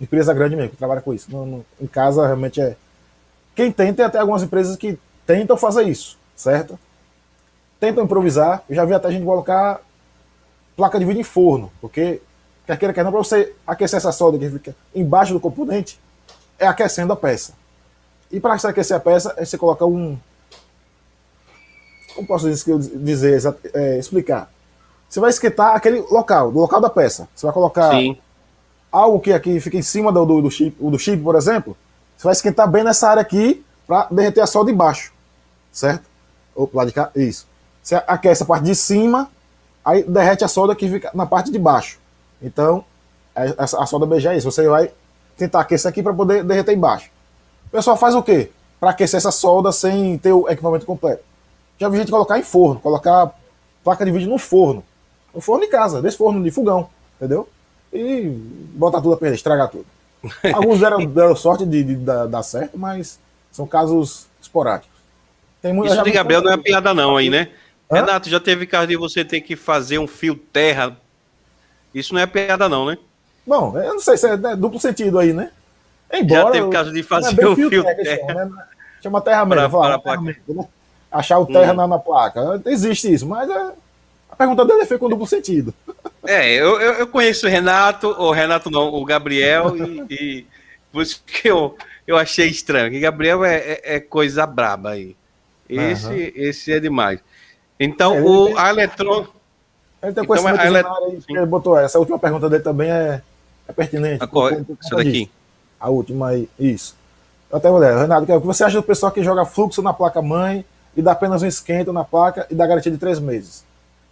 empresa 0.00 0.32
grande 0.32 0.54
mesmo, 0.54 0.70
que 0.70 0.76
trabalha 0.76 1.00
com 1.00 1.12
isso. 1.12 1.28
Em 1.80 1.86
casa, 1.86 2.24
realmente 2.24 2.60
é. 2.60 2.76
Quem 3.54 3.72
tem, 3.72 3.92
tem 3.92 4.04
até 4.04 4.18
algumas 4.18 4.42
empresas 4.42 4.76
que 4.76 4.98
tentam 5.26 5.56
fazer 5.56 5.82
isso, 5.88 6.16
certo? 6.36 6.78
Tentam 7.80 8.04
improvisar. 8.04 8.62
Eu 8.68 8.76
já 8.76 8.84
vi 8.84 8.94
até 8.94 9.08
a 9.08 9.10
gente 9.10 9.24
colocar 9.24 9.80
placa 10.76 10.98
de 10.98 11.04
vídeo 11.04 11.20
em 11.20 11.24
forno, 11.24 11.72
porque 11.80 12.20
quer 12.66 12.76
queira, 12.76 12.94
quer 12.94 13.04
não, 13.04 13.10
para 13.10 13.18
você 13.18 13.54
aquecer 13.66 13.96
essa 13.96 14.12
solda 14.12 14.38
que 14.38 14.48
fica 14.48 14.76
embaixo 14.94 15.32
do 15.32 15.40
componente, 15.40 15.98
é 16.58 16.66
aquecendo 16.66 17.12
a 17.12 17.16
peça. 17.16 17.52
E 18.30 18.38
para 18.38 18.54
aquecer 18.54 18.96
a 18.96 19.00
peça, 19.00 19.34
você 19.38 19.56
coloca 19.56 19.84
um. 19.84 20.18
Como 22.14 22.26
posso 22.26 22.50
dizer, 22.50 23.40
é, 23.74 23.98
explicar? 23.98 24.50
Você 25.08 25.20
vai 25.20 25.30
esquentar 25.30 25.74
aquele 25.74 26.00
local, 26.10 26.52
do 26.52 26.58
local 26.58 26.80
da 26.80 26.90
peça. 26.90 27.28
Você 27.34 27.46
vai 27.46 27.52
colocar 27.52 27.90
Sim 27.90 28.18
algo 28.90 29.20
que 29.20 29.32
aqui 29.32 29.60
fica 29.60 29.76
em 29.76 29.82
cima 29.82 30.12
do, 30.12 30.24
do, 30.24 30.42
do, 30.42 30.50
chip, 30.50 30.76
do 30.80 30.98
chip, 30.98 31.22
por 31.22 31.36
exemplo, 31.36 31.76
você 32.16 32.24
vai 32.24 32.32
esquentar 32.32 32.68
bem 32.68 32.82
nessa 32.82 33.08
área 33.08 33.22
aqui 33.22 33.64
para 33.86 34.08
derreter 34.10 34.40
a 34.40 34.46
solda 34.46 34.70
de 34.70 34.76
baixo, 34.76 35.12
certo? 35.70 36.04
Ou 36.54 36.68
lá 36.74 36.84
de 36.84 36.92
cá, 36.92 37.10
isso. 37.14 37.46
Você 37.82 37.94
aquece 37.94 38.42
a 38.42 38.46
parte 38.46 38.64
de 38.64 38.74
cima, 38.74 39.30
aí 39.84 40.02
derrete 40.02 40.44
a 40.44 40.48
solda 40.48 40.74
que 40.74 40.88
fica 40.88 41.10
na 41.14 41.26
parte 41.26 41.50
de 41.50 41.58
baixo. 41.58 41.98
Então, 42.42 42.84
é, 43.34 43.54
a, 43.58 43.86
solda 43.86 44.06
BG 44.06 44.28
é 44.28 44.36
isso. 44.36 44.50
Você 44.50 44.68
vai 44.68 44.90
tentar 45.36 45.60
aquecer 45.60 45.88
aqui 45.88 46.02
para 46.02 46.12
poder 46.12 46.44
derreter 46.44 46.72
embaixo. 46.72 47.10
O 47.66 47.70
pessoal 47.70 47.96
faz 47.96 48.14
o 48.14 48.22
quê? 48.22 48.50
Para 48.78 48.90
aquecer 48.90 49.18
essa 49.18 49.30
solda 49.30 49.72
sem 49.72 50.18
ter 50.18 50.32
o 50.32 50.48
equipamento 50.48 50.86
completo. 50.86 51.22
Já 51.78 51.88
vi 51.88 51.98
gente 51.98 52.10
colocar 52.10 52.38
em 52.38 52.42
forno, 52.42 52.80
colocar 52.80 53.32
placa 53.84 54.04
de 54.04 54.10
vídeo 54.10 54.28
no 54.28 54.38
forno. 54.38 54.84
No 55.34 55.40
forno 55.40 55.64
de 55.64 55.70
casa, 55.70 56.02
desse 56.02 56.16
forno 56.16 56.42
de 56.42 56.50
fogão, 56.50 56.88
entendeu? 57.16 57.48
e 57.92 58.28
botar 58.74 59.00
tudo 59.00 59.14
a 59.14 59.16
perder, 59.16 59.36
estragar 59.36 59.68
tudo. 59.68 59.86
Alguns 60.52 60.80
deram, 60.80 61.04
deram 61.04 61.36
sorte 61.36 61.64
de, 61.64 61.82
de, 61.82 61.96
de, 61.96 62.04
dar 62.04 62.42
certo, 62.42 62.78
mas 62.78 63.18
são 63.50 63.66
casos 63.66 64.26
esporádicos. 64.40 64.98
Tem 65.62 65.72
muita, 65.72 65.94
Isso 65.94 66.04
de 66.04 66.10
Gabriel 66.10 66.42
não 66.42 66.52
é 66.52 66.56
piada 66.56 66.94
não 66.94 67.16
aí, 67.16 67.30
né? 67.30 67.50
Hã? 67.90 67.96
Renato, 67.96 68.28
já 68.28 68.38
teve 68.38 68.66
caso 68.66 68.86
de 68.86 68.96
você 68.96 69.24
ter 69.24 69.40
que 69.40 69.56
fazer 69.56 69.98
um 69.98 70.06
fio 70.06 70.34
terra. 70.34 70.96
Isso 71.94 72.12
não 72.12 72.20
é 72.20 72.26
piada 72.26 72.68
não, 72.68 72.86
né? 72.86 72.98
Bom, 73.46 73.78
eu 73.78 73.94
não 73.94 74.00
sei 74.00 74.16
se 74.16 74.28
é, 74.28 74.32
é 74.34 74.56
duplo 74.56 74.78
sentido 74.78 75.18
aí, 75.18 75.32
né? 75.32 75.50
Embora, 76.12 76.42
já 76.42 76.50
teve 76.52 76.70
caso 76.70 76.92
de 76.92 77.02
fazer 77.02 77.42
é 77.42 77.46
o 77.46 77.54
fio, 77.54 77.68
fio 77.68 77.82
terra. 77.82 77.96
terra. 77.96 78.26
Chama, 78.26 78.44
né? 78.44 78.64
chama 79.02 79.20
terra 79.20 79.46
mesmo. 79.46 79.70
Para, 79.70 79.98
para 79.98 79.98
terra 79.98 80.20
mesmo, 80.22 80.42
né? 80.48 80.68
Achar 81.10 81.38
o 81.38 81.46
terra 81.46 81.72
hum. 81.72 81.76
na, 81.76 81.86
na, 81.86 81.98
placa. 81.98 82.60
Existe 82.66 83.12
isso, 83.12 83.26
mas 83.26 83.48
é, 83.48 83.72
a 84.30 84.36
pergunta 84.36 84.64
dele 84.64 84.84
foi 84.84 84.98
com 84.98 85.08
duplo 85.08 85.26
sentido. 85.26 85.72
É, 86.26 86.52
eu, 86.52 86.78
eu 86.78 87.06
conheço 87.06 87.46
o 87.46 87.48
Renato, 87.48 88.08
o 88.08 88.30
Renato 88.30 88.70
não, 88.70 88.92
o 88.92 89.04
Gabriel, 89.04 89.74
e, 89.76 90.04
e 90.10 90.46
por 90.92 91.02
isso 91.02 91.22
que 91.26 91.48
eu, 91.48 91.74
eu 92.06 92.18
achei 92.18 92.48
estranho. 92.48 92.90
Que 92.90 93.00
Gabriel 93.00 93.42
é, 93.44 93.56
é, 93.56 93.80
é 93.96 94.00
coisa 94.00 94.46
braba 94.46 94.90
aí. 94.90 95.16
Esse, 95.68 96.06
uhum. 96.06 96.32
esse 96.34 96.72
é 96.72 96.80
demais. 96.80 97.20
Então, 97.78 98.14
é, 98.14 98.22
o, 98.22 98.46
tem, 98.46 98.58
a 98.58 98.70
Eletron. 98.70 99.26
Ele 100.02 100.12
tem 100.12 100.24
então, 100.24 100.46
a 100.46 100.66
Elet... 100.66 100.86
ele 101.28 101.46
botou 101.46 101.78
essa. 101.78 101.98
A 101.98 102.00
última 102.00 102.18
pergunta 102.18 102.48
dele 102.48 102.62
também 102.62 102.90
é, 102.90 103.22
é 103.66 103.72
pertinente. 103.72 104.24
Isso 104.80 104.96
daqui. 104.96 105.30
A 105.78 105.88
última 105.90 106.28
aí, 106.28 106.48
isso. 106.58 106.96
Eu 107.50 107.58
até 107.58 107.70
vou 107.70 107.78
ler. 107.78 107.96
Renato, 107.96 108.22
o 108.24 108.40
que 108.40 108.46
você 108.46 108.64
acha 108.64 108.76
do 108.76 108.82
pessoal 108.82 109.10
que 109.10 109.22
joga 109.22 109.44
fluxo 109.44 109.80
na 109.80 109.92
placa 109.92 110.20
mãe 110.20 110.64
e 110.96 111.02
dá 111.02 111.12
apenas 111.12 111.42
um 111.42 111.46
esquento 111.46 111.92
na 111.92 112.04
placa 112.04 112.46
e 112.50 112.54
dá 112.54 112.66
garantia 112.66 112.92
de 112.92 112.98
três 112.98 113.18
meses? 113.18 113.64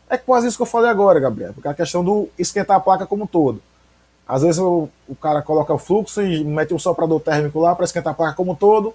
É 0.08 0.16
quase 0.16 0.46
isso 0.46 0.56
que 0.56 0.62
eu 0.62 0.66
falei 0.66 0.88
agora, 0.88 1.18
Gabriel, 1.18 1.52
porque 1.52 1.66
é 1.66 1.70
a 1.70 1.74
questão 1.74 2.04
do 2.04 2.28
esquentar 2.38 2.76
a 2.76 2.80
placa 2.80 3.06
como 3.06 3.24
um 3.24 3.26
todo. 3.26 3.60
Às 4.26 4.42
vezes 4.42 4.58
o, 4.58 4.88
o 5.06 5.14
cara 5.14 5.42
coloca 5.42 5.72
o 5.74 5.78
fluxo 5.78 6.22
e 6.22 6.44
mete 6.44 6.72
um 6.72 6.78
soprador 6.78 7.20
térmico 7.20 7.60
lá 7.60 7.74
para 7.74 7.84
esquentar 7.84 8.12
a 8.12 8.16
placa 8.16 8.34
como 8.34 8.52
um 8.52 8.54
todo. 8.54 8.94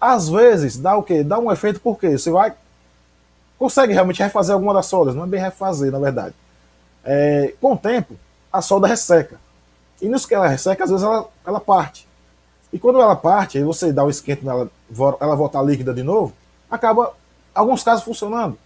Às 0.00 0.28
vezes 0.28 0.76
dá 0.76 0.96
o 0.96 1.02
quê? 1.02 1.22
Dá 1.22 1.38
um 1.38 1.50
efeito 1.50 1.80
porque 1.80 2.18
você 2.18 2.30
vai. 2.30 2.52
Consegue 3.62 3.92
realmente 3.92 4.20
refazer 4.20 4.54
alguma 4.54 4.74
das 4.74 4.86
soldas, 4.86 5.14
não 5.14 5.22
é 5.22 5.26
bem 5.28 5.40
refazer, 5.40 5.92
na 5.92 6.00
verdade. 6.00 6.34
É, 7.04 7.54
com 7.60 7.74
o 7.74 7.78
tempo, 7.78 8.16
a 8.52 8.60
solda 8.60 8.88
resseca. 8.88 9.38
E 10.00 10.08
nisso 10.08 10.26
que 10.26 10.34
ela 10.34 10.48
resseca, 10.48 10.82
às 10.82 10.90
vezes 10.90 11.04
ela, 11.04 11.28
ela 11.46 11.60
parte. 11.60 12.08
E 12.72 12.78
quando 12.80 13.00
ela 13.00 13.14
parte, 13.14 13.58
aí 13.58 13.62
você 13.62 13.92
dá 13.92 14.02
o 14.02 14.10
esquento 14.10 14.44
nela, 14.44 14.68
ela 15.20 15.36
voltar 15.36 15.62
líquida 15.62 15.94
de 15.94 16.02
novo, 16.02 16.34
acaba, 16.68 17.14
alguns 17.54 17.84
casos, 17.84 18.04
funcionando. 18.04 18.58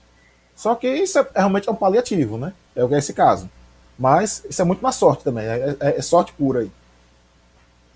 Só 0.54 0.74
que 0.74 0.88
isso 0.88 1.18
é, 1.18 1.26
realmente 1.36 1.68
é 1.68 1.72
um 1.72 1.76
paliativo, 1.76 2.38
né? 2.38 2.54
É 2.74 2.82
o 2.82 2.88
que 2.88 2.94
é 2.94 2.98
esse 2.98 3.12
caso. 3.12 3.50
Mas 3.98 4.46
isso 4.48 4.62
é 4.62 4.64
muito 4.64 4.82
na 4.82 4.92
sorte 4.92 5.24
também, 5.24 5.44
é, 5.44 5.76
é, 5.78 5.98
é 5.98 6.00
sorte 6.00 6.32
pura 6.32 6.60
aí. 6.60 6.70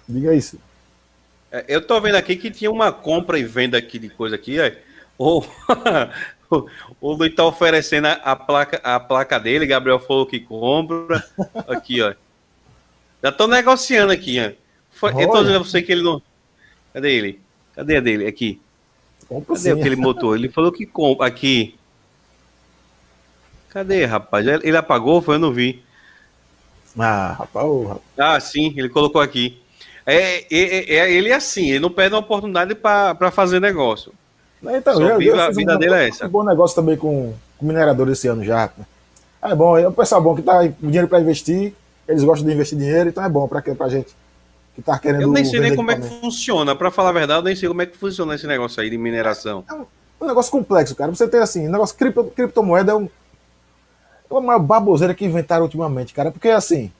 Diga 0.07 0.35
isso. 0.35 0.59
É, 1.51 1.65
eu 1.67 1.81
tô 1.81 1.99
vendo 1.99 2.17
aqui 2.17 2.37
que 2.37 2.51
tinha 2.51 2.71
uma 2.71 2.93
compra 2.93 3.39
e 3.39 3.45
venda 3.45 3.79
aqui 3.79 3.99
de 3.99 4.11
coisa 4.11 4.37
aqui, 4.37 4.59
o, 6.51 6.67
o 7.01 7.13
Luiz 7.13 7.35
tá 7.35 7.45
oferecendo 7.45 8.09
a 8.09 8.37
placa, 8.37 8.81
a 8.83 8.99
placa 8.99 9.39
dele, 9.39 9.67
Gabriel 9.67 9.99
falou 9.99 10.27
que 10.27 10.41
compra. 10.41 11.25
Aqui, 11.69 12.03
ó. 12.03 12.15
Já 13.23 13.33
tô 13.33 13.47
negociando 13.47 14.13
aqui, 14.13 14.39
ó. 14.41 14.53
Foi, 14.91 15.13
eu 15.13 15.31
tô 15.31 15.41
dizendo 15.41 15.57
a 15.57 15.63
você 15.63 15.81
que 15.81 15.93
ele 15.93 16.03
não. 16.03 16.21
Cadê 16.93 17.13
ele? 17.13 17.41
Cadê 17.75 17.97
a 17.97 18.01
dele? 18.01 18.27
Aqui. 18.27 18.61
Compra 19.29 19.55
Cadê 19.55 19.73
sim. 19.73 19.81
aquele 19.81 19.97
motor? 19.97 20.37
Ele 20.37 20.49
falou 20.49 20.73
que 20.73 20.85
compra. 20.85 21.27
Aqui. 21.27 21.75
Cadê, 23.69 24.05
rapaz? 24.05 24.47
Ele 24.47 24.77
apagou? 24.77 25.23
Foi? 25.23 25.37
Eu 25.37 25.39
não 25.39 25.53
vi. 25.53 25.83
Ah, 26.99 27.37
rapaz, 27.39 27.67
rapaz. 27.87 28.01
Ah, 28.19 28.41
sim, 28.41 28.75
ele 28.77 28.89
colocou 28.89 29.21
aqui. 29.21 29.61
É, 30.05 30.41
é, 30.53 30.95
é, 30.97 31.13
ele 31.13 31.29
é 31.29 31.35
assim, 31.35 31.71
ele 31.71 31.79
não 31.79 31.91
perde 31.91 32.15
uma 32.15 32.21
oportunidade 32.21 32.75
para 32.75 33.31
fazer 33.31 33.61
negócio. 33.61 34.13
Então, 34.63 34.95
Só 34.95 35.15
a 35.15 35.51
vida 35.51 35.75
um, 35.75 35.79
dele 35.79 35.95
é 35.95 36.09
essa. 36.09 36.27
Um 36.27 36.29
bom 36.29 36.45
negócio 36.45 36.77
também 36.77 36.97
com, 36.97 37.33
com 37.59 37.67
minerador 37.67 38.09
esse 38.11 38.29
ano 38.29 38.45
já. 38.45 38.71
É 39.43 39.55
bom, 39.55 39.79
é 39.79 39.89
um 39.89 39.93
pessoal 39.93 40.21
bom 40.21 40.35
que 40.37 40.43
tá 40.43 40.69
com 40.69 40.87
dinheiro 40.87 41.09
para 41.09 41.21
investir, 41.21 41.73
eles 42.07 42.23
gostam 42.23 42.47
de 42.47 42.55
investir 42.55 42.77
dinheiro, 42.77 43.09
então 43.09 43.25
é 43.25 43.29
bom 43.29 43.49
para 43.49 43.63
a 43.81 43.89
gente 43.89 44.15
que 44.75 44.83
tá 44.83 44.99
querendo. 44.99 45.23
Eu 45.23 45.31
nem 45.31 45.45
sei 45.45 45.61
nem 45.61 45.75
como 45.75 45.91
é 45.91 45.97
que 45.97 46.07
funciona, 46.07 46.77
para 46.77 46.91
falar 46.91 47.11
a 47.11 47.13
verdade, 47.13 47.41
eu 47.41 47.45
nem 47.45 47.57
sei 47.57 47.69
como 47.69 47.81
é 47.81 47.87
que 47.87 47.97
funciona 47.97 48.35
esse 48.35 48.47
negócio 48.47 48.83
aí 48.83 48.91
de 48.91 48.99
mineração. 48.99 49.65
É 49.69 49.73
um, 49.73 49.87
um 50.21 50.27
negócio 50.27 50.51
complexo, 50.51 50.95
cara. 50.95 51.11
Você 51.11 51.27
tem 51.27 51.41
assim, 51.41 51.69
negócio 51.69 51.97
cripto, 51.97 52.25
criptomoeda 52.25 52.93
é 52.93 52.95
um. 52.95 53.05
É 53.05 54.35
uma 54.35 54.41
maior 54.41 54.61
baboseira 54.61 55.15
que 55.15 55.25
inventaram 55.25 55.63
ultimamente, 55.63 56.13
cara. 56.13 56.31
Porque 56.31 56.49
assim. 56.49 56.93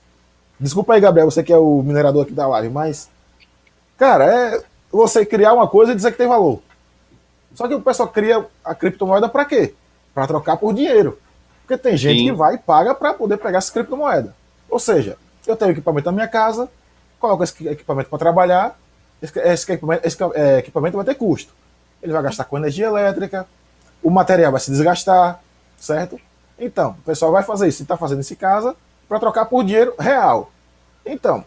Desculpa 0.59 0.93
aí, 0.93 1.01
Gabriel, 1.01 1.29
você 1.29 1.41
que 1.41 1.51
é 1.51 1.57
o 1.57 1.81
minerador 1.81 2.23
aqui 2.23 2.33
da 2.33 2.47
live, 2.47 2.69
mas. 2.69 3.09
Cara, 3.97 4.25
é 4.25 4.63
você 4.91 5.25
criar 5.25 5.53
uma 5.53 5.67
coisa 5.67 5.91
e 5.91 5.95
dizer 5.95 6.11
que 6.11 6.17
tem 6.17 6.27
valor. 6.27 6.59
Só 7.53 7.67
que 7.67 7.73
o 7.73 7.81
pessoal 7.81 8.09
cria 8.09 8.45
a 8.63 8.73
criptomoeda 8.73 9.27
para 9.27 9.45
quê? 9.45 9.73
Para 10.13 10.27
trocar 10.27 10.57
por 10.57 10.73
dinheiro. 10.73 11.19
Porque 11.61 11.77
tem 11.77 11.97
gente 11.97 12.19
Sim. 12.19 12.25
que 12.25 12.31
vai 12.31 12.55
e 12.55 12.57
paga 12.57 12.93
para 12.93 13.13
poder 13.13 13.37
pegar 13.37 13.59
essa 13.59 13.71
criptomoeda. 13.71 14.35
Ou 14.69 14.79
seja, 14.79 15.17
eu 15.45 15.55
tenho 15.55 15.71
equipamento 15.71 16.05
na 16.05 16.11
minha 16.11 16.27
casa, 16.27 16.69
coloco 17.19 17.43
esse 17.43 17.67
equipamento 17.67 18.09
para 18.09 18.19
trabalhar, 18.19 18.79
esse, 19.21 19.71
equipamento, 19.71 20.07
esse 20.07 20.17
é, 20.33 20.57
equipamento 20.59 20.97
vai 20.97 21.05
ter 21.05 21.15
custo. 21.15 21.53
Ele 22.01 22.11
vai 22.11 22.23
gastar 22.23 22.45
com 22.45 22.57
energia 22.57 22.87
elétrica, 22.87 23.47
o 24.01 24.09
material 24.09 24.51
vai 24.51 24.59
se 24.59 24.71
desgastar, 24.71 25.39
certo? 25.77 26.19
Então, 26.57 26.91
o 26.99 27.03
pessoal 27.03 27.31
vai 27.31 27.43
fazer 27.43 27.67
isso, 27.67 27.83
está 27.83 27.95
fazendo 27.95 28.21
isso 28.21 28.33
em 28.33 28.37
casa, 28.37 28.75
para 29.07 29.19
trocar 29.19 29.45
por 29.45 29.63
dinheiro 29.63 29.93
real. 29.99 30.51
Então, 31.05 31.45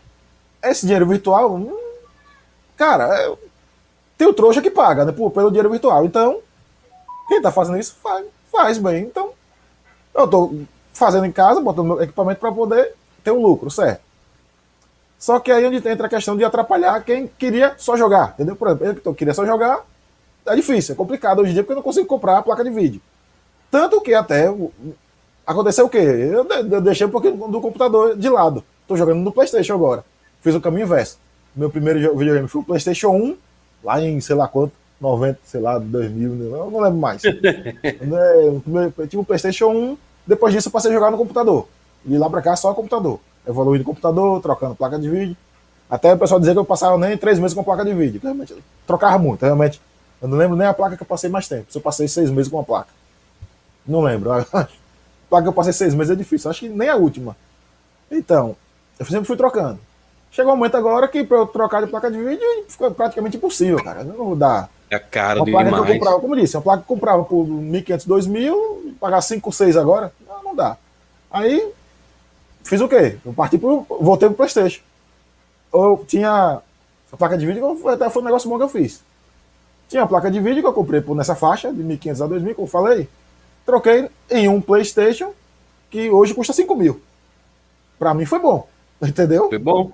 esse 0.63 0.83
dinheiro 0.83 1.07
virtual, 1.07 1.55
hum, 1.55 1.77
cara, 2.77 3.05
é, 3.21 3.35
tem 4.17 4.27
o 4.27 4.33
trouxa 4.33 4.63
que 4.63 4.71
paga 4.71 5.05
né, 5.05 5.13
pelo 5.13 5.51
dinheiro 5.51 5.71
virtual. 5.71 6.05
Então, 6.05 6.41
quem 7.29 7.39
está 7.39 7.51
fazendo 7.51 7.79
isso 7.79 7.97
faz, 8.03 8.27
faz 8.51 8.79
bem. 8.79 9.05
Então, 9.05 9.31
eu 10.15 10.25
estou 10.25 10.55
fazendo 10.93 11.27
em 11.27 11.33
casa, 11.33 11.61
botando 11.61 11.87
meu 11.87 12.03
equipamento 12.03 12.41
para 12.41 12.53
poder 12.53 12.95
ter 13.23 13.31
um 13.31 13.43
lucro, 13.43 13.71
certo? 13.71 14.03
Só 15.19 15.41
que 15.41 15.51
aí 15.51 15.65
é 15.65 15.69
onde 15.69 15.77
entra 15.89 16.07
a 16.07 16.11
questão 16.11 16.37
de 16.37 16.45
atrapalhar 16.45 17.03
quem 17.03 17.27
queria 17.27 17.75
só 17.79 17.97
jogar, 17.97 18.35
entendeu? 18.35 18.55
Por 18.55 18.69
exemplo, 18.69 19.01
eu 19.05 19.13
que 19.13 19.19
queria 19.19 19.35
só 19.35 19.45
jogar, 19.45 19.85
é 20.47 20.55
difícil, 20.55 20.93
é 20.93 20.97
complicado 20.97 21.41
hoje 21.41 21.51
em 21.51 21.55
dia 21.55 21.63
porque 21.63 21.73
eu 21.73 21.77
não 21.77 21.83
consigo 21.83 22.07
comprar 22.07 22.39
a 22.39 22.43
placa 22.43 22.63
de 22.63 22.71
vídeo. 22.71 23.01
Tanto 23.71 24.01
que 24.01 24.13
até 24.15 24.55
aconteceu 25.47 25.87
o 25.87 25.89
quê? 25.89 25.99
Eu 25.99 26.81
deixei 26.81 27.07
um 27.07 27.11
pouquinho 27.11 27.49
do 27.49 27.61
computador 27.61 28.17
de 28.17 28.29
lado. 28.29 28.63
Estou 28.83 28.97
jogando 28.97 29.21
no 29.21 29.33
PlayStation 29.33 29.75
agora. 29.75 30.05
Fiz 30.43 30.55
o 30.55 30.61
caminho 30.61 30.85
inverso. 30.85 31.19
Meu 31.57 31.71
primeiro 31.71 32.17
videogame 32.17 32.47
foi 32.47 32.61
o 32.61 32.65
PlayStation 32.65 33.09
1 33.09 33.37
lá 33.85 34.01
em 34.01 34.21
sei 34.21 34.35
lá 34.35 34.49
quanto, 34.49 34.73
90, 35.01 35.39
sei 35.45 35.61
lá, 35.61 35.79
2000, 35.79 36.31
né? 36.31 36.45
eu 36.47 36.71
não 36.71 36.81
lembro 36.81 36.99
mais. 36.99 37.23
Né, 37.33 38.93
eu 38.99 39.07
tive 39.07 39.19
um 39.19 39.25
PlayStation 39.25 39.69
1, 39.69 39.99
depois 40.27 40.55
disso 40.55 40.69
eu 40.69 40.73
passei 40.73 40.91
a 40.91 40.95
jogar 40.95 41.11
no 41.11 41.19
computador. 41.19 41.69
E 42.07 42.17
lá 42.17 42.29
pra 42.29 42.43
cá 42.43 42.57
só 42.57 42.73
computador. 42.75 43.21
Evoluindo 43.47 43.83
o 43.83 43.87
computador, 43.87 44.41
trocando 44.41 44.75
placa 44.75 44.99
de 44.99 45.09
vídeo. 45.09 45.37
Até 45.89 46.15
o 46.15 46.19
pessoal 46.19 46.41
dizer 46.41 46.53
que 46.53 46.59
eu 46.59 46.65
passava 46.65 46.97
nem 46.99 47.17
três 47.17 47.39
meses 47.39 47.55
com 47.55 47.63
placa 47.63 47.85
de 47.85 47.95
vídeo. 47.95 48.21
Realmente, 48.23 48.55
trocava 48.87 49.19
muito, 49.19 49.43
realmente. 49.43 49.81
Eu 50.21 50.29
não 50.29 50.39
lembro 50.39 50.57
nem 50.57 50.67
a 50.67 50.75
placa 50.75 50.97
que 50.97 51.03
eu 51.03 51.07
passei 51.07 51.29
mais 51.29 51.47
tempo. 51.47 51.67
Se 51.71 51.77
eu 51.77 51.83
passei 51.83 52.09
seis 52.09 52.31
meses 52.31 52.51
com 52.51 52.57
uma 52.57 52.65
placa. 52.65 52.89
Não 53.87 54.01
lembro. 54.01 54.33
A 55.27 55.37
placa 55.37 55.43
que 55.43 55.49
eu 55.49 55.53
passei 55.53 55.73
seis 55.73 55.95
meses 55.95 56.13
é 56.13 56.17
difícil. 56.17 56.51
Acho 56.51 56.61
que 56.61 56.69
nem 56.69 56.89
a 56.89 56.97
última. 56.97 57.37
Então, 58.11 58.55
eu 58.99 59.05
sempre 59.05 59.25
fui 59.25 59.37
trocando. 59.37 59.81
Chegou 60.35 60.53
um 60.53 60.57
momento 60.57 60.77
agora 60.77 61.07
que 61.07 61.23
para 61.23 61.37
eu 61.37 61.47
trocar 61.47 61.81
de 61.81 61.89
placa 61.89 62.11
de 62.11 62.19
vídeo 62.19 62.45
ficou 62.69 62.91
praticamente 62.91 63.37
impossível, 63.37 63.77
cara. 63.77 64.01
Eu 64.01 64.07
não 64.07 64.17
vou 64.17 64.35
dar. 64.35 64.69
É 64.91 64.99
caro 64.99 65.45
uma 65.45 65.47
placa 65.47 65.65
demais. 65.67 65.85
Que 65.85 65.91
eu 65.91 65.95
comprava, 65.95 66.21
como 66.21 66.35
eu 66.35 66.41
disse, 66.41 66.57
uma 66.57 66.63
placa 66.63 66.83
que 66.83 66.91
eu 66.91 66.97
comprava 66.97 67.23
por 67.23 67.47
1.500, 67.47 68.09
2.000, 68.09 68.95
pagar 68.99 69.21
5, 69.21 69.53
6 69.53 69.77
agora, 69.77 70.13
não, 70.27 70.43
não 70.43 70.57
dá. 70.57 70.77
Aí, 71.31 71.73
fiz 72.65 72.81
o 72.81 72.89
quê? 72.89 73.17
Eu 73.25 73.33
parti 73.33 73.59
pro, 73.59 73.87
voltei 73.89 74.29
pro 74.29 74.39
Playstation. 74.39 74.83
Eu 75.73 76.05
tinha 76.05 76.61
a 77.13 77.17
placa 77.17 77.39
de 77.39 77.47
vídeo, 77.47 77.89
até 77.89 78.11
foi 78.11 78.21
um 78.21 78.25
negócio 78.25 78.51
bom 78.51 78.57
que 78.57 78.65
eu 78.65 78.69
fiz. 78.69 79.05
Tinha 79.89 80.03
a 80.03 80.07
placa 80.07 80.33
de 80.33 80.41
vídeo 80.41 80.63
que 80.63 80.69
eu 80.69 80.73
comprei 80.73 81.01
por 81.01 81.15
nessa 81.15 81.37
faixa, 81.37 81.73
de 81.73 81.81
1.500 81.81 82.25
a 82.25 82.29
2.000, 82.29 82.55
como 82.55 82.67
eu 82.67 82.71
falei. 82.73 83.09
Troquei 83.65 84.11
em 84.29 84.49
um 84.49 84.61
Playstation, 84.61 85.31
que 85.89 86.11
hoje 86.11 86.35
custa 86.35 86.53
5 86.53 86.75
mil. 86.75 87.01
Pra 88.01 88.13
mim 88.13 88.27
foi 88.27 88.41
bom, 88.41 88.67
entendeu? 89.01 89.49
Foi 89.49 89.59
bom. 89.59 89.93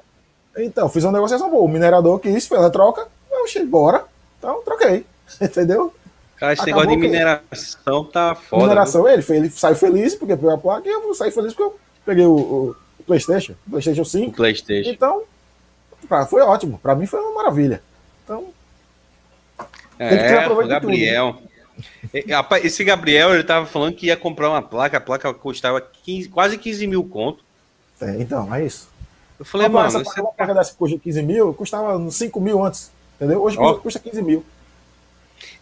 Então, 0.56 0.88
fiz 0.88 1.04
uma 1.04 1.12
negociação 1.12 1.50
boa. 1.50 1.64
O 1.64 1.68
minerador 1.68 2.18
quis, 2.18 2.46
fez 2.46 2.60
a 2.60 2.70
troca, 2.70 3.06
eu 3.30 3.44
achei, 3.44 3.64
bora. 3.64 4.04
Então, 4.38 4.62
troquei. 4.64 5.06
Entendeu? 5.40 5.94
Cara, 6.36 6.54
esse 6.54 6.64
negócio 6.64 6.88
de 6.88 6.96
mineração 6.96 8.04
tá 8.04 8.34
foda. 8.34 8.62
Mineração, 8.62 9.06
ele, 9.06 9.24
ele 9.28 9.50
saiu 9.50 9.76
feliz 9.76 10.14
porque 10.14 10.34
pegou 10.34 10.50
a 10.50 10.58
placa 10.58 10.88
e 10.88 10.90
eu 10.90 11.14
saí 11.14 11.30
feliz 11.30 11.52
porque 11.52 11.62
eu 11.62 11.78
peguei 12.04 12.24
o, 12.24 12.74
o 12.98 13.02
PlayStation, 13.06 13.52
o 13.66 13.70
PlayStation 13.70 14.04
5. 14.04 14.30
O 14.30 14.32
PlayStation. 14.32 14.90
Então, 14.90 15.22
pra, 16.08 16.24
foi 16.24 16.40
ótimo. 16.40 16.78
Pra 16.78 16.94
mim 16.94 17.04
foi 17.04 17.20
uma 17.20 17.34
maravilha. 17.34 17.82
Então. 18.24 18.48
É, 19.98 20.48
o 20.48 20.66
Gabriel. 20.66 21.34
Tudo, 21.34 21.42
né? 21.44 21.50
Esse 22.62 22.84
Gabriel, 22.84 23.34
ele 23.34 23.44
tava 23.44 23.66
falando 23.66 23.94
que 23.94 24.06
ia 24.06 24.16
comprar 24.16 24.48
uma 24.48 24.62
placa, 24.62 24.96
a 24.96 25.00
placa 25.00 25.32
custava 25.34 25.80
15, 25.80 26.28
quase 26.28 26.58
15 26.58 26.86
mil 26.86 27.04
conto. 27.04 27.44
É, 28.00 28.16
então, 28.18 28.52
é 28.54 28.64
isso. 28.64 28.88
Eu 29.40 29.44
falei, 29.46 29.68
mano. 29.68 29.86
Essa 29.86 30.20
uma 30.20 30.32
placa 30.32 30.52
dessa 30.52 30.74
custa 30.74 30.98
15 30.98 31.22
mil, 31.22 31.54
custava 31.54 32.10
5 32.10 32.40
mil 32.40 32.62
antes. 32.62 32.92
Entendeu? 33.16 33.42
Hoje 33.42 33.56
oh. 33.58 33.74
custa 33.76 33.98
15 33.98 34.22
mil. 34.22 34.44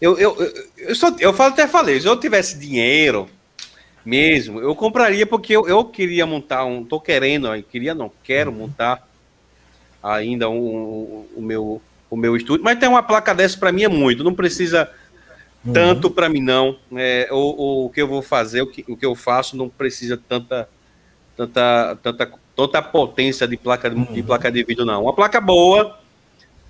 Eu, 0.01 0.19
eu, 0.19 0.37
eu, 0.37 0.65
eu, 0.79 0.95
só, 0.97 1.15
eu 1.21 1.31
até 1.43 1.69
falei, 1.69 2.01
se 2.01 2.07
eu 2.09 2.19
tivesse 2.19 2.59
dinheiro 2.59 3.29
mesmo, 4.05 4.61
eu 4.61 4.75
compraria 4.75 5.25
porque 5.25 5.55
eu, 5.55 5.69
eu 5.69 5.85
queria 5.85 6.27
montar 6.27 6.65
um. 6.65 6.85
Tô 6.85 7.01
querendo, 7.01 7.55
eu 7.55 7.63
queria, 7.63 7.95
não, 7.95 8.11
quero 8.25 8.51
uhum. 8.51 8.57
montar 8.57 9.09
ainda 10.03 10.49
um, 10.49 10.57
um, 10.57 11.27
o, 11.37 11.43
meu, 11.43 11.83
o 12.11 12.17
meu 12.17 12.37
estúdio. 12.37 12.65
Mas 12.65 12.81
tem 12.81 12.89
uma 12.89 13.03
placa 13.03 13.33
dessa 13.33 13.57
para 13.57 13.71
mim 13.71 13.85
é 13.85 13.89
muito, 13.89 14.25
não 14.25 14.35
precisa 14.35 14.91
uhum. 15.65 15.73
tanto 15.73 16.11
para 16.11 16.29
mim, 16.29 16.41
não. 16.41 16.77
É, 16.97 17.29
o, 17.31 17.85
o 17.87 17.91
que 17.91 18.03
eu 18.03 18.09
vou 18.09 18.23
fazer, 18.23 18.63
o 18.63 18.67
que, 18.67 18.85
o 18.89 18.97
que 18.97 19.07
eu 19.07 19.15
faço, 19.15 19.57
não 19.57 19.69
precisa 19.69 20.17
tanta, 20.17 20.69
tanta, 21.37 21.97
tanta 22.03 22.27
tanta 22.59 22.83
potência 22.83 23.47
de 23.47 23.57
placa, 23.57 23.89
uhum. 23.89 24.13
de 24.13 24.21
placa 24.21 24.51
de 24.51 24.65
vídeo, 24.65 24.85
não. 24.85 25.05
Uma 25.05 25.13
placa 25.13 25.41
boa, 25.41 25.97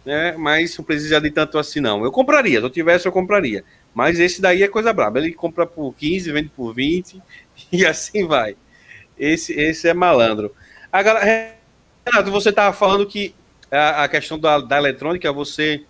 né? 0.05 0.35
Mas 0.37 0.77
não 0.77 0.85
precisa 0.85 1.19
de 1.19 1.31
tanto 1.31 1.59
assim, 1.59 1.81
não. 1.81 2.05
Eu 2.05 2.13
compraria, 2.13 2.59
se 2.59 2.67
eu 2.67 2.69
tivesse, 2.69 3.09
eu 3.09 3.13
compraria. 3.13 3.65
Mas 3.95 4.21
esse 4.21 4.43
daí 4.43 4.63
é 4.63 4.69
coisa 4.69 4.93
braba. 4.93 5.19
Ele 5.19 5.33
compra 5.33 5.65
por 5.67 5.95
15, 5.95 6.31
vende 6.31 6.51
por 6.51 6.75
20 6.75 7.23
e 7.73 7.87
assim 7.87 8.27
vai. 8.27 8.55
Esse, 9.19 9.59
esse 9.59 9.89
é 9.89 9.95
malandro. 9.95 10.55
Agora, 10.93 11.21
Renato, 12.05 12.31
você 12.31 12.51
estava 12.51 12.77
falando 12.77 13.07
que 13.07 13.35
a, 13.71 14.05
a 14.05 14.09
questão 14.09 14.39
da, 14.39 14.59
da, 14.59 14.77
eletrônica, 14.77 15.33
você 15.33 15.85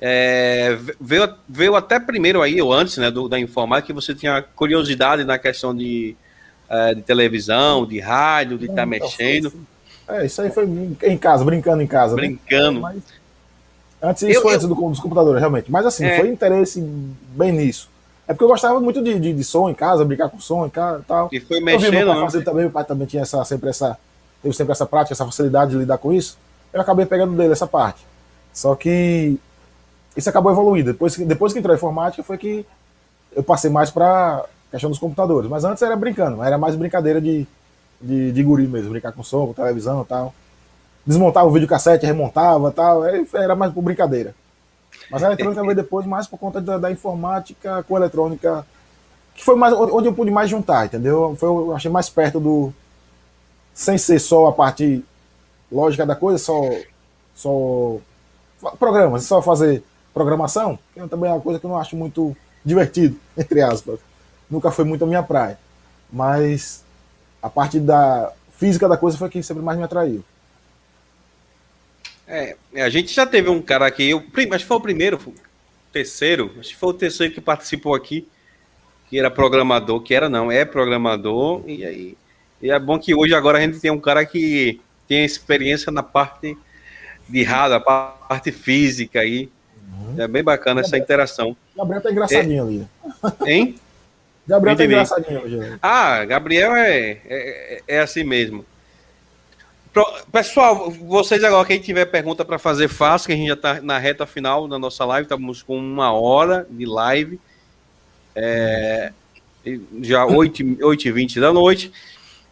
é, 0.00 0.76
veio, 1.00 1.32
veio 1.48 1.76
até 1.76 2.00
primeiro 2.00 2.42
aí, 2.42 2.60
ou 2.60 2.72
antes, 2.72 2.96
né, 2.98 3.12
do, 3.12 3.28
da 3.28 3.38
informática, 3.38 3.86
que 3.86 3.92
você 3.92 4.12
tinha 4.12 4.42
curiosidade 4.42 5.22
na 5.22 5.38
questão 5.38 5.74
de 5.74 6.16
é, 6.72 6.94
de 6.94 7.02
televisão, 7.02 7.84
de 7.84 8.00
rádio, 8.00 8.56
de 8.56 8.64
estar 8.64 8.76
tá 8.76 8.86
mexendo. 8.86 9.52
É, 10.08 10.24
isso 10.24 10.40
aí 10.40 10.50
foi 10.50 10.64
em 11.02 11.18
casa, 11.18 11.44
brincando 11.44 11.82
em 11.82 11.86
casa. 11.86 12.16
Né? 12.16 12.22
Brincando. 12.22 12.80
Né? 12.80 12.94
Mas, 12.94 13.02
antes, 14.10 14.22
isso 14.22 14.38
eu, 14.38 14.42
foi 14.42 14.54
antes 14.54 14.66
do, 14.66 14.74
dos 14.74 14.98
computadores, 14.98 15.38
realmente. 15.38 15.70
Mas 15.70 15.84
assim, 15.84 16.06
é. 16.06 16.18
foi 16.18 16.28
interesse 16.30 16.80
bem 16.80 17.52
nisso. 17.52 17.90
É 18.26 18.32
porque 18.32 18.44
eu 18.44 18.48
gostava 18.48 18.80
muito 18.80 19.02
de, 19.02 19.20
de, 19.20 19.34
de 19.34 19.44
som 19.44 19.68
em 19.68 19.74
casa, 19.74 20.04
brincar 20.04 20.30
com 20.30 20.40
som 20.40 20.64
em 20.64 20.70
casa 20.70 21.00
e 21.00 21.04
tal. 21.04 21.28
E 21.30 21.40
foi 21.40 21.60
mexendo, 21.60 21.94
eu 21.94 22.06
meu 22.06 22.14
pai 22.14 22.22
fazer 22.22 22.42
também, 22.42 22.62
meu 22.62 22.72
pai 22.72 22.84
também 22.84 23.06
tinha 23.06 23.22
essa, 23.22 23.44
sempre 23.44 23.68
essa, 23.68 23.98
teve 24.42 24.54
sempre 24.54 24.72
essa 24.72 24.86
prática, 24.86 25.12
essa 25.12 25.26
facilidade 25.26 25.72
de 25.72 25.76
lidar 25.76 25.98
com 25.98 26.12
isso. 26.12 26.38
Eu 26.72 26.80
acabei 26.80 27.04
pegando 27.04 27.36
dele 27.36 27.52
essa 27.52 27.66
parte. 27.66 28.00
Só 28.52 28.74
que 28.74 29.36
isso 30.16 30.30
acabou 30.30 30.50
evoluindo. 30.50 30.92
Depois, 30.92 31.16
depois 31.16 31.52
que 31.52 31.58
entrou 31.58 31.74
a 31.74 31.76
informática, 31.76 32.22
foi 32.22 32.38
que 32.38 32.64
eu 33.34 33.42
passei 33.42 33.70
mais 33.70 33.90
para 33.90 34.46
questão 34.72 34.90
dos 34.90 34.98
computadores. 34.98 35.48
Mas 35.48 35.64
antes 35.64 35.82
era 35.82 35.94
brincando, 35.94 36.42
era 36.42 36.58
mais 36.58 36.74
brincadeira 36.74 37.20
de 37.20 37.46
de, 38.02 38.32
de 38.32 38.42
guri 38.42 38.66
mesmo, 38.66 38.90
brincar 38.90 39.12
com 39.12 39.22
som, 39.22 39.46
com 39.46 39.52
televisão 39.52 40.02
e 40.02 40.04
tal. 40.04 40.34
Desmontava 41.06 41.46
o 41.46 41.52
videocassete, 41.52 42.04
remontava 42.04 42.68
e 42.68 42.72
tal, 42.72 43.04
era 43.04 43.54
mais 43.54 43.72
por 43.72 43.82
brincadeira. 43.82 44.34
Mas 45.10 45.22
a 45.22 45.26
eletrônica 45.26 45.62
veio 45.62 45.74
depois 45.74 46.06
mais 46.06 46.26
por 46.26 46.38
conta 46.38 46.60
da, 46.60 46.78
da, 46.78 46.90
informática 46.90 47.82
com 47.84 47.96
a 47.96 48.00
eletrônica, 48.00 48.66
que 49.34 49.44
foi 49.44 49.56
mais 49.56 49.72
onde 49.72 50.08
eu 50.08 50.12
pude 50.12 50.30
mais 50.30 50.50
juntar, 50.50 50.86
entendeu? 50.86 51.34
Foi, 51.38 51.48
eu 51.48 51.74
achei 51.74 51.90
mais 51.90 52.08
perto 52.08 52.38
do. 52.38 52.72
Sem 53.74 53.96
ser 53.96 54.18
só 54.18 54.48
a 54.48 54.52
parte 54.52 55.02
lógica 55.70 56.04
da 56.04 56.14
coisa, 56.14 56.38
só. 56.38 56.62
só 57.34 57.98
programas, 58.78 59.24
só 59.24 59.40
fazer 59.40 59.82
programação, 60.12 60.78
que 60.92 61.00
também 61.08 61.30
é 61.30 61.32
uma 61.32 61.40
coisa 61.40 61.58
que 61.58 61.64
eu 61.64 61.70
não 61.70 61.78
acho 61.78 61.96
muito 61.96 62.36
divertido, 62.64 63.16
entre 63.36 63.62
aspas. 63.62 63.98
Nunca 64.52 64.70
foi 64.70 64.84
muito 64.84 65.02
a 65.02 65.06
minha 65.06 65.22
praia. 65.22 65.58
Mas 66.12 66.84
a 67.42 67.48
parte 67.48 67.80
da 67.80 68.30
física 68.56 68.86
da 68.86 68.98
coisa 68.98 69.16
foi 69.16 69.30
que 69.30 69.42
sempre 69.42 69.62
mais 69.62 69.78
me 69.78 69.84
atraiu. 69.84 70.22
É, 72.28 72.56
a 72.76 72.90
gente 72.90 73.12
já 73.12 73.26
teve 73.26 73.48
um 73.48 73.60
cara 73.60 73.86
aqui, 73.86 74.10
eu, 74.10 74.18
acho 74.18 74.64
que 74.64 74.68
foi 74.68 74.76
o 74.76 74.80
primeiro, 74.80 75.18
foi 75.18 75.32
o 75.32 75.36
terceiro, 75.92 76.52
acho 76.60 76.68
que 76.70 76.76
foi 76.76 76.90
o 76.90 76.94
terceiro 76.94 77.34
que 77.34 77.40
participou 77.40 77.94
aqui, 77.94 78.28
que 79.10 79.18
era 79.18 79.30
programador, 79.30 80.00
que 80.00 80.14
era 80.14 80.28
não, 80.28 80.50
é 80.50 80.64
programador, 80.64 81.62
e 81.66 81.84
aí 81.84 82.16
e 82.62 82.70
é 82.70 82.78
bom 82.78 82.96
que 82.96 83.12
hoje 83.12 83.34
agora 83.34 83.58
a 83.58 83.60
gente 83.60 83.80
tem 83.80 83.90
um 83.90 83.98
cara 83.98 84.24
que 84.24 84.80
tem 85.08 85.24
experiência 85.24 85.90
na 85.90 86.02
parte 86.02 86.56
de 87.28 87.42
rádio, 87.42 87.76
a 87.76 87.80
parte 87.80 88.52
física 88.52 89.18
aí. 89.18 89.50
Uhum. 89.92 90.14
É 90.22 90.28
bem 90.28 90.44
bacana 90.44 90.80
essa 90.80 90.96
interação. 90.96 91.56
Gabriel 91.76 92.00
tá 92.00 92.12
engraçadinho 92.12 92.58
é... 92.58 92.60
ali. 92.60 92.88
Hein? 93.44 93.74
Gabriel 94.52 94.76
tá 94.76 94.84
engraçadinho 94.84 95.42
hoje. 95.42 95.78
Ah, 95.80 96.24
Gabriel 96.26 96.76
é, 96.76 97.18
é, 97.24 97.82
é 97.88 97.98
assim 98.00 98.22
mesmo. 98.22 98.66
Pessoal, 100.30 100.90
vocês 100.90 101.42
agora, 101.42 101.66
quem 101.66 101.78
tiver 101.78 102.04
pergunta 102.06 102.44
para 102.44 102.58
fazer, 102.58 102.88
faça, 102.88 103.26
que 103.26 103.32
a 103.32 103.36
gente 103.36 103.48
já 103.48 103.54
está 103.54 103.80
na 103.80 103.98
reta 103.98 104.26
final 104.26 104.68
da 104.68 104.78
nossa 104.78 105.04
live, 105.04 105.24
estamos 105.24 105.62
com 105.62 105.78
uma 105.78 106.12
hora 106.12 106.66
de 106.70 106.86
live, 106.86 107.38
é, 108.34 109.12
já 110.00 110.26
8h20 110.26 111.40
da 111.40 111.52
noite. 111.52 111.92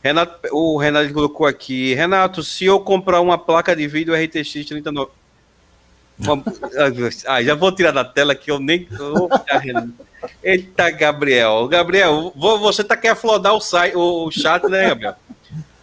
Renato, 0.02 0.48
o 0.52 0.78
Renato 0.78 1.12
colocou 1.12 1.46
aqui, 1.46 1.94
Renato, 1.94 2.42
se 2.42 2.64
eu 2.64 2.80
comprar 2.80 3.20
uma 3.20 3.36
placa 3.36 3.76
de 3.76 3.86
vídeo 3.86 4.14
RTX 4.14 4.66
39... 4.66 5.10
ah, 7.26 7.42
já 7.42 7.54
vou 7.54 7.72
tirar 7.72 7.92
da 7.92 8.04
tela 8.04 8.34
que 8.34 8.50
eu 8.50 8.58
nem... 8.58 8.86
Eita, 10.42 10.90
Gabriel. 10.90 11.66
Gabriel, 11.68 12.32
você 12.36 12.84
tá 12.84 12.96
querendo 12.96 13.16
flodar 13.16 13.54
o, 13.54 13.60
site, 13.60 13.96
o 13.96 14.30
chat, 14.30 14.66
né, 14.68 14.88
Gabriel? 14.88 15.14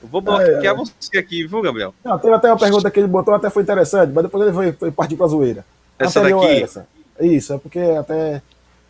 vou 0.04 0.22
bloquear 0.22 0.64
é, 0.64 0.68
é. 0.68 0.74
você 0.74 1.18
aqui, 1.18 1.46
viu, 1.46 1.62
Gabriel? 1.62 1.94
Não, 2.04 2.18
teve 2.18 2.34
até 2.34 2.48
uma 2.50 2.58
pergunta 2.58 2.90
que 2.90 3.00
ele 3.00 3.08
botou, 3.08 3.34
até 3.34 3.50
foi 3.50 3.64
interessante, 3.64 4.12
mas 4.14 4.24
depois 4.24 4.44
ele 4.44 4.54
foi, 4.54 4.72
foi 4.72 4.92
partir 4.92 5.16
para 5.16 5.26
a 5.26 5.30
zoeira. 5.30 5.66
Essa 6.00 6.22
daqui? 6.22 6.64
Essa. 6.64 6.88
Isso, 7.20 7.54
é 7.54 7.58
porque 7.58 7.80
até. 7.80 8.42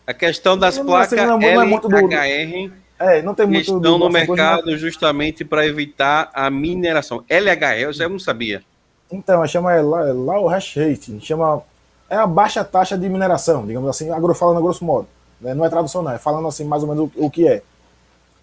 A 0.06 0.14
questão 0.14 0.56
das 0.56 0.78
placas 0.78 1.18
não, 1.18 1.40
é, 1.40 1.54
não 1.54 1.62
é 1.62 1.66
muito 1.66 1.88
do, 1.88 1.96
LHR 1.96 2.70
é, 2.98 3.22
não 3.22 3.34
tem 3.34 3.46
muito 3.46 3.76
estão 3.76 3.98
no 3.98 4.10
mercado 4.10 4.76
justamente 4.76 5.44
para 5.44 5.66
evitar 5.66 6.30
a 6.34 6.50
mineração. 6.50 7.24
LHR, 7.28 8.02
eu 8.02 8.08
não 8.08 8.18
sabia. 8.18 8.62
Então, 9.10 9.46
chama 9.46 9.72
é, 9.72 9.80
Low 9.80 10.48
Hash 10.48 10.76
Rate, 10.76 11.18
chama 11.20 11.62
é 12.10 12.16
a 12.16 12.26
baixa 12.26 12.64
taxa 12.64 12.96
de 12.96 13.08
mineração, 13.08 13.66
digamos 13.66 13.88
assim, 13.88 14.10
agro, 14.10 14.34
falando 14.34 14.58
a 14.58 14.60
grosso 14.60 14.84
modo. 14.84 15.06
Né? 15.40 15.54
Não 15.54 15.64
é 15.64 15.68
tradução, 15.68 16.02
não, 16.02 16.12
é 16.12 16.18
falando 16.18 16.48
assim 16.48 16.64
mais 16.64 16.82
ou 16.82 16.88
menos 16.88 17.10
o, 17.14 17.26
o 17.26 17.30
que 17.30 17.46
é. 17.46 17.62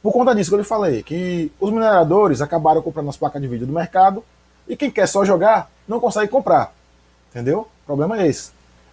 Por 0.03 0.13
conta 0.13 0.35
disso 0.35 0.51
que 0.51 0.55
eu 0.55 0.59
lhe 0.59 0.65
falei, 0.65 1.01
que 1.01 1.51
os 1.59 1.71
mineradores 1.71 2.41
acabaram 2.41 2.81
comprando 2.81 3.09
as 3.09 3.17
placas 3.17 3.41
de 3.41 3.47
vídeo 3.47 3.65
do 3.65 3.73
mercado 3.73 4.23
e 4.67 4.75
quem 4.75 4.91
quer 4.91 5.07
só 5.07 5.25
jogar 5.25 5.69
não 5.87 5.99
consegue 5.99 6.31
comprar. 6.31 6.71
Entendeu? 7.31 7.61
O 7.61 7.85
problema 7.87 8.21
é 8.21 8.27
esse. 8.27 8.51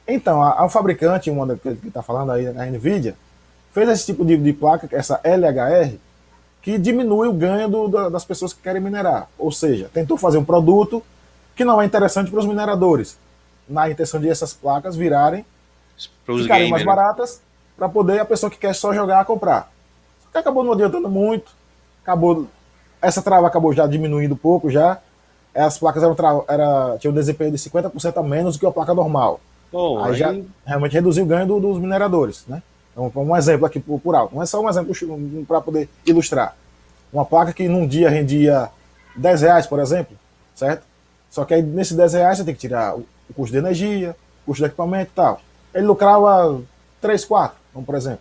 Então, 0.09 0.43
a, 0.43 0.64
a 0.64 0.68
fabricante, 0.70 1.31
uma 1.31 1.55
que 1.57 1.68
está 1.87 2.03
falando 2.03 2.33
aí, 2.33 2.47
a 2.47 2.66
Nvidia, 2.66 3.14
fez 3.73 3.89
esse 3.91 4.07
tipo 4.07 4.25
de, 4.25 4.37
de, 4.37 4.53
placa, 4.53 4.89
essa 4.91 5.20
LHR, 5.23 5.97
que 6.62 6.79
diminui 6.79 7.29
o 7.29 7.33
ganho 7.33 7.68
do, 7.68 7.89
da, 7.89 8.09
das 8.09 8.25
pessoas 8.25 8.53
que 8.53 8.62
querem 8.62 8.81
minerar. 8.81 9.29
Ou 9.39 9.53
seja, 9.53 9.91
tentou 9.93 10.16
fazer 10.16 10.39
um 10.39 10.45
produto 10.45 11.03
que 11.55 11.65
não 11.65 11.81
é 11.81 11.85
interessante 11.85 12.31
para 12.31 12.41
os 12.41 12.47
mineradores, 12.47 13.19
na 13.69 13.91
intenção 13.91 14.21
de 14.21 14.29
essas 14.29 14.53
placas 14.53 14.97
virarem, 14.97 15.45
ficarem 16.25 16.71
mais 16.71 16.83
né? 16.83 16.87
baratas, 16.87 17.41
para 17.77 17.89
poder 17.89 18.21
a 18.21 18.25
pessoa 18.25 18.51
que 18.51 18.59
quer 18.59 18.75
só 18.75 18.93
jogar 18.93 19.25
comprar 19.25 19.73
que 20.33 20.39
acabou 20.39 20.65
não 20.65 20.73
adiantando 20.73 21.09
muito. 21.09 21.53
Acabou, 22.03 22.47
essa 23.01 23.23
trava 23.23 23.47
acabou 23.47 23.73
já 23.73 23.87
diminuindo 23.87 24.35
um 24.35 24.39
pouco 24.39 24.71
já. 24.71 24.99
As 25.55 25.79
placas 25.79 26.03
eram 26.03 26.17
era, 26.49 26.97
tinham 26.99 27.13
um 27.13 27.15
desempenho 27.15 27.53
de 27.53 27.59
50% 27.59 28.17
a 28.17 28.23
menos 28.23 28.57
do 28.57 28.61
que 28.61 28.67
a 28.67 28.73
placa 28.73 28.95
normal. 28.95 29.39
Oh, 29.71 29.99
aí, 29.99 30.13
aí, 30.13 30.17
já 30.17 30.35
realmente 30.65 30.93
reduziu 30.93 31.25
o 31.25 31.27
ganho 31.27 31.47
do, 31.47 31.61
dos 31.61 31.79
mineradores, 31.79 32.45
né? 32.49 32.63
Então, 32.91 33.11
um 33.15 33.37
exemplo 33.37 33.67
aqui 33.67 33.79
por, 33.79 34.01
por 34.01 34.15
alto. 34.15 34.35
Não 34.35 34.43
é 34.43 34.47
só 34.47 34.61
um 34.61 34.69
exemplo 34.69 34.95
para 35.47 35.61
poder 35.61 35.89
ilustrar. 36.07 36.57
Uma 37.13 37.25
placa 37.25 37.53
que 37.53 37.69
num 37.69 37.87
dia 37.87 38.09
rendia 38.09 38.71
10 39.17 39.43
reais, 39.43 39.67
por 39.67 39.79
exemplo, 39.79 40.17
certo? 40.55 40.85
Só 41.33 41.47
que 41.47 41.55
aí 41.55 41.62
nesses 41.62 41.97
10 41.97 42.12
reais 42.12 42.37
você 42.37 42.45
tem 42.45 42.55
que 42.55 42.61
tirar 42.61 42.95
o, 42.95 43.07
custo 43.35 43.53
de 43.53 43.59
energia, 43.59 44.14
o 44.43 44.47
custo 44.47 44.62
de 44.62 44.66
equipamento 44.66 45.11
e 45.12 45.14
tal. 45.14 45.41
Ele 45.74 45.87
lucrava 45.87 46.61
3, 47.01 47.24
4, 47.24 47.57
como 47.72 47.87
por 47.87 47.95
exemplo. 47.95 48.20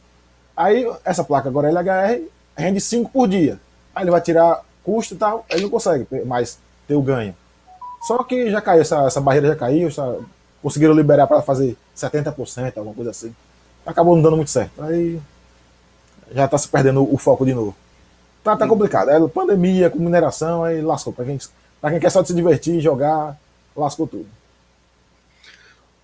Aí 0.56 0.90
essa 1.04 1.22
placa 1.22 1.50
agora 1.50 1.70
LHR 1.70 2.22
rende 2.56 2.80
5 2.80 3.12
por 3.12 3.28
dia. 3.28 3.60
Aí 3.94 4.06
ele 4.06 4.12
vai 4.12 4.22
tirar 4.22 4.64
custo 4.82 5.14
e 5.14 5.18
tal, 5.18 5.46
ele 5.50 5.64
não 5.64 5.70
consegue 5.70 6.08
mais 6.26 6.58
ter 6.88 6.96
o 6.96 7.02
ganho. 7.02 7.36
Só 8.08 8.24
que 8.24 8.50
já 8.50 8.62
caiu, 8.62 8.82
essa, 8.82 9.04
essa 9.04 9.20
barreira 9.20 9.50
já 9.50 9.56
caiu, 9.58 9.90
já 9.90 10.16
conseguiram 10.64 10.94
liberar 10.94 11.28
para 11.28 11.42
fazer 11.42 11.76
70%, 11.94 12.78
alguma 12.78 12.96
coisa 12.96 13.12
assim. 13.12 13.36
Acabou 13.86 14.16
não 14.16 14.24
dando 14.24 14.38
muito 14.38 14.52
certo. 14.52 14.82
Aí 14.82 15.22
já 16.34 16.46
está 16.46 16.58
se 16.58 16.70
perdendo 16.70 17.14
o 17.14 17.18
foco 17.18 17.46
de 17.46 17.54
novo. 17.54 17.76
Tá, 18.42 18.56
tá 18.56 18.66
complicado. 18.66 19.10
É 19.10 19.28
pandemia, 19.28 19.90
com 19.90 20.00
mineração, 20.00 20.64
aí 20.64 20.82
lascou. 20.82 21.12
Para 21.12 21.26
quem, 21.26 21.38
quem 21.90 22.00
quer 22.00 22.12
só 22.12 22.24
se 22.24 22.34
divertir, 22.34 22.80
jogar, 22.80 23.40
lascou 23.76 24.08
tudo. 24.08 24.28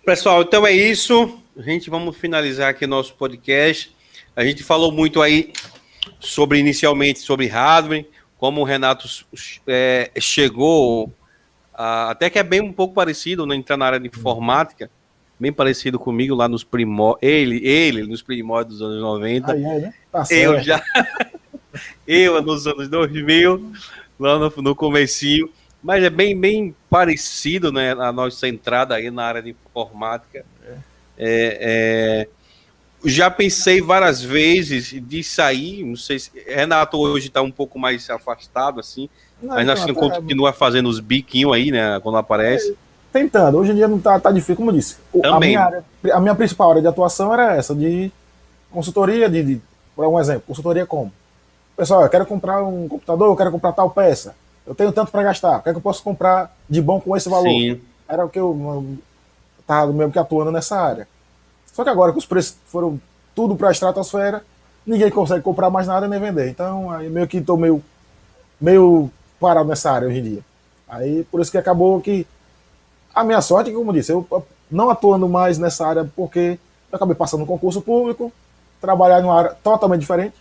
Pessoal, 0.03 0.41
então 0.41 0.65
é 0.65 0.71
isso. 0.71 1.37
A 1.57 1.61
gente 1.61 1.89
vamos 1.89 2.15
finalizar 2.15 2.69
aqui 2.69 2.87
nosso 2.87 3.13
podcast. 3.15 3.93
A 4.35 4.43
gente 4.43 4.63
falou 4.63 4.91
muito 4.91 5.21
aí 5.21 5.51
sobre 6.19 6.59
inicialmente 6.59 7.19
sobre 7.19 7.47
hardware, 7.47 8.05
como 8.37 8.61
o 8.61 8.63
Renato 8.63 9.07
é, 9.67 10.11
chegou, 10.19 11.11
a, 11.73 12.11
até 12.11 12.29
que 12.29 12.39
é 12.39 12.43
bem 12.43 12.61
um 12.61 12.71
pouco 12.71 12.93
parecido, 12.93 13.45
né, 13.45 13.55
entrar 13.55 13.77
na 13.77 13.85
área 13.85 13.99
de 13.99 14.07
informática, 14.07 14.89
bem 15.39 15.51
parecido 15.51 15.99
comigo 15.99 16.35
lá 16.35 16.47
nos 16.47 16.63
primórdios, 16.63 17.19
ele, 17.21 17.67
ele 17.67 18.03
nos 18.03 18.21
primórdios 18.21 18.79
dos 18.79 18.87
anos 18.87 19.01
90. 19.01 19.51
Ai, 19.51 19.65
ai, 19.65 19.79
né? 19.79 19.93
tá 20.11 20.25
eu 20.31 20.61
já, 20.61 20.81
eu 22.07 22.41
nos 22.41 22.65
anos 22.67 22.87
2000, 22.87 23.71
lá 24.19 24.39
no, 24.39 24.53
no 24.57 24.75
comecinho, 24.75 25.49
mas 25.87 26.03
é 26.03 26.09
bem, 26.09 26.37
bem 26.37 26.75
parecido, 26.89 27.71
né, 27.71 27.93
a 27.93 28.11
nossa 28.11 28.45
entrada 28.45 28.95
aí 28.95 29.09
na 29.09 29.23
área 29.23 29.41
de 29.41 29.51
informática. 29.51 30.43
É, 31.17 32.27
é, 32.27 32.27
já 33.05 33.31
pensei 33.31 33.81
várias 33.81 34.21
vezes 34.21 34.93
de 35.01 35.23
sair, 35.23 35.85
não 35.85 35.95
sei 35.95 36.19
se 36.19 36.29
Renato 36.45 36.97
hoje 36.97 37.27
está 37.27 37.41
um 37.41 37.49
pouco 37.49 37.79
mais 37.79 38.09
afastado 38.09 38.81
assim, 38.81 39.09
não, 39.41 39.55
mas 39.55 39.65
nós 39.65 39.81
então, 39.81 39.95
continua 39.95 40.51
fazendo 40.51 40.89
os 40.89 40.99
biquinhos 40.99 41.53
aí, 41.53 41.71
né, 41.71 41.97
quando 42.01 42.17
aparece. 42.17 42.71
É, 42.71 42.75
tentando, 43.13 43.57
hoje 43.57 43.71
em 43.71 43.75
dia 43.75 43.87
não 43.87 43.97
tá, 43.97 44.19
tá 44.19 44.29
difícil, 44.29 44.57
como 44.57 44.71
eu 44.71 44.75
disse. 44.75 44.97
Também. 45.13 45.31
A 45.31 45.39
minha, 45.39 45.61
área, 45.61 45.85
a 46.11 46.19
minha 46.19 46.35
principal 46.35 46.71
área 46.71 46.81
de 46.81 46.87
atuação 46.89 47.33
era 47.33 47.55
essa, 47.55 47.73
de 47.73 48.11
consultoria, 48.69 49.29
de, 49.29 49.41
de 49.41 49.61
por 49.95 50.05
um 50.05 50.19
exemplo, 50.19 50.43
consultoria 50.47 50.85
como? 50.85 51.13
Pessoal, 51.77 52.03
eu 52.03 52.09
quero 52.09 52.25
comprar 52.25 52.61
um 52.61 52.89
computador, 52.89 53.29
eu 53.29 53.37
quero 53.37 53.51
comprar 53.51 53.71
tal 53.71 53.89
peça. 53.89 54.35
Eu 54.67 54.75
tenho 54.75 54.91
tanto 54.91 55.11
para 55.11 55.23
gastar, 55.23 55.59
o 55.59 55.63
que 55.63 55.69
é 55.69 55.71
que 55.71 55.77
eu 55.77 55.81
posso 55.81 56.03
comprar 56.03 56.53
de 56.69 56.81
bom 56.81 56.99
com 56.99 57.15
esse 57.15 57.29
valor? 57.29 57.47
Sim. 57.49 57.81
Era 58.07 58.25
o 58.25 58.29
que 58.29 58.37
eu 58.37 58.85
estava 59.59 59.91
mesmo 59.93 60.11
que 60.11 60.19
atuando 60.19 60.51
nessa 60.51 60.77
área. 60.77 61.07
Só 61.73 61.83
que 61.83 61.89
agora 61.89 62.11
que 62.11 62.17
os 62.19 62.25
preços 62.25 62.57
foram 62.67 62.99
tudo 63.33 63.55
para 63.55 63.69
a 63.69 63.71
estratosfera, 63.71 64.43
ninguém 64.85 65.09
consegue 65.09 65.41
comprar 65.41 65.69
mais 65.69 65.87
nada 65.87 66.07
nem 66.07 66.19
vender. 66.19 66.49
Então, 66.49 66.91
aí 66.91 67.09
meio 67.09 67.27
que 67.27 67.37
estou 67.37 67.55
meio, 67.55 67.81
meio 68.59 69.09
parado 69.39 69.69
nessa 69.69 69.91
área 69.91 70.07
hoje 70.07 70.19
em 70.19 70.23
dia. 70.23 70.41
Aí, 70.89 71.23
por 71.25 71.39
isso 71.39 71.51
que 71.51 71.57
acabou 71.57 72.01
que 72.01 72.27
a 73.13 73.23
minha 73.23 73.41
sorte, 73.41 73.71
como 73.71 73.93
disse, 73.93 74.11
eu 74.11 74.27
não 74.69 74.89
atuando 74.89 75.29
mais 75.29 75.57
nessa 75.57 75.87
área 75.87 76.09
porque 76.15 76.59
eu 76.91 76.95
acabei 76.95 77.15
passando 77.15 77.41
no 77.41 77.45
concurso 77.45 77.81
público, 77.81 78.31
trabalhar 78.81 79.21
numa 79.21 79.37
área 79.37 79.51
totalmente 79.63 80.01
diferente. 80.01 80.35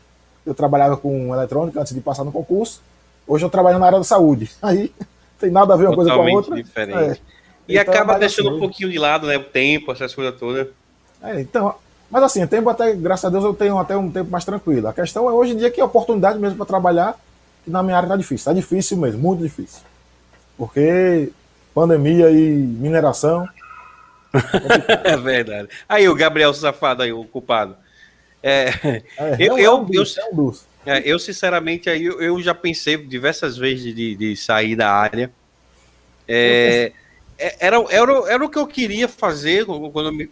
Eu 0.45 0.55
trabalhava 0.55 0.97
com 0.97 1.35
eletrônica 1.35 1.81
antes 1.81 1.95
de 1.95 2.01
passar 2.01 2.25
no 2.25 2.33
concurso. 2.33 2.81
Hoje 3.27 3.45
eu 3.45 3.51
trabalho 3.51 3.79
na 3.79 3.87
área 3.87 3.99
da 3.99 4.05
saúde. 4.05 4.51
Aí 4.63 4.93
tem 5.39 5.51
nada 5.51 5.75
a 5.75 5.77
ver 5.77 5.87
uma 5.87 5.97
totalmente 5.97 6.33
coisa 6.33 6.51
com 6.51 6.55
a 6.55 6.55
outra. 6.55 6.63
Diferente. 6.63 7.21
É. 7.21 7.37
E 7.69 7.79
então, 7.79 7.95
acaba 7.95 8.19
deixando 8.19 8.49
assim, 8.49 8.57
um 8.57 8.61
pouquinho 8.61 8.91
de 8.91 8.99
lado, 8.99 9.27
né? 9.27 9.37
O 9.37 9.45
tempo, 9.45 9.91
essas 9.91 10.15
coisas 10.15 10.39
todas. 10.39 10.69
É, 11.23 11.41
então, 11.41 11.75
mas 12.11 12.23
assim, 12.23 12.43
o 12.45 12.49
tempo 12.49 12.69
até, 12.71 12.95
graças 12.95 13.25
a 13.25 13.29
Deus, 13.29 13.45
eu 13.45 13.55
tenho 13.55 13.77
até 13.79 13.97
um 13.97 14.11
tempo 14.11 14.31
mais 14.31 14.45
tranquilo. 14.45 14.87
A 14.87 14.93
questão 14.93 15.29
é 15.29 15.33
hoje 15.33 15.53
em 15.53 15.57
dia 15.57 15.71
que 15.71 15.81
a 15.81 15.85
oportunidade 15.85 16.39
mesmo 16.39 16.57
para 16.57 16.67
trabalhar 16.67 17.19
que 17.65 17.71
na 17.71 17.83
minha 17.83 17.97
área 17.97 18.09
tá 18.09 18.17
difícil. 18.17 18.45
Tá 18.45 18.53
difícil 18.53 18.97
mesmo, 18.97 19.21
muito 19.21 19.43
difícil. 19.43 19.83
Porque 20.57 21.33
pandemia 21.75 22.31
e 22.31 22.55
mineração. 22.55 23.49
é 25.05 25.17
verdade. 25.17 25.69
Aí 25.89 26.09
o 26.09 26.15
Gabriel 26.15 26.55
Safado 26.55 27.03
aí, 27.03 27.13
o 27.13 27.25
culpado. 27.25 27.77
É, 28.43 29.03
é, 29.19 29.37
eu, 29.41 29.59
eu, 29.59 29.81
um 29.81 29.89
eu, 29.93 30.05
é, 30.87 31.03
eu, 31.05 31.19
sinceramente, 31.19 31.91
aí 31.91 32.05
eu, 32.05 32.21
eu, 32.23 32.41
já 32.41 32.55
pensei 32.55 32.97
diversas 32.97 33.57
vezes 33.57 33.93
de, 33.93 34.15
de 34.15 34.37
sair 34.37 34.77
da 34.77 34.89
área. 34.89 35.33
É, 36.29 36.93
é, 37.37 37.57
era, 37.59 37.85
era, 37.91 38.13
era 38.33 38.45
o 38.45 38.49
que 38.49 38.57
eu 38.57 38.69
queria 38.69 39.09
fazer 39.09 39.67
quando 39.67 40.07
eu 40.07 40.13
me, 40.13 40.31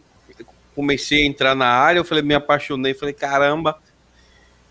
comecei 0.73 1.25
a 1.25 1.27
entrar 1.27 1.57
na 1.57 1.67
área. 1.67 1.99
Eu 1.99 2.05
falei, 2.05 2.23
me 2.23 2.35
apaixonei, 2.35 2.95
falei, 2.95 3.13
caramba, 3.13 3.77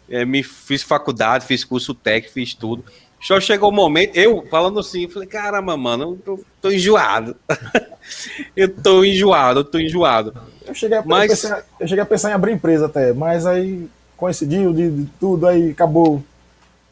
é, 0.09 0.23
me 0.23 0.41
fiz 0.41 0.81
faculdade, 0.81 1.45
fiz 1.45 1.65
curso 1.65 1.93
técnico, 1.93 2.33
fiz 2.33 2.53
tudo. 2.53 2.85
Só 3.19 3.39
chegou 3.41 3.69
o 3.69 3.73
momento, 3.73 4.15
eu 4.15 4.45
falando 4.49 4.79
assim, 4.79 5.09
falei, 5.09 5.27
caramba, 5.27 5.75
mano, 5.75 6.03
eu 6.25 6.37
tô, 6.37 6.45
tô 6.61 6.71
enjoado. 6.71 7.35
eu 8.55 8.69
tô 8.69 9.03
enjoado, 9.03 9.61
eu 9.61 9.63
tô 9.65 9.79
enjoado. 9.79 10.33
Eu 10.65 10.73
cheguei, 10.73 10.97
a, 10.97 11.03
mas... 11.05 11.43
eu, 11.43 11.49
pensei, 11.49 11.65
eu 11.81 11.87
cheguei 11.89 12.03
a 12.03 12.05
pensar 12.05 12.31
em 12.31 12.33
abrir 12.33 12.53
empresa 12.53 12.85
até, 12.85 13.11
mas 13.11 13.45
aí 13.45 13.89
coincidiu 14.23 14.71
de, 14.71 14.89
de 14.89 15.05
tudo, 15.19 15.45
aí 15.45 15.71
acabou 15.71 16.23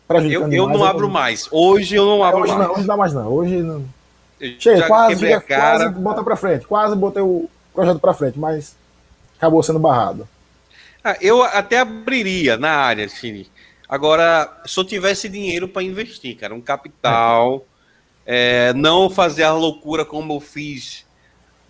prejudicando 0.05 0.51
Eu, 0.51 0.65
eu 0.65 0.69
não 0.69 0.83
abro 0.83 1.09
mais. 1.09 1.47
Hoje 1.49 1.95
eu 1.95 2.05
não 2.05 2.21
abro 2.21 2.41
hoje 2.41 2.51
mais. 2.51 2.67
Não, 2.67 2.71
hoje 2.71 2.79
não 2.81 2.87
dá 2.87 2.97
mais 2.97 3.13
não. 3.13 3.27
Hoje 3.27 3.61
não. 3.61 3.85
Chega, 4.59 4.85
quase, 4.85 5.17
chega, 5.17 5.39
quase 5.39 5.89
bota 5.91 6.23
pra 6.25 6.35
frente. 6.35 6.67
Quase 6.67 6.93
botei 6.93 7.21
o 7.21 7.49
projeto 7.73 7.99
pra 7.99 8.13
frente, 8.13 8.37
mas 8.37 8.75
acabou 9.37 9.63
sendo 9.63 9.79
barrado. 9.79 10.27
Ah, 11.01 11.15
eu 11.21 11.41
até 11.41 11.79
abriria 11.79 12.57
na 12.57 12.71
área, 12.71 13.05
assim, 13.05 13.45
Agora, 13.87 14.61
se 14.65 14.77
eu 14.77 14.83
tivesse 14.83 15.29
dinheiro 15.29 15.69
para 15.69 15.83
investir, 15.83 16.35
cara, 16.37 16.53
um 16.53 16.61
capital, 16.61 17.65
é, 18.25 18.73
não 18.73 19.09
fazer 19.09 19.43
a 19.43 19.53
loucura 19.53 20.03
como 20.03 20.33
eu 20.33 20.39
fiz 20.41 21.05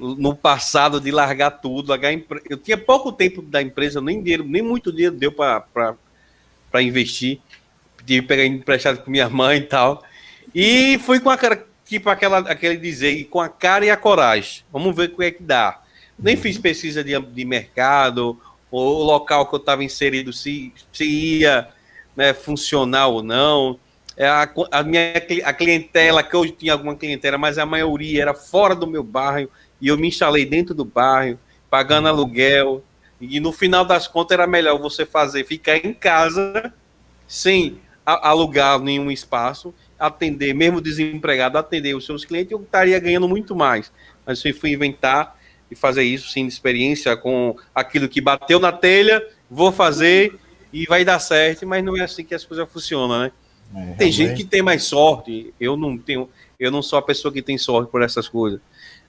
no 0.02 0.36
passado 0.36 1.00
de 1.00 1.12
largar 1.12 1.52
tudo, 1.52 1.94
eu 2.50 2.58
tinha 2.58 2.78
pouco 2.78 3.12
tempo 3.12 3.42
da 3.42 3.62
empresa, 3.62 4.02
nem 4.02 4.22
dinheiro, 4.22 4.44
nem 4.44 4.62
muito 4.62 4.92
dinheiro 4.92 5.16
deu 5.16 5.32
para 5.32 6.82
investir, 6.82 7.40
tive 8.06 8.26
pegar 8.26 8.46
emprestado 8.46 9.04
com 9.04 9.12
minha 9.12 9.30
mãe 9.30 9.60
e 9.60 9.62
tal, 9.62 10.04
e 10.56 10.98
fui 11.00 11.20
com 11.20 11.30
a 11.30 11.38
cara, 11.38 11.64
tipo 11.86 12.10
aquela, 12.10 12.40
aquele 12.40 12.78
dizer, 12.78 13.24
com 13.26 13.40
a 13.40 13.48
cara 13.48 13.86
e 13.86 13.92
a 13.92 13.98
coragem, 13.98 14.64
vamos 14.72 14.96
ver 14.96 15.10
o 15.10 15.16
que 15.16 15.24
é 15.24 15.32
que 15.32 15.44
dá. 15.44 15.80
Nem 16.18 16.36
fiz 16.36 16.58
pesquisa 16.58 17.04
de, 17.04 17.20
de 17.20 17.46
mercado, 17.46 18.40
o 18.72 19.04
local 19.04 19.46
que 19.46 19.54
eu 19.54 19.60
estava 19.60 19.84
inserido, 19.84 20.34
se, 20.34 20.74
se 20.92 21.04
ia 21.04 21.68
né, 22.16 22.34
funcional 22.34 23.14
ou 23.14 23.24
não. 23.24 23.80
É 24.18 24.28
a, 24.28 24.50
a 24.72 24.84
minha 24.84 25.14
a 25.44 25.54
clientela, 25.54 26.22
que 26.22 26.36
hoje 26.36 26.52
tinha 26.52 26.74
alguma 26.74 26.96
clientela, 26.96 27.38
mas 27.38 27.58
a 27.58 27.66
maioria 27.66 28.22
era 28.22 28.34
fora 28.34 28.76
do 28.76 28.86
meu 28.86 29.04
bairro, 29.04 29.50
e 29.82 29.88
eu 29.88 29.98
me 29.98 30.08
instalei 30.08 30.46
dentro 30.46 30.76
do 30.76 30.86
bairro, 30.86 31.40
pagando 31.70 32.08
aluguel. 32.08 32.84
E 33.20 33.40
no 33.40 33.52
final 33.52 33.84
das 33.84 34.08
contas 34.08 34.36
era 34.36 34.48
melhor 34.48 34.80
você 34.80 35.06
fazer, 35.06 35.46
ficar 35.46 35.78
em 35.78 35.94
casa, 35.94 36.74
sem 37.28 37.80
alugar 38.06 38.80
nenhum 38.80 39.12
espaço, 39.12 39.74
atender, 39.98 40.54
mesmo 40.54 40.82
desempregado, 40.82 41.58
atender 41.58 41.96
os 41.96 42.06
seus 42.06 42.26
clientes, 42.26 42.52
eu 42.52 42.62
estaria 42.62 43.00
ganhando 43.00 43.28
muito 43.28 43.56
mais. 43.56 43.92
Mas 44.26 44.44
eu 44.44 44.54
fui 44.54 44.74
inventar 44.74 45.40
e 45.70 45.76
fazer 45.76 46.04
isso 46.04 46.30
sem 46.30 46.46
experiência 46.48 47.16
com 47.16 47.56
aquilo 47.74 48.10
que 48.10 48.20
bateu 48.20 48.60
na 48.60 48.72
telha, 48.72 49.26
vou 49.50 49.72
fazer 49.72 50.38
e 50.74 50.86
vai 50.86 51.06
dar 51.06 51.20
certo, 51.20 51.66
mas 51.68 51.84
não 51.84 51.96
é 51.96 52.02
assim 52.02 52.24
que 52.24 52.36
as 52.36 52.44
coisas 52.44 52.68
funcionam, 52.70 53.20
né? 53.20 53.32
É, 53.74 53.94
tem 53.94 54.12
gente 54.12 54.36
que 54.36 54.44
tem 54.44 54.62
mais 54.62 54.84
sorte, 54.84 55.54
eu 55.60 55.78
não 55.78 55.98
tenho, 55.98 56.30
eu 56.60 56.70
não 56.72 56.82
sou 56.82 57.00
a 57.00 57.02
pessoa 57.02 57.32
que 57.32 57.42
tem 57.42 57.58
sorte 57.58 57.90
por 57.90 58.02
essas 58.02 58.28
coisas. 58.28 58.60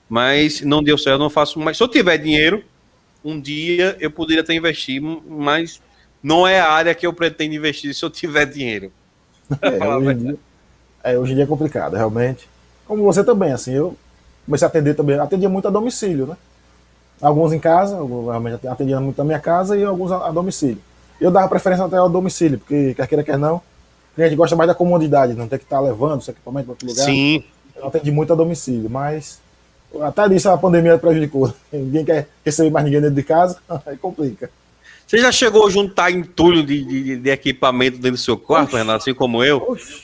Mas 0.09 0.61
não 0.61 0.83
deu 0.83 0.97
certo, 0.97 1.19
não 1.19 1.29
faço 1.29 1.59
mais. 1.59 1.77
Se 1.77 1.83
eu 1.83 1.87
tiver 1.87 2.17
dinheiro, 2.17 2.63
um 3.23 3.39
dia 3.39 3.97
eu 3.99 4.11
poderia 4.11 4.41
estar 4.41 4.53
investindo, 4.53 5.23
mas 5.27 5.81
não 6.21 6.47
é 6.47 6.59
a 6.59 6.69
área 6.69 6.93
que 6.93 7.05
eu 7.05 7.13
pretendo 7.13 7.55
investir 7.55 7.93
se 7.93 8.03
eu 8.03 8.09
tiver 8.09 8.45
dinheiro. 8.45 8.91
É, 9.61 9.87
hoje, 9.87 10.11
em 10.11 10.17
dia, 10.17 10.37
é, 11.03 11.17
hoje 11.17 11.31
em 11.31 11.35
dia 11.35 11.43
é 11.43 11.47
complicado, 11.47 11.95
realmente. 11.95 12.47
Como 12.85 13.03
você 13.03 13.23
também, 13.23 13.51
assim, 13.51 13.73
eu 13.73 13.95
comecei 14.45 14.65
a 14.65 14.69
atender 14.69 14.93
também, 14.93 15.19
atendia 15.19 15.49
muito 15.49 15.67
a 15.67 15.71
domicílio, 15.71 16.27
né? 16.27 16.37
Alguns 17.21 17.53
em 17.53 17.59
casa, 17.59 17.97
realmente 17.97 18.67
atendia 18.67 18.99
muito 18.99 19.17
na 19.17 19.23
minha 19.23 19.39
casa 19.39 19.77
e 19.77 19.83
alguns 19.83 20.11
a, 20.11 20.27
a 20.27 20.31
domicílio. 20.31 20.79
Eu 21.19 21.31
dava 21.31 21.47
preferência 21.47 21.85
até 21.85 21.97
ao 21.97 22.09
domicílio, 22.09 22.59
porque 22.59 22.93
quer 22.93 23.07
queira, 23.07 23.23
quer 23.23 23.37
não, 23.37 23.61
a 24.17 24.21
gente 24.21 24.35
gosta 24.35 24.55
mais 24.55 24.67
da 24.67 24.75
comodidade, 24.75 25.33
não 25.33 25.47
ter 25.47 25.57
que 25.57 25.63
estar 25.63 25.77
tá 25.77 25.81
levando 25.81 26.21
esse 26.21 26.31
equipamento 26.31 26.65
para 26.65 26.73
outro 26.73 26.87
lugar. 26.87 27.05
Sim. 27.05 27.43
Eu 27.75 27.87
atendi 27.87 28.11
muito 28.11 28.33
a 28.33 28.35
domicílio, 28.35 28.89
mas 28.89 29.39
até 30.01 30.27
disso 30.29 30.49
a 30.49 30.57
pandemia 30.57 30.97
prejudicou. 30.97 31.53
Ninguém 31.71 32.05
quer 32.05 32.27
receber 32.45 32.69
mais 32.69 32.85
ninguém 32.85 33.01
dentro 33.01 33.15
de 33.15 33.23
casa, 33.23 33.57
aí 33.85 33.97
complica. 33.97 34.49
Você 35.05 35.17
já 35.17 35.31
chegou 35.31 35.67
a 35.67 35.69
juntar 35.69 36.11
entulho 36.11 36.63
de, 36.63 36.83
de, 36.83 37.17
de 37.17 37.29
equipamento 37.29 37.97
dentro 37.97 38.11
do 38.11 38.17
seu 38.17 38.37
quarto, 38.37 38.69
Oxi. 38.69 38.77
Renato, 38.77 38.97
assim 38.97 39.13
como 39.13 39.43
eu? 39.43 39.57
Oxi. 39.57 40.03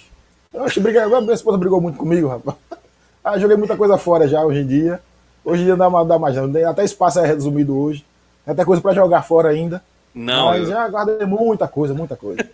Oxi, 0.54 0.80
briga, 0.80 1.08
minha 1.08 1.34
esposa 1.34 1.58
brigou 1.58 1.80
muito 1.82 1.98
comigo, 1.98 2.28
rapaz. 2.28 2.58
Ah, 3.22 3.38
joguei 3.38 3.58
muita 3.58 3.76
coisa 3.76 3.98
fora 3.98 4.30
já 4.30 4.42
hoje 4.42 4.62
em 4.62 4.66
dia. 4.66 5.00
Hoje 5.44 5.62
em 5.62 5.66
dia 5.66 5.76
não 5.76 6.08
dá 6.08 6.18
mais, 6.18 6.38
não. 6.38 6.70
Até 6.70 6.86
espaço 6.86 7.20
é 7.20 7.28
resumido 7.28 7.78
hoje. 7.78 8.04
Tem 8.46 8.54
até 8.54 8.64
coisa 8.64 8.82
para 8.82 8.94
jogar 8.94 9.24
fora 9.24 9.50
ainda. 9.50 9.84
Não. 10.16 10.46
Mas 10.46 10.62
eu... 10.62 10.68
já 10.68 10.88
guardei 10.88 11.26
muita 11.26 11.68
coisa, 11.68 11.94
muita 11.94 12.16
coisa. 12.16 12.48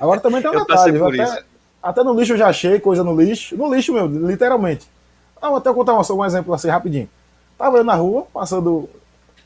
Agora 0.00 0.20
também 0.20 0.42
tem 0.42 0.50
um 0.50 0.58
detalhe. 0.58 1.22
Até, 1.22 1.44
até, 1.82 2.02
no 2.02 2.18
lixo 2.18 2.32
eu 2.32 2.36
já 2.36 2.48
achei 2.48 2.80
coisa 2.80 3.04
no 3.04 3.18
lixo. 3.18 3.56
No 3.56 3.72
lixo, 3.72 3.92
meu, 3.92 4.06
literalmente. 4.06 4.86
Ah, 5.42 5.48
vou 5.48 5.58
até 5.58 5.74
contar 5.74 5.94
um, 5.94 6.16
um 6.16 6.24
exemplo 6.24 6.54
assim, 6.54 6.68
rapidinho. 6.68 7.10
Tava 7.58 7.78
eu 7.78 7.84
na 7.84 7.96
rua, 7.96 8.26
passando 8.32 8.88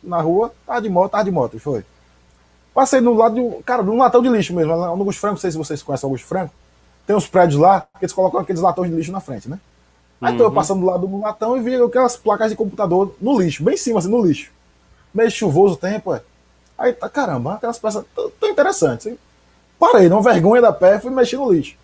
na 0.03 0.21
rua, 0.21 0.53
tava 0.67 0.83
de 0.83 0.91
moto, 0.91 1.13
tava 1.13 1.25
de 1.25 1.31
moto, 1.31 1.57
e 1.57 1.59
foi. 1.59 1.85
Passei 2.75 3.01
no 3.01 3.15
lado 3.15 3.37
de 3.37 3.41
um, 3.41 3.63
cara, 3.63 3.83
de 3.83 3.89
um 3.89 3.97
latão 3.97 4.21
de 4.21 4.29
lixo 4.29 4.55
mesmo, 4.55 4.77
no 4.77 4.85
Augusto 4.85 5.19
Franco, 5.19 5.37
não 5.37 5.41
sei 5.41 5.51
se 5.51 5.57
vocês 5.57 5.83
conhecem 5.83 6.07
o 6.07 6.11
Augusto 6.11 6.27
Franco. 6.27 6.53
Tem 7.07 7.17
uns 7.17 7.27
prédios 7.27 7.59
lá, 7.59 7.87
que 7.99 8.05
eles 8.05 8.13
colocam 8.13 8.41
aqueles 8.41 8.61
latões 8.61 8.91
de 8.91 8.97
lixo 8.97 9.11
na 9.11 9.21
frente, 9.21 9.49
né? 9.49 9.59
Aí 10.21 10.33
uhum. 10.33 10.39
tô 10.39 10.45
eu 10.45 10.53
passando 10.53 10.81
do 10.81 10.87
lado 10.87 11.07
do 11.07 11.21
latão 11.21 11.57
e 11.57 11.61
vi 11.61 11.75
aquelas 11.77 12.17
placas 12.17 12.51
de 12.51 12.57
computador 12.57 13.15
no 13.19 13.41
lixo, 13.41 13.65
bem 13.65 13.75
em 13.75 13.79
cima, 13.79 13.99
assim, 13.99 14.11
no 14.11 14.25
lixo. 14.25 14.51
Meio 15.14 15.31
chuvoso 15.31 15.75
o 15.75 15.79
tempo, 15.79 16.14
é. 16.14 16.21
Aí 16.77 16.93
tá, 16.93 17.09
caramba, 17.09 17.55
aquelas 17.55 17.79
peças 17.79 18.05
tão 18.14 18.51
interessantes. 18.51 19.07
Hein? 19.07 19.18
Parei, 19.79 20.11
não 20.11 20.23
vergonha 20.23 20.61
da 20.61 20.73
pé, 20.73 20.99
fui 20.99 21.11
mexer 21.11 21.39
no 21.39 21.51
lixo. 21.51 21.77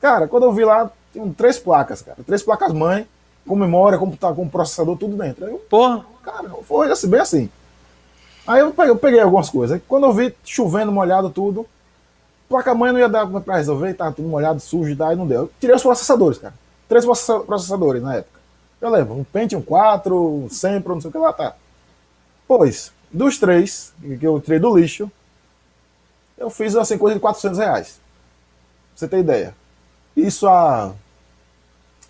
Cara, 0.00 0.26
quando 0.26 0.44
eu 0.44 0.52
vi 0.52 0.64
lá, 0.64 0.90
tinham 1.12 1.32
três 1.32 1.58
placas, 1.58 2.00
cara. 2.00 2.18
Três 2.26 2.42
placas 2.42 2.72
mãe, 2.72 3.06
com 3.46 3.56
memória, 3.56 3.98
com, 3.98 4.10
com 4.16 4.48
processador, 4.48 4.96
tudo 4.96 5.16
dentro. 5.16 5.44
Aí 5.44 5.52
eu, 5.52 5.58
Porra! 5.58 6.04
Cara, 6.22 6.48
foi 6.64 6.90
assim, 6.90 7.08
bem 7.08 7.20
assim. 7.20 7.50
Aí 8.46 8.60
eu 8.60 8.72
peguei, 8.72 8.90
eu 8.90 8.96
peguei 8.96 9.20
algumas 9.20 9.50
coisas. 9.50 9.80
Quando 9.88 10.06
eu 10.06 10.12
vi 10.12 10.34
chovendo, 10.44 10.92
molhado, 10.92 11.30
tudo, 11.30 11.66
placa 12.48 12.74
mãe 12.74 12.92
não 12.92 13.00
ia 13.00 13.08
dar 13.08 13.26
pra 13.26 13.56
resolver, 13.56 13.94
tava 13.94 14.12
tudo 14.12 14.28
molhado, 14.28 14.60
sujo, 14.60 14.94
daí 14.94 15.16
não 15.16 15.26
deu. 15.26 15.42
Eu 15.42 15.50
tirei 15.60 15.74
os 15.74 15.82
processadores, 15.82 16.38
cara. 16.38 16.54
Três 16.88 17.04
processadores 17.04 18.02
na 18.02 18.16
época. 18.16 18.40
Eu 18.80 18.90
lembro, 18.90 19.14
um 19.14 19.24
Pentium 19.24 19.62
4, 19.62 20.44
um 20.44 20.50
Sempro, 20.50 20.94
não 20.94 21.00
sei 21.00 21.08
o 21.08 21.12
que 21.12 21.18
lá, 21.18 21.32
tá. 21.32 21.54
Pois, 22.46 22.92
dos 23.10 23.38
três 23.38 23.92
que 24.18 24.26
eu 24.26 24.40
tirei 24.40 24.58
do 24.58 24.76
lixo, 24.76 25.10
eu 26.36 26.50
fiz 26.50 26.74
assim 26.74 26.98
coisa 26.98 27.14
de 27.14 27.20
400 27.20 27.58
reais. 27.58 27.86
Pra 27.88 28.96
você 28.96 29.08
ter 29.08 29.20
ideia. 29.20 29.54
Isso 30.16 30.48
há 30.48 30.92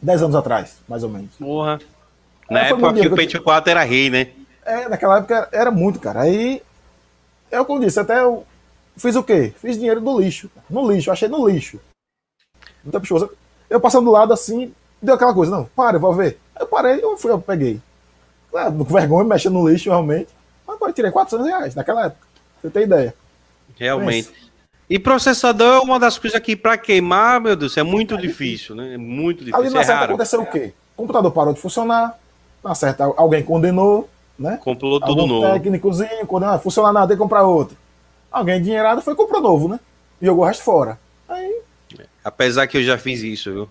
10 0.02 0.22
anos 0.24 0.36
atrás, 0.36 0.78
mais 0.88 1.02
ou 1.04 1.08
menos. 1.08 1.34
Porra. 1.36 1.80
Na 2.50 2.66
é, 2.66 2.70
época 2.70 2.92
que 2.94 3.06
o 3.06 3.14
Pentium 3.14 3.42
4 3.42 3.70
era 3.70 3.84
rei, 3.84 4.10
né? 4.10 4.28
É, 4.64 4.88
naquela 4.88 5.18
época 5.18 5.48
era 5.52 5.70
muito, 5.70 6.00
cara. 6.00 6.22
Aí, 6.22 6.60
é 7.50 7.64
como 7.64 7.80
eu 7.80 7.86
disse, 7.86 8.00
até 8.00 8.20
eu 8.20 8.44
fiz 8.96 9.14
o 9.16 9.22
quê? 9.22 9.54
Fiz 9.56 9.76
dinheiro 9.76 10.00
do 10.00 10.20
lixo. 10.20 10.50
No 10.68 10.90
lixo, 10.90 11.10
achei 11.10 11.28
no 11.28 11.48
lixo. 11.48 11.80
Muita 12.84 13.00
pessoa. 13.00 13.32
Eu 13.70 13.80
passando 13.80 14.04
do 14.04 14.10
lado 14.10 14.32
assim, 14.32 14.74
deu 15.00 15.14
aquela 15.14 15.32
coisa, 15.32 15.50
não, 15.50 15.64
para, 15.64 15.96
eu 15.96 16.00
vou 16.00 16.12
ver. 16.12 16.38
Eu 16.58 16.66
parei, 16.66 17.02
eu 17.02 17.16
fui, 17.16 17.30
eu 17.30 17.40
peguei. 17.40 17.80
Claro, 18.50 18.72
com 18.72 18.84
vergonha, 18.84 19.24
mexendo 19.24 19.54
no 19.54 19.68
lixo, 19.68 19.88
realmente. 19.88 20.28
Mas 20.66 20.78
pô, 20.78 20.88
eu 20.88 20.92
tirei 20.92 21.10
400 21.10 21.46
reais 21.46 21.74
naquela 21.74 22.06
época. 22.06 22.26
Você 22.60 22.70
tem 22.70 22.82
ideia. 22.82 23.14
Realmente. 23.78 24.30
E 24.88 24.98
processador 24.98 25.78
é 25.78 25.80
uma 25.80 25.98
das 25.98 26.18
coisas 26.18 26.38
que 26.40 26.54
para 26.54 26.76
queimar, 26.76 27.40
meu 27.40 27.56
Deus, 27.56 27.76
é 27.76 27.82
muito 27.82 28.14
é 28.14 28.18
difícil, 28.18 28.74
né? 28.74 28.94
É 28.94 28.98
muito 28.98 29.44
difícil. 29.44 29.60
Ali 29.60 29.70
na 29.70 29.80
é 29.80 29.84
certa 29.84 30.04
aconteceu 30.04 30.42
o 30.42 30.46
quê? 30.46 30.72
O 30.94 31.02
computador 31.02 31.30
parou 31.32 31.54
de 31.54 31.60
funcionar, 31.60 32.18
na 32.62 32.74
certa 32.74 33.04
alguém 33.16 33.42
condenou, 33.42 34.08
né? 34.38 34.58
Comprou 34.62 35.00
tudo 35.00 35.20
Algum 35.20 35.26
novo. 35.26 35.52
técnicozinho, 35.52 36.26
condenou, 36.26 36.54
ah, 36.54 36.58
funciona 36.58 36.92
nada, 36.92 37.08
tem 37.08 37.16
que 37.16 37.22
comprar 37.22 37.42
outro. 37.42 37.76
Alguém 38.30 38.60
dinheirado 38.62 39.00
foi 39.02 39.14
e 39.14 39.16
comprou 39.16 39.40
novo, 39.40 39.68
né? 39.68 39.80
E 40.20 40.26
jogou 40.26 40.44
o 40.44 40.46
resto 40.46 40.62
fora. 40.62 40.98
Aí... 41.28 41.60
Apesar 42.24 42.66
que 42.66 42.76
eu 42.76 42.82
já 42.82 42.96
fiz 42.98 43.22
isso, 43.22 43.52
viu? 43.52 43.68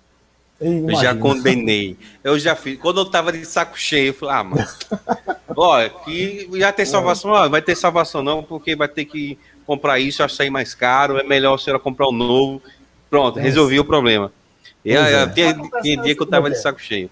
Eu 0.60 0.96
já 0.96 1.16
condenei. 1.16 1.98
Eu 2.24 2.38
já 2.38 2.56
fiz. 2.56 2.80
Quando 2.80 3.02
eu 3.02 3.06
tava 3.06 3.32
de 3.32 3.44
saco 3.46 3.78
cheio, 3.80 4.10
eu 4.10 4.14
falei, 4.14 4.36
ah, 4.36 4.44
mano. 4.44 4.68
ó, 5.58 5.90
que 5.90 6.48
já 6.54 6.72
tem 6.72 6.86
salvação, 6.86 7.32
ó, 7.32 7.50
vai 7.50 7.62
ter 7.62 7.76
salvação 7.76 8.22
não, 8.22 8.44
porque 8.44 8.76
vai 8.76 8.88
ter 8.88 9.06
que 9.06 9.40
comprar 9.72 10.00
isso, 10.00 10.22
acho 10.22 10.36
sair 10.36 10.50
mais 10.50 10.76
caro, 10.76 11.18
é 11.18 11.24
melhor 11.24 11.56
a 11.56 11.58
senhora 11.58 11.82
comprar 11.82 12.10
um 12.10 12.12
novo. 12.12 12.62
Pronto, 13.10 13.40
resolvi 13.40 13.80
o 13.80 13.86
problema. 13.86 14.32
E, 14.84 14.96
aí, 14.96 15.14
é. 15.14 15.28
tinha, 15.28 15.54
tinha 15.82 15.98
dia 15.98 16.14
que 16.16 16.22
eu 16.22 16.26
tava 16.26 16.50
de 16.50 16.58
saco 16.58 16.82
cheio. 16.82 17.10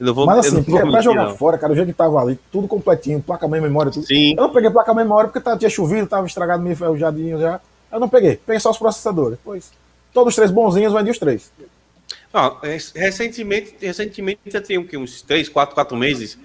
Eu 0.00 0.06
não 0.06 0.14
vou, 0.14 0.24
Mas 0.26 0.46
eu 0.46 0.52
não 0.52 0.60
assim, 0.60 0.70
vou 0.70 0.80
pra 0.80 0.86
mentir, 0.86 1.02
jogar 1.02 1.24
não. 1.26 1.36
fora, 1.36 1.58
cara, 1.58 1.72
o 1.72 1.76
jeito 1.76 1.88
que 1.88 1.92
tava 1.94 2.18
ali, 2.20 2.38
tudo 2.50 2.66
completinho, 2.68 3.20
placa 3.20 3.46
mãe, 3.48 3.60
memória, 3.60 3.90
tudo. 3.92 4.06
Sim. 4.06 4.30
Eu 4.30 4.42
não 4.42 4.50
peguei 4.52 4.70
placa 4.70 4.94
memória 4.94 5.28
porque 5.28 5.40
tava, 5.40 5.58
tinha 5.58 5.68
chovido, 5.68 6.06
tava 6.06 6.26
estragado, 6.26 6.62
meio 6.62 6.76
ferrujadinho 6.76 7.38
já. 7.40 7.60
Eu 7.92 8.00
não 8.00 8.08
peguei. 8.08 8.36
Peguei 8.36 8.60
só 8.60 8.70
os 8.70 8.78
processadores. 8.78 9.38
Pois, 9.44 9.70
todos 10.14 10.30
os 10.30 10.36
três 10.36 10.50
bonzinhos, 10.50 10.92
vendi 10.92 11.10
os 11.10 11.18
três. 11.18 11.50
Ah, 12.32 12.54
res- 12.62 12.92
recentemente, 12.94 13.74
recentemente 13.80 14.40
já 14.46 14.60
tem 14.60 14.78
o 14.78 14.86
quê? 14.86 14.96
uns 14.96 15.20
3, 15.22 15.48
4, 15.48 15.74
4 15.74 15.96
meses. 15.96 16.38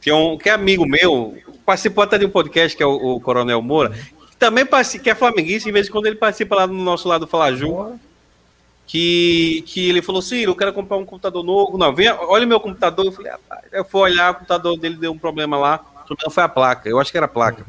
Tem 0.00 0.12
um 0.12 0.36
que 0.38 0.48
é 0.48 0.52
amigo 0.52 0.86
meu, 0.86 1.36
participou 1.66 2.04
até 2.04 2.16
de 2.18 2.26
um 2.26 2.30
podcast, 2.30 2.76
que 2.76 2.82
é 2.82 2.86
o, 2.86 3.16
o 3.16 3.20
Coronel 3.20 3.60
Moura, 3.62 3.92
também 4.38 4.64
que 5.02 5.10
é 5.10 5.14
flamenguista, 5.14 5.68
em 5.68 5.72
vez 5.72 5.86
de 5.86 5.92
quando 5.92 6.06
ele 6.06 6.16
participa 6.16 6.54
lá 6.54 6.66
no 6.66 6.74
nosso 6.74 7.08
lado 7.08 7.26
do 7.26 7.30
Falaju, 7.30 7.98
que, 8.86 9.62
que 9.66 9.88
ele 9.88 10.00
falou, 10.00 10.22
Ciro, 10.22 10.52
eu 10.52 10.56
quero 10.56 10.72
comprar 10.72 10.96
um 10.96 11.04
computador 11.04 11.44
novo. 11.44 11.76
Não, 11.76 11.94
vem, 11.94 12.08
olha 12.08 12.46
o 12.46 12.48
meu 12.48 12.58
computador. 12.58 13.04
Eu 13.04 13.12
falei, 13.12 13.32
rapaz, 13.32 13.64
eu 13.70 13.84
fui 13.84 14.00
olhar, 14.00 14.30
o 14.30 14.34
computador 14.34 14.78
dele 14.78 14.96
deu 14.96 15.12
um 15.12 15.18
problema 15.18 15.58
lá. 15.58 15.84
O 16.02 16.06
problema 16.06 16.30
foi 16.30 16.42
a 16.42 16.48
placa, 16.48 16.88
eu 16.88 16.98
acho 16.98 17.10
que 17.10 17.18
era 17.18 17.26
a 17.26 17.28
placa. 17.28 17.64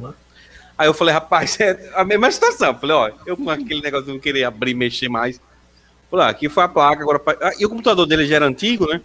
Aí 0.78 0.88
eu 0.88 0.94
falei, 0.94 1.14
rapaz, 1.14 1.60
é 1.60 1.92
a 1.94 2.06
mesma 2.06 2.32
situação. 2.32 2.70
Eu 2.70 2.76
falei, 2.76 2.96
ó, 2.96 3.12
eu 3.26 3.36
com 3.36 3.50
aquele 3.50 3.82
negócio 3.82 4.06
de 4.06 4.14
não 4.14 4.20
querer 4.20 4.46
abrir 4.46 4.74
mexer 4.74 5.10
mais. 5.10 5.42
Falei, 6.10 6.26
ah, 6.26 6.30
aqui 6.30 6.48
foi 6.48 6.64
a 6.64 6.70
placa, 6.70 7.02
agora. 7.02 7.22
Ah, 7.42 7.52
e 7.60 7.66
o 7.66 7.70
computador 7.70 8.06
dele 8.06 8.26
já 8.26 8.38
era 8.38 8.46
antigo, 8.46 8.88
né? 8.88 9.02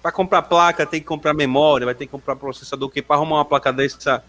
Para 0.00 0.12
comprar 0.12 0.42
placa, 0.42 0.86
tem 0.86 1.00
que 1.00 1.06
comprar 1.06 1.34
memória, 1.34 1.84
vai 1.84 1.94
ter 1.94 2.06
que 2.06 2.12
comprar 2.12 2.36
processador, 2.36 2.88
que 2.88 3.02
para 3.02 3.16
arrumar 3.16 3.36
uma 3.36 3.44
placa 3.44 3.72
dessa 3.72 4.22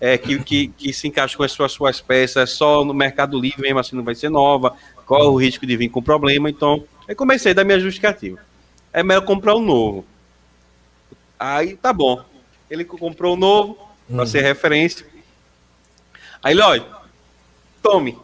é, 0.00 0.18
que, 0.18 0.38
que, 0.42 0.68
que 0.68 0.92
se 0.92 1.08
encaixa 1.08 1.36
com 1.36 1.42
as 1.42 1.52
suas, 1.52 1.72
suas 1.72 2.00
peças, 2.00 2.50
só 2.50 2.84
no 2.84 2.92
Mercado 2.92 3.38
Livre 3.38 3.62
mesmo 3.62 3.78
assim 3.78 3.96
não 3.96 4.04
vai 4.04 4.14
ser 4.14 4.28
nova, 4.28 4.76
corre 5.04 5.26
o 5.26 5.36
risco 5.36 5.66
de 5.66 5.76
vir 5.76 5.88
com 5.88 6.02
problema. 6.02 6.50
Então, 6.50 6.84
aí 7.08 7.14
comecei 7.14 7.52
a 7.52 7.54
dar 7.54 7.64
minha 7.64 7.80
justificativa. 7.80 8.38
É 8.92 9.02
melhor 9.02 9.24
comprar 9.24 9.54
um 9.56 9.64
novo. 9.64 10.04
Aí 11.38 11.76
tá 11.76 11.92
bom. 11.92 12.22
Ele 12.70 12.84
comprou 12.84 13.34
um 13.34 13.38
novo, 13.38 13.78
para 14.08 14.26
ser 14.26 14.42
referência. 14.42 15.06
Aí 16.42 16.52
ele, 16.52 16.62
olha, 16.62 16.86
tome, 17.82 18.18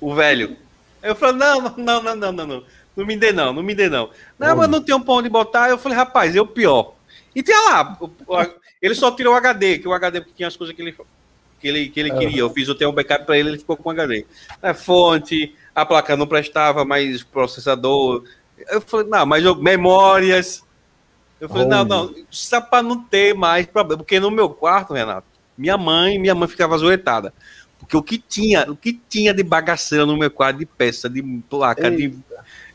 o 0.00 0.14
velho. 0.14 0.56
Aí 1.02 1.10
eu 1.10 1.16
falei, 1.16 1.36
não, 1.36 1.60
não, 1.60 1.74
não, 1.76 2.02
não, 2.02 2.16
não, 2.16 2.32
não, 2.32 2.46
não. 2.46 2.64
Me 3.06 3.16
dê 3.16 3.32
não, 3.32 3.52
não 3.52 3.62
me 3.62 3.74
dê 3.74 3.88
não. 3.88 4.10
Não, 4.38 4.56
mas 4.56 4.68
não 4.68 4.82
tem 4.82 4.94
um 4.94 5.00
pão 5.00 5.22
de 5.22 5.28
botar. 5.28 5.70
Eu 5.70 5.78
falei, 5.78 5.96
rapaz, 5.96 6.36
é 6.36 6.40
o 6.40 6.46
pior. 6.46 6.94
E 7.34 7.42
tinha 7.42 7.58
lá, 7.58 7.98
ele 8.82 8.94
só 8.94 9.10
tirou 9.12 9.32
o 9.34 9.36
HD, 9.36 9.78
que 9.78 9.88
o 9.88 9.92
HD 9.92 10.20
tinha 10.34 10.48
as 10.48 10.56
coisas 10.56 10.74
que 10.74 10.82
ele, 10.82 10.92
que 11.60 11.68
ele, 11.68 11.88
que 11.88 12.00
ele 12.00 12.10
queria. 12.10 12.40
Eu 12.40 12.50
fiz 12.50 12.68
até 12.68 12.86
um 12.86 12.92
backup 12.92 13.24
para 13.24 13.38
ele, 13.38 13.50
ele 13.50 13.58
ficou 13.58 13.76
com 13.76 13.88
HD. 13.90 14.26
É 14.60 14.74
fonte, 14.74 15.54
a 15.74 15.86
placa 15.86 16.16
não 16.16 16.26
prestava, 16.26 16.84
mas 16.84 17.22
processador. 17.22 18.24
Eu 18.68 18.80
falei, 18.80 19.06
não, 19.06 19.24
mas 19.24 19.44
eu- 19.44 19.56
memórias. 19.56 20.62
Eu 21.40 21.48
falei, 21.48 21.66
não, 21.66 21.84
não, 21.84 22.14
só 22.30 22.60
para 22.60 22.82
não 22.82 23.02
ter 23.02 23.34
mais 23.34 23.66
problema. 23.66 24.02
Porque 24.02 24.20
no 24.20 24.30
meu 24.30 24.50
quarto, 24.50 24.92
Renato, 24.94 25.26
minha 25.56 25.76
mãe, 25.78 26.18
minha 26.18 26.34
mãe 26.34 26.48
ficava 26.48 26.74
azoitada. 26.74 27.32
Porque 27.78 27.96
o 27.96 28.02
que 28.02 28.16
tinha, 28.18 28.70
o 28.70 28.76
que 28.76 28.92
tinha 29.08 29.34
de 29.34 29.42
bagaceira 29.42 30.06
no 30.06 30.16
meu 30.16 30.30
quarto, 30.30 30.58
de 30.58 30.66
peça, 30.66 31.10
de 31.10 31.20
placa, 31.50 31.90
de, 31.90 32.14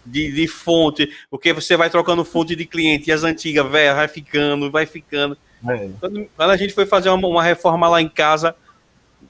de, 0.05 0.31
de 0.33 0.47
fonte, 0.47 1.09
porque 1.29 1.53
você 1.53 1.77
vai 1.77 1.89
trocando 1.89 2.25
fonte 2.25 2.55
de 2.57 2.65
cliente 2.65 3.09
e 3.09 3.13
as 3.13 3.23
antigas, 3.23 3.69
velho, 3.71 3.95
vai 3.95 4.07
ficando, 4.09 4.69
vai 4.69 4.85
ficando. 4.85 5.37
É. 5.67 5.89
Quando, 5.99 6.27
quando 6.35 6.49
a 6.51 6.57
gente 6.57 6.73
foi 6.73 6.85
fazer 6.85 7.09
uma, 7.09 7.27
uma 7.27 7.43
reforma 7.43 7.87
lá 7.87 8.01
em 8.01 8.09
casa, 8.09 8.55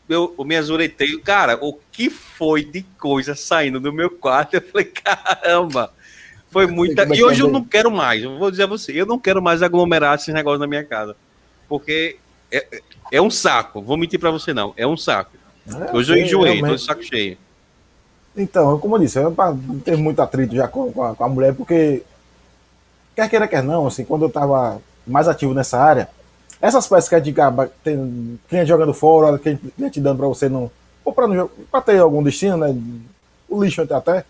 eu, 0.09 0.33
eu 0.37 0.45
me 0.45 0.55
azuretei. 0.55 1.17
Cara, 1.19 1.57
o 1.61 1.73
que 1.91 2.09
foi 2.09 2.63
de 2.63 2.83
coisa 2.99 3.35
saindo 3.35 3.79
do 3.79 3.93
meu 3.93 4.09
quarto? 4.09 4.55
Eu 4.55 4.61
falei, 4.61 4.85
caramba, 4.85 5.91
foi 6.49 6.67
muita. 6.67 7.03
E 7.15 7.23
hoje 7.23 7.41
eu 7.41 7.49
não 7.49 7.63
quero 7.63 7.91
mais, 7.91 8.23
eu 8.23 8.37
vou 8.37 8.49
dizer 8.51 8.63
a 8.63 8.67
você, 8.67 8.91
eu 8.93 9.05
não 9.05 9.19
quero 9.19 9.41
mais 9.41 9.61
aglomerar 9.61 10.15
esses 10.15 10.33
negócios 10.33 10.59
na 10.59 10.67
minha 10.67 10.83
casa. 10.83 11.15
Porque 11.67 12.17
é, 12.51 12.81
é- 13.11 13.21
um 13.21 13.29
saco, 13.29 13.81
vou 13.81 13.97
mentir 13.97 14.19
pra 14.19 14.31
você 14.31 14.53
não, 14.53 14.73
é 14.77 14.87
um 14.87 14.97
saco. 14.97 15.31
É, 15.67 15.95
Hoje 15.95 16.13
eu 16.13 16.17
enjoei, 16.17 16.61
tô 16.61 16.75
de 16.75 16.81
saco 16.81 17.03
cheio. 17.03 17.37
Então, 18.35 18.79
como 18.79 18.95
eu 18.95 18.99
disse, 18.99 19.19
eu 19.19 19.35
não 19.35 19.79
ter 19.79 19.97
muito 19.97 20.21
atrito 20.21 20.55
já 20.55 20.67
com, 20.67 20.91
com 20.91 21.03
a, 21.03 21.15
com 21.15 21.23
a 21.23 21.29
mulher, 21.29 21.53
porque 21.55 22.03
quer 23.15 23.27
queira, 23.29 23.47
quer 23.47 23.63
não, 23.63 23.87
assim, 23.87 24.05
quando 24.05 24.23
eu 24.23 24.29
tava 24.29 24.79
mais 25.05 25.27
ativo 25.27 25.53
nessa 25.53 25.79
área, 25.79 26.07
essas 26.61 26.87
peças 26.87 27.07
que 27.09 27.15
a 27.15 27.19
gente 27.19 27.31
acaba 27.31 27.71
tem 27.83 28.39
cliente 28.49 28.67
jogando 28.69 28.93
fora, 28.93 29.37
cliente, 29.37 29.99
dando 29.99 30.17
pra 30.17 30.27
você 30.27 30.49
não. 30.49 30.69
Ou 31.05 31.13
pra 31.13 31.81
ter 31.81 31.99
algum 31.99 32.21
destino, 32.23 32.57
né? 32.57 32.75
O 33.47 33.63
lixo 33.63 33.81
até, 33.81 33.93
até. 33.95 34.25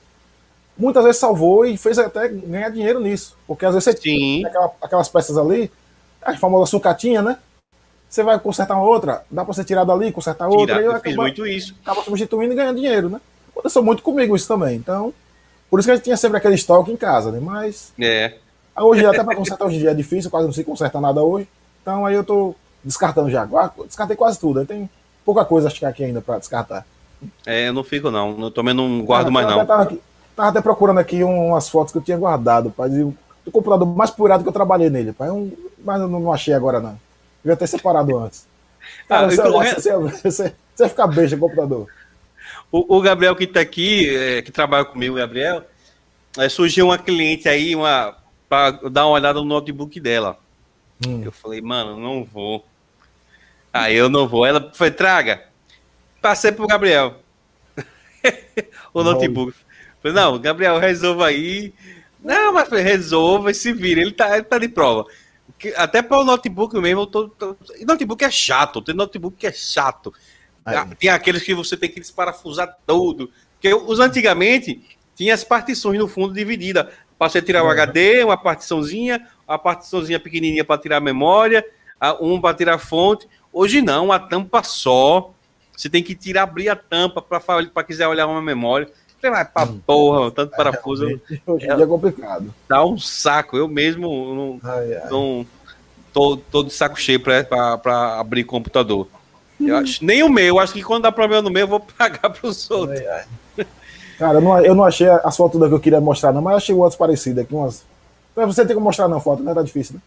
Muitas 0.77 1.03
vezes 1.03 1.19
salvou 1.19 1.65
e 1.65 1.75
fez 1.75 1.97
até 1.97 2.27
ganhar 2.27 2.69
dinheiro 2.69 2.99
nisso. 2.99 3.35
Porque 3.47 3.65
às 3.65 3.73
vezes 3.73 3.85
você 3.85 3.93
Sim. 3.97 4.01
tem 4.01 4.45
aquela- 4.45 4.71
aquelas 4.81 5.09
peças 5.09 5.37
ali, 5.37 5.71
a 6.21 6.37
famosa 6.37 6.69
sucatinha, 6.69 7.21
né? 7.21 7.37
Você 8.07 8.21
vai 8.23 8.39
consertar 8.39 8.75
uma 8.75 8.83
outra, 8.85 9.23
dá 9.29 9.43
pra 9.43 9.53
você 9.53 9.63
tirar 9.63 9.83
dali, 9.83 10.11
consertar 10.11 10.47
outra, 10.47 10.81
e 10.81 10.85
eu 10.85 10.91
acaba- 10.91 11.15
muito 11.15 11.45
isso. 11.47 11.75
acaba 11.81 12.03
substituindo 12.03 12.53
e 12.53 12.55
ganhando 12.55 12.75
dinheiro, 12.77 13.09
né? 13.09 13.19
Aconteceu 13.51 13.83
muito 13.83 14.03
comigo 14.03 14.35
isso 14.35 14.47
também. 14.47 14.75
Então, 14.77 15.11
por 15.69 15.79
isso 15.79 15.87
que 15.87 15.91
a 15.91 15.95
gente 15.95 16.03
tinha 16.05 16.15
sempre 16.15 16.37
aquele 16.37 16.55
estoque 16.55 16.91
em 16.91 16.95
casa, 16.95 17.31
né? 17.31 17.39
Mas 17.41 17.91
É. 17.99 18.35
hoje, 18.79 19.03
até 19.05 19.23
para 19.23 19.35
consertar 19.35 19.65
hoje 19.65 19.77
em 19.77 19.79
dia 19.79 19.91
é 19.91 19.95
difícil, 19.95 20.29
quase 20.29 20.45
não 20.45 20.53
se 20.53 20.63
conserta 20.63 21.01
nada 21.01 21.23
hoje. 21.23 21.47
Então 21.88 22.05
aí 22.05 22.15
eu 22.15 22.23
tô 22.26 22.53
descartando 22.84 23.30
já. 23.31 23.47
Qua- 23.47 23.72
Descartei 23.85 24.18
quase 24.18 24.38
tudo. 24.38 24.59
Aí 24.59 24.65
tem 24.65 24.89
pouca 25.23 25.45
coisa 25.45 25.69
acho 25.69 25.80
que 25.80 25.85
aqui 25.85 26.03
ainda 26.03 26.19
para 26.22 26.38
descartar. 26.38 26.85
É, 27.45 27.69
eu 27.69 27.73
não 27.73 27.81
fico 27.81 28.11
não, 28.11 28.38
eu 28.41 28.51
também 28.51 28.73
não 28.73 29.01
guardo 29.05 29.30
Ah, 29.30 29.31
mais 29.31 29.47
não. 29.47 29.65
Tava, 29.65 29.84
aqui- 29.84 30.01
tava 30.35 30.49
até 30.49 30.59
procurando 30.59 30.97
aqui 30.99 31.23
umas 31.23 31.69
fotos 31.69 31.93
que 31.93 31.97
eu 31.97 32.01
tinha 32.01 32.18
guardado, 32.18 32.72
pai. 32.72 32.89
e 32.89 33.03
O 33.03 33.15
computador 33.53 33.88
mais 33.88 34.11
purado 34.11 34.43
que 34.43 34.49
eu 34.49 34.53
trabalhei 34.53 34.89
nele, 34.89 35.14
pai. 35.14 35.30
Um, 35.30 35.49
mas 35.81 36.01
eu 36.01 36.09
não, 36.09 36.34
achei 36.34 36.53
agora, 36.53 36.81
não. 36.81 36.99
Devia 37.41 37.55
ter 37.55 37.68
separado 37.68 38.18
antes. 38.18 38.45
Cara, 39.07 39.27
Ah, 39.27 39.30
você, 39.31 39.41
é- 39.41 39.49
você, 39.49 39.91
você, 39.97 40.30
você 40.30 40.53
vai 40.77 40.89
ficar 40.89 41.07
beijo 41.07 41.38
computador. 41.38 41.88
O, 42.69 42.97
o 42.97 43.01
Gabriel 43.01 43.34
que 43.34 43.47
tá 43.47 43.61
aqui, 43.61 44.14
é, 44.14 44.41
que 44.41 44.51
trabalha 44.51 44.84
comigo, 44.84 45.15
Gabriel, 45.15 45.64
é, 46.38 46.49
surgiu 46.49 46.88
uma 46.88 46.97
cliente 46.97 47.47
aí, 47.47 47.73
uma 47.73 48.14
para 48.49 48.72
dar 48.89 49.05
uma 49.05 49.14
olhada 49.14 49.39
no 49.39 49.45
notebook 49.45 49.97
dela. 50.01 50.38
Hum. 51.05 51.21
Eu 51.23 51.31
falei, 51.31 51.61
mano, 51.61 51.99
não 51.99 52.23
vou. 52.23 52.65
Aí 53.71 53.95
eu 53.95 54.09
não 54.09 54.27
vou. 54.27 54.45
Ela 54.45 54.71
foi, 54.73 54.89
traga. 54.91 55.43
Passei 56.21 56.51
pro 56.51 56.67
Gabriel. 56.67 57.19
o 58.93 59.03
notebook. 59.03 59.53
Falei, 60.01 60.15
não, 60.15 60.39
Gabriel, 60.39 60.79
resolva 60.79 61.27
aí. 61.27 61.73
Não, 62.23 62.53
mas 62.53 62.69
resolva 62.69 63.51
e 63.51 63.53
se 63.53 63.71
vira. 63.71 64.01
Ele 64.01 64.11
tá, 64.11 64.33
ele 64.35 64.43
tá 64.43 64.57
de 64.57 64.67
prova. 64.67 65.05
Até 65.75 66.01
para 66.01 66.17
o 66.19 66.23
notebook 66.23 66.75
mesmo, 66.79 67.01
eu 67.01 67.07
tô, 67.07 67.29
tô- 67.29 67.55
Notebook 67.85 68.23
é 68.23 68.29
chato, 68.29 68.81
tem 68.81 68.93
notebook 68.93 69.37
que 69.37 69.47
é 69.47 69.51
chato. 69.51 70.13
É. 70.65 70.75
Ah, 70.75 70.87
Tem 70.99 71.09
aqueles 71.09 71.41
que 71.41 71.53
você 71.55 71.77
tem 71.77 71.89
que 71.89 71.99
desparafusar 71.99 72.77
tudo. 72.85 73.31
Porque 73.53 73.73
os 73.73 73.99
antigamente 73.99 74.83
tinha 75.15 75.33
as 75.33 75.43
partições 75.43 75.97
no 75.97 76.07
fundo 76.07 76.33
dividida. 76.33 76.91
Para 77.17 77.29
você 77.29 77.41
tirar 77.41 77.63
o 77.63 77.65
Uhum. 77.65 77.71
HD, 77.71 78.23
uma 78.23 78.37
partiçãozinha, 78.37 79.25
uma 79.47 79.57
partiçãozinha 79.57 80.19
pequenininha 80.19 80.63
para 80.65 80.79
tirar 80.79 80.97
a 80.97 81.01
memória, 81.01 81.65
a- 81.99 82.17
um 82.21 82.39
para 82.39 82.55
tirar 82.55 82.75
a 82.75 82.79
fonte. 82.79 83.27
Hoje 83.51 83.81
não, 83.81 84.11
a 84.11 84.19
tampa 84.19 84.61
só. 84.63 85.31
Você 85.75 85.89
tem 85.89 86.03
que 86.03 86.15
tirar, 86.15 86.43
abrir 86.43 86.69
a 86.69 86.75
tampa 86.75 87.21
para 87.21 87.83
quiser 87.83 88.07
olhar 88.07 88.27
uma 88.27 88.41
memória. 88.41 88.89
Você 89.19 89.29
vai 89.29 89.45
pra 89.45 89.63
Hum. 89.63 89.79
porra, 89.85 90.31
tanto 90.31 90.55
parafuso, 90.55 91.05
Realmente, 91.05 91.41
Hoje 91.45 91.65
em 91.65 91.75
dia 91.75 91.83
é 91.83 91.87
complicado. 91.87 92.53
dá 92.67 92.85
um 92.85 92.97
saco. 92.97 93.57
Eu 93.57 93.67
mesmo 93.67 94.07
não, 94.35 94.59
Ai, 94.69 94.93
ai. 94.95 95.09
não 95.09 95.45
tô, 96.13 96.37
tô 96.37 96.63
de 96.63 96.73
saco 96.73 96.99
cheio 96.99 97.19
para 97.19 98.19
abrir 98.19 98.43
computador. 98.43 99.07
Eu 99.59 99.75
acho, 99.77 100.03
nem 100.05 100.21
o 100.21 100.29
meu, 100.29 100.59
acho 100.59 100.73
que 100.73 100.83
quando 100.83 101.03
dá 101.03 101.11
problema 101.11 101.41
no 101.41 101.49
meu, 101.49 101.61
eu 101.61 101.67
vou 101.67 101.79
pagar 101.97 102.29
para 102.29 102.47
os 102.47 102.69
outros. 102.69 102.99
Ai. 102.99 103.25
Cara, 104.19 104.37
eu 104.37 104.41
não, 104.41 104.59
eu 104.65 104.75
não 104.75 104.83
achei 104.83 105.07
as 105.07 105.35
fotos 105.37 105.59
da 105.59 105.67
que 105.67 105.73
eu 105.73 105.79
queria 105.79 106.01
mostrar, 106.01 106.31
não, 106.31 106.41
mas 106.41 106.57
achei 106.57 106.73
outras 106.75 106.95
parecidas 106.95 107.43
aqui. 107.43 107.53
Umas... 107.53 107.83
Pra 108.38 108.45
Você 108.45 108.64
tem 108.64 108.76
que 108.76 108.81
mostrar 108.84 109.07
não 109.07 109.19
foto, 109.19 109.41
né? 109.41 109.51
Tá 109.51 109.64
difícil, 109.64 109.95
né? 109.95 110.01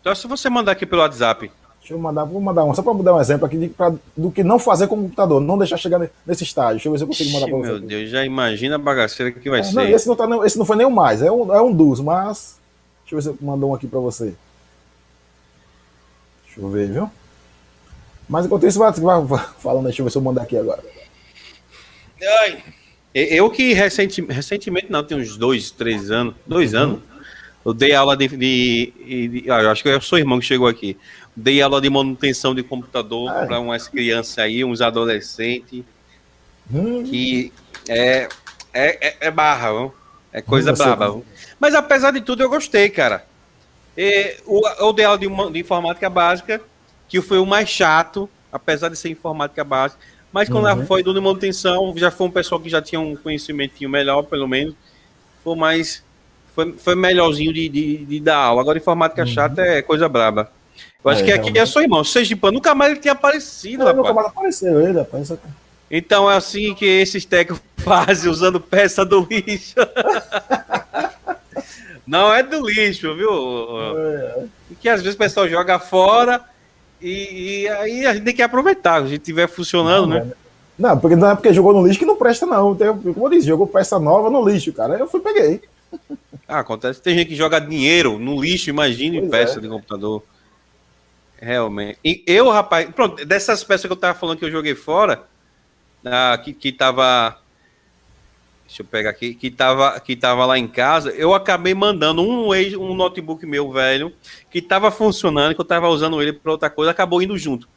Então, 0.00 0.14
se 0.14 0.24
você 0.28 0.48
mandar 0.48 0.70
aqui 0.72 0.86
pelo 0.86 1.02
WhatsApp, 1.02 1.50
Deixa 1.80 1.94
eu 1.94 1.98
mandar, 1.98 2.24
vou 2.24 2.40
mandar 2.40 2.62
uma, 2.62 2.74
só 2.74 2.82
pra 2.82 2.92
dar 2.92 3.14
um 3.16 3.20
exemplo 3.20 3.46
aqui 3.46 3.56
de, 3.56 3.68
pra- 3.68 3.92
do 4.16 4.30
que 4.30 4.44
não 4.44 4.58
fazer 4.58 4.86
com 4.86 4.94
o 4.96 5.02
computador, 5.02 5.40
não 5.40 5.56
deixar 5.58 5.76
chegar 5.78 5.98
ne- 5.98 6.10
nesse 6.26 6.44
estágio. 6.44 6.74
Deixa 6.74 6.88
eu 6.88 6.92
ver 6.92 6.98
se 6.98 7.04
eu 7.04 7.08
consigo 7.08 7.30
mandar 7.32 7.46
Ixi, 7.46 7.50
pra 7.50 7.58
você. 7.58 7.66
meu 7.68 7.76
aqui. 7.78 7.86
Deus, 7.86 8.10
já 8.10 8.24
imagina 8.24 8.74
a 8.76 8.78
bagaceira 8.78 9.32
que 9.32 9.50
vai 9.50 9.60
É, 9.60 9.62
não, 9.64 9.72
ser. 9.72 9.90
esse, 9.90 10.06
não 10.06 10.14
tá, 10.14 10.28
esse 10.46 10.58
não 10.58 10.64
foi 10.66 10.76
nem 10.76 10.86
o 10.86 10.90
mais, 10.90 11.22
é 11.22 11.32
um, 11.32 11.52
é 11.52 11.60
um 11.60 11.72
dos, 11.72 11.98
mas. 11.98 12.58
Deixa 13.02 13.14
eu 13.14 13.18
ver 13.18 13.22
se 13.22 13.28
eu 13.30 13.38
mandou 13.44 13.70
um 13.70 13.74
aqui 13.74 13.88
pra 13.88 13.98
você. 13.98 14.34
Deixa 16.44 16.60
eu 16.60 16.68
ver, 16.68 16.88
viu? 16.92 17.10
Mas 18.28 18.46
enquanto 18.46 18.66
isso, 18.66 18.78
vai, 18.78 18.92
vai, 18.92 19.20
vai 19.22 19.44
falando 19.58 19.78
aí, 19.80 19.84
deixa 19.86 20.02
eu 20.02 20.04
ver 20.04 20.10
se 20.12 20.18
eu 20.18 20.22
mandar 20.22 20.42
aqui 20.42 20.56
agora. 20.56 20.82
Ai. 22.42 22.62
Eu 23.14 23.50
que 23.50 23.72
recenti- 23.72 24.22
recentemente, 24.26 24.86
não, 24.92 25.02
tem 25.02 25.18
uns 25.18 25.36
dois, 25.36 25.70
três 25.72 26.10
anos, 26.12 26.34
dois 26.46 26.74
anos, 26.74 27.00
eu 27.64 27.74
dei 27.74 27.94
aula 27.94 28.16
de. 28.16 28.28
de- 28.28 28.92
de- 29.28 29.50
ah, 29.50 29.62
eu 29.62 29.70
acho 29.70 29.82
que 29.82 29.88
é 29.88 29.96
o 29.96 30.00
seu 30.00 30.18
irmão 30.18 30.38
que 30.38 30.46
chegou 30.46 30.66
aqui. 30.66 30.96
Dei 31.36 31.60
aula 31.62 31.80
de 31.80 31.88
manutenção 31.90 32.54
de 32.54 32.62
computador 32.62 33.30
Ah, 33.30 33.42
é. 33.42 33.46
para 33.46 33.60
umas 33.60 33.88
crianças 33.88 34.38
aí, 34.38 34.64
uns 34.64 34.80
adolescentes, 34.80 35.84
Hum, 36.72 37.02
que 37.04 37.52
é, 37.88 38.28
é, 38.72 39.08
é, 39.08 39.16
é 39.20 39.30
barra, 39.30 39.70
viu? 39.72 39.94
é 40.32 40.40
coisa 40.40 40.72
braba. 40.72 41.10
Viu? 41.10 41.24
Mas 41.58 41.74
apesar 41.74 42.12
de 42.12 42.20
tudo, 42.20 42.42
eu 42.42 42.48
gostei, 42.48 42.88
cara. 42.88 43.24
E, 43.96 44.36
o, 44.46 44.66
eu 44.78 44.92
dei 44.92 45.04
aula 45.04 45.18
de, 45.18 45.26
de 45.52 45.58
informática 45.58 46.08
básica, 46.08 46.60
que 47.08 47.20
foi 47.20 47.38
o 47.38 47.46
mais 47.46 47.68
chato, 47.68 48.28
apesar 48.52 48.88
de 48.88 48.96
ser 48.96 49.10
informática 49.10 49.64
básica. 49.64 50.00
Mas 50.32 50.48
quando 50.48 50.66
uhum. 50.66 50.86
foi 50.86 51.02
do 51.02 51.12
de 51.12 51.20
manutenção, 51.20 51.92
já 51.96 52.10
foi 52.10 52.28
um 52.28 52.30
pessoal 52.30 52.60
que 52.60 52.68
já 52.68 52.80
tinha 52.80 53.00
um 53.00 53.16
conhecimentinho 53.16 53.90
melhor, 53.90 54.22
pelo 54.22 54.46
menos. 54.46 54.74
Foi 55.42 55.56
mais. 55.56 56.04
Foi, 56.60 56.74
foi 56.78 56.94
melhorzinho 56.94 57.52
de, 57.52 57.68
de, 57.68 58.04
de 58.04 58.20
dar 58.20 58.36
aula. 58.36 58.60
Agora, 58.60 58.78
informática 58.78 59.22
uhum. 59.22 59.28
chata 59.28 59.62
é 59.62 59.82
coisa 59.82 60.08
braba. 60.08 60.50
Eu 61.02 61.10
acho 61.10 61.22
é, 61.22 61.24
que 61.24 61.32
aqui 61.32 61.58
é 61.58 61.64
só 61.64 61.80
irmão. 61.80 62.04
Sergipa 62.04 62.52
nunca 62.52 62.74
mais 62.74 62.92
ele 62.92 63.00
tinha 63.00 63.12
aparecido, 63.12 63.84
não, 63.84 63.94
Nunca 63.94 64.12
mais 64.12 64.26
apareceu 64.26 64.80
ele, 64.80 64.98
rapaz. 64.98 65.32
Então 65.90 66.30
é 66.30 66.36
assim 66.36 66.74
que 66.74 66.84
esses 66.84 67.24
técnicos 67.24 67.62
fazem, 67.82 68.30
usando 68.30 68.60
peça 68.60 69.04
do 69.04 69.26
lixo. 69.28 69.74
Não 72.06 72.32
é 72.32 72.42
do 72.42 72.68
lixo, 72.68 73.14
viu? 73.14 73.30
É. 73.96 74.44
Que 74.80 74.88
às 74.88 75.00
vezes 75.00 75.14
o 75.14 75.18
pessoal 75.18 75.48
joga 75.48 75.78
fora 75.78 76.40
e, 77.00 77.62
e, 77.62 77.68
aí 77.68 78.04
a 78.04 78.14
gente 78.14 78.24
tem 78.24 78.34
que 78.34 78.42
aproveitar. 78.42 78.98
Se 79.00 79.06
a 79.06 79.08
gente 79.10 79.20
estiver 79.20 79.48
funcionando, 79.48 80.08
não, 80.08 80.24
né? 80.24 80.32
Não, 80.76 80.98
porque 80.98 81.14
não 81.14 81.30
é 81.30 81.34
porque 81.36 81.52
jogou 81.52 81.72
no 81.72 81.86
lixo 81.86 82.00
que 82.00 82.06
não 82.06 82.16
presta, 82.16 82.46
não. 82.46 82.74
Tem, 82.74 82.88
como 82.88 83.26
eu 83.26 83.30
disse, 83.30 83.46
jogou 83.46 83.66
peça 83.66 83.98
nova 84.00 84.28
no 84.28 84.46
lixo, 84.48 84.72
cara. 84.72 84.98
Eu 84.98 85.06
fui 85.06 85.20
peguei. 85.20 85.62
Ah, 86.46 86.60
acontece. 86.60 87.00
Tem 87.00 87.16
gente 87.16 87.28
que 87.28 87.36
joga 87.36 87.60
dinheiro 87.60 88.18
no 88.18 88.40
lixo, 88.40 88.70
imagine 88.70 89.28
peça 89.28 89.58
é. 89.58 89.62
de 89.62 89.68
computador. 89.68 90.22
Realmente. 91.40 91.98
E 92.04 92.22
eu, 92.26 92.50
rapaz, 92.50 92.90
pronto, 92.90 93.24
dessas 93.24 93.64
peças 93.64 93.86
que 93.86 93.92
eu 93.92 93.96
tava 93.96 94.18
falando 94.18 94.38
que 94.38 94.44
eu 94.44 94.50
joguei 94.50 94.74
fora, 94.74 95.24
ah, 96.04 96.38
que, 96.42 96.52
que 96.52 96.72
tava. 96.72 97.38
Deixa 98.66 98.82
eu 98.82 98.86
pegar 98.86 99.10
aqui, 99.10 99.34
que 99.34 99.50
tava, 99.50 99.98
que 99.98 100.14
tava 100.14 100.46
lá 100.46 100.56
em 100.56 100.68
casa, 100.68 101.10
eu 101.10 101.34
acabei 101.34 101.74
mandando 101.74 102.22
um, 102.22 102.50
um 102.50 102.94
notebook 102.94 103.44
meu 103.44 103.72
velho, 103.72 104.12
que 104.48 104.62
tava 104.62 104.92
funcionando, 104.92 105.54
que 105.54 105.60
eu 105.60 105.64
tava 105.64 105.88
usando 105.88 106.22
ele 106.22 106.32
para 106.32 106.52
outra 106.52 106.70
coisa, 106.70 106.92
acabou 106.92 107.20
indo 107.20 107.36
junto. 107.36 107.68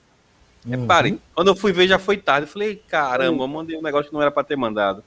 Uhum. 0.66 0.72
Reparem, 0.72 1.20
quando 1.34 1.48
eu 1.48 1.56
fui 1.56 1.72
ver 1.72 1.88
já 1.88 1.98
foi 1.98 2.18
tarde. 2.18 2.48
Eu 2.48 2.52
falei, 2.52 2.76
caramba, 2.88 3.44
eu 3.44 3.48
mandei 3.48 3.78
um 3.78 3.82
negócio 3.82 4.10
que 4.10 4.14
não 4.14 4.22
era 4.22 4.32
para 4.32 4.44
ter 4.44 4.56
mandado. 4.56 5.04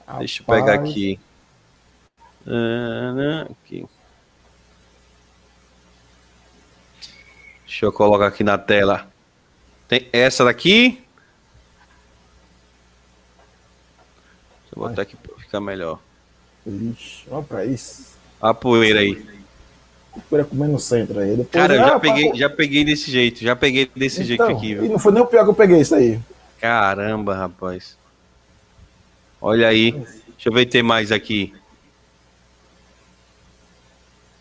Rapaz. 0.00 0.18
Deixa 0.18 0.42
eu 0.42 0.46
pegar 0.46 0.74
aqui. 0.74 1.18
Aqui. 3.50 3.84
Deixa 7.66 7.84
eu 7.84 7.92
colocar 7.92 8.28
aqui 8.28 8.44
na 8.44 8.56
tela. 8.56 9.06
Tem 9.88 10.08
essa 10.12 10.44
daqui. 10.44 11.02
Deixa 14.60 14.74
eu 14.74 14.82
botar 14.82 15.02
aqui 15.02 15.16
para 15.16 15.36
ficar 15.36 15.60
melhor. 15.60 16.00
Ixi, 16.66 17.26
olha 17.30 17.42
pra 17.42 17.64
isso. 17.64 18.16
A 18.40 18.54
poeira 18.54 19.00
aí. 19.00 19.24
A 20.16 20.20
poeira 20.20 20.48
comendo 20.48 20.72
no 20.72 20.80
centro 20.80 21.18
aí. 21.18 21.30
Depois, 21.30 21.50
Cara, 21.50 21.74
eu 21.74 21.78
já, 21.80 21.96
ah, 21.96 22.00
peguei, 22.00 22.34
já 22.34 22.50
peguei 22.50 22.84
desse 22.84 23.10
jeito. 23.10 23.42
Já 23.42 23.54
peguei 23.56 23.90
desse 23.94 24.22
então, 24.22 24.26
jeito 24.26 24.42
aqui. 24.42 24.74
Viu? 24.74 24.84
E 24.84 24.88
não 24.88 24.98
foi 24.98 25.12
nem 25.12 25.22
o 25.22 25.26
pior 25.26 25.44
que 25.44 25.50
eu 25.50 25.54
peguei 25.54 25.80
isso 25.80 25.94
aí. 25.94 26.20
Caramba, 26.60 27.34
rapaz. 27.34 27.98
Olha 29.40 29.68
aí. 29.68 29.92
Deixa 29.92 30.48
eu 30.48 30.52
ver 30.52 30.60
se 30.60 30.66
tem 30.66 30.82
mais 30.82 31.12
aqui. 31.12 31.52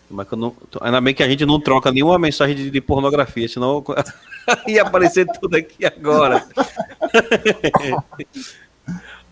Mas 0.10 0.28
não, 0.32 0.56
ainda 0.82 1.02
bem 1.02 1.14
que 1.14 1.24
a 1.24 1.30
gente 1.30 1.46
não 1.46 1.60
troca 1.60 1.92
nenhuma 1.92 2.20
mensagem 2.20 2.56
de, 2.56 2.70
de 2.70 2.82
pornografia, 2.82 3.48
senão 3.48 3.84
ia 4.68 4.84
aparecer 4.84 5.26
tudo 5.40 5.58
aqui 5.58 5.86
agora. 5.86 6.46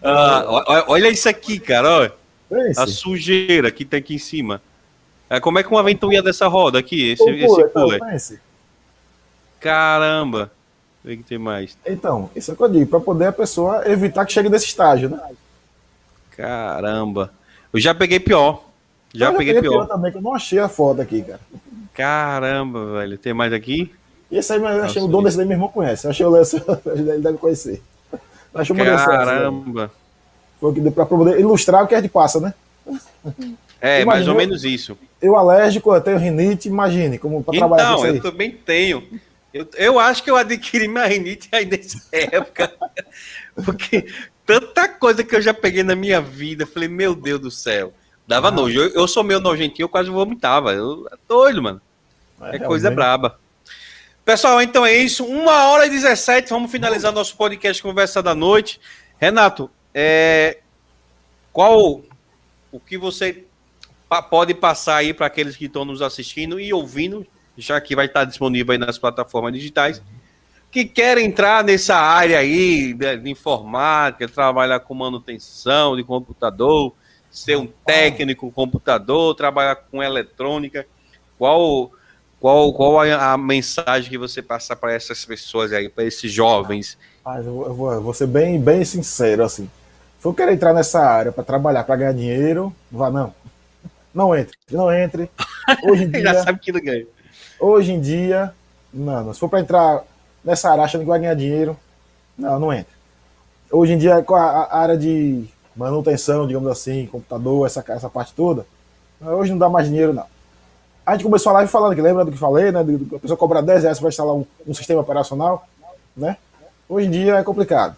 ah, 0.01 0.85
olha 0.87 1.09
isso 1.09 1.29
aqui, 1.29 1.59
cara. 1.59 2.13
a 2.77 2.87
sujeira 2.87 3.71
que 3.71 3.85
tem 3.85 3.99
aqui 3.99 4.15
em 4.15 4.19
cima. 4.19 4.61
É, 5.29 5.39
como 5.39 5.59
é 5.59 5.63
que 5.63 5.69
uma 5.69 5.83
ventoinha 5.83 6.21
dessa 6.21 6.47
roda 6.47 6.79
aqui? 6.79 7.11
Esse, 7.11 7.29
esse 7.29 7.67
cooler. 7.69 7.99
Caramba. 9.59 10.51
Vê 11.03 11.17
que 11.17 11.23
tem 11.23 11.37
mais. 11.37 11.77
Então, 11.85 12.29
isso 12.35 12.51
é 12.51 12.53
o 12.53 12.57
que 12.57 12.63
eu 12.63 12.69
digo, 12.69 12.89
para 12.89 12.99
poder 12.99 13.27
a 13.27 13.31
pessoa 13.31 13.89
evitar 13.89 14.25
que 14.25 14.33
chegue 14.33 14.49
nesse 14.49 14.67
estágio, 14.67 15.09
né? 15.09 15.19
Caramba. 16.31 17.31
Eu 17.73 17.79
já 17.79 17.93
peguei 17.93 18.19
pior. 18.19 18.63
Já 19.13 19.27
eu 19.27 19.37
peguei, 19.37 19.61
pior. 19.61 19.87
também, 19.87 20.11
que 20.11 20.17
eu 20.17 20.21
não 20.21 20.33
achei 20.33 20.59
a 20.59 20.67
foto 20.67 21.01
aqui, 21.01 21.21
cara. 21.21 21.39
Caramba, 21.93 22.93
velho. 22.93 23.17
Tem 23.17 23.33
mais 23.33 23.53
aqui? 23.53 23.91
E 24.31 24.37
esse 24.37 24.51
aí, 24.51 24.59
eu 24.59 24.83
achei 24.83 25.01
o 25.01 25.07
dono 25.07 25.25
desse 25.25 25.37
daí, 25.37 25.45
meu 25.45 25.55
irmão 25.55 25.69
conhece. 25.69 26.05
Eu 26.05 26.11
achei 26.11 26.25
o 26.25 26.29
lance, 26.29 26.57
ele 26.87 27.19
deve 27.19 27.37
conhecer. 27.37 27.81
Achei 28.53 28.75
Caramba. 28.75 29.91
Foi 30.59 30.71
o 30.71 30.73
que 30.73 30.81
deu 30.81 30.91
pra 30.91 31.05
poder 31.05 31.39
ilustrar 31.39 31.83
o 31.83 31.87
que 31.87 31.95
a 31.95 32.01
gente 32.01 32.09
passa, 32.09 32.39
né? 32.39 32.53
É, 33.81 34.01
imagine, 34.01 34.05
mais 34.05 34.27
ou 34.27 34.35
menos 34.35 34.63
isso. 34.63 34.97
Eu 35.21 35.35
alérgico, 35.35 35.93
eu 35.93 36.01
tenho 36.01 36.17
rinite, 36.17 36.67
imagine, 36.67 37.17
como 37.17 37.43
para 37.43 37.57
trabalhar 37.57 37.89
com 37.89 37.97
isso 37.97 38.05
aí. 38.05 38.17
eu 38.17 38.21
também 38.21 38.51
tenho. 38.51 39.03
Eu, 39.53 39.67
eu 39.75 39.99
acho 39.99 40.23
que 40.23 40.31
eu 40.31 40.35
adquiri 40.35 40.87
minha 40.87 41.05
rinite 41.05 41.49
aí 41.51 41.65
nessa 41.65 42.01
época. 42.11 42.73
Porque 43.63 44.07
tanta 44.45 44.87
coisa 44.87 45.23
que 45.23 45.35
eu 45.35 45.41
já 45.41 45.53
peguei 45.53 45.83
na 45.83 45.95
minha 45.95 46.21
vida, 46.21 46.65
falei, 46.65 46.89
meu 46.89 47.13
Deus 47.13 47.39
do 47.39 47.51
céu. 47.51 47.93
Dava 48.27 48.47
ah. 48.49 48.51
nojo. 48.51 48.79
Eu, 48.79 48.89
eu, 48.89 49.07
sou 49.07 49.23
meio 49.23 49.39
nojentinho, 49.39 49.85
eu 49.85 49.89
quase 49.89 50.09
vomitava. 50.09 50.73
Eu 50.73 51.07
é 51.11 51.15
doido, 51.27 51.61
mano. 51.61 51.81
É, 52.41 52.55
é 52.55 52.59
coisa 52.59 52.89
braba. 52.89 53.39
Pessoal, 54.25 54.61
então 54.61 54.85
é 54.85 54.95
isso. 54.95 55.25
Uma 55.25 55.69
hora 55.69 55.85
e 55.85 55.89
17. 55.89 56.49
Vamos 56.49 56.71
finalizar 56.71 57.11
nosso 57.11 57.35
podcast 57.35 57.81
Conversa 57.81 58.23
da 58.23 58.33
Noite. 58.33 58.79
Renato, 59.17 59.69
é... 59.93 60.59
qual 61.51 62.01
o 62.71 62.79
que 62.79 62.97
você 62.97 63.45
pode 64.29 64.53
passar 64.53 64.97
aí 64.97 65.13
para 65.13 65.25
aqueles 65.25 65.55
que 65.55 65.65
estão 65.65 65.85
nos 65.85 66.01
assistindo 66.01 66.59
e 66.59 66.73
ouvindo, 66.73 67.25
já 67.57 67.79
que 67.81 67.95
vai 67.95 68.05
estar 68.05 68.25
disponível 68.25 68.71
aí 68.73 68.77
nas 68.77 68.97
plataformas 68.97 69.53
digitais, 69.53 70.01
que 70.71 70.85
querem 70.85 71.27
entrar 71.27 71.63
nessa 71.63 71.95
área 71.95 72.39
aí 72.39 72.93
de, 72.93 73.17
de 73.17 73.29
informática, 73.29 74.27
trabalhar 74.27 74.79
com 74.79 74.93
manutenção 74.93 75.95
de 75.95 76.03
computador, 76.03 76.93
ser 77.33 77.57
um 77.57 77.67
técnico 77.83 78.51
computador, 78.51 79.33
trabalhar 79.33 79.75
com 79.75 80.03
eletrônica. 80.03 80.85
Qual 81.37 81.91
qual 82.39 82.71
qual 82.73 82.99
a, 82.99 83.33
a 83.33 83.37
mensagem 83.37 84.09
que 84.09 84.17
você 84.17 84.41
passa 84.41 84.75
para 84.75 84.93
essas 84.93 85.25
pessoas 85.25 85.73
aí, 85.73 85.89
para 85.89 86.03
esses 86.03 86.31
jovens? 86.31 86.97
Ah, 87.25 87.39
eu, 87.39 87.73
vou, 87.73 87.91
eu 87.91 88.01
vou 88.01 88.13
ser 88.13 88.27
bem 88.27 88.61
bem 88.61 88.85
sincero 88.85 89.43
assim. 89.43 89.69
Se 90.19 90.27
eu 90.27 90.33
querer 90.33 90.53
entrar 90.53 90.73
nessa 90.73 90.99
área 90.99 91.31
para 91.31 91.43
trabalhar, 91.43 91.83
para 91.83 91.95
ganhar 91.95 92.13
dinheiro, 92.13 92.73
vá 92.91 93.09
não. 93.09 93.33
Não 94.13 94.35
entre, 94.35 94.55
não 94.71 94.93
entre. 94.93 95.29
Hoje 95.83 96.03
em 96.03 96.11
dia, 96.11 96.21
já 96.21 96.43
sabe 96.43 96.59
que 96.59 96.71
não 96.71 96.81
ganha. 96.81 97.07
Hoje 97.59 97.91
em 97.91 97.99
dia, 97.99 98.53
não, 98.93 99.23
não. 99.23 99.33
se 99.33 99.39
for 99.39 99.49
para 99.49 99.59
entrar 99.59 100.03
nessa 100.43 100.69
área 100.69 100.83
achando 100.83 101.01
que 101.01 101.07
vai 101.07 101.19
ganhar 101.19 101.33
dinheiro, 101.33 101.75
não, 102.37 102.59
não 102.59 102.73
entre. 102.73 102.93
Hoje 103.71 103.93
em 103.93 103.97
dia, 103.97 104.21
com 104.21 104.35
a, 104.35 104.65
a 104.65 104.77
área 104.79 104.97
de 104.97 105.45
manutenção, 105.75 106.47
digamos 106.47 106.69
assim, 106.71 107.07
computador, 107.07 107.65
essa, 107.65 107.83
essa 107.87 108.09
parte 108.09 108.33
toda. 108.33 108.65
Hoje 109.21 109.51
não 109.51 109.57
dá 109.57 109.69
mais 109.69 109.87
dinheiro, 109.87 110.13
não. 110.13 110.25
A 111.05 111.13
gente 111.13 111.23
começou 111.23 111.49
a 111.49 111.53
live 111.53 111.71
falando, 111.71 111.95
que 111.95 112.01
lembra 112.01 112.23
do 112.23 112.31
que 112.31 112.37
falei, 112.37 112.71
né? 112.71 112.79
A 112.79 113.19
pessoa 113.19 113.37
cobra 113.37 113.61
10 113.61 113.83
reais 113.83 113.99
para 113.99 114.09
instalar 114.09 114.35
um, 114.35 114.45
um, 114.65 114.73
sistema 114.73 115.01
operacional, 115.01 115.67
né? 116.15 116.37
Hoje 116.87 117.07
em 117.07 117.11
dia 117.11 117.35
é 117.35 117.43
complicado. 117.43 117.95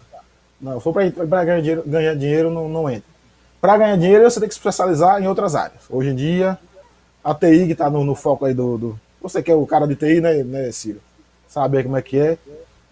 Não, 0.60 0.80
for 0.80 0.92
para 0.92 1.44
ganhar 1.44 1.60
dinheiro, 1.60 1.82
ganhar 1.86 2.14
dinheiro 2.14 2.50
não, 2.50 2.68
não 2.68 2.90
entra. 2.90 3.08
Para 3.60 3.76
ganhar 3.78 3.96
dinheiro, 3.96 4.28
você 4.28 4.40
tem 4.40 4.48
que 4.48 4.54
se 4.54 4.58
especializar 4.58 5.22
em 5.22 5.28
outras 5.28 5.54
áreas. 5.54 5.82
Hoje 5.88 6.10
em 6.10 6.16
dia, 6.16 6.58
a 7.22 7.34
TI 7.34 7.66
que 7.66 7.72
está 7.72 7.88
no, 7.88 8.04
no, 8.04 8.14
foco 8.14 8.44
aí 8.44 8.54
do, 8.54 8.78
do, 8.78 9.00
Você 9.20 9.42
que 9.42 9.50
é 9.50 9.54
o 9.54 9.66
cara 9.66 9.86
de 9.86 9.94
TI, 9.94 10.20
né, 10.20 10.42
né, 10.42 10.72
Ciro? 10.72 11.00
Sabe 11.48 11.82
como 11.82 11.96
é 11.96 12.02
que 12.02 12.18
é. 12.18 12.38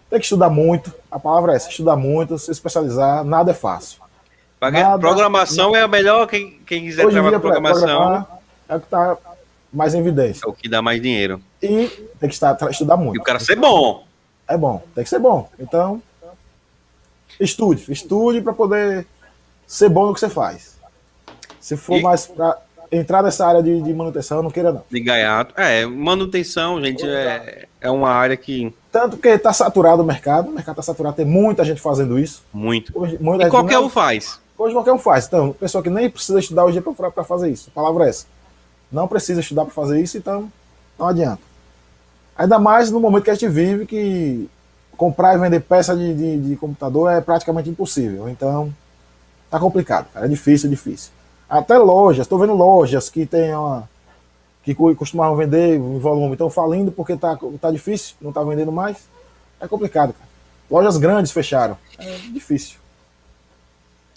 Tem 0.09 0.19
que 0.19 0.25
estudar 0.25 0.49
muito. 0.49 0.93
A 1.11 1.19
palavra 1.19 1.53
é 1.53 1.55
essa, 1.55 1.69
estudar 1.69 1.95
muito, 1.95 2.37
se 2.39 2.51
especializar, 2.51 3.23
nada 3.25 3.51
é 3.51 3.53
fácil. 3.53 4.04
Nada, 4.61 4.99
programação 4.99 5.71
nada. 5.71 5.79
é 5.79 5.81
a 5.83 5.87
melhor, 5.87 6.27
quem, 6.27 6.59
quem 6.65 6.83
quiser 6.83 7.05
Hoje 7.05 7.13
trabalhar 7.13 7.39
programação. 7.39 8.27
É 8.67 8.75
o 8.75 8.79
que 8.79 8.85
está 8.85 9.17
mais 9.71 9.93
em 9.93 9.99
evidência. 9.99 10.45
É 10.45 10.49
o 10.49 10.53
que 10.53 10.69
dá 10.69 10.81
mais 10.81 11.01
dinheiro. 11.01 11.41
E 11.61 11.87
tem 12.19 12.29
que 12.29 12.35
estar, 12.35 12.57
estudar 12.69 12.97
muito. 12.97 13.17
E 13.17 13.19
o 13.19 13.23
cara 13.23 13.39
ser 13.39 13.55
bom. 13.55 14.05
É 14.47 14.57
bom, 14.57 14.81
tem 14.93 15.03
que 15.03 15.09
ser 15.09 15.19
bom. 15.19 15.49
Então, 15.59 16.01
estude, 17.39 17.91
estude 17.91 18.41
para 18.41 18.53
poder 18.53 19.05
ser 19.67 19.89
bom 19.89 20.07
no 20.07 20.13
que 20.13 20.19
você 20.19 20.29
faz. 20.29 20.77
Se 21.59 21.75
for 21.75 21.97
e... 21.97 22.01
mais 22.01 22.27
para 22.27 22.57
entrar 22.91 23.23
nessa 23.23 23.45
área 23.45 23.61
de, 23.61 23.81
de, 23.81 23.93
manutenção, 23.93 24.41
não 24.41 24.51
queira 24.51 24.71
não. 24.71 24.83
De 24.89 24.99
gaiato. 24.99 25.59
É, 25.59 25.85
manutenção, 25.85 26.81
gente, 26.83 27.05
é, 27.05 27.65
é 27.81 27.89
uma 27.89 28.09
área 28.09 28.37
que... 28.37 28.73
Tanto 28.91 29.17
que 29.17 29.27
está 29.27 29.51
saturado 29.51 30.03
o 30.03 30.05
mercado, 30.05 30.49
o 30.49 30.53
mercado 30.53 30.79
está 30.79 30.83
saturado, 30.83 31.15
tem 31.15 31.25
muita 31.25 31.65
gente 31.65 31.81
fazendo 31.81 32.17
isso. 32.19 32.43
Muito. 32.53 32.91
Hoje, 32.95 33.15
e 33.15 33.49
qualquer 33.49 33.79
um 33.79 33.89
faz. 33.89 34.39
Hoje 34.57 34.73
qualquer 34.73 34.93
um 34.93 34.99
faz. 34.99 35.25
Então, 35.25 35.53
pessoa 35.53 35.83
que 35.83 35.89
nem 35.89 36.09
precisa 36.09 36.39
estudar 36.39 36.65
hoje 36.65 36.81
para 36.81 37.23
fazer 37.23 37.49
isso. 37.49 37.69
A 37.69 37.75
palavra 37.75 38.05
é 38.05 38.09
essa. 38.09 38.25
Não 38.91 39.07
precisa 39.07 39.41
estudar 39.41 39.65
para 39.65 39.73
fazer 39.73 40.01
isso, 40.01 40.17
então 40.17 40.51
não 40.97 41.07
adianta. 41.07 41.41
Ainda 42.37 42.59
mais 42.59 42.91
no 42.91 42.99
momento 42.99 43.23
que 43.23 43.29
a 43.29 43.33
gente 43.33 43.49
vive, 43.49 43.85
que 43.85 44.49
comprar 44.97 45.35
e 45.35 45.37
vender 45.37 45.59
peça 45.61 45.95
de, 45.95 46.13
de, 46.13 46.49
de 46.49 46.55
computador 46.55 47.11
é 47.11 47.19
praticamente 47.19 47.69
impossível. 47.69 48.29
Então, 48.29 48.73
Tá 49.55 49.59
complicado, 49.59 50.07
cara. 50.13 50.25
É 50.25 50.29
difícil, 50.29 50.67
é 50.67 50.69
difícil. 50.69 51.11
Até 51.49 51.77
lojas, 51.77 52.25
estou 52.25 52.37
vendo 52.37 52.53
lojas 52.53 53.09
que 53.09 53.25
tem 53.25 53.53
uma, 53.55 53.87
que 54.63 54.73
costumavam 54.73 55.37
vender 55.37 55.77
em 55.77 55.97
volume, 55.99 56.33
estão 56.33 56.49
falindo 56.49 56.91
porque 56.91 57.15
tá, 57.15 57.37
tá 57.61 57.71
difícil, 57.71 58.15
não 58.19 58.33
tá 58.33 58.43
vendendo 58.43 58.71
mais. 58.71 58.97
É 59.59 59.65
complicado, 59.65 60.13
cara. 60.13 60.29
Lojas 60.69 60.97
grandes 60.97 61.31
fecharam. 61.31 61.77
É 61.97 62.17
difícil. 62.33 62.77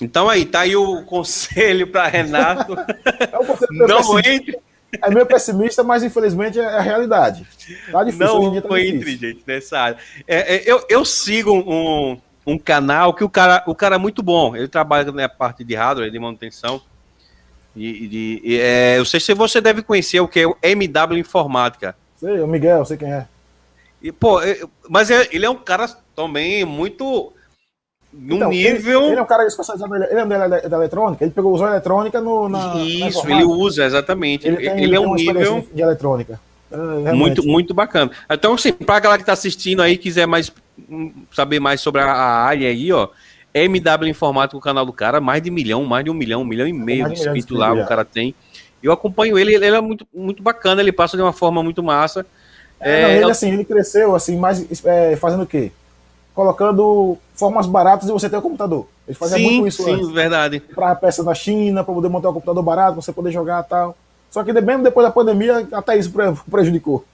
Então 0.00 0.28
aí, 0.28 0.44
tá 0.44 0.60
aí 0.60 0.76
o 0.76 1.02
conselho 1.04 1.86
para 1.88 2.06
Renato. 2.06 2.74
é 2.74 3.38
um 3.38 3.44
conselho 3.46 3.86
não 3.86 4.18
entre. 4.18 4.58
É 5.02 5.10
meio 5.10 5.26
pessimista, 5.26 5.82
mas 5.82 6.02
infelizmente 6.02 6.58
é 6.58 6.64
a 6.64 6.80
realidade. 6.80 7.46
Tá 7.92 8.02
difícil. 8.04 8.26
Não 8.26 8.60
tá 8.60 8.80
entre, 8.80 8.98
difícil. 8.98 9.18
gente, 9.18 9.42
nessa 9.46 9.78
área. 9.78 9.98
É, 10.26 10.56
é, 10.56 10.62
eu, 10.64 10.82
eu 10.88 11.04
sigo 11.04 11.52
um, 11.52 12.18
um 12.46 12.58
canal 12.58 13.12
que 13.12 13.22
o 13.22 13.28
cara, 13.28 13.62
o 13.66 13.74
cara 13.74 13.96
é 13.96 13.98
muito 13.98 14.22
bom. 14.22 14.56
Ele 14.56 14.68
trabalha 14.68 15.12
na 15.12 15.28
parte 15.28 15.62
de 15.62 15.74
hardware, 15.74 16.10
de 16.10 16.18
manutenção. 16.18 16.80
E, 17.76 18.08
de, 18.08 18.40
e, 18.42 18.58
é, 18.58 18.98
eu 18.98 19.04
sei 19.04 19.20
se 19.20 19.34
você 19.34 19.60
deve 19.60 19.82
conhecer 19.82 20.20
o 20.20 20.26
que 20.26 20.40
é 20.40 20.46
o 20.46 20.56
MW 20.62 21.18
Informática. 21.18 21.94
Sei, 22.16 22.40
o 22.40 22.46
Miguel, 22.46 22.84
sei 22.84 22.96
quem 22.96 23.12
é. 23.12 23.26
E, 24.02 24.10
pô, 24.10 24.40
mas 24.88 25.10
é, 25.10 25.28
ele 25.30 25.44
é 25.44 25.50
um 25.50 25.56
cara 25.56 25.86
também 26.16 26.64
muito. 26.64 27.32
Num 28.20 28.36
então, 28.36 28.50
nível. 28.50 29.02
Ele, 29.02 29.10
ele, 29.12 29.20
é 29.20 29.22
um 29.22 29.26
cara 29.26 29.46
especializado, 29.46 29.94
ele 29.94 30.04
é 30.04 30.26
da, 30.26 30.48
da, 30.48 30.76
eletrônica, 30.76 31.24
ele 31.24 31.30
pegou, 31.30 31.52
usou 31.52 31.66
a 31.66 31.70
eletrônica 31.70 32.20
no. 32.20 32.48
Na, 32.48 32.74
Isso, 32.76 33.24
na 33.26 33.34
ele 33.36 33.44
usa, 33.44 33.84
exatamente. 33.84 34.46
Ele, 34.46 34.56
tem, 34.56 34.66
ele, 34.70 34.82
ele 34.84 34.96
é 34.96 35.00
um 35.00 35.14
nível. 35.14 35.66
De 35.72 35.80
eletrônica. 35.80 36.40
É, 36.70 37.12
muito, 37.12 37.46
muito 37.46 37.72
bacana. 37.72 38.10
Então, 38.28 38.54
assim, 38.54 38.72
pra 38.72 38.98
galera 38.98 39.20
que 39.20 39.26
tá 39.26 39.32
assistindo 39.32 39.80
aí, 39.80 39.96
quiser 39.96 40.26
mais 40.26 40.52
hum, 40.90 41.12
saber 41.32 41.60
mais 41.60 41.80
sobre 41.80 42.02
a, 42.02 42.12
área 42.12 42.68
aí, 42.68 42.92
ó. 42.92 43.08
MW 43.54 44.08
Informática, 44.08 44.56
o 44.56 44.60
canal 44.60 44.84
do 44.84 44.92
cara, 44.92 45.20
mais 45.20 45.42
de 45.42 45.50
milhão, 45.50 45.84
mais 45.84 46.04
de 46.04 46.10
um 46.10 46.14
milhão, 46.14 46.42
um 46.42 46.44
milhão 46.44 46.66
e 46.66 46.72
meio 46.72 47.08
de 47.08 47.14
inscritos 47.14 47.56
lá, 47.56 47.72
o 47.72 47.86
cara 47.86 48.04
tem. 48.04 48.34
Eu 48.82 48.92
acompanho 48.92 49.38
ele, 49.38 49.54
ele 49.54 49.66
é 49.66 49.80
muito, 49.80 50.06
muito 50.14 50.42
bacana, 50.42 50.80
ele 50.80 50.92
passa 50.92 51.16
de 51.16 51.22
uma 51.22 51.32
forma 51.32 51.62
muito 51.62 51.82
massa. 51.82 52.26
É, 52.78 53.02
não, 53.02 53.10
ele, 53.10 53.30
assim, 53.30 53.52
ele 53.52 53.64
cresceu, 53.64 54.14
assim, 54.14 54.36
mais 54.36 54.84
é, 54.84 55.16
fazendo 55.16 55.42
o 55.42 55.46
quê? 55.46 55.72
Colocando 56.38 57.18
formas 57.34 57.66
baratas 57.66 58.06
de 58.06 58.12
você 58.12 58.30
ter 58.30 58.36
o 58.36 58.42
computador. 58.42 58.86
Ele 59.08 59.16
fazia 59.16 59.38
sim, 59.38 59.58
muito 59.58 59.66
isso 59.66 59.82
sim, 59.82 59.94
antes. 59.94 60.08
verdade. 60.10 60.60
Para 60.60 60.94
peça 60.94 61.24
da 61.24 61.34
China, 61.34 61.82
para 61.82 61.92
poder 61.92 62.08
montar 62.08 62.30
um 62.30 62.34
computador 62.34 62.62
barato, 62.62 62.94
você 62.94 63.12
poder 63.12 63.32
jogar 63.32 63.64
e 63.64 63.68
tal. 63.68 63.96
Só 64.30 64.44
que 64.44 64.52
mesmo 64.52 64.84
depois 64.84 65.04
da 65.04 65.10
pandemia, 65.10 65.66
até 65.72 65.98
isso 65.98 66.12
prejudicou. 66.48 67.04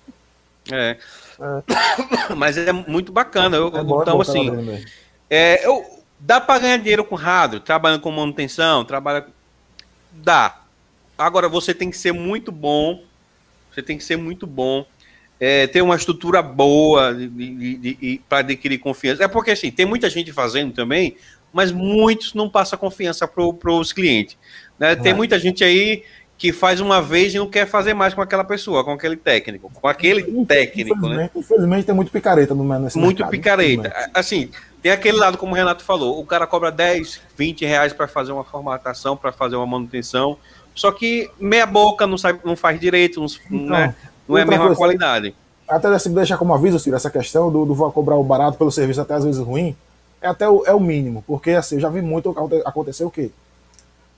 É. 0.70 0.98
é. 1.40 2.34
Mas 2.36 2.58
é 2.58 2.70
muito 2.70 3.12
bacana. 3.12 3.56
Eu, 3.56 3.68
é 3.68 3.82
bom, 3.82 4.02
então, 4.02 4.18
é 4.18 4.20
assim, 4.20 4.84
é, 5.30 5.66
eu, 5.66 5.82
dá 6.20 6.38
para 6.38 6.60
ganhar 6.60 6.76
dinheiro 6.76 7.02
com 7.02 7.14
rádio, 7.14 7.60
trabalhando 7.60 8.02
com 8.02 8.10
manutenção, 8.10 8.84
trabalha. 8.84 9.26
Dá. 10.12 10.58
Agora 11.16 11.48
você 11.48 11.72
tem 11.72 11.90
que 11.90 11.96
ser 11.96 12.12
muito 12.12 12.52
bom. 12.52 13.02
Você 13.72 13.80
tem 13.80 13.96
que 13.96 14.04
ser 14.04 14.18
muito 14.18 14.46
bom 14.46 14.84
é, 15.44 15.66
ter 15.66 15.82
uma 15.82 15.94
estrutura 15.94 16.40
boa 16.40 17.14
para 18.26 18.38
adquirir 18.38 18.78
confiança. 18.78 19.22
É 19.22 19.28
porque 19.28 19.50
assim, 19.50 19.70
tem 19.70 19.84
muita 19.84 20.08
gente 20.08 20.32
fazendo 20.32 20.72
também, 20.72 21.16
mas 21.52 21.70
muitos 21.70 22.32
não 22.32 22.48
passam 22.48 22.78
confiança 22.78 23.28
para 23.28 23.70
os 23.72 23.92
clientes. 23.92 24.38
Né? 24.78 24.96
Tem 24.96 25.12
muita 25.12 25.38
gente 25.38 25.62
aí 25.62 26.02
que 26.38 26.50
faz 26.50 26.80
uma 26.80 27.02
vez 27.02 27.34
e 27.34 27.38
não 27.38 27.46
quer 27.46 27.66
fazer 27.66 27.92
mais 27.92 28.14
com 28.14 28.22
aquela 28.22 28.42
pessoa, 28.42 28.82
com 28.84 28.92
aquele 28.92 29.16
técnico, 29.16 29.70
com 29.70 29.86
aquele 29.86 30.22
técnico, 30.46 30.96
infelizmente, 30.96 31.16
né? 31.16 31.30
Infelizmente 31.36 31.86
tem 31.86 31.94
muito 31.94 32.10
picareta 32.10 32.54
no 32.54 32.78
nesse 32.78 32.98
Muito 32.98 33.18
mercado, 33.18 33.30
picareta. 33.30 34.10
Assim, 34.12 34.50
tem 34.82 34.90
aquele 34.90 35.16
lado, 35.16 35.38
como 35.38 35.52
o 35.52 35.54
Renato 35.54 35.84
falou, 35.84 36.18
o 36.18 36.26
cara 36.26 36.46
cobra 36.46 36.72
10, 36.72 37.20
20 37.36 37.64
reais 37.64 37.92
para 37.92 38.08
fazer 38.08 38.32
uma 38.32 38.42
formatação, 38.42 39.16
para 39.16 39.30
fazer 39.30 39.56
uma 39.56 39.66
manutenção, 39.66 40.36
só 40.74 40.90
que 40.90 41.30
meia 41.38 41.66
boca 41.66 42.06
não, 42.06 42.18
sabe, 42.18 42.40
não 42.44 42.56
faz 42.56 42.80
direito, 42.80 43.20
não, 43.20 43.26
então, 43.50 43.68
né? 43.68 43.94
Não 44.28 44.38
é 44.38 44.42
a 44.42 44.46
mesma 44.46 44.66
coisa, 44.66 44.78
qualidade. 44.78 45.34
Até 45.68 45.88
assim, 45.88 46.12
deixar 46.12 46.36
como 46.36 46.54
aviso, 46.54 46.78
Ciro, 46.78 46.96
essa 46.96 47.10
questão 47.10 47.50
do, 47.50 47.64
do 47.64 47.90
cobrar 47.90 48.16
o 48.16 48.24
barato 48.24 48.58
pelo 48.58 48.70
serviço 48.70 49.00
até 49.00 49.14
às 49.14 49.24
vezes 49.24 49.40
ruim, 49.40 49.74
é 50.20 50.28
até 50.28 50.48
o, 50.48 50.64
é 50.66 50.74
o 50.74 50.80
mínimo. 50.80 51.24
Porque 51.26 51.50
assim, 51.52 51.76
eu 51.76 51.80
já 51.80 51.88
vi 51.88 52.02
muito 52.02 52.34
acontecer 52.64 53.04
o 53.04 53.10
quê? 53.10 53.30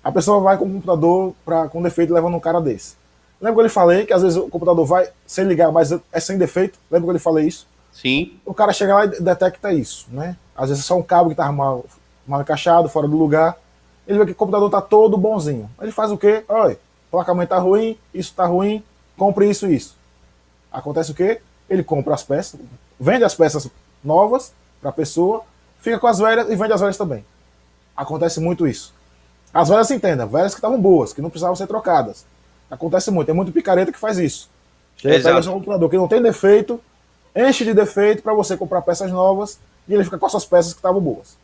A 0.02 0.12
pessoa 0.12 0.40
vai 0.40 0.56
com 0.56 0.64
o 0.64 0.72
computador 0.72 1.34
pra, 1.44 1.68
com 1.68 1.82
defeito 1.82 2.14
levando 2.14 2.36
um 2.36 2.40
cara 2.40 2.60
desse. 2.60 2.94
Lembra 3.40 3.54
que 3.54 3.60
eu 3.60 3.64
lhe 3.64 3.68
falei 3.68 4.06
que 4.06 4.12
às 4.12 4.22
vezes 4.22 4.38
o 4.38 4.48
computador 4.48 4.86
vai 4.86 5.08
sem 5.26 5.44
ligar, 5.44 5.70
mas 5.70 5.92
é 6.12 6.20
sem 6.20 6.38
defeito? 6.38 6.78
Lembra 6.90 7.06
que 7.06 7.10
eu 7.10 7.14
lhe 7.14 7.18
falei 7.18 7.46
isso? 7.46 7.66
Sim. 7.92 8.38
O 8.44 8.54
cara 8.54 8.72
chega 8.72 8.94
lá 8.94 9.04
e 9.04 9.20
detecta 9.20 9.72
isso, 9.72 10.06
né? 10.10 10.36
Às 10.56 10.68
vezes 10.68 10.84
é 10.84 10.86
só 10.86 10.96
um 10.96 11.02
cabo 11.02 11.30
que 11.30 11.34
tá 11.34 11.50
mal, 11.50 11.84
mal 12.26 12.40
encaixado, 12.40 12.88
fora 12.88 13.08
do 13.08 13.16
lugar. 13.16 13.56
Ele 14.06 14.18
vê 14.18 14.26
que 14.26 14.32
o 14.32 14.34
computador 14.36 14.70
tá 14.70 14.80
todo 14.80 15.16
bonzinho. 15.16 15.68
Ele 15.80 15.90
faz 15.90 16.12
o 16.12 16.16
quê? 16.16 16.44
Olha, 16.48 16.74
o 16.74 17.10
placamento 17.10 17.48
tá 17.48 17.58
ruim, 17.58 17.98
isso 18.14 18.32
tá 18.34 18.46
ruim, 18.46 18.82
compre 19.16 19.50
isso 19.50 19.66
isso. 19.66 19.95
Acontece 20.76 21.10
o 21.10 21.14
quê? 21.14 21.40
Ele 21.70 21.82
compra 21.82 22.12
as 22.12 22.22
peças, 22.22 22.60
vende 23.00 23.24
as 23.24 23.34
peças 23.34 23.66
novas 24.04 24.52
para 24.78 24.90
a 24.90 24.92
pessoa, 24.92 25.42
fica 25.80 25.98
com 25.98 26.06
as 26.06 26.18
velhas 26.18 26.50
e 26.50 26.54
vende 26.54 26.74
as 26.74 26.80
velhas 26.80 26.98
também. 26.98 27.24
Acontece 27.96 28.40
muito 28.40 28.66
isso. 28.66 28.92
As 29.54 29.70
velhas 29.70 29.86
se 29.86 29.94
entendam, 29.94 30.28
velhas 30.28 30.52
que 30.52 30.58
estavam 30.58 30.78
boas, 30.78 31.14
que 31.14 31.22
não 31.22 31.30
precisavam 31.30 31.56
ser 31.56 31.66
trocadas. 31.66 32.26
Acontece 32.70 33.10
muito, 33.10 33.26
tem 33.26 33.34
muito 33.34 33.52
picareta 33.52 33.90
que 33.90 33.98
faz 33.98 34.18
isso. 34.18 34.50
Chega 34.98 35.16
Exato. 35.16 35.48
um 35.48 35.54
computador 35.54 35.88
que 35.88 35.96
não 35.96 36.06
tem 36.06 36.20
defeito, 36.20 36.78
enche 37.34 37.64
de 37.64 37.72
defeito 37.72 38.22
para 38.22 38.34
você 38.34 38.54
comprar 38.54 38.82
peças 38.82 39.10
novas 39.10 39.58
e 39.88 39.94
ele 39.94 40.04
fica 40.04 40.18
com 40.18 40.26
as 40.26 40.32
suas 40.32 40.44
peças 40.44 40.74
que 40.74 40.78
estavam 40.78 41.00
boas. 41.00 41.38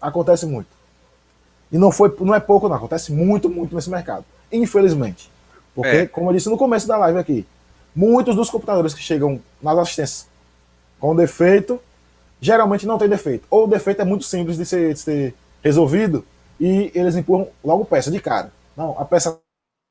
Acontece 0.00 0.46
muito. 0.46 0.68
E 1.70 1.76
não, 1.76 1.92
foi, 1.92 2.14
não 2.20 2.34
é 2.34 2.40
pouco, 2.40 2.70
não. 2.70 2.76
Acontece 2.76 3.12
muito, 3.12 3.50
muito 3.50 3.74
nesse 3.74 3.90
mercado. 3.90 4.24
Infelizmente. 4.50 5.30
Porque, 5.74 5.88
é. 5.88 6.06
como 6.06 6.30
eu 6.30 6.34
disse 6.34 6.48
no 6.48 6.56
começo 6.56 6.88
da 6.88 6.96
live 6.96 7.18
aqui, 7.18 7.46
Muitos 7.94 8.36
dos 8.36 8.50
computadores 8.50 8.94
que 8.94 9.02
chegam 9.02 9.40
nas 9.62 9.78
assistências 9.78 10.26
com 10.98 11.14
defeito, 11.14 11.80
geralmente 12.40 12.86
não 12.86 12.96
tem 12.98 13.08
defeito. 13.08 13.46
Ou 13.50 13.64
o 13.64 13.66
defeito 13.66 14.02
é 14.02 14.04
muito 14.04 14.24
simples 14.24 14.56
de 14.56 14.64
ser, 14.64 14.94
de 14.94 15.00
ser 15.00 15.34
resolvido 15.62 16.24
e 16.60 16.90
eles 16.94 17.16
empurram 17.16 17.48
logo 17.64 17.84
peça 17.84 18.10
de 18.10 18.20
cara. 18.20 18.52
Não, 18.76 18.96
a 18.98 19.04
peça 19.04 19.38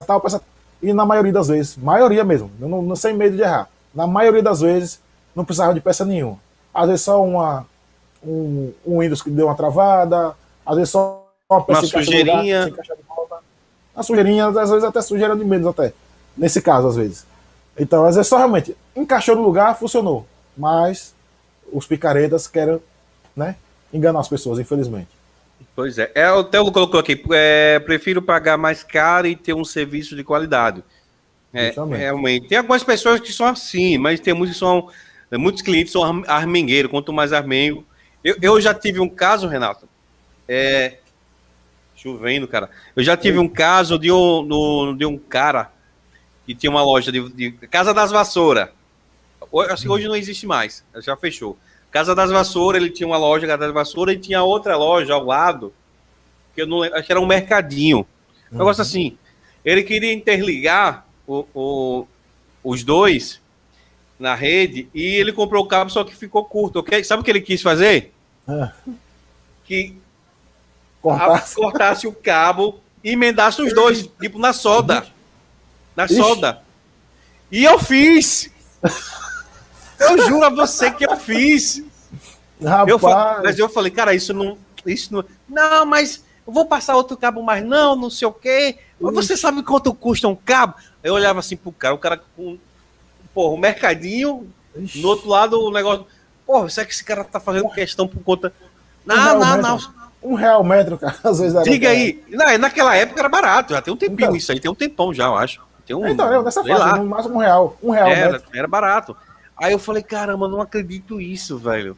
tal, 0.06 0.18
a 0.18 0.22
peça. 0.22 0.42
E 0.82 0.94
na 0.94 1.06
maioria 1.06 1.32
das 1.32 1.48
vezes, 1.48 1.78
maioria 1.78 2.24
mesmo, 2.24 2.50
não, 2.60 2.82
não 2.82 2.96
sem 2.96 3.14
medo 3.14 3.36
de 3.36 3.44
errar, 3.44 3.70
na 3.94 4.08
maioria 4.08 4.42
das 4.42 4.62
vezes 4.62 5.00
não 5.36 5.46
precisava 5.46 5.74
de 5.74 5.82
peça 5.82 6.04
nenhuma. 6.04 6.40
Às 6.74 6.88
vezes 6.88 7.02
só 7.04 7.24
uma, 7.24 7.68
um, 8.24 8.72
um 8.86 9.00
Windows 9.00 9.22
que 9.22 9.30
deu 9.30 9.48
uma 9.48 9.56
travada, 9.56 10.36
às 10.66 10.76
vezes 10.76 10.90
só 10.90 11.28
uma 11.50 11.64
peça 11.64 11.82
uma 11.82 11.88
sujeirinha. 11.88 12.66
Lugar, 12.66 13.42
uma 13.94 14.04
sujeirinha, 14.04 14.48
às 14.48 14.70
vezes 14.70 14.84
até 14.84 15.02
sujeira 15.02 15.36
de 15.36 15.44
menos 15.44 15.68
até. 15.68 15.94
Nesse 16.36 16.62
caso, 16.62 16.88
às 16.88 16.96
vezes. 16.96 17.26
Então, 17.82 18.06
às 18.06 18.16
vezes 18.16 18.30
só 18.30 18.38
realmente 18.38 18.78
encaixou 18.96 19.36
no 19.36 19.42
lugar, 19.42 19.76
funcionou. 19.76 20.28
Mas 20.56 21.16
os 21.74 21.88
picaretas 21.88 22.46
querem 22.46 22.80
né, 23.36 23.56
enganar 23.92 24.20
as 24.20 24.30
pessoas, 24.30 24.60
infelizmente. 24.60 25.10
Pois 25.76 25.98
é. 25.98 26.12
é 26.14 26.32
o 26.32 26.44
Telo 26.44 26.72
colocou 26.72 27.00
aqui, 27.00 27.20
é, 27.32 27.80
prefiro 27.80 28.22
pagar 28.22 28.56
mais 28.56 28.84
caro 28.84 29.26
e 29.26 29.36
ter 29.36 29.56
um 29.56 29.66
serviço 29.66 30.16
de 30.16 30.24
qualidade. 30.24 30.84
É, 31.52 31.74
realmente. 31.98 32.50
Tem 32.50 32.60
algumas 32.60 32.84
pessoas 32.84 33.20
que 33.20 33.34
são 33.34 33.48
assim, 33.48 33.98
mas 33.98 34.20
tem 34.20 34.34
muitos 34.36 34.58
que 34.58 34.60
são. 34.60 34.88
Muitos 35.32 35.64
clientes 35.64 35.92
são 35.92 36.24
armengueiros, 36.28 36.92
quanto 36.92 37.12
mais 37.12 37.34
armengo. 37.34 37.84
Eu, 38.24 38.36
eu 38.44 38.62
já 38.62 38.76
tive 38.76 39.00
um 39.00 39.10
caso, 39.10 39.48
Renato. 39.48 39.90
É, 40.48 41.00
chovendo, 41.96 42.48
cara. 42.48 42.70
Eu 42.96 43.02
já 43.02 43.18
tive 43.18 43.40
um 43.40 43.48
caso 43.48 43.98
de 43.98 44.12
um, 44.12 44.96
de 44.96 45.06
um 45.06 45.18
cara 45.18 45.72
que 46.54 46.56
tinha 46.56 46.70
uma 46.70 46.84
loja 46.84 47.12
de, 47.12 47.30
de 47.30 47.52
Casa 47.68 47.94
das 47.94 48.12
Vassouras. 48.12 48.70
Assim, 49.70 49.88
hoje 49.88 50.08
não 50.08 50.16
existe 50.16 50.46
mais, 50.46 50.84
já 50.98 51.16
fechou. 51.16 51.58
Casa 51.90 52.14
das 52.14 52.30
Vassouras, 52.30 52.82
ele 52.82 52.92
tinha 52.92 53.08
uma 53.08 53.18
loja 53.18 53.48
Casa 53.48 53.60
das 53.60 53.74
Vassouras 53.74 54.16
e 54.16 54.20
tinha 54.20 54.44
outra 54.44 54.78
loja 54.78 55.14
ao 55.14 55.26
lado, 55.26 55.74
que 56.54 56.62
eu 56.62 56.68
não 56.68 56.80
lembro, 56.80 56.98
acho 56.98 57.06
que 57.06 57.12
era 57.12 57.22
um 57.22 57.26
mercadinho. 57.26 58.06
Um 58.52 58.58
negócio 58.58 58.82
uhum. 58.82 58.88
assim. 58.88 59.18
Ele 59.64 59.84
queria 59.84 60.12
interligar 60.12 61.06
o, 61.26 61.46
o, 61.54 62.08
os 62.64 62.84
dois 62.84 63.42
na 64.20 64.36
rede 64.36 64.90
e 64.94 65.04
ele 65.16 65.32
comprou 65.32 65.64
o 65.64 65.68
cabo, 65.68 65.90
só 65.90 66.04
que 66.04 66.16
ficou 66.16 66.44
curto, 66.46 66.80
ok? 66.80 67.04
Sabe 67.04 67.22
o 67.22 67.26
que 67.26 67.32
ele 67.32 67.42
quis 67.42 67.62
fazer? 67.62 68.14
É. 68.48 68.72
Que 69.64 69.96
cortasse. 71.02 71.56
cortasse 71.56 72.08
o 72.08 72.14
cabo 72.14 72.80
e 73.04 73.12
emendasse 73.12 73.62
os 73.62 73.74
dois, 73.74 74.10
tipo 74.20 74.38
na 74.38 74.54
solda 74.54 75.06
na 75.96 76.06
Ixi. 76.06 76.16
solda. 76.16 76.62
E 77.52 77.64
eu 77.64 77.78
fiz. 77.80 78.50
Eu 80.00 80.18
juro 80.28 80.46
a 80.46 80.50
você 80.50 80.90
que 80.90 81.06
eu 81.06 81.16
fiz. 81.18 81.84
Rapaz. 82.64 82.90
Eu, 82.90 83.00
mas 83.44 83.60
eu 83.60 83.70
falei, 83.70 83.92
cara, 83.92 84.14
isso 84.14 84.34
não. 84.34 84.58
Isso 84.86 85.14
não. 85.14 85.24
Não, 85.48 85.86
mas 85.86 86.24
eu 86.46 86.54
vou 86.54 86.66
passar 86.66 86.96
outro 86.96 87.18
cabo 87.18 87.42
mais, 87.44 87.64
não, 87.64 87.96
não 87.96 88.10
sei 88.10 88.28
o 88.28 88.34
quê. 88.34 88.78
Mas 89.00 89.14
você 89.14 89.38
sabe 89.38 89.64
quanto 89.64 89.94
custa 89.94 90.28
um 90.28 90.36
cabo? 90.36 90.76
Eu 91.04 91.14
olhava 91.14 91.40
assim 91.40 91.56
pro 91.56 91.72
cara, 91.72 91.94
o 91.94 92.00
cara 92.00 92.22
com. 92.36 92.58
Porra, 93.34 93.54
o 93.54 93.58
mercadinho, 93.58 94.52
Ixi. 94.76 95.02
no 95.02 95.08
outro 95.08 95.30
lado 95.30 95.60
o 95.60 95.72
negócio. 95.72 96.06
Porra, 96.46 96.70
será 96.70 96.86
que 96.86 96.94
esse 96.94 97.04
cara 97.04 97.24
tá 97.24 97.40
fazendo 97.40 97.70
questão 97.70 98.08
por 98.08 98.22
conta. 98.24 98.54
Não, 99.06 99.16
não, 99.16 99.40
não. 99.40 99.58
não. 99.58 100.02
Um 100.22 100.36
real 100.36 100.64
metro, 100.64 100.98
cara, 100.98 101.18
às 101.24 101.40
vezes. 101.40 101.64
Diga 101.64 101.90
aí. 101.90 102.24
Não, 102.30 102.58
naquela 102.58 102.96
época 102.96 103.20
era 103.20 103.30
barato, 103.30 103.74
já 103.74 103.82
tem 103.82 103.94
um 103.94 103.98
tempinho 103.98 104.28
então, 104.28 104.36
isso 104.36 104.52
aí, 104.52 104.60
tem 104.60 104.70
um 104.70 104.76
tempão 104.76 105.14
já, 105.14 105.26
eu 105.26 105.36
acho. 105.36 105.62
Tem 105.86 105.96
um, 105.96 106.08
então, 106.08 106.32
eu, 106.32 106.44
nessa 106.44 106.64
fase, 106.64 107.00
no 107.00 107.06
máximo 107.06 107.36
um 107.36 107.40
real. 107.40 107.78
Um 107.82 107.92
real 107.92 108.08
era, 108.08 108.32
metro. 108.34 108.50
era 108.54 108.68
barato. 108.68 109.16
Aí 109.58 109.74
eu 109.74 109.80
falei, 109.80 110.02
caramba, 110.02 110.48
não 110.48 110.62
acredito 110.62 111.22
isso, 111.22 111.58
velho. 111.58 111.98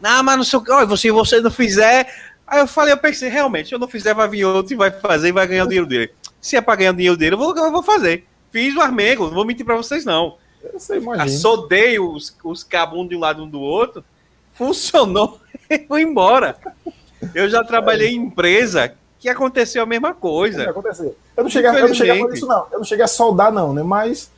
Não, 0.00 0.22
mas 0.22 0.36
não 0.36 0.44
sei 0.44 0.58
o 0.58 0.62
que, 0.62 0.96
se 0.96 1.10
você 1.10 1.40
não 1.40 1.50
fizer. 1.50 2.12
Aí 2.46 2.60
eu 2.60 2.66
falei, 2.66 2.92
eu 2.92 2.98
pensei, 2.98 3.28
realmente, 3.28 3.68
se 3.68 3.74
eu 3.74 3.78
não 3.78 3.88
fizer, 3.88 4.14
vai 4.14 4.28
vir 4.28 4.44
outro 4.44 4.72
e 4.72 4.76
vai 4.76 4.90
fazer 4.90 5.28
e 5.28 5.32
vai 5.32 5.46
ganhar 5.46 5.64
o 5.64 5.68
dinheiro 5.68 5.86
dele. 5.86 6.12
Se 6.40 6.56
é 6.56 6.60
pra 6.60 6.76
ganhar 6.76 6.92
o 6.92 6.96
dinheiro 6.96 7.16
dele, 7.16 7.34
eu 7.34 7.38
vou, 7.38 7.56
eu 7.56 7.72
vou 7.72 7.82
fazer. 7.82 8.26
Fiz 8.50 8.74
o 8.76 8.80
armego, 8.80 9.26
não 9.26 9.34
vou 9.34 9.44
mentir 9.44 9.64
pra 9.64 9.76
vocês, 9.76 10.04
não. 10.04 10.36
Eu 10.62 10.96
imagino. 10.96 11.38
Sodei 11.38 11.98
os, 11.98 12.36
os 12.42 12.62
cabos 12.62 13.08
de 13.08 13.16
um 13.16 13.20
lado 13.20 13.42
um 13.42 13.48
do 13.48 13.60
outro, 13.60 14.04
funcionou 14.54 15.40
e 15.68 15.78
fui 15.86 16.02
embora. 16.02 16.56
Eu 17.34 17.48
já 17.48 17.64
trabalhei 17.64 18.14
em 18.14 18.26
empresa 18.26 18.94
que 19.24 19.28
aconteceu 19.30 19.82
a 19.82 19.86
mesma 19.86 20.12
coisa. 20.12 20.64
Eu 21.34 21.44
não 21.44 21.48
cheguei, 21.48 21.70
eu 21.70 21.88
não 21.88 21.94
cheguei 21.94 22.12
a 22.12 22.22
fazer 22.22 22.34
isso, 22.34 22.46
não. 22.46 22.66
Eu 22.70 22.78
não 22.78 22.84
cheguei 22.84 23.04
a 23.06 23.08
soldar, 23.08 23.50
não, 23.50 23.72
né? 23.72 23.82
Mas 23.82 24.30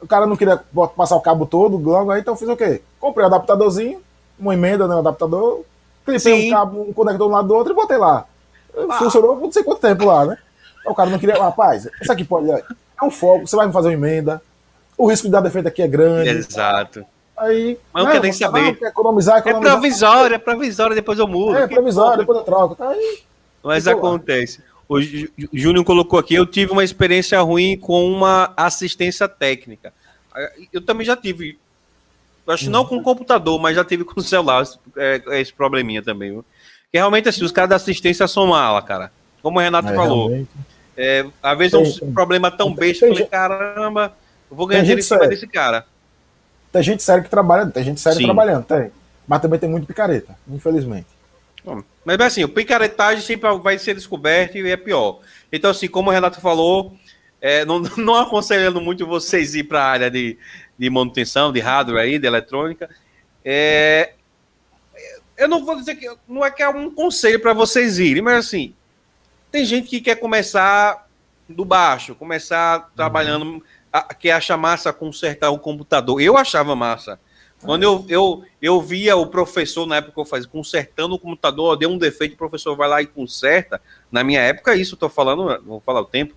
o 0.00 0.06
cara 0.06 0.24
não 0.24 0.36
queria 0.36 0.56
passar 0.96 1.16
o 1.16 1.20
cabo 1.20 1.46
todo, 1.46 1.76
logo 1.76 2.12
aí, 2.12 2.20
então 2.20 2.34
eu 2.34 2.38
fiz 2.38 2.48
o 2.48 2.56
quê? 2.56 2.80
Comprei 3.00 3.26
o 3.26 3.28
um 3.28 3.34
adaptadorzinho, 3.34 4.00
uma 4.38 4.54
emenda 4.54 4.86
no 4.86 5.00
adaptador, 5.00 5.62
clipei 6.06 6.46
um 6.46 6.54
cabo, 6.54 6.80
um 6.88 6.92
conector 6.92 7.28
um 7.28 7.32
lado 7.32 7.48
do 7.48 7.54
outro 7.56 7.72
e 7.72 7.74
botei 7.74 7.96
lá. 7.96 8.24
Ah. 8.88 8.98
Funcionou 8.98 9.34
por 9.34 9.42
não 9.42 9.52
sei 9.52 9.64
quanto 9.64 9.80
tempo 9.80 10.04
lá, 10.04 10.24
né? 10.24 10.38
O 10.86 10.94
cara 10.94 11.10
não 11.10 11.18
queria. 11.18 11.34
Rapaz, 11.34 11.88
isso 12.00 12.12
aqui 12.12 12.22
pode. 12.22 12.48
É 12.52 12.62
um 13.02 13.10
foco, 13.10 13.48
você 13.48 13.56
vai 13.56 13.66
me 13.66 13.72
fazer 13.72 13.88
uma 13.88 13.94
emenda. 13.94 14.40
O 14.96 15.10
risco 15.10 15.26
de 15.26 15.32
dar 15.32 15.40
defeito 15.40 15.66
aqui 15.66 15.82
é 15.82 15.88
grande. 15.88 16.30
Exato. 16.30 17.04
Aí. 17.36 17.76
Mas 17.92 18.04
não 18.04 18.12
quer 18.12 18.22
nem 18.22 18.32
saber. 18.32 18.78
Não, 18.80 18.88
economizar, 18.88 19.38
economizar. 19.38 19.72
É 19.72 19.80
provisório, 19.80 20.34
é 20.34 20.38
provisório, 20.38 20.94
depois 20.94 21.18
eu 21.18 21.26
mudo. 21.26 21.56
É 21.56 21.66
provisório, 21.66 22.18
depois 22.18 22.38
eu 22.38 22.44
troco. 22.44 22.76
Tá 22.76 22.90
aí. 22.90 23.29
Mas 23.62 23.86
acontece. 23.86 24.62
O 24.88 25.00
Júnior 25.52 25.84
colocou 25.84 26.18
aqui, 26.18 26.34
eu 26.34 26.44
tive 26.44 26.72
uma 26.72 26.82
experiência 26.82 27.40
ruim 27.40 27.76
com 27.76 28.10
uma 28.10 28.52
assistência 28.56 29.28
técnica. 29.28 29.92
Eu 30.72 30.80
também 30.80 31.06
já 31.06 31.16
tive. 31.16 31.58
Acho 32.46 32.64
que 32.64 32.70
não 32.70 32.84
com 32.84 33.00
computador, 33.00 33.60
mas 33.60 33.76
já 33.76 33.84
tive 33.84 34.02
com 34.02 34.20
celular 34.20 34.66
é, 34.96 35.22
é 35.28 35.40
esse 35.40 35.52
probleminha 35.52 36.02
também. 36.02 36.32
Viu? 36.32 36.44
Que 36.90 36.98
realmente 36.98 37.28
assim, 37.28 37.44
os 37.44 37.52
caras 37.52 37.70
da 37.70 37.76
assistência 37.76 38.26
são 38.26 38.48
mala, 38.48 38.82
cara. 38.82 39.12
Como 39.40 39.58
o 39.58 39.62
Renato 39.62 39.88
é, 39.88 39.94
falou. 39.94 40.46
É, 40.96 41.24
às 41.40 41.56
vezes 41.56 41.74
é 41.74 42.04
um 42.04 42.12
problema 42.12 42.50
tão 42.50 42.74
besta, 42.74 43.06
eu 43.06 43.12
falei, 43.12 43.26
caramba, 43.26 44.12
eu 44.50 44.56
vou 44.56 44.66
ganhar 44.66 44.80
dinheiro 44.80 45.00
em 45.00 45.04
cima 45.04 45.28
desse 45.28 45.46
cara. 45.46 45.86
Tem 46.72 46.82
gente 46.82 47.02
séria 47.02 47.22
que 47.22 47.30
trabalha, 47.30 47.66
tem 47.66 47.84
gente 47.84 48.00
séria 48.00 48.18
Sim. 48.18 48.24
trabalhando, 48.24 48.64
tem. 48.64 48.90
Mas 49.26 49.40
também 49.40 49.58
tem 49.58 49.70
muito 49.70 49.86
picareta, 49.86 50.36
infelizmente. 50.48 51.06
Bom, 51.64 51.82
mas 52.04 52.20
assim, 52.20 52.44
o 52.44 52.48
picaretagem 52.48 53.22
sempre 53.22 53.52
vai 53.58 53.78
ser 53.78 53.94
descoberto 53.94 54.56
e 54.56 54.70
é 54.70 54.76
pior. 54.76 55.20
Então, 55.52 55.70
assim, 55.70 55.88
como 55.88 56.10
o 56.10 56.12
Renato 56.12 56.40
falou, 56.40 56.96
é, 57.40 57.64
não, 57.64 57.80
não 57.96 58.14
aconselhando 58.14 58.80
muito 58.80 59.06
vocês 59.06 59.54
ir 59.54 59.64
para 59.64 59.82
a 59.82 59.86
área 59.86 60.10
de, 60.10 60.38
de 60.78 60.90
manutenção, 60.90 61.52
de 61.52 61.60
hardware 61.60 62.02
aí, 62.02 62.18
de 62.18 62.26
eletrônica. 62.26 62.88
É, 63.44 64.14
eu 65.36 65.48
não 65.48 65.64
vou 65.64 65.76
dizer 65.76 65.94
que 65.94 66.06
não 66.28 66.44
é 66.44 66.50
que 66.50 66.62
é 66.62 66.68
um 66.68 66.90
conselho 66.90 67.40
para 67.40 67.54
vocês 67.54 67.98
irem, 67.98 68.22
mas 68.22 68.46
assim, 68.46 68.74
tem 69.50 69.64
gente 69.64 69.88
que 69.88 70.00
quer 70.00 70.16
começar 70.16 71.08
do 71.48 71.64
baixo, 71.64 72.14
começar 72.14 72.90
trabalhando, 72.94 73.44
uhum. 73.44 73.62
a, 73.92 74.14
que 74.14 74.30
acha 74.30 74.56
massa 74.56 74.92
consertar 74.92 75.50
o 75.50 75.58
computador. 75.58 76.20
Eu 76.20 76.36
achava 76.36 76.76
massa. 76.76 77.18
Quando 77.62 77.82
eu, 77.82 78.04
eu, 78.08 78.42
eu 78.60 78.80
via 78.80 79.16
o 79.16 79.26
professor, 79.26 79.86
na 79.86 79.96
época 79.96 80.14
que 80.14 80.20
eu 80.20 80.24
fazia, 80.24 80.48
consertando 80.48 81.14
o 81.14 81.18
computador, 81.18 81.76
deu 81.76 81.90
um 81.90 81.98
defeito, 81.98 82.34
o 82.34 82.38
professor 82.38 82.74
vai 82.74 82.88
lá 82.88 83.02
e 83.02 83.06
conserta. 83.06 83.80
Na 84.10 84.24
minha 84.24 84.40
época, 84.40 84.74
isso 84.74 84.94
eu 84.94 84.98
tô 84.98 85.08
falando, 85.08 85.62
vou 85.64 85.80
falar 85.80 86.00
o 86.00 86.06
tempo, 86.06 86.34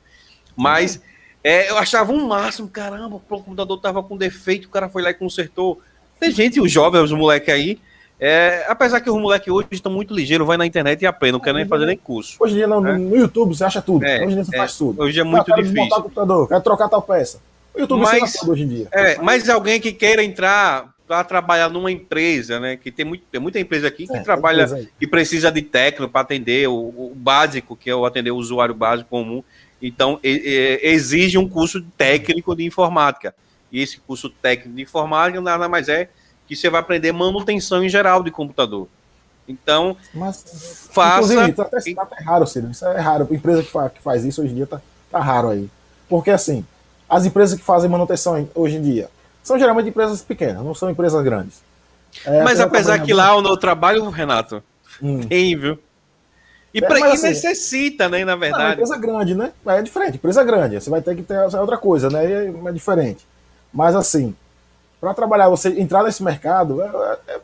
mas 0.55 1.01
é, 1.43 1.69
eu 1.69 1.77
achava 1.77 2.11
um 2.11 2.27
máximo, 2.27 2.67
caramba, 2.67 3.15
o 3.15 3.19
computador 3.19 3.79
tava 3.79 4.03
com 4.03 4.17
defeito, 4.17 4.65
o 4.65 4.69
cara 4.69 4.89
foi 4.89 5.01
lá 5.01 5.11
e 5.11 5.13
consertou. 5.13 5.79
Tem 6.19 6.29
gente, 6.29 6.59
os 6.59 6.71
jovens, 6.71 7.03
os 7.03 7.11
moleques 7.11 7.53
aí, 7.53 7.79
é, 8.19 8.65
apesar 8.69 9.01
que 9.01 9.09
os 9.09 9.19
moleques 9.19 9.51
hoje 9.51 9.67
estão 9.71 9.91
muito 9.91 10.13
ligeiros, 10.13 10.45
vai 10.45 10.55
na 10.55 10.65
internet 10.65 11.01
e 11.01 11.05
aprende, 11.05 11.33
não 11.33 11.39
quer 11.39 11.53
nem 11.53 11.65
fazer 11.65 11.85
nem 11.85 11.97
curso. 11.97 12.37
Hoje 12.39 12.53
em 12.53 12.57
dia, 12.57 12.67
no, 12.67 12.87
é. 12.87 12.97
no 12.97 13.15
YouTube, 13.15 13.55
você 13.55 13.63
acha 13.63 13.81
tudo. 13.81 14.05
É, 14.05 14.17
hoje 14.17 14.31
em 14.31 14.35
dia 14.35 14.43
você 14.45 14.55
é, 14.55 14.57
faz 14.57 14.77
tudo. 14.77 15.01
Hoje 15.01 15.19
é 15.19 15.23
muito 15.23 15.53
difícil. 15.55 15.89
Computador, 15.89 16.47
quero 16.47 16.61
trocar 16.61 16.87
tal 16.87 17.01
peça. 17.01 17.41
O 17.73 17.79
YouTube 17.79 18.01
mas, 18.01 18.41
hoje 18.47 18.63
em 18.63 18.67
dia. 18.67 18.87
É, 18.91 19.17
mas 19.17 19.49
alguém 19.49 19.81
que 19.81 19.91
queira 19.91 20.23
entrar 20.23 20.92
para 21.13 21.23
trabalhar 21.23 21.69
numa 21.69 21.91
empresa, 21.91 22.59
né? 22.59 22.75
Que 22.75 22.91
tem, 22.91 23.05
muito, 23.05 23.23
tem 23.31 23.39
muita 23.39 23.59
empresa 23.59 23.87
aqui 23.87 24.07
que 24.07 24.17
é, 24.17 24.21
trabalha, 24.21 24.67
que 24.99 25.05
precisa 25.05 25.51
de 25.51 25.61
técnico 25.61 26.11
para 26.11 26.21
atender 26.21 26.67
o, 26.67 26.73
o, 26.73 27.13
básico, 27.15 27.75
que 27.75 27.87
é 27.87 27.95
o 27.95 28.03
atender 28.03 28.31
o 28.31 28.35
usuário 28.35 28.73
básico 28.73 29.11
comum. 29.11 29.43
Então, 29.79 30.19
e, 30.23 30.79
e, 30.83 30.87
exige 30.89 31.37
um 31.37 31.47
curso 31.47 31.83
técnico 31.95 32.55
de 32.55 32.65
informática. 32.65 33.35
E 33.71 33.79
esse 33.79 33.99
curso 33.99 34.27
técnico 34.27 34.75
de 34.75 34.81
informática 34.81 35.39
nada 35.39 35.69
mais 35.69 35.87
é 35.87 36.09
que 36.47 36.55
você 36.55 36.67
vai 36.67 36.81
aprender 36.81 37.11
manutenção 37.11 37.83
em 37.83 37.89
geral 37.89 38.23
de 38.23 38.31
computador. 38.31 38.87
Então, 39.47 39.95
Mas, 40.15 40.87
faça. 40.91 41.35
Tá 41.53 41.63
até, 41.63 41.93
tá 41.93 42.01
até 42.01 42.23
raro, 42.23 42.47
Ciro. 42.47 42.71
Isso 42.71 42.87
é 42.87 42.99
raro. 42.99 43.27
A 43.29 43.35
empresa 43.35 43.61
que 43.61 43.69
faz, 43.69 43.91
que 43.91 44.01
faz 44.01 44.25
isso 44.25 44.41
hoje 44.41 44.51
em 44.51 44.55
dia 44.55 44.65
tá, 44.65 44.81
tá 45.11 45.19
raro 45.19 45.49
aí. 45.49 45.69
Porque 46.09 46.31
assim, 46.31 46.65
as 47.07 47.23
empresas 47.23 47.59
que 47.59 47.63
fazem 47.63 47.87
manutenção 47.87 48.49
hoje 48.55 48.77
em 48.77 48.81
dia 48.81 49.11
são 49.43 49.59
geralmente 49.59 49.89
empresas 49.89 50.21
pequenas, 50.21 50.63
não 50.63 50.73
são 50.73 50.89
empresas 50.89 51.23
grandes. 51.23 51.61
É, 52.25 52.43
Mas 52.43 52.59
apesar 52.59 52.99
que 52.99 53.13
lá 53.13 53.39
no 53.41 53.57
trabalho, 53.57 54.09
Renato, 54.09 54.63
hum. 55.01 55.21
tem, 55.21 55.57
viu? 55.57 55.77
E, 56.73 56.79
é, 56.79 56.87
pra, 56.87 57.13
assim, 57.13 57.27
necessita, 57.27 58.09
né, 58.09 58.25
na 58.25 58.35
verdade. 58.35 58.63
Não, 58.63 58.69
é 58.69 58.73
empresa 58.73 58.97
grande, 58.97 59.35
né? 59.35 59.51
É 59.67 59.81
diferente, 59.81 60.15
empresa 60.15 60.43
grande. 60.43 60.81
Você 60.81 60.89
vai 60.89 61.01
ter 61.01 61.15
que 61.15 61.21
ter 61.21 61.37
outra 61.55 61.77
coisa, 61.77 62.09
né? 62.09 62.25
É, 62.25 62.47
é 62.47 62.71
diferente. 62.71 63.27
Mas 63.71 63.95
assim, 63.95 64.35
para 64.99 65.13
trabalhar, 65.13 65.49
você 65.49 65.69
entrar 65.79 66.03
nesse 66.03 66.23
mercado, 66.23 66.81
é, 66.81 66.87
é, 67.27 67.39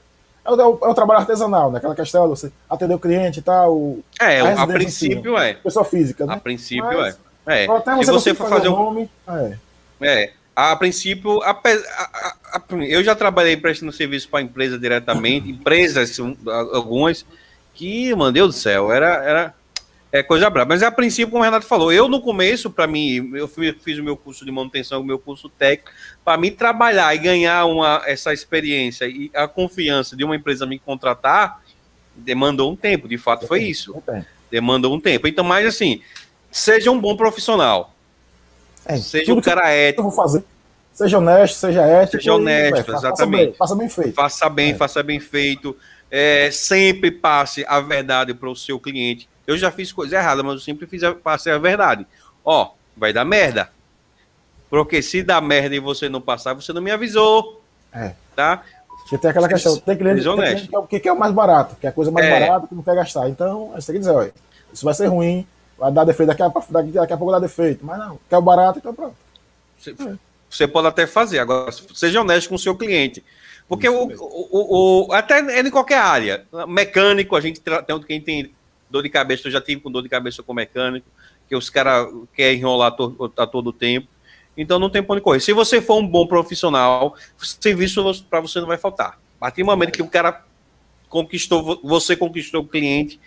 é, 0.45 0.51
o, 0.51 0.59
é, 0.59 0.65
o, 0.65 0.93
trabalho 0.95 1.19
artesanal, 1.19 1.71
né? 1.71 1.77
Aquela 1.77 1.95
questão 1.95 2.23
de 2.23 2.29
você 2.29 2.51
atender 2.67 2.95
o 2.95 2.99
cliente 2.99 3.39
e 3.39 3.43
tal. 3.43 3.97
É, 4.19 4.39
a, 4.39 4.63
a 4.63 4.67
princípio 4.67 5.35
assim, 5.35 5.47
é. 5.47 5.53
Pessoa 5.55 5.85
física, 5.85 6.25
né? 6.25 6.33
A 6.35 6.37
princípio 6.37 6.85
Mas, 6.85 7.19
é. 7.45 7.65
é. 7.65 7.71
Até 7.71 7.95
você 7.95 8.05
Se 8.05 8.11
você 8.11 8.33
for 8.33 8.49
fazer, 8.49 8.55
fazer 8.63 8.69
um 8.69 8.77
nome, 8.77 9.09
é. 9.27 9.57
É, 10.01 10.33
a 10.55 10.75
princípio, 10.75 11.41
a, 11.43 11.51
a, 11.51 12.35
a, 12.53 12.63
eu 12.87 13.03
já 13.03 13.15
trabalhei 13.15 13.55
prestando 13.55 13.91
serviço 13.91 14.27
para 14.29 14.41
empresa 14.41 14.77
diretamente, 14.77 15.49
empresas, 15.51 16.19
algumas, 16.73 17.25
que, 17.73 18.13
meu 18.15 18.31
Deus 18.31 18.55
do 18.55 18.59
céu, 18.59 18.91
era, 18.91 19.23
era 19.23 19.55
é 20.11 20.23
coisa 20.23 20.49
brava. 20.49 20.69
Mas 20.69 20.83
a 20.83 20.91
princípio, 20.91 21.31
como 21.31 21.41
o 21.41 21.45
Renato 21.45 21.65
falou, 21.65 21.93
eu 21.93 22.07
no 22.07 22.19
começo, 22.21 22.69
para 22.69 22.87
mim, 22.87 23.31
eu 23.33 23.47
fiz 23.47 23.99
o 23.99 24.03
meu 24.03 24.17
curso 24.17 24.43
de 24.43 24.51
manutenção, 24.51 25.01
o 25.01 25.03
meu 25.03 25.19
curso 25.19 25.49
técnico, 25.49 25.91
para 26.25 26.37
mim 26.37 26.51
trabalhar 26.51 27.13
e 27.13 27.19
ganhar 27.19 27.65
uma, 27.65 28.01
essa 28.05 28.33
experiência 28.33 29.05
e 29.05 29.31
a 29.33 29.47
confiança 29.47 30.15
de 30.15 30.23
uma 30.23 30.35
empresa 30.35 30.65
me 30.65 30.79
contratar, 30.79 31.61
demandou 32.15 32.71
um 32.71 32.75
tempo, 32.75 33.07
de 33.07 33.17
fato 33.17 33.47
foi 33.47 33.63
isso. 33.63 34.01
Demandou 34.49 34.95
um 34.95 34.99
tempo. 34.99 35.27
Então, 35.27 35.43
mais 35.43 35.65
assim, 35.65 36.01
seja 36.51 36.89
um 36.89 36.99
bom 36.99 37.15
profissional 37.15 37.95
é, 38.89 38.97
seja 38.97 39.33
um 39.33 39.39
cara 39.39 39.69
ético. 39.69 40.01
vou 40.03 40.11
fazer. 40.11 40.43
Seja 40.91 41.19
honesto, 41.19 41.55
seja 41.55 41.81
ético. 41.81 42.17
Seja 42.17 42.33
honesto, 42.33 42.91
e, 42.91 42.95
exatamente. 42.95 43.05
Faça 43.05 43.27
bem, 43.27 43.53
faça 43.53 43.75
bem, 43.75 43.89
feito. 43.89 44.15
Faça 44.15 44.49
bem, 44.49 44.71
é. 44.71 44.75
faça 44.75 45.03
bem 45.03 45.19
feito. 45.19 45.77
É, 46.11 46.49
sempre 46.51 47.11
passe 47.11 47.63
a 47.67 47.79
verdade 47.79 48.33
para 48.33 48.49
o 48.49 48.55
seu 48.55 48.79
cliente. 48.79 49.29
Eu 49.45 49.57
já 49.57 49.69
fiz 49.69 49.91
coisa 49.91 50.15
errada, 50.15 50.41
mas 50.41 50.53
eu 50.53 50.59
sempre 50.59 50.87
fiz 50.87 51.03
a, 51.03 51.13
passei 51.13 51.53
a 51.53 51.59
verdade. 51.59 52.05
Ó, 52.43 52.71
vai 52.97 53.13
dar 53.13 53.23
merda. 53.23 53.69
Porque 54.71 55.01
se 55.01 55.21
dá 55.21 55.39
merda 55.39 55.75
e 55.75 55.79
você 55.79 56.09
não 56.09 56.19
passar, 56.19 56.53
você 56.53 56.73
não 56.73 56.81
me 56.81 56.91
avisou. 56.91 57.61
É. 57.93 58.13
Tá? 58.35 58.63
Você 59.05 59.17
tem 59.17 59.29
aquela 59.29 59.47
questão, 59.47 59.77
tem 59.77 59.97
cliente, 59.97 60.23
tem 60.23 60.35
cliente 60.35 60.67
que, 60.67 60.75
é, 60.75 60.81
que 60.87 60.99
quer 60.99 61.11
o 61.11 61.17
mais 61.17 61.33
barato, 61.33 61.75
que 61.75 61.85
é 61.85 61.89
a 61.89 61.93
coisa 61.93 62.11
mais 62.11 62.25
é. 62.25 62.39
barata 62.39 62.67
que 62.67 62.75
não 62.75 62.83
quer 62.83 62.95
gastar. 62.95 63.29
Então, 63.29 63.71
você 63.75 63.87
tem 63.87 63.95
que 63.95 63.99
dizer, 63.99 64.11
olha, 64.11 64.33
isso 64.73 64.83
vai 64.83 64.93
ser 64.93 65.07
ruim, 65.07 65.47
vai 65.79 65.91
dar 65.91 66.03
defeito 66.03 66.27
daqui 66.27 66.43
a, 66.43 66.47
daqui, 66.69 66.91
daqui 66.91 67.13
a 67.13 67.17
pouco 67.17 67.31
dá 67.31 67.39
defeito. 67.39 67.85
Mas 67.85 67.97
não, 67.97 68.19
quer 68.29 68.37
o 68.37 68.41
barato, 68.41 68.79
então 68.79 68.93
pronto. 68.93 69.15
Você, 69.77 69.95
você 70.49 70.67
pode 70.67 70.87
até 70.87 71.07
fazer, 71.07 71.39
agora 71.39 71.71
seja 71.71 72.21
honesto 72.21 72.49
com 72.49 72.55
o 72.55 72.59
seu 72.59 72.75
cliente. 72.75 73.23
Porque 73.67 73.87
o, 73.87 74.07
o, 74.17 75.07
o, 75.07 75.13
até 75.13 75.39
é 75.39 75.59
em 75.61 75.69
qualquer 75.69 75.99
área. 75.99 76.45
Mecânico, 76.67 77.35
a 77.35 77.41
gente 77.41 77.61
tem 77.61 78.01
quem 78.01 78.19
tem 78.19 78.51
dor 78.89 79.03
de 79.03 79.09
cabeça, 79.09 79.47
eu 79.47 79.51
já 79.51 79.61
tive 79.61 79.79
com 79.79 79.91
dor 79.91 80.01
de 80.01 80.09
cabeça 80.09 80.41
com 80.41 80.53
mecânico, 80.53 81.05
que 81.47 81.55
os 81.55 81.69
caras 81.69 82.07
querem 82.35 82.57
enrolar 82.57 82.91
to, 82.95 83.31
a 83.37 83.45
todo 83.45 83.71
tempo. 83.71 84.07
Então 84.57 84.79
não 84.79 84.89
tem 84.89 85.03
ponto 85.03 85.19
de 85.19 85.23
correr. 85.23 85.39
Se 85.39 85.53
você 85.53 85.81
for 85.81 85.99
um 85.99 86.07
bom 86.07 86.25
profissional, 86.25 87.15
serviço 87.37 88.25
para 88.29 88.41
você 88.41 88.59
não 88.59 88.67
vai 88.67 88.77
faltar. 88.77 89.19
A 89.37 89.39
partir 89.39 89.61
do 89.61 89.67
momento 89.67 89.91
que 89.91 90.01
o 90.01 90.07
cara 90.07 90.43
conquistou, 91.07 91.79
você 91.83 92.15
conquistou 92.15 92.61
o 92.61 92.67
cliente, 92.67 93.19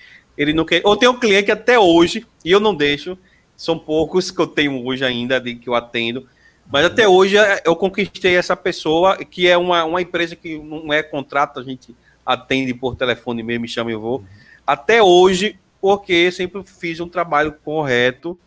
ele 0.42 0.52
não 0.52 0.64
quer. 0.64 0.82
Ou 0.84 0.96
tem 0.96 1.08
um 1.08 1.18
cliente 1.18 1.44
que 1.46 1.52
até 1.52 1.78
hoje, 1.78 2.26
e 2.44 2.50
eu 2.50 2.60
não 2.60 2.74
deixo, 2.74 3.16
são 3.56 3.78
poucos 3.78 4.30
que 4.30 4.40
eu 4.40 4.46
tenho 4.46 4.84
hoje 4.84 5.04
ainda, 5.04 5.40
de, 5.40 5.54
que 5.54 5.68
eu 5.68 5.74
atendo, 5.74 6.26
mas 6.70 6.84
até 6.84 7.06
hoje 7.06 7.36
é, 7.36 7.62
eu 7.64 7.76
conquistei 7.76 8.36
essa 8.36 8.56
pessoa, 8.56 9.16
que 9.18 9.48
é 9.48 9.56
uma, 9.56 9.84
uma 9.84 10.00
empresa 10.00 10.34
que 10.34 10.58
não 10.58 10.92
é 10.92 11.02
contrato, 11.02 11.60
a 11.60 11.62
gente 11.62 11.94
atende 12.24 12.72
por 12.72 12.96
telefone 12.96 13.42
mesmo, 13.42 13.62
me 13.62 13.68
chama 13.68 13.90
e 13.90 13.94
eu 13.94 14.00
vou. 14.00 14.24
até 14.66 15.02
hoje, 15.02 15.58
porque 15.80 16.30
sempre 16.30 16.62
fiz 16.64 17.00
um 17.00 17.08
trabalho 17.08 17.52
correto, 17.64 18.38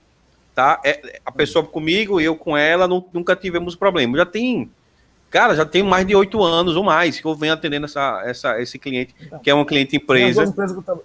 tá? 0.53 0.81
É, 0.83 1.19
a 1.25 1.31
pessoa 1.31 1.65
comigo, 1.65 2.19
eu 2.19 2.35
com 2.35 2.57
ela, 2.57 2.87
não, 2.87 3.05
nunca 3.13 3.35
tivemos 3.35 3.75
problema. 3.75 4.17
Já 4.17 4.25
tem, 4.25 4.71
cara, 5.29 5.53
já 5.53 5.65
tem 5.65 5.83
mais 5.83 6.07
de 6.07 6.15
oito 6.15 6.41
anos 6.41 6.75
ou 6.75 6.83
mais 6.83 7.19
que 7.19 7.25
eu 7.25 7.35
venho 7.35 7.53
atendendo 7.53 7.85
essa, 7.85 8.23
essa, 8.25 8.61
esse 8.61 8.79
cliente, 8.79 9.13
então, 9.21 9.39
que 9.39 9.49
é 9.49 9.55
um 9.55 9.65
cliente 9.65 9.97
empresa. 9.97 10.43
Duas 10.43 10.49
empresas 10.49 10.83
que 10.83 10.89
eu, 10.89 11.03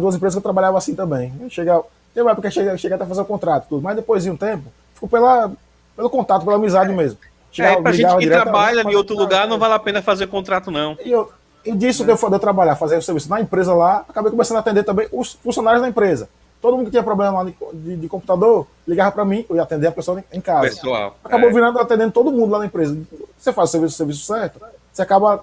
duas 0.00 0.14
empresas 0.14 0.34
que 0.34 0.38
eu 0.38 0.42
trabalhava 0.42 0.78
assim 0.78 0.94
também. 0.94 1.32
Chegava, 1.48 1.84
tem 2.12 2.22
uma 2.22 2.32
época 2.32 2.48
que 2.48 2.54
cheguei 2.78 2.94
até 2.94 3.04
fazer 3.04 3.20
o 3.20 3.24
contrato, 3.24 3.66
tudo, 3.68 3.82
mas 3.82 3.96
depois 3.96 4.22
de 4.22 4.30
um 4.30 4.36
tempo, 4.36 4.64
ficou 4.94 5.08
pela, 5.08 5.50
pelo 5.96 6.08
contato, 6.08 6.44
pela 6.44 6.56
amizade 6.56 6.92
mesmo. 6.92 7.18
Chegava, 7.50 7.78
é, 7.78 7.82
pra 7.82 7.92
gente 7.92 8.16
que 8.16 8.26
trabalha 8.28 8.82
em 8.82 8.94
outro 8.94 9.16
lugar, 9.16 9.46
não 9.46 9.58
vale 9.58 9.74
a 9.74 9.78
pena 9.78 10.02
fazer 10.02 10.26
contrato, 10.26 10.70
não. 10.70 10.96
E, 11.04 11.10
eu, 11.10 11.30
e 11.64 11.72
disso 11.72 12.02
é. 12.02 12.06
de, 12.06 12.12
eu, 12.12 12.30
eu 12.30 12.38
trabalhar, 12.38 12.76
fazer 12.76 12.96
o 12.96 13.02
serviço 13.02 13.28
na 13.28 13.40
empresa 13.40 13.74
lá, 13.74 14.04
acabei 14.08 14.30
começando 14.30 14.56
a 14.56 14.60
atender 14.60 14.84
também 14.84 15.08
os 15.12 15.34
funcionários 15.34 15.82
da 15.82 15.88
empresa. 15.88 16.28
Todo 16.60 16.76
mundo 16.76 16.86
que 16.86 16.92
tinha 16.92 17.02
problema 17.02 17.42
lá 17.42 17.44
de, 17.44 17.54
de, 17.74 17.96
de 17.96 18.08
computador, 18.08 18.66
ligava 18.88 19.12
para 19.12 19.24
mim, 19.24 19.44
eu 19.50 19.56
ia 19.56 19.62
atender 19.62 19.86
a 19.86 19.92
pessoa 19.92 20.24
em 20.32 20.40
casa. 20.40 20.62
Pessoal, 20.62 21.16
Acabou 21.22 21.50
é. 21.50 21.52
virando 21.52 21.78
atendendo 21.78 22.10
todo 22.10 22.32
mundo 22.32 22.50
lá 22.50 22.60
na 22.60 22.66
empresa. 22.66 22.96
Você 23.36 23.52
faz 23.52 23.68
o 23.68 23.72
serviço, 23.72 23.94
o 23.94 23.96
serviço 23.98 24.24
certo, 24.24 24.60
você 24.92 25.02
acaba 25.02 25.42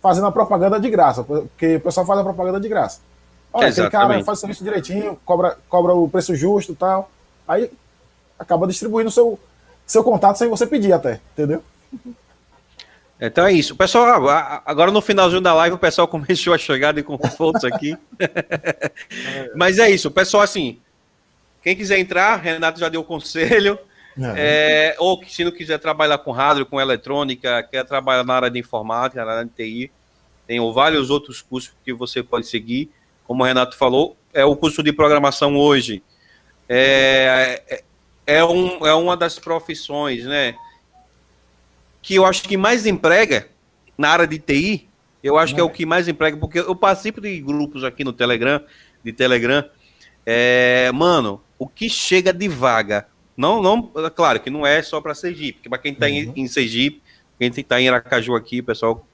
fazendo 0.00 0.26
a 0.26 0.32
propaganda 0.32 0.78
de 0.78 0.88
graça, 0.88 1.24
porque 1.24 1.76
o 1.76 1.80
pessoal 1.80 2.06
faz 2.06 2.20
a 2.20 2.22
propaganda 2.24 2.60
de 2.60 2.68
graça. 2.68 3.00
Olha, 3.54 3.68
aquele 3.68 3.88
cara 3.88 4.24
faz 4.24 4.38
o 4.38 4.40
serviço 4.40 4.64
direitinho, 4.64 5.16
cobra, 5.24 5.56
cobra 5.68 5.94
o 5.94 6.08
preço 6.08 6.34
justo 6.34 6.72
e 6.72 6.74
tal. 6.74 7.08
Aí 7.46 7.70
acaba 8.36 8.66
distribuindo 8.66 9.12
seu, 9.12 9.38
seu 9.86 10.02
contato 10.02 10.36
sem 10.36 10.48
você 10.48 10.66
pedir 10.66 10.92
até, 10.92 11.20
entendeu? 11.32 11.62
Então 13.20 13.46
é 13.46 13.52
isso. 13.52 13.76
Pessoal, 13.76 14.28
agora 14.66 14.90
no 14.90 15.00
finalzinho 15.00 15.40
da 15.40 15.54
live 15.54 15.76
o 15.76 15.78
pessoal 15.78 16.08
começou 16.08 16.52
a 16.52 16.58
chegar 16.58 16.92
de 16.92 17.04
confortos 17.04 17.62
aqui. 17.64 17.96
Mas 19.54 19.78
é 19.78 19.88
isso. 19.88 20.10
Pessoal, 20.10 20.42
assim, 20.42 20.80
quem 21.62 21.76
quiser 21.76 22.00
entrar, 22.00 22.34
Renato 22.34 22.80
já 22.80 22.88
deu 22.88 23.02
o 23.02 23.04
conselho. 23.04 23.78
É, 24.36 24.96
ou 24.98 25.22
se 25.24 25.44
não 25.44 25.52
quiser 25.52 25.78
trabalhar 25.78 26.18
com 26.18 26.32
rádio, 26.32 26.66
com 26.66 26.80
eletrônica, 26.80 27.62
quer 27.64 27.84
trabalhar 27.84 28.24
na 28.24 28.34
área 28.34 28.50
de 28.50 28.58
informática, 28.58 29.24
na 29.24 29.32
área 29.32 29.44
de 29.44 29.50
TI, 29.50 29.92
tem 30.46 30.60
vários 30.72 31.08
outros 31.08 31.40
cursos 31.40 31.72
que 31.84 31.92
você 31.92 32.20
pode 32.20 32.46
seguir. 32.46 32.90
Como 33.26 33.42
o 33.42 33.46
Renato 33.46 33.76
falou, 33.76 34.16
é 34.32 34.44
o 34.44 34.56
curso 34.56 34.82
de 34.82 34.92
programação 34.92 35.56
hoje. 35.56 36.02
É, 36.68 37.62
é, 37.68 37.84
é, 38.26 38.44
um, 38.44 38.86
é 38.86 38.94
uma 38.94 39.16
das 39.16 39.38
profissões, 39.38 40.24
né? 40.24 40.54
Que 42.02 42.16
eu 42.16 42.26
acho 42.26 42.42
que 42.42 42.56
mais 42.56 42.86
emprega 42.86 43.48
na 43.96 44.10
área 44.10 44.26
de 44.26 44.38
TI. 44.38 44.88
Eu 45.22 45.38
acho 45.38 45.54
que 45.54 45.60
é 45.60 45.64
o 45.64 45.70
que 45.70 45.86
mais 45.86 46.06
emprega, 46.06 46.36
porque 46.36 46.58
eu 46.58 46.76
participo 46.76 47.18
de 47.20 47.40
grupos 47.40 47.82
aqui 47.82 48.04
no 48.04 48.12
Telegram, 48.12 48.60
de 49.02 49.10
Telegram. 49.10 49.64
É, 50.26 50.90
mano, 50.92 51.42
o 51.58 51.66
que 51.66 51.88
chega 51.88 52.30
de 52.30 52.46
vaga, 52.46 53.06
não, 53.34 53.62
não, 53.62 53.90
é 54.04 54.10
claro 54.10 54.40
que 54.40 54.50
não 54.50 54.66
é 54.66 54.82
só 54.82 55.00
para 55.00 55.14
Sergipe, 55.14 55.54
porque 55.54 55.68
para 55.68 55.78
quem 55.78 55.92
está 55.92 56.06
uhum. 56.06 56.12
em, 56.12 56.32
em 56.36 56.46
Sergipe, 56.46 57.02
quem 57.38 57.48
está 57.48 57.80
em 57.80 57.88
Aracaju 57.88 58.34
aqui, 58.34 58.60
pessoal, 58.60 59.06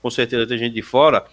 com 0.00 0.10
certeza 0.10 0.46
tem 0.46 0.58
gente 0.58 0.74
de 0.74 0.82
fora, 0.82 1.24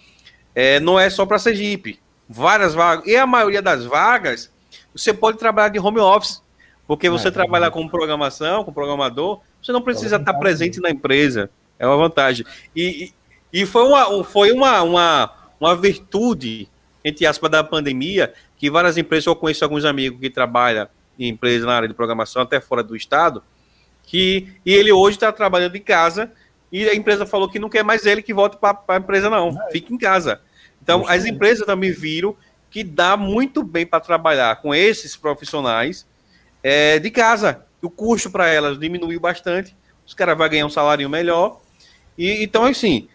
é, 0.54 0.80
não 0.80 0.98
é 0.98 1.08
só 1.08 1.24
para 1.24 1.38
Sergipe, 1.38 1.98
várias 2.28 2.74
vagas, 2.74 3.06
e 3.06 3.16
a 3.16 3.26
maioria 3.26 3.62
das 3.62 3.84
vagas, 3.84 4.50
você 4.94 5.12
pode 5.12 5.38
trabalhar 5.38 5.68
de 5.68 5.78
home 5.78 6.00
office, 6.00 6.42
porque 6.86 7.10
você 7.10 7.28
é, 7.28 7.30
trabalha 7.30 7.70
com 7.70 7.88
programação, 7.88 8.64
com 8.64 8.72
programador, 8.72 9.40
você 9.62 9.72
não 9.72 9.82
precisa 9.82 10.16
estar 10.16 10.34
presente 10.34 10.80
na 10.80 10.90
empresa. 10.90 11.50
É 11.78 11.86
uma 11.86 11.96
vantagem. 11.96 12.46
E, 12.74 13.12
e, 13.52 13.62
e 13.62 13.66
foi, 13.66 13.82
uma, 13.82 14.24
foi 14.24 14.52
uma, 14.52 14.82
uma, 14.82 15.32
uma 15.60 15.76
virtude, 15.76 16.68
entre 17.04 17.26
aspas, 17.26 17.50
da 17.50 17.64
pandemia, 17.64 18.32
que 18.56 18.70
várias 18.70 18.96
empresas, 18.96 19.26
eu 19.26 19.36
conheço 19.36 19.64
alguns 19.64 19.84
amigos 19.84 20.20
que 20.20 20.30
trabalham 20.30 20.88
em 21.18 21.28
empresas 21.28 21.66
na 21.66 21.74
área 21.74 21.88
de 21.88 21.94
programação, 21.94 22.42
até 22.42 22.60
fora 22.60 22.82
do 22.82 22.94
estado, 22.94 23.42
que 24.04 24.54
e 24.64 24.72
ele 24.72 24.92
hoje 24.92 25.16
está 25.16 25.32
trabalhando 25.32 25.76
em 25.76 25.82
casa 25.82 26.30
e 26.70 26.88
a 26.88 26.94
empresa 26.94 27.26
falou 27.26 27.48
que 27.48 27.58
não 27.58 27.68
quer 27.68 27.82
mais 27.82 28.06
ele 28.06 28.22
que 28.22 28.34
volte 28.34 28.56
para 28.56 28.78
a 28.88 28.96
empresa, 28.96 29.28
não. 29.28 29.48
É. 29.48 29.70
Fique 29.70 29.92
em 29.92 29.98
casa. 29.98 30.40
Então, 30.86 31.04
as 31.08 31.26
empresas 31.26 31.66
também 31.66 31.90
viram 31.90 32.36
que 32.70 32.84
dá 32.84 33.16
muito 33.16 33.64
bem 33.64 33.84
para 33.84 33.98
trabalhar 33.98 34.54
com 34.62 34.72
esses 34.72 35.16
profissionais 35.16 36.06
é, 36.62 37.00
de 37.00 37.10
casa. 37.10 37.66
O 37.82 37.90
custo 37.90 38.30
para 38.30 38.46
elas 38.46 38.78
diminuiu 38.78 39.18
bastante, 39.18 39.76
os 40.06 40.14
caras 40.14 40.38
vão 40.38 40.48
ganhar 40.48 40.64
um 40.64 40.70
salário 40.70 41.10
melhor. 41.10 41.60
E 42.16 42.40
então, 42.40 42.64
assim, 42.66 43.08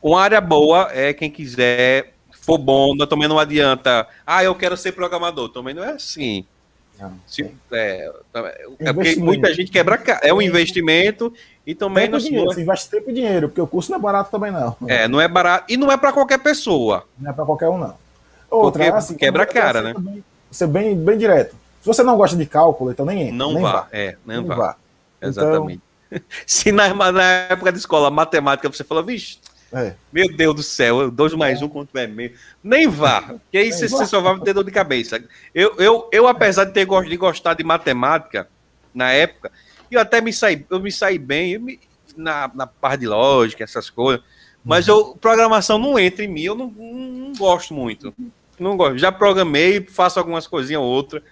uma 0.00 0.22
área 0.22 0.40
boa 0.40 0.88
é 0.92 1.12
quem 1.12 1.28
quiser, 1.28 2.14
for 2.30 2.58
bom, 2.58 2.96
também 2.98 3.26
não 3.26 3.40
adianta. 3.40 4.06
Ah, 4.24 4.44
eu 4.44 4.54
quero 4.54 4.76
ser 4.76 4.92
programador. 4.92 5.48
Também 5.48 5.74
não 5.74 5.82
é 5.82 5.94
assim. 5.94 6.46
Não, 6.96 7.18
Se, 7.26 7.52
é, 7.72 8.12
é 8.78 8.92
porque 8.92 9.16
muita 9.16 9.52
gente 9.52 9.72
quebra. 9.72 10.00
É 10.22 10.32
um 10.32 10.40
investimento 10.40 11.34
e 11.66 11.74
também. 11.74 12.06
Tempo 12.06 12.18
dinheiro, 12.18 12.46
você 12.46 12.62
investe 12.62 12.90
tempo 12.90 13.10
e 13.10 13.14
dinheiro, 13.14 13.48
porque 13.48 13.60
o 13.60 13.66
curso 13.66 13.90
não 13.90 13.98
é 13.98 14.00
barato 14.00 14.30
também, 14.30 14.50
não. 14.50 14.76
É, 14.86 15.08
não 15.08 15.20
é 15.20 15.26
barato. 15.26 15.64
E 15.68 15.76
não 15.76 15.90
é 15.90 15.96
para 15.96 16.12
qualquer 16.12 16.38
pessoa. 16.38 17.04
Não 17.18 17.30
é 17.30 17.32
para 17.32 17.44
qualquer 17.44 17.68
um, 17.68 17.78
não. 17.78 17.94
Outra, 18.50 18.84
porque 18.84 18.96
assim, 18.96 19.16
quebra 19.16 19.42
a 19.42 19.46
cara, 19.46 19.82
né? 19.82 19.94
Ser 20.50 20.66
bem, 20.66 20.96
bem 20.96 21.18
direto. 21.18 21.56
Se 21.80 21.86
você 21.86 22.02
não 22.02 22.16
gosta 22.16 22.36
de 22.36 22.46
cálculo, 22.46 22.90
então 22.90 23.04
nem 23.04 23.22
entra. 23.22 23.34
Não 23.34 23.52
nem 23.54 23.62
vá, 23.62 23.72
vá. 23.72 23.88
é, 23.92 24.16
não, 24.24 24.44
vá. 24.44 24.54
vá. 24.54 24.76
Exatamente. 25.20 25.80
Então... 26.10 26.24
Se 26.46 26.70
na, 26.70 26.94
na, 27.12 27.22
época 27.22 27.72
da 27.72 27.78
escola, 27.78 28.10
matemática, 28.10 28.68
você 28.68 28.84
falou, 28.84 29.02
vixe, 29.02 29.38
é. 29.72 29.94
meu 30.12 30.28
Deus 30.36 30.54
do 30.54 30.62
céu, 30.62 31.10
dois 31.10 31.34
mais 31.34 31.60
um 31.60 31.68
quanto 31.68 31.96
é 31.98 32.06
meio. 32.06 32.32
Nem 32.62 32.86
vá, 32.86 33.22
porque 33.22 33.58
aí 33.58 33.72
você, 33.72 33.88
você, 33.88 34.06
só 34.06 34.20
vai 34.20 34.38
ter 34.40 34.52
dor 34.52 34.64
de 34.64 34.70
cabeça. 34.70 35.22
Eu, 35.52 35.74
eu, 35.78 36.08
eu 36.12 36.28
apesar 36.28 36.64
de 36.64 36.72
ter 36.72 36.86
de 36.86 37.16
gostar 37.16 37.54
de 37.54 37.64
matemática 37.64 38.48
na 38.94 39.10
época, 39.10 39.50
eu 39.96 40.00
até 40.00 40.20
me 40.20 40.32
saí, 40.32 40.64
eu 40.70 40.80
me 40.80 40.90
saí 40.90 41.18
bem 41.18 41.58
me, 41.58 41.80
na, 42.16 42.50
na 42.54 42.66
parte 42.66 43.00
de 43.00 43.06
lógica, 43.06 43.64
essas 43.64 43.90
coisas. 43.90 44.24
Mas 44.64 44.88
eu, 44.88 45.16
programação 45.20 45.78
não 45.78 45.98
entra 45.98 46.24
em 46.24 46.28
mim, 46.28 46.42
eu 46.42 46.54
não, 46.54 46.68
não, 46.68 46.94
não 46.94 47.32
gosto 47.34 47.74
muito. 47.74 48.14
Não 48.58 48.76
gosto. 48.76 48.98
Já 48.98 49.12
programei, 49.12 49.84
faço 49.84 50.18
algumas 50.18 50.46
coisinhas 50.46 50.80
ou 50.80 50.88
outra. 50.88 51.22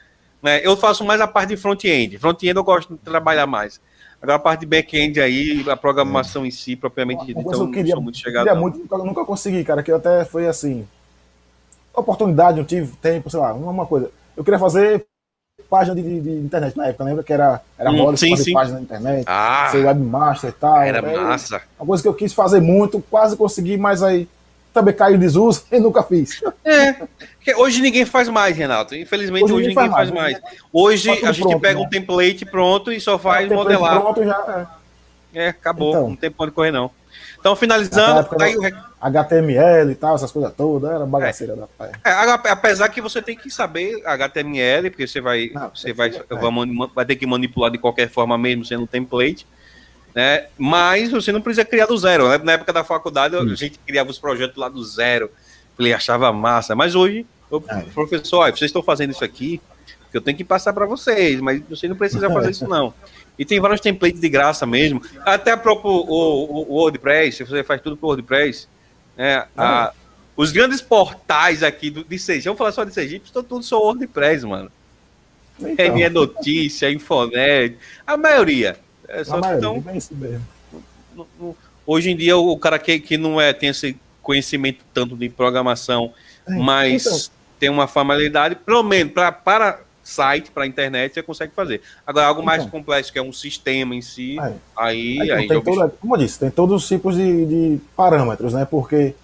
Né? 0.43 0.61
Eu 0.67 0.77
faço 0.77 1.05
mais 1.05 1.21
a 1.21 1.27
parte 1.27 1.51
de 1.51 1.57
front-end. 1.57 2.19
Front-end 2.19 2.57
eu 2.57 2.65
gosto 2.65 2.95
de 2.95 3.01
trabalhar 3.01 3.47
mais. 3.47 3.81
Agora 4.21 4.37
a 4.37 4.39
parte 4.39 4.61
de 4.61 4.67
back-end 4.67 5.21
aí, 5.21 5.65
a 5.69 5.77
programação 5.77 6.45
é. 6.45 6.49
em 6.49 6.51
si, 6.51 6.77
propriamente 6.77 7.27
dita, 7.27 7.41
então 7.41 7.63
eu 7.63 7.71
queria, 7.73 7.97
muito 7.97 8.19
chegado. 8.19 8.45
Queria 8.45 8.61
muito, 8.61 8.79
nunca, 8.79 8.99
nunca 8.99 9.25
consegui, 9.25 9.65
cara, 9.65 9.83
que 9.83 9.91
eu 9.91 9.97
até 9.97 10.25
foi 10.25 10.47
assim. 10.47 10.87
Oportunidade, 11.93 12.59
não 12.59 12.65
tive 12.65 12.95
tempo, 12.97 13.29
sei 13.29 13.41
lá, 13.41 13.53
uma 13.53 13.85
coisa. 13.85 14.13
Eu 14.37 14.45
queria 14.45 14.61
fazer 14.61 15.07
página 15.73 15.95
de, 15.95 16.03
de, 16.03 16.21
de 16.21 16.31
internet 16.31 16.77
na 16.77 16.89
época, 16.89 17.03
lembra 17.03 17.25
que 17.25 17.33
era, 17.33 17.63
era 17.79 17.91
hum, 17.91 17.97
mole 17.97 18.19
fazer 18.19 18.37
sim. 18.37 18.53
página 18.53 18.77
na 18.77 18.83
internet, 18.83 19.25
ah, 19.27 19.69
ser 19.73 19.87
webmaster 19.87 20.51
e 20.51 20.53
tal. 20.53 20.83
Era 20.83 21.01
massa. 21.01 21.63
Uma 21.81 21.87
coisa 21.87 22.03
que 22.03 22.09
eu 22.11 22.13
quis 22.13 22.35
fazer 22.35 22.61
muito, 22.61 23.03
quase 23.11 23.35
consegui, 23.39 23.79
mas 23.79 24.03
aí 24.03 24.29
também 24.75 24.93
caiu 24.95 25.17
em 25.17 25.19
desuso 25.19 25.65
e 25.73 25.81
nunca 25.81 26.03
fiz. 26.03 26.43
É. 26.63 26.95
Hoje 27.57 27.81
ninguém 27.81 28.05
faz 28.05 28.29
mais, 28.29 28.55
Renato. 28.55 28.95
Infelizmente, 28.95 29.45
hoje, 29.45 29.55
hoje 29.55 29.69
ninguém, 29.69 29.91
faz, 29.91 30.11
mais. 30.11 30.41
mais. 30.41 30.59
Hoje 30.71 31.11
a 31.11 31.33
gente 31.33 31.49
pronto, 31.49 31.61
pega 31.61 31.81
né? 31.81 31.87
um 31.87 31.89
template 31.89 32.45
pronto 32.45 32.93
e 32.93 33.01
só 33.01 33.19
faz 33.19 33.51
é, 33.51 33.55
modelar. 33.55 33.99
Pronto 33.99 34.23
já. 34.23 34.69
É, 35.35 35.49
acabou. 35.49 35.91
Então, 35.91 36.09
não 36.11 36.17
tem 36.17 36.31
pode 36.31 36.53
correr, 36.53 36.71
não. 36.71 36.91
Então, 37.41 37.57
finalizando. 37.57 38.29
Tá 38.29 38.45
aí 38.45 38.57
o... 38.57 38.92
HTML 39.03 39.91
e 39.91 39.95
tal, 39.95 40.15
essas 40.15 40.31
coisas 40.31 40.53
todas, 40.55 40.91
era 40.91 41.05
bagaceira 41.05 41.55
é. 41.55 41.57
da 41.57 41.67
pai. 41.67 41.91
É, 42.05 42.13
apesar 42.51 42.89
que 42.89 43.01
você 43.01 43.21
tem 43.21 43.37
que 43.37 43.51
saber 43.51 44.01
HTML, 44.07 44.91
porque 44.91 45.07
você 45.07 45.21
vai, 45.21 45.51
não, 45.53 45.71
você 45.75 45.93
vai, 45.93 46.09
é. 46.09 46.35
vai, 46.35 46.51
vai 46.95 47.05
ter 47.05 47.17
que 47.17 47.27
manipular 47.27 47.71
de 47.71 47.79
qualquer 47.79 48.09
forma, 48.09 48.39
mesmo 48.39 48.65
sendo 48.65 48.85
um 48.85 48.87
template 48.87 49.47
né? 50.15 50.47
Mas 50.59 51.11
você 51.11 51.33
não 51.33 51.41
precisa 51.41 51.65
criar 51.65 51.87
do 51.87 51.97
zero. 51.97 52.29
Né? 52.29 52.39
Na 52.39 52.53
época 52.53 52.73
da 52.73 52.85
faculdade, 52.85 53.37
a 53.37 53.45
gente 53.55 53.79
criava 53.79 54.11
os 54.11 54.19
projetos 54.19 54.57
lá 54.57 54.69
do 54.69 54.83
zero. 54.85 55.31
Falei, 55.77 55.93
achava 55.93 56.33
massa. 56.33 56.75
Mas 56.75 56.95
hoje, 56.95 57.27
o 57.51 57.63
é. 57.69 57.83
professor, 57.95 58.51
vocês 58.51 58.69
estão 58.69 58.83
fazendo 58.83 59.11
isso 59.11 59.25
aqui, 59.25 59.61
que 60.11 60.17
eu 60.17 60.21
tenho 60.21 60.37
que 60.37 60.45
passar 60.45 60.73
para 60.73 60.85
vocês, 60.85 61.41
mas 61.41 61.63
você 61.69 61.89
não 61.89 61.97
precisa 61.97 62.31
fazer 62.31 62.51
isso 62.51 62.69
não. 62.69 62.93
E 63.39 63.47
tem 63.47 63.59
vários 63.59 63.81
templates 63.81 64.21
de 64.21 64.29
graça 64.29 64.67
mesmo. 64.67 65.01
Até 65.25 65.57
próprio 65.57 65.91
o, 65.91 66.69
o, 66.71 66.75
WordPress, 66.75 67.43
você 67.43 67.65
faz 67.65 67.81
tudo 67.81 67.97
por 67.97 68.09
WordPress. 68.09 68.69
Né? 69.17 69.37
A, 69.37 69.47
ah. 69.57 69.93
os 70.37 70.53
grandes 70.53 70.81
portais 70.81 71.63
aqui 71.63 71.91
do, 71.91 72.05
de 72.05 72.19
Sergipe, 72.19 72.47
vamos 72.47 72.59
falar 72.59 72.73
só 72.73 72.85
de 72.85 72.93
Sergipe, 72.93 73.27
estão 73.27 73.43
tudo 73.43 73.65
só 73.65 73.79
WordPress, 73.81 74.47
mano. 74.47 74.71
Então. 75.59 75.75
É 75.79 75.91
minha 75.91 76.11
notícia, 76.11 76.91
Infonet, 76.91 77.77
a 78.07 78.17
maioria. 78.17 78.77
É 79.09 79.23
só 79.23 79.41
que 79.41 79.49
então, 79.49 79.85
hoje 81.87 82.11
em 82.11 82.17
dia 82.17 82.37
o 82.37 82.57
cara 82.59 82.79
que, 82.79 82.99
que 82.99 83.17
não 83.19 83.41
é 83.41 83.53
tem 83.53 83.69
esse 83.69 83.97
conhecimento 84.23 84.85
tanto 84.95 85.17
de 85.17 85.29
programação, 85.29 86.15
é, 86.47 86.55
mas 86.55 87.07
então. 87.07 87.19
tem 87.61 87.69
uma 87.69 87.87
familiaridade, 87.87 88.55
pelo 88.57 88.83
menos 88.83 89.13
pra, 89.13 89.31
para 89.31 89.81
site, 90.03 90.51
para 90.51 90.67
internet, 90.67 91.15
você 91.15 91.23
consegue 91.23 91.53
fazer. 91.55 91.81
Agora, 92.07 92.27
algo 92.27 92.43
mais 92.43 92.63
então. 92.63 92.71
complexo, 92.71 93.13
que 93.13 93.19
é 93.19 93.23
um 93.23 93.33
sistema 93.33 93.95
em 93.95 94.03
si, 94.03 94.39
aí. 94.41 94.55
aí, 94.77 95.21
aí, 95.21 95.31
aí 95.31 95.49
tem 95.49 95.61
toda, 95.61 95.89
como 96.01 96.15
eu 96.15 96.19
disse, 96.19 96.39
tem 96.39 96.51
todos 96.51 96.83
os 96.83 96.89
tipos 96.89 97.17
de, 97.17 97.47
de, 97.47 97.81
parâmetros, 97.97 98.53
né? 98.53 98.65
Porque 98.65 99.15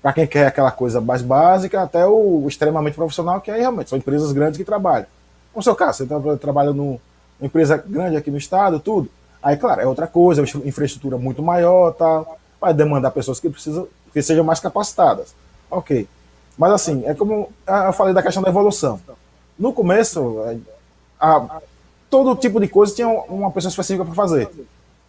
para 0.00 0.12
quem 0.12 0.26
quer 0.26 0.46
aquela 0.46 0.70
coisa 0.70 1.00
mais 1.00 1.22
básica 1.22 1.82
até 1.82 2.06
o 2.06 2.46
extremamente 2.48 2.94
profissional, 2.94 3.40
que 3.40 3.50
aí 3.50 3.60
realmente 3.60 3.90
são 3.90 3.98
empresas 3.98 4.32
grandes 4.32 4.56
que 4.56 4.64
trabalham. 4.64 5.06
No 5.54 5.62
seu 5.62 5.74
caso, 5.74 5.98
você 5.98 6.06
tá, 6.06 6.36
trabalha 6.36 6.72
numa 6.72 6.98
empresa 7.40 7.76
grande 7.76 8.16
aqui 8.16 8.30
no 8.30 8.38
estado, 8.38 8.78
tudo. 8.78 9.10
Aí, 9.42 9.56
claro, 9.56 9.80
é 9.80 9.86
outra 9.86 10.06
coisa, 10.06 10.42
é 10.42 10.68
infraestrutura 10.68 11.18
muito 11.18 11.42
maior, 11.42 11.92
tá, 11.92 12.24
vai 12.60 12.72
demandar 12.72 13.10
pessoas 13.10 13.40
que 13.40 13.48
precisam 13.48 13.88
que 14.12 14.22
sejam 14.22 14.44
mais 14.44 14.60
capacitadas. 14.60 15.34
Ok. 15.70 16.06
Mas 16.58 16.72
assim, 16.72 17.04
é 17.06 17.14
como 17.14 17.48
eu 17.66 17.92
falei 17.92 18.12
da 18.12 18.22
questão 18.22 18.42
da 18.42 18.50
evolução. 18.50 19.00
No 19.60 19.74
começo, 19.74 20.38
a, 21.20 21.60
todo 22.08 22.34
tipo 22.34 22.58
de 22.58 22.66
coisa 22.66 22.94
tinha 22.94 23.06
uma 23.06 23.50
pessoa 23.50 23.68
específica 23.68 24.06
para 24.06 24.14
fazer. 24.14 24.50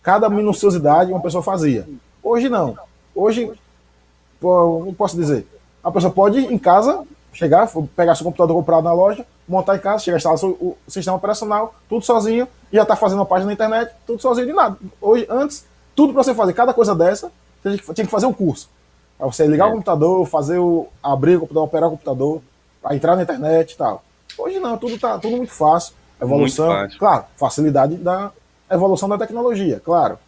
Cada 0.04 0.30
minuciosidade 0.30 1.10
uma 1.10 1.22
pessoa 1.22 1.42
fazia. 1.42 1.88
Hoje 2.22 2.50
não. 2.50 2.78
Hoje, 3.16 3.50
não 4.42 4.94
posso 4.94 5.16
dizer, 5.16 5.48
a 5.82 5.90
pessoa 5.90 6.12
pode 6.12 6.40
ir 6.40 6.52
em 6.52 6.58
casa, 6.58 7.06
chegar, 7.32 7.72
pegar 7.96 8.14
seu 8.16 8.26
computador 8.26 8.54
comprado 8.58 8.84
na 8.84 8.92
loja, 8.92 9.26
montar 9.48 9.78
em 9.78 9.80
casa, 9.80 10.04
chegar, 10.04 10.18
instalar 10.18 10.44
o 10.44 10.76
sistema 10.86 11.16
operacional, 11.16 11.74
tudo 11.88 12.04
sozinho, 12.04 12.46
e 12.74 12.76
já 12.76 12.82
está 12.82 12.98
fazendo 12.98 13.20
uma 13.20 13.26
página 13.26 13.48
na 13.48 13.54
internet, 13.54 13.94
tudo 14.06 14.22
sozinho 14.22 14.48
de 14.48 14.54
nada. 14.54 14.78
Hoje, 15.00 15.26
antes, 15.30 15.64
tudo 15.96 16.12
para 16.12 16.24
você 16.24 16.36
fazer, 16.36 16.52
cada 16.52 16.74
coisa 16.74 16.94
dessa, 16.94 17.32
você 17.64 17.78
tinha 17.94 18.06
que 18.06 18.12
fazer 18.12 18.26
um 18.26 18.34
curso. 18.34 18.70
Para 19.18 19.28
você 19.28 19.48
ligar 19.48 19.68
é. 19.68 19.70
o 19.70 19.72
computador, 19.76 20.26
fazer 20.26 20.60
o. 20.60 20.88
abrir 21.02 21.38
o 21.38 21.42
computador, 21.42 21.64
operar 21.64 21.88
o 21.88 21.92
computador, 21.92 22.42
entrar 22.92 23.16
na 23.16 23.24
internet 23.24 23.72
e 23.72 23.78
tal. 23.78 24.04
Hoje 24.38 24.60
não, 24.60 24.78
tudo 24.78 24.98
tá 25.00 25.18
tudo 25.18 25.38
muito 25.38 25.54
fácil. 25.54 25.94
Evolução, 26.22 26.68
muito 26.68 26.82
fácil. 26.82 27.00
claro, 27.00 27.26
facilidade 27.36 27.96
da 27.96 28.32
evolução 28.70 29.10
da 29.10 29.18
tecnologia, 29.18 29.82
claro. 29.84 30.20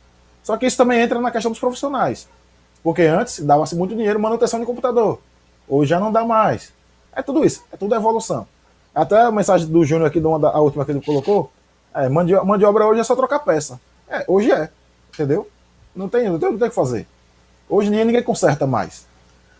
Só 0.42 0.58
que 0.58 0.66
isso 0.66 0.78
também 0.78 1.00
entra 1.00 1.20
na 1.22 1.32
questão 1.32 1.52
dos 1.52 1.60
profissionais. 1.60 2.28
Porque 2.84 3.04
antes 3.04 3.40
dava-se 3.40 3.76
muito 3.76 3.96
dinheiro 3.96 4.20
manutenção 4.20 4.60
de 4.60 4.66
computador. 4.66 5.20
Hoje 5.68 5.90
já 5.90 6.00
não 6.00 6.12
dá 6.12 6.26
mais. 6.26 6.74
É 7.16 7.22
tudo 7.22 7.46
isso, 7.46 7.64
é 7.72 7.78
tudo 7.78 7.96
evolução. 7.96 8.46
Até 8.94 9.22
a 9.22 9.32
mensagem 9.32 9.68
do 9.68 9.86
Júnior 9.86 10.08
aqui, 10.08 10.20
da 10.20 10.50
a 10.50 10.60
última 10.60 10.84
que 10.84 10.92
ele 10.92 11.02
colocou, 11.02 11.52
é, 11.94 12.10
mão 12.10 12.26
de, 12.26 12.34
mão 12.34 12.58
de 12.58 12.66
obra 12.66 12.86
hoje 12.86 13.00
é 13.00 13.04
só 13.04 13.16
trocar 13.16 13.40
peça. 13.40 13.80
É, 14.08 14.26
hoje 14.28 14.52
é, 14.52 14.70
entendeu? 15.14 15.48
Não 15.96 16.10
tem, 16.10 16.28
não 16.30 16.38
tem, 16.38 16.52
não 16.52 16.58
tem 16.58 16.68
o 16.68 16.70
que 16.70 16.76
fazer. 16.76 17.08
Hoje 17.70 17.90
ninguém, 17.90 18.06
ninguém 18.06 18.24
conserta 18.24 18.68
mais. 18.68 19.06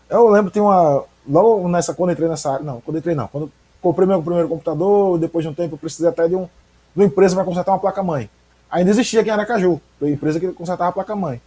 Eu 0.08 0.28
lembro 0.28 0.50
que 0.50 0.54
tem 0.54 0.62
uma. 0.62 1.04
Logo 1.26 1.66
nessa, 1.68 1.94
quando 1.94 2.12
entrei 2.12 2.28
nessa 2.28 2.52
área. 2.52 2.64
Não, 2.64 2.80
quando 2.80 2.98
entrei 2.98 3.14
não. 3.14 3.26
Quando 3.28 3.50
comprei 3.84 4.08
meu 4.08 4.22
primeiro 4.22 4.48
computador, 4.48 5.18
depois 5.18 5.44
de 5.44 5.50
um 5.50 5.54
tempo 5.54 5.74
eu 5.74 5.78
precisei 5.78 6.08
até 6.08 6.26
de, 6.26 6.34
um, 6.34 6.44
de 6.44 6.50
uma 6.96 7.04
empresa 7.04 7.34
para 7.34 7.44
consertar 7.44 7.72
uma 7.72 7.78
placa-mãe. 7.78 8.30
Ainda 8.70 8.90
existia 8.90 9.20
aqui 9.20 9.28
em 9.28 9.32
Aracaju, 9.32 9.78
a 10.00 10.08
empresa 10.08 10.40
que 10.40 10.48
consertava 10.48 10.88
a 10.88 10.92
placa-mãe. 10.92 11.40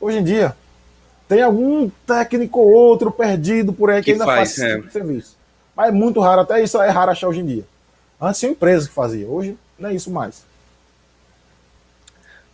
Hoje 0.00 0.18
em 0.18 0.24
dia, 0.24 0.56
tem 1.28 1.40
algum 1.40 1.88
técnico 2.04 2.58
ou 2.58 2.72
outro 2.72 3.12
perdido 3.12 3.72
por 3.72 3.90
aí 3.90 4.00
que, 4.00 4.06
que 4.06 4.12
ainda 4.12 4.24
faz, 4.24 4.56
faz 4.56 4.58
esse 4.58 4.74
tipo 4.74 4.86
de 4.88 4.92
serviço. 4.92 5.36
Mas 5.76 5.88
é 5.88 5.92
muito 5.92 6.20
raro, 6.20 6.40
até 6.40 6.62
isso 6.62 6.82
é 6.82 6.90
raro 6.90 7.12
achar 7.12 7.28
hoje 7.28 7.40
em 7.40 7.46
dia. 7.46 7.64
Antes 8.20 8.40
tinha 8.40 8.50
empresa 8.50 8.88
que 8.88 8.94
fazia, 8.94 9.26
hoje 9.26 9.56
não 9.78 9.88
é 9.88 9.94
isso 9.94 10.10
mais. 10.10 10.42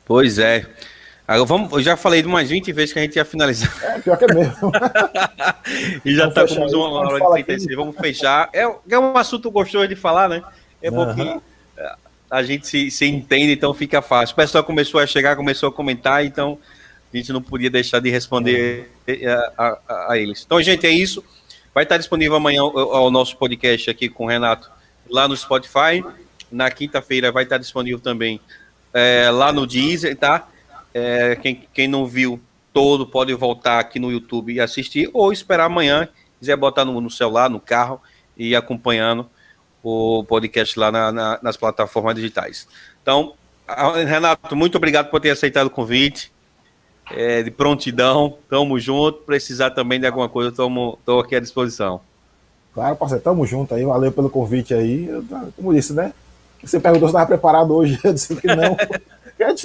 Pois 0.05 0.39
é. 0.39 0.67
Agora 1.31 1.45
vamos, 1.45 1.71
eu 1.71 1.81
já 1.81 1.97
falei 1.97 2.23
de 2.23 2.27
umas 2.27 2.49
20 2.49 2.73
vezes 2.73 2.93
que 2.93 2.99
a 2.99 3.03
gente 3.03 3.15
ia 3.15 3.25
finalizar. 3.25 3.73
É, 3.85 4.01
pior 4.01 4.19
que 4.19 4.25
é 4.25 4.35
mesmo. 4.35 4.73
e 6.05 6.13
já 6.13 6.27
está 6.27 6.45
com 6.45 6.55
uma 6.55 7.29
hora 7.29 7.39
e 7.39 7.45
36. 7.45 7.77
Vamos 7.77 7.95
fechar. 7.97 8.51
É, 8.53 8.63
é 8.63 8.99
um 8.99 9.17
assunto 9.17 9.49
gostoso 9.49 9.87
de 9.87 9.95
falar, 9.95 10.29
né? 10.29 10.43
É 10.83 10.91
bom 10.91 11.15
que 11.15 11.41
a 12.29 12.43
gente 12.43 12.67
se, 12.67 12.91
se 12.91 13.07
entende, 13.07 13.53
então 13.53 13.73
fica 13.73 14.03
fácil. 14.03 14.33
O 14.33 14.37
pessoal 14.37 14.65
começou 14.65 14.99
a 14.99 15.07
chegar, 15.07 15.37
começou 15.37 15.69
a 15.69 15.73
comentar, 15.73 16.27
então 16.27 16.59
a 17.15 17.17
gente 17.17 17.33
não 17.33 17.41
podia 17.41 17.71
deixar 17.71 18.01
de 18.01 18.11
responder 18.11 18.91
a, 19.57 19.79
a, 19.89 20.13
a 20.13 20.19
eles. 20.19 20.43
Então, 20.45 20.61
gente, 20.61 20.85
é 20.85 20.91
isso. 20.91 21.23
Vai 21.73 21.85
estar 21.85 21.97
disponível 21.97 22.35
amanhã 22.35 22.65
o, 22.65 23.07
o 23.07 23.09
nosso 23.09 23.37
podcast 23.37 23.89
aqui 23.89 24.09
com 24.09 24.25
o 24.25 24.29
Renato 24.29 24.69
lá 25.09 25.29
no 25.29 25.37
Spotify. 25.37 26.05
Na 26.51 26.73
quinta-feira 26.73 27.31
vai 27.31 27.45
estar 27.45 27.59
disponível 27.59 28.01
também 28.01 28.41
é, 28.93 29.31
lá 29.31 29.53
no 29.53 29.65
Deezer, 29.65 30.17
tá? 30.17 30.49
É, 30.93 31.37
quem, 31.37 31.69
quem 31.73 31.89
não 31.89 32.07
viu 32.07 32.41
todo 32.73 33.07
pode 33.07 33.33
voltar 33.35 33.79
aqui 33.79 33.99
no 33.99 34.11
YouTube 34.11 34.53
e 34.53 34.61
assistir, 34.61 35.11
ou 35.13 35.33
esperar 35.33 35.65
amanhã, 35.65 36.09
quiser 36.39 36.57
botar 36.57 36.85
no, 36.85 37.01
no 37.01 37.11
celular, 37.11 37.49
no 37.51 37.61
carro 37.61 38.01
e 38.37 38.55
acompanhando 38.55 39.29
o 39.83 40.25
podcast 40.25 40.79
lá 40.79 40.91
na, 40.93 41.13
na, 41.13 41.39
nas 41.43 41.57
plataformas 41.57 42.15
digitais. 42.15 42.69
Então, 43.03 43.35
Renato, 44.07 44.55
muito 44.57 44.77
obrigado 44.77 45.11
por 45.11 45.21
ter 45.21 45.31
aceitado 45.31 45.67
o 45.67 45.71
convite. 45.71 46.33
É, 47.13 47.43
de 47.43 47.51
prontidão, 47.51 48.39
tamo 48.49 48.79
junto. 48.79 49.23
Precisar 49.23 49.71
também 49.71 49.99
de 49.99 50.07
alguma 50.07 50.29
coisa, 50.29 50.51
estou 50.51 51.21
aqui 51.21 51.35
à 51.35 51.41
disposição. 51.41 52.01
Claro, 52.73 52.95
parceiro, 52.95 53.23
tamo 53.23 53.45
junto 53.45 53.75
aí. 53.75 53.85
Valeu 53.85 54.13
pelo 54.13 54.31
convite 54.31 54.73
aí. 54.73 55.09
Como 55.57 55.75
disse, 55.75 55.93
né? 55.93 56.13
Você 56.63 56.79
perguntou 56.79 57.09
se 57.09 57.13
estava 57.13 57.27
preparado 57.27 57.75
hoje, 57.75 57.99
eu 58.05 58.13
disse 58.13 58.37
que 58.37 58.47
não. 58.47 58.77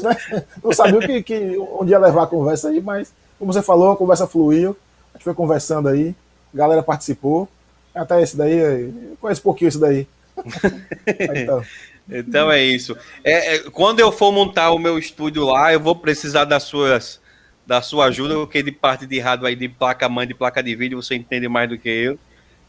Né, 0.04 0.18
não 0.64 0.72
sabia 0.72 1.00
que, 1.00 1.24
que, 1.24 1.58
onde 1.80 1.92
ia 1.92 2.00
levar 2.00 2.24
a 2.24 2.28
conversa 2.28 2.70
aí, 2.70 2.82
mas 2.82 3.14
como 3.38 3.52
você 3.52 3.62
falou, 3.62 3.92
a 3.92 3.98
conversa 3.98 4.28
fluiu, 4.28 4.76
a 5.14 5.18
gente 5.18 5.24
foi 5.24 5.34
conversando 5.34 5.90
aí, 5.90 6.16
a 6.54 6.58
galera 6.58 6.84
participou. 6.84 7.50
Até 7.94 8.22
esse 8.22 8.36
daí, 8.36 8.58
eu 8.58 9.18
conheço 9.22 9.42
um 9.42 9.44
pouquinho 9.44 9.70
esse 9.70 9.80
daí. 9.80 10.08
então. 11.08 11.64
então 12.10 12.52
é 12.52 12.62
isso. 12.62 12.98
É, 13.24 13.56
é, 13.56 13.60
quando 13.70 14.00
eu 14.02 14.12
for 14.12 14.32
montar 14.32 14.72
o 14.72 14.80
meu 14.80 15.00
estúdio 15.00 15.46
lá, 15.46 15.72
eu 15.72 15.80
vou 15.80 15.96
precisar 15.96 16.46
das 16.46 16.64
suas 16.64 17.22
da 17.66 17.82
sua 17.82 18.06
ajuda, 18.06 18.36
porque 18.36 18.62
de 18.62 18.72
parte 18.72 19.08
de 19.08 19.20
rádio 19.20 19.48
aí, 19.48 19.56
de 19.56 19.68
placa 19.68 20.08
mãe, 20.08 20.28
de 20.28 20.36
placa 20.36 20.62
de 20.62 20.76
vídeo, 20.76 21.02
você 21.02 21.16
entende 21.16 21.48
mais 21.48 21.68
do 21.68 21.78
que 21.78 21.90
eu. 21.90 22.20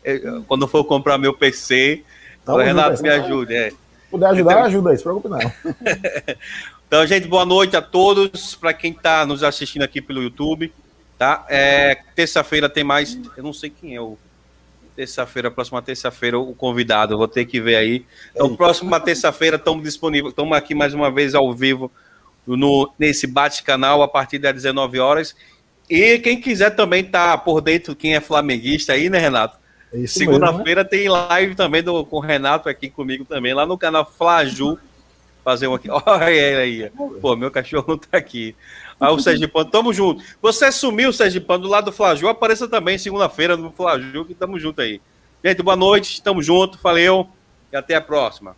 É, 0.02 0.18
quando 0.48 0.62
eu 0.62 0.68
for 0.68 0.84
comprar 0.84 1.18
meu 1.18 1.34
PC, 1.34 2.02
tá 2.44 2.54
o 2.54 2.58
Renato 2.58 3.02
me 3.02 3.10
ajude. 3.10 3.54
É. 3.54 3.72
Puder 4.10 4.30
ajudar, 4.30 4.52
então... 4.52 4.64
ajuda 4.64 4.90
aí, 4.90 4.96
se 4.96 5.02
preocupe 5.02 5.28
não. 5.28 5.38
Então, 6.86 7.04
gente, 7.04 7.26
boa 7.26 7.44
noite 7.44 7.76
a 7.76 7.82
todos. 7.82 8.54
Para 8.54 8.72
quem 8.72 8.92
está 8.92 9.26
nos 9.26 9.42
assistindo 9.42 9.82
aqui 9.82 10.00
pelo 10.00 10.22
YouTube, 10.22 10.72
tá? 11.18 11.44
É, 11.48 11.96
terça-feira 12.14 12.68
tem 12.68 12.84
mais. 12.84 13.18
Eu 13.36 13.42
não 13.42 13.52
sei 13.52 13.70
quem 13.70 13.96
é 13.96 14.00
o. 14.00 14.16
Terça-feira, 14.94 15.50
próxima 15.50 15.82
terça-feira, 15.82 16.38
o 16.38 16.54
convidado. 16.54 17.18
Vou 17.18 17.26
ter 17.26 17.44
que 17.44 17.60
ver 17.60 17.74
aí. 17.74 18.06
Então, 18.32 18.54
próxima 18.56 19.00
terça-feira, 19.00 19.56
estamos 19.56 19.82
disponíveis. 19.82 20.30
Estamos 20.30 20.56
aqui 20.56 20.74
mais 20.74 20.94
uma 20.94 21.10
vez 21.10 21.34
ao 21.34 21.52
vivo 21.52 21.90
no, 22.46 22.90
nesse 22.98 23.26
bate-canal 23.26 24.00
a 24.00 24.08
partir 24.08 24.38
das 24.38 24.54
19 24.54 25.00
horas. 25.00 25.34
E 25.90 26.18
quem 26.20 26.40
quiser 26.40 26.70
também 26.70 27.04
tá 27.04 27.36
por 27.36 27.60
dentro, 27.60 27.96
quem 27.96 28.14
é 28.14 28.20
flamenguista 28.20 28.92
aí, 28.92 29.10
né, 29.10 29.18
Renato? 29.18 29.58
É 29.92 30.06
Segunda-feira 30.06 30.82
né? 30.82 30.88
tem 30.88 31.08
live 31.08 31.54
também 31.56 31.82
do, 31.82 32.04
com 32.06 32.16
o 32.16 32.20
Renato 32.20 32.68
aqui 32.68 32.88
comigo 32.88 33.24
também, 33.24 33.52
lá 33.52 33.66
no 33.66 33.76
canal 33.76 34.10
Flaju 34.16 34.78
fazer 35.46 35.68
um 35.68 35.74
aqui. 35.74 35.88
Olha 36.04 36.28
ele 36.28 36.56
aí. 36.60 36.90
Pô, 37.20 37.36
meu 37.36 37.52
cachorro 37.52 37.84
não 37.86 37.98
tá 37.98 38.18
aqui. 38.18 38.56
Aí 39.00 39.12
o 39.12 39.20
Sérgio 39.20 39.48
Pano, 39.48 39.70
tamo 39.70 39.92
junto. 39.92 40.20
Você 40.42 40.72
sumiu, 40.72 41.12
Sérgio 41.12 41.40
Pano, 41.40 41.62
do 41.62 41.68
lado 41.68 41.84
do 41.84 41.92
Flaju, 41.92 42.26
apareça 42.26 42.66
também 42.66 42.98
segunda-feira 42.98 43.56
no 43.56 43.70
Flaju, 43.70 44.24
que 44.24 44.34
tamo 44.34 44.58
junto 44.58 44.80
aí. 44.80 45.00
Gente, 45.44 45.62
boa 45.62 45.76
noite, 45.76 46.20
tamo 46.20 46.42
junto, 46.42 46.78
valeu 46.82 47.28
e 47.72 47.76
até 47.76 47.94
a 47.94 48.00
próxima. 48.00 48.56